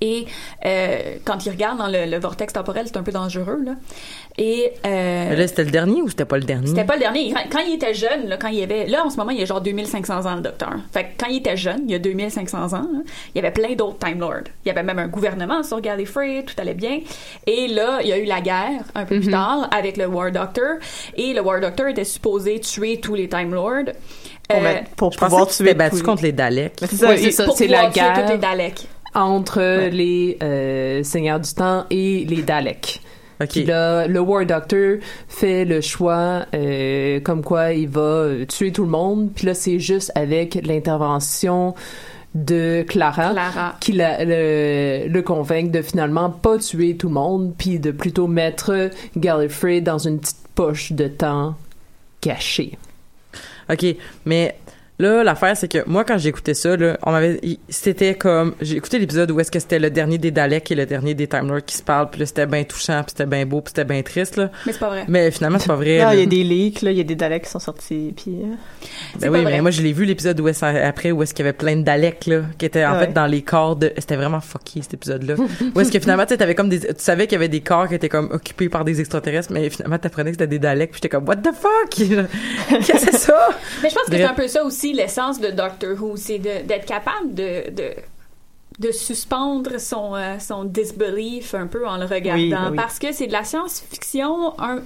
Et 0.00 0.26
euh, 0.64 1.16
quand 1.24 1.46
ils 1.46 1.50
regardent 1.50 1.78
dans 1.78 1.86
le, 1.86 2.06
le 2.06 2.18
vortex 2.18 2.52
temporel, 2.52 2.86
c'est 2.86 2.96
un 2.96 3.04
peu 3.04 3.12
dangereux. 3.12 3.62
Là. 3.64 3.74
Et 4.38 4.72
euh, 4.86 5.36
là, 5.36 5.46
c'était 5.46 5.64
le 5.64 5.70
dernier 5.70 6.00
ou 6.00 6.08
c'était 6.08 6.24
pas 6.24 6.38
le 6.38 6.44
dernier? 6.44 6.66
c'était 6.68 6.84
pas 6.84 6.94
le 6.94 7.00
dernier. 7.00 7.34
Quand, 7.50 7.58
il 7.66 7.74
était 7.74 7.92
jeune, 7.92 8.28
là, 8.28 8.38
quand 8.38 8.48
il 8.48 8.58
y 8.60 8.62
avait, 8.62 8.86
là 8.86 9.04
en 9.04 9.10
ce 9.10 9.18
moment, 9.18 9.30
il 9.30 9.38
y 9.38 9.42
a 9.42 9.44
genre 9.44 9.60
2500 9.60 10.24
ans 10.24 10.36
le 10.36 10.40
docteur. 10.40 10.72
Fait 10.90 11.04
que 11.04 11.08
quand 11.18 11.26
il 11.28 11.36
était 11.38 11.56
jeune, 11.56 11.82
il 11.86 11.90
y 11.92 11.94
a 11.94 11.98
2500 11.98 12.72
ans, 12.72 12.88
là, 12.92 13.00
il 13.34 13.42
y 13.42 13.44
avait 13.44 13.52
plein 13.52 13.74
d'autres 13.74 13.98
Time 13.98 14.20
Lords. 14.20 14.44
Il 14.64 14.68
y 14.68 14.70
avait 14.70 14.82
même 14.82 14.98
un 14.98 15.08
gouvernement 15.08 15.62
sur 15.62 15.80
Gallifrey, 15.82 16.44
tout 16.46 16.54
allait 16.58 16.72
bien. 16.72 17.00
Et 17.46 17.68
là, 17.68 17.98
il 18.02 18.08
y 18.08 18.12
a 18.12 18.18
eu 18.18 18.24
la 18.24 18.40
guerre 18.40 18.82
un 18.94 19.04
peu 19.04 19.20
plus 19.20 19.30
tard 19.30 19.68
avec 19.70 19.98
le 19.98 20.06
War 20.06 20.32
Doctor. 20.32 20.76
Et 21.14 21.34
le 21.34 21.42
War 21.42 21.60
Doctor 21.60 21.88
était 21.88 22.04
supposé 22.04 22.58
tuer 22.60 23.00
tous 23.00 23.14
les 23.14 23.28
Time 23.28 23.52
Lords. 23.52 23.92
Pour, 24.48 24.58
Euh, 24.58 24.72
pour 24.96 25.10
pouvoir 25.10 25.46
tuer 25.48 25.74
battu 25.74 25.96
tous- 25.96 26.02
contre 26.02 26.22
les 26.22 26.32
Daleks. 26.32 26.74
C'est 26.80 26.96
ça, 26.96 27.16
c'est 27.16 27.30
ça. 27.30 27.44
pour 27.44 27.56
c'est 27.56 27.66
la 27.68 27.88
guerre. 27.90 28.24
tous 28.24 28.32
les 28.32 28.38
Daleks. 28.38 28.86
entre 29.14 29.88
les 29.90 30.38
euh, 30.42 31.02
Seigneurs 31.02 31.38
du 31.40 31.52
Temps 31.52 31.84
et 31.90 32.24
les 32.26 32.42
Daleks. 32.42 33.00
Ok. 33.42 33.48
Puis 33.50 33.64
là, 33.64 34.06
le 34.06 34.20
War 34.20 34.46
Doctor 34.46 34.96
fait 35.28 35.64
le 35.64 35.80
choix 35.80 36.46
euh, 36.54 37.20
comme 37.20 37.42
quoi 37.42 37.72
il 37.72 37.88
va 37.88 38.00
euh, 38.00 38.44
tuer 38.46 38.72
tout 38.72 38.84
le 38.84 38.90
monde. 38.90 39.30
Puis 39.34 39.46
là, 39.46 39.54
c'est 39.54 39.78
juste 39.78 40.12
avec 40.14 40.54
l'intervention 40.66 41.74
de 42.34 42.82
Clara, 42.88 43.32
Clara. 43.32 43.76
qui 43.80 43.92
la- 43.92 44.24
le, 44.24 45.06
le 45.08 45.22
convainc 45.22 45.70
de 45.70 45.82
finalement 45.82 46.30
pas 46.30 46.56
tuer 46.58 46.96
tout 46.96 47.08
le 47.08 47.14
monde, 47.14 47.52
puis 47.58 47.78
de 47.78 47.90
plutôt 47.90 48.26
mettre 48.26 48.90
Gallifrey 49.16 49.80
dans 49.82 49.98
une 49.98 50.18
petite 50.18 50.38
poche 50.54 50.92
de 50.92 51.08
temps 51.08 51.54
cachée. 52.22 52.78
OK, 53.70 53.84
mais 54.24 54.56
là, 55.02 55.22
l'affaire, 55.24 55.56
c'est 55.56 55.68
que 55.68 55.78
moi, 55.86 56.04
quand 56.04 56.16
j'écoutais 56.18 56.54
ça, 56.54 56.76
là, 56.76 56.96
on 57.02 57.12
m'avait... 57.12 57.40
C'était 57.68 58.14
comme... 58.14 58.54
J'ai 58.60 58.76
écouté 58.76 58.98
l'épisode 58.98 59.30
où 59.30 59.40
est-ce 59.40 59.50
que 59.50 59.58
c'était 59.58 59.78
le 59.78 59.90
dernier 59.90 60.18
des 60.18 60.30
Daleks 60.30 60.70
et 60.70 60.74
le 60.74 60.86
dernier 60.86 61.14
des 61.14 61.26
Time 61.26 61.48
Lords 61.48 61.64
qui 61.66 61.76
se 61.76 61.82
parlent, 61.82 62.08
puis 62.10 62.20
là, 62.20 62.26
c'était 62.26 62.46
bien 62.46 62.64
touchant, 62.64 63.02
puis 63.02 63.10
c'était 63.16 63.26
bien 63.26 63.44
beau, 63.46 63.60
puis 63.60 63.72
c'était 63.76 63.84
bien 63.84 64.02
triste, 64.02 64.36
là. 64.36 64.50
Mais 64.66 64.72
c'est 64.72 64.78
pas 64.78 64.88
vrai. 64.88 65.04
Mais 65.08 65.30
finalement, 65.30 65.58
c'est 65.58 65.66
pas 65.66 65.76
vrai. 65.76 66.02
Non, 66.04 66.12
il 66.12 66.20
y 66.20 66.22
a 66.22 66.26
des 66.26 66.44
leaks, 66.44 66.82
là, 66.82 66.90
il 66.90 66.96
y 66.98 67.00
a 67.00 67.04
des 67.04 67.14
Daleks 67.16 67.44
qui 67.44 67.50
sont 67.50 67.58
sortis, 67.58 68.14
puis... 68.16 68.36
euh, 68.42 68.54
Ben 69.20 69.30
pas 69.30 69.36
oui, 69.38 69.42
vrai. 69.42 69.52
mais 69.52 69.60
moi, 69.60 69.70
je 69.70 69.82
l'ai 69.82 69.92
vu 69.92 70.04
l'épisode 70.04 70.38
où 70.40 70.48
est-ce, 70.48 70.64
après 70.64 71.10
où 71.12 71.22
est-ce 71.22 71.34
qu'il 71.34 71.44
y 71.44 71.48
avait 71.48 71.56
plein 71.56 71.76
de 71.76 71.82
Daleks, 71.82 72.26
là, 72.26 72.42
qui 72.58 72.66
étaient 72.66 72.84
en 72.84 72.92
Ah 72.92 72.98
ouais. 73.00 73.06
fait 73.06 73.12
dans 73.12 73.26
les 73.26 73.42
corps 73.42 73.76
de. 73.76 73.92
C'était 73.98 74.16
vraiment 74.16 74.40
fucky, 74.40 74.82
cet 74.82 74.94
épisode-là. 74.94 75.34
où 75.74 75.80
est-ce 75.80 75.90
que 75.92 75.98
finalement, 76.00 76.24
tu 76.24 76.30
sais, 76.30 76.36
t'avais 76.38 76.54
comme 76.54 76.68
des. 76.68 76.80
Tu 76.80 76.86
savais 76.98 77.26
qu'il 77.26 77.32
y 77.34 77.36
avait 77.36 77.48
des 77.48 77.60
corps 77.60 77.88
qui 77.88 77.94
étaient 77.94 78.08
comme 78.08 78.30
occupés 78.32 78.68
par 78.68 78.84
des 78.84 79.00
extraterrestres, 79.00 79.52
mais 79.52 79.68
finalement, 79.70 79.98
t'apprenais 79.98 80.30
que 80.30 80.34
c'était 80.36 80.46
des 80.46 80.58
Daleks, 80.58 80.90
puis 80.92 80.98
j'étais 81.02 81.08
comme, 81.08 81.26
what 81.28 81.36
the 81.36 81.50
fuck? 81.52 81.90
Qu'est-ce 81.90 82.92
que 82.92 82.98
c'est 83.12 83.16
ça? 83.16 83.48
Mais 83.82 83.90
je 83.90 83.94
pense 83.94 84.04
que 84.04 84.12
c'est 84.16 84.22
un 84.24 84.34
peu 84.34 84.48
ça 84.48 84.64
aussi 84.64 84.91
l'essence 84.92 85.40
de 85.40 85.48
Doctor 85.48 86.00
Who, 86.00 86.16
c'est 86.16 86.38
d'être 86.38 86.86
capable 86.86 87.34
de, 87.34 87.70
de 87.70 87.90
de 88.78 88.90
suspendre 88.90 89.78
son 89.78 90.14
euh, 90.16 90.38
son 90.38 90.64
disbelief 90.64 91.54
un 91.54 91.66
peu 91.66 91.86
en 91.86 91.98
le 91.98 92.06
regardant 92.06 92.40
Oui, 92.40 92.54
oui. 92.70 92.76
parce 92.76 92.98
que 92.98 93.12
c'est 93.12 93.26
de 93.26 93.32
la 93.32 93.44
science-fiction 93.44 94.54
un- 94.58 94.80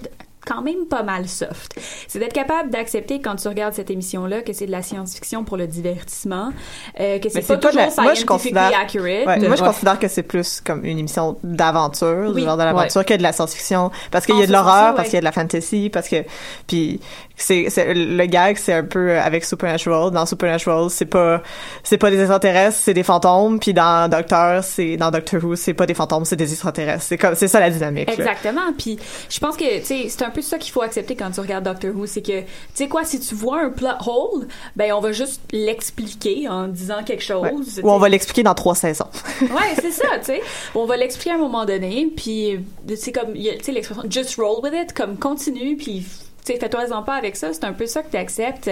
quand 0.44 0.62
même 0.62 0.86
pas 0.88 1.02
mal 1.02 1.28
soft. 1.28 1.76
C'est 2.06 2.20
d'être 2.20 2.32
capable 2.32 2.70
d'accepter 2.70 3.20
quand 3.20 3.34
tu 3.34 3.48
regardes 3.48 3.74
cette 3.74 3.90
émission-là 3.90 4.42
que 4.42 4.52
c'est 4.52 4.66
de 4.66 4.70
la 4.70 4.80
science-fiction 4.82 5.42
pour 5.42 5.56
le 5.56 5.66
divertissement, 5.66 6.52
euh, 7.00 7.18
que 7.18 7.28
c'est 7.28 7.40
pas 7.40 7.46
c'est 7.46 7.46
pas 7.48 7.56
de 7.56 7.60
toujours 7.74 7.92
la- 7.96 8.02
moi, 8.04 8.14
je 8.14 8.24
considère- 8.24 8.70
accurate. 8.80 9.26
Ouais, 9.26 9.38
moi, 9.48 9.56
je 9.56 9.62
Ouais. 9.62 9.68
considère 9.68 9.98
que 9.98 10.06
c'est 10.06 10.22
plus 10.22 10.60
comme 10.60 10.84
une 10.84 10.98
émission 11.00 11.36
d'aventure, 11.42 12.30
Oui. 12.32 12.42
du 12.42 12.46
genre 12.46 12.56
de 12.56 12.62
l'aventure, 12.62 13.04
que 13.04 13.14
de 13.14 13.22
la 13.24 13.32
science-fiction. 13.32 13.90
Parce 14.12 14.24
qu'il 14.24 14.36
y 14.38 14.42
a 14.42 14.46
de 14.46 14.52
l'horreur, 14.52 14.90
ouais. 14.90 14.96
parce 14.96 15.08
qu'il 15.08 15.14
y 15.14 15.18
a 15.18 15.20
de 15.20 15.24
la 15.24 15.32
fantasy, 15.32 15.90
parce 15.92 16.08
que... 16.08 16.24
Puis 16.68 17.00
c'est, 17.36 17.94
le 17.94 18.26
gag, 18.26 18.56
c'est 18.56 18.72
un 18.72 18.84
peu 18.84 19.10
euh, 19.10 19.22
avec 19.22 19.44
Supernatural. 19.44 20.10
Dans 20.10 20.24
Supernatural, 20.24 20.88
c'est 20.90 21.04
pas 21.04 21.42
c'est 21.82 21.98
pas 21.98 22.10
des 22.10 22.18
extraterrestres, 22.18 22.78
c'est 22.80 22.94
des 22.94 23.02
fantômes. 23.02 23.58
Puis 23.60 23.74
dans 23.74 24.10
Doctor, 24.10 24.64
c'est 24.64 24.96
dans 24.96 25.10
Doctor 25.10 25.44
Who, 25.44 25.54
c'est 25.54 25.74
pas 25.74 25.86
des 25.86 25.94
fantômes, 25.94 26.24
c'est 26.24 26.36
des 26.36 26.50
extraterrestres. 26.50 27.02
C'est 27.02 27.18
comme 27.18 27.34
c'est 27.34 27.48
ça 27.48 27.60
la 27.60 27.70
dynamique. 27.70 28.10
Exactement. 28.10 28.72
Puis 28.76 28.98
je 29.28 29.38
pense 29.38 29.56
que 29.56 29.80
tu 29.80 29.84
sais, 29.84 30.06
c'est 30.08 30.22
un 30.22 30.30
peu 30.30 30.40
ça 30.40 30.58
qu'il 30.58 30.72
faut 30.72 30.82
accepter 30.82 31.14
quand 31.14 31.30
tu 31.30 31.40
regardes 31.40 31.64
Doctor 31.64 31.94
Who, 31.94 32.06
c'est 32.06 32.22
que 32.22 32.40
tu 32.40 32.46
sais 32.74 32.88
quoi, 32.88 33.04
si 33.04 33.20
tu 33.20 33.34
vois 33.34 33.62
un 33.62 33.70
plot 33.70 33.88
hole, 34.06 34.48
ben 34.74 34.92
on 34.92 35.00
va 35.00 35.12
juste 35.12 35.42
l'expliquer 35.52 36.48
en 36.48 36.68
disant 36.68 37.02
quelque 37.04 37.22
chose. 37.22 37.42
Ouais. 37.42 37.82
Ou 37.82 37.90
on 37.90 37.98
va 37.98 38.08
l'expliquer 38.08 38.42
dans 38.42 38.54
trois 38.54 38.74
saisons. 38.74 39.08
Ouais, 39.56 39.74
c'est 39.80 39.92
ça, 39.92 40.18
tu 40.18 40.26
sais. 40.26 40.40
On 40.74 40.86
va 40.86 40.96
l'expliquer 40.96 41.30
à 41.30 41.34
un 41.34 41.38
moment 41.38 41.64
donné, 41.64 42.10
puis 42.14 42.60
c'est 42.96 43.12
comme, 43.12 43.34
tu 43.34 43.42
sais, 43.62 43.72
l'expression 43.72 44.04
«just 44.10 44.36
roll 44.36 44.62
with 44.62 44.74
it», 44.74 44.92
comme 44.94 45.16
continue, 45.16 45.76
puis 45.76 46.04
tu 46.46 46.52
sais, 46.52 46.58
fais-toi-en 46.58 47.02
pas 47.02 47.14
avec 47.14 47.34
ça. 47.36 47.52
C'est 47.52 47.64
un 47.64 47.72
peu 47.72 47.86
ça 47.86 48.02
que 48.02 48.10
tu 48.10 48.16
acceptes. 48.16 48.70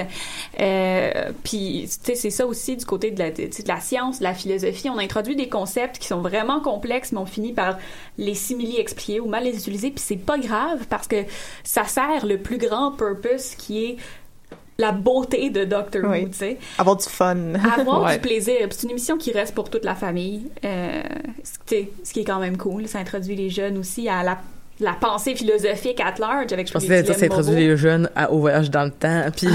Euh, 0.61 1.33
puis, 1.43 1.89
tu 1.89 2.07
sais, 2.07 2.15
c'est 2.15 2.31
ça 2.31 2.47
aussi 2.47 2.77
du 2.77 2.85
côté 2.85 3.11
de 3.11 3.19
la, 3.19 3.31
de, 3.31 3.45
de 3.47 3.69
la 3.69 3.81
science, 3.81 4.19
de 4.21 4.25
la 4.25 4.35
philosophie. 4.35 4.89
On 4.91 4.99
introduit 4.99 5.37
des 5.37 5.49
concepts 5.49 5.99
qui 5.99 6.07
sont 6.07 6.21
vraiment 6.21 6.61
complexes, 6.61 7.13
mais 7.13 7.19
on 7.19 7.27
finit 7.27 7.53
par 7.53 7.79
les 8.19 8.35
simili 8.35 8.79
expliquer 8.79 9.21
ou 9.21 9.27
mal 9.27 9.45
les 9.45 9.57
utiliser. 9.57 9.91
Puis 9.91 10.03
c'est 10.07 10.17
pas 10.17 10.39
grave 10.39 10.87
parce 10.89 11.09
que 11.09 11.25
ça 11.65 11.85
sert 11.85 12.25
le 12.27 12.39
plus 12.39 12.59
grand 12.59 12.93
purpose 12.93 13.55
qui 13.57 13.85
est 13.85 13.97
la 14.79 14.91
beauté 14.91 15.51
de 15.51 15.65
Doctor 15.65 16.03
Who, 16.03 16.11
Oui. 16.11 16.27
tu 16.31 16.37
sais. 16.39 16.59
Avoir 16.79 16.97
du 16.97 17.05
fun. 17.05 17.55
Avoir 17.79 18.03
Ouais. 18.05 18.15
du 18.15 18.21
plaisir. 18.21 18.57
C'est 18.71 18.83
une 18.85 18.91
émission 18.91 19.17
qui 19.19 19.31
reste 19.33 19.55
pour 19.55 19.71
toute 19.71 19.85
la 19.85 19.95
famille. 19.95 20.51
Euh, 20.65 21.01
ce 21.45 21.53
tu 21.67 21.77
sais, 21.77 21.91
ce 22.03 22.13
qui 22.13 22.21
est 22.21 22.25
quand 22.25 22.41
même 22.41 22.57
cool. 22.57 22.89
Ça 22.89 22.99
introduit 22.99 23.37
les 23.37 23.51
jeunes 23.51 23.79
aussi 23.79 24.09
à 24.09 24.23
la, 24.25 24.39
la 24.81 24.93
pensée 24.93 25.35
philosophique 25.37 26.01
at 26.01 26.15
large 26.19 26.53
avec 26.53 26.67
Je 26.67 26.73
pensais 26.73 26.87
que 27.03 27.07
ça, 27.07 27.15
c'est 27.15 27.27
introduit 27.27 27.55
les 27.55 27.77
jeunes 27.77 28.11
à- 28.17 28.31
au 28.33 28.41
voyage 28.41 28.71
dans 28.71 28.83
le 28.85 28.91
temps. 28.91 29.23
Puis, 29.37 29.47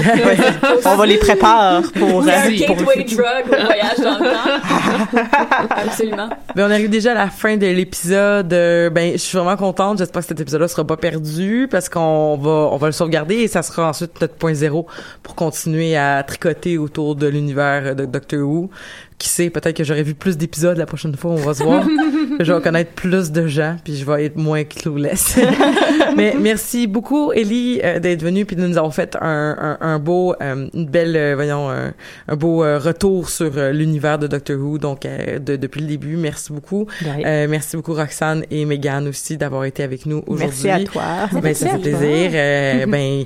On 0.86 0.96
va 0.96 1.06
les 1.06 1.18
préparer 1.18 1.82
pour... 1.94 2.22
Un 2.22 2.40
pour- 2.66 2.76
gateway 2.86 3.04
drug 3.04 3.44
au 3.46 3.64
voyage 3.66 3.98
dans 3.98 4.18
le 4.18 4.30
temps. 4.30 5.68
Absolument. 5.84 6.28
Ben, 6.56 6.66
on 6.68 6.70
arrive 6.70 6.88
déjà 6.90 7.12
à 7.12 7.14
la 7.14 7.28
fin 7.28 7.56
de 7.56 7.66
l'épisode. 7.66 8.52
Euh, 8.52 8.88
Ben, 8.90 9.12
je 9.12 9.18
suis 9.18 9.36
vraiment 9.36 9.56
contente. 9.56 9.98
J'espère 9.98 10.22
que 10.22 10.28
cet 10.28 10.40
épisode-là 10.40 10.68
sera 10.68 10.86
pas 10.86 10.96
perdu 10.96 11.68
parce 11.70 11.88
qu'on 11.88 12.36
va, 12.36 12.50
on 12.72 12.76
va 12.76 12.86
le 12.86 12.92
sauvegarder 12.92 13.36
et 13.36 13.48
ça 13.48 13.62
sera 13.62 13.88
ensuite 13.90 14.20
notre 14.20 14.34
point 14.34 14.54
zéro 14.54 14.86
pour 15.22 15.34
continuer 15.34 15.96
à 15.96 16.22
tricoter 16.22 16.78
autour 16.78 17.14
de 17.14 17.26
l'univers 17.26 17.94
de 17.94 18.04
Doctor 18.06 18.40
Who. 18.40 18.70
Qui 19.20 19.28
sait, 19.28 19.50
peut-être 19.50 19.76
que 19.76 19.84
j'aurai 19.84 20.02
vu 20.02 20.14
plus 20.14 20.38
d'épisodes 20.38 20.78
la 20.78 20.86
prochaine 20.86 21.14
fois, 21.14 21.32
on 21.32 21.36
va 21.36 21.52
se 21.52 21.62
voir. 21.62 21.86
je 22.40 22.50
vais 22.52 22.60
connaître 22.62 22.92
plus 22.92 23.30
de 23.30 23.46
gens, 23.46 23.76
puis 23.84 23.94
je 23.94 24.04
vais 24.06 24.24
être 24.24 24.36
moins 24.36 24.64
clueless. 24.64 25.38
Mais 26.16 26.34
merci 26.40 26.86
beaucoup, 26.86 27.30
Ellie, 27.30 27.80
euh, 27.84 27.98
d'être 27.98 28.22
venue, 28.22 28.46
puis 28.46 28.56
de 28.56 28.66
nous 28.66 28.78
avoir 28.78 28.94
fait 28.94 29.18
un, 29.20 29.76
un, 29.78 29.86
un 29.86 29.98
beau, 29.98 30.34
euh, 30.40 30.68
une 30.72 30.86
belle, 30.86 31.16
euh, 31.16 31.34
voyons, 31.34 31.68
un, 31.68 31.92
un 32.28 32.36
beau 32.36 32.60
retour 32.60 33.28
sur 33.28 33.50
l'univers 33.72 34.18
de 34.18 34.26
Doctor 34.26 34.56
Who, 34.58 34.78
donc 34.78 35.02
de- 35.02 35.56
depuis 35.56 35.82
le 35.82 35.86
début. 35.86 36.16
Merci 36.16 36.50
beaucoup. 36.54 36.86
Merci 37.22 37.76
beaucoup, 37.76 37.92
Roxane 37.92 38.44
et 38.50 38.64
Megan 38.64 39.06
aussi, 39.06 39.36
d'avoir 39.36 39.66
été 39.66 39.82
avec 39.82 40.06
nous 40.06 40.24
aujourd'hui. 40.26 40.62
Merci 40.66 40.70
à 40.70 40.82
toi. 40.82 41.40
Ben, 41.42 41.54
ça 41.54 41.68
fait 41.68 41.78
plaisir. 41.78 42.30
Ben, 42.90 43.24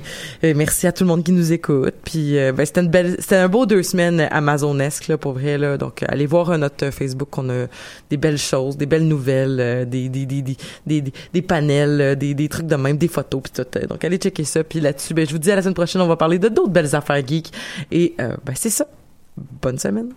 merci 0.55 0.87
à 0.87 0.91
tout 0.91 1.05
le 1.05 1.07
monde 1.07 1.23
qui 1.23 1.31
nous 1.31 1.53
écoute. 1.53 1.93
Puis, 2.03 2.33
ben, 2.53 2.65
c'était 2.65 2.81
une 2.81 2.89
belle, 2.89 3.15
c'était 3.19 3.37
un 3.37 3.47
beau 3.47 3.65
deux 3.65 3.81
semaines 3.83 4.27
amazonesque 4.29 5.07
là 5.07 5.17
pour 5.17 5.31
vrai 5.33 5.57
là. 5.57 5.77
Donc, 5.77 5.84
euh, 6.03 6.07
allez 6.09 6.25
voir 6.25 6.49
euh, 6.49 6.57
notre 6.57 6.89
Facebook, 6.91 7.37
on 7.37 7.49
a 7.49 7.65
des 8.09 8.17
belles 8.17 8.37
choses, 8.37 8.77
des 8.77 8.85
belles 8.85 9.07
nouvelles, 9.07 9.59
euh, 9.59 9.85
des 9.85 10.09
des 10.09 10.25
des 10.25 11.03
des 11.33 11.41
panels, 11.41 12.01
euh, 12.01 12.15
des 12.15 12.49
trucs 12.49 12.67
de 12.67 12.75
même, 12.75 12.97
des 12.97 13.07
photos 13.07 13.41
puis 13.43 13.51
tout. 13.51 13.77
euh. 13.77 13.87
Donc, 13.87 14.03
allez 14.03 14.17
checker 14.17 14.43
ça. 14.43 14.63
Puis 14.63 14.79
là-dessus, 14.79 15.13
ben, 15.13 15.25
je 15.25 15.31
vous 15.31 15.39
dis 15.39 15.51
à 15.51 15.55
la 15.55 15.61
semaine 15.61 15.73
prochaine, 15.73 16.01
on 16.01 16.07
va 16.07 16.17
parler 16.17 16.39
de 16.39 16.49
d'autres 16.49 16.71
belles 16.71 16.95
affaires 16.95 17.25
geeks. 17.25 17.51
Et 17.91 18.15
euh, 18.19 18.35
ben, 18.45 18.53
c'est 18.55 18.69
ça. 18.69 18.85
Bonne 19.61 19.79
semaine. 19.79 20.09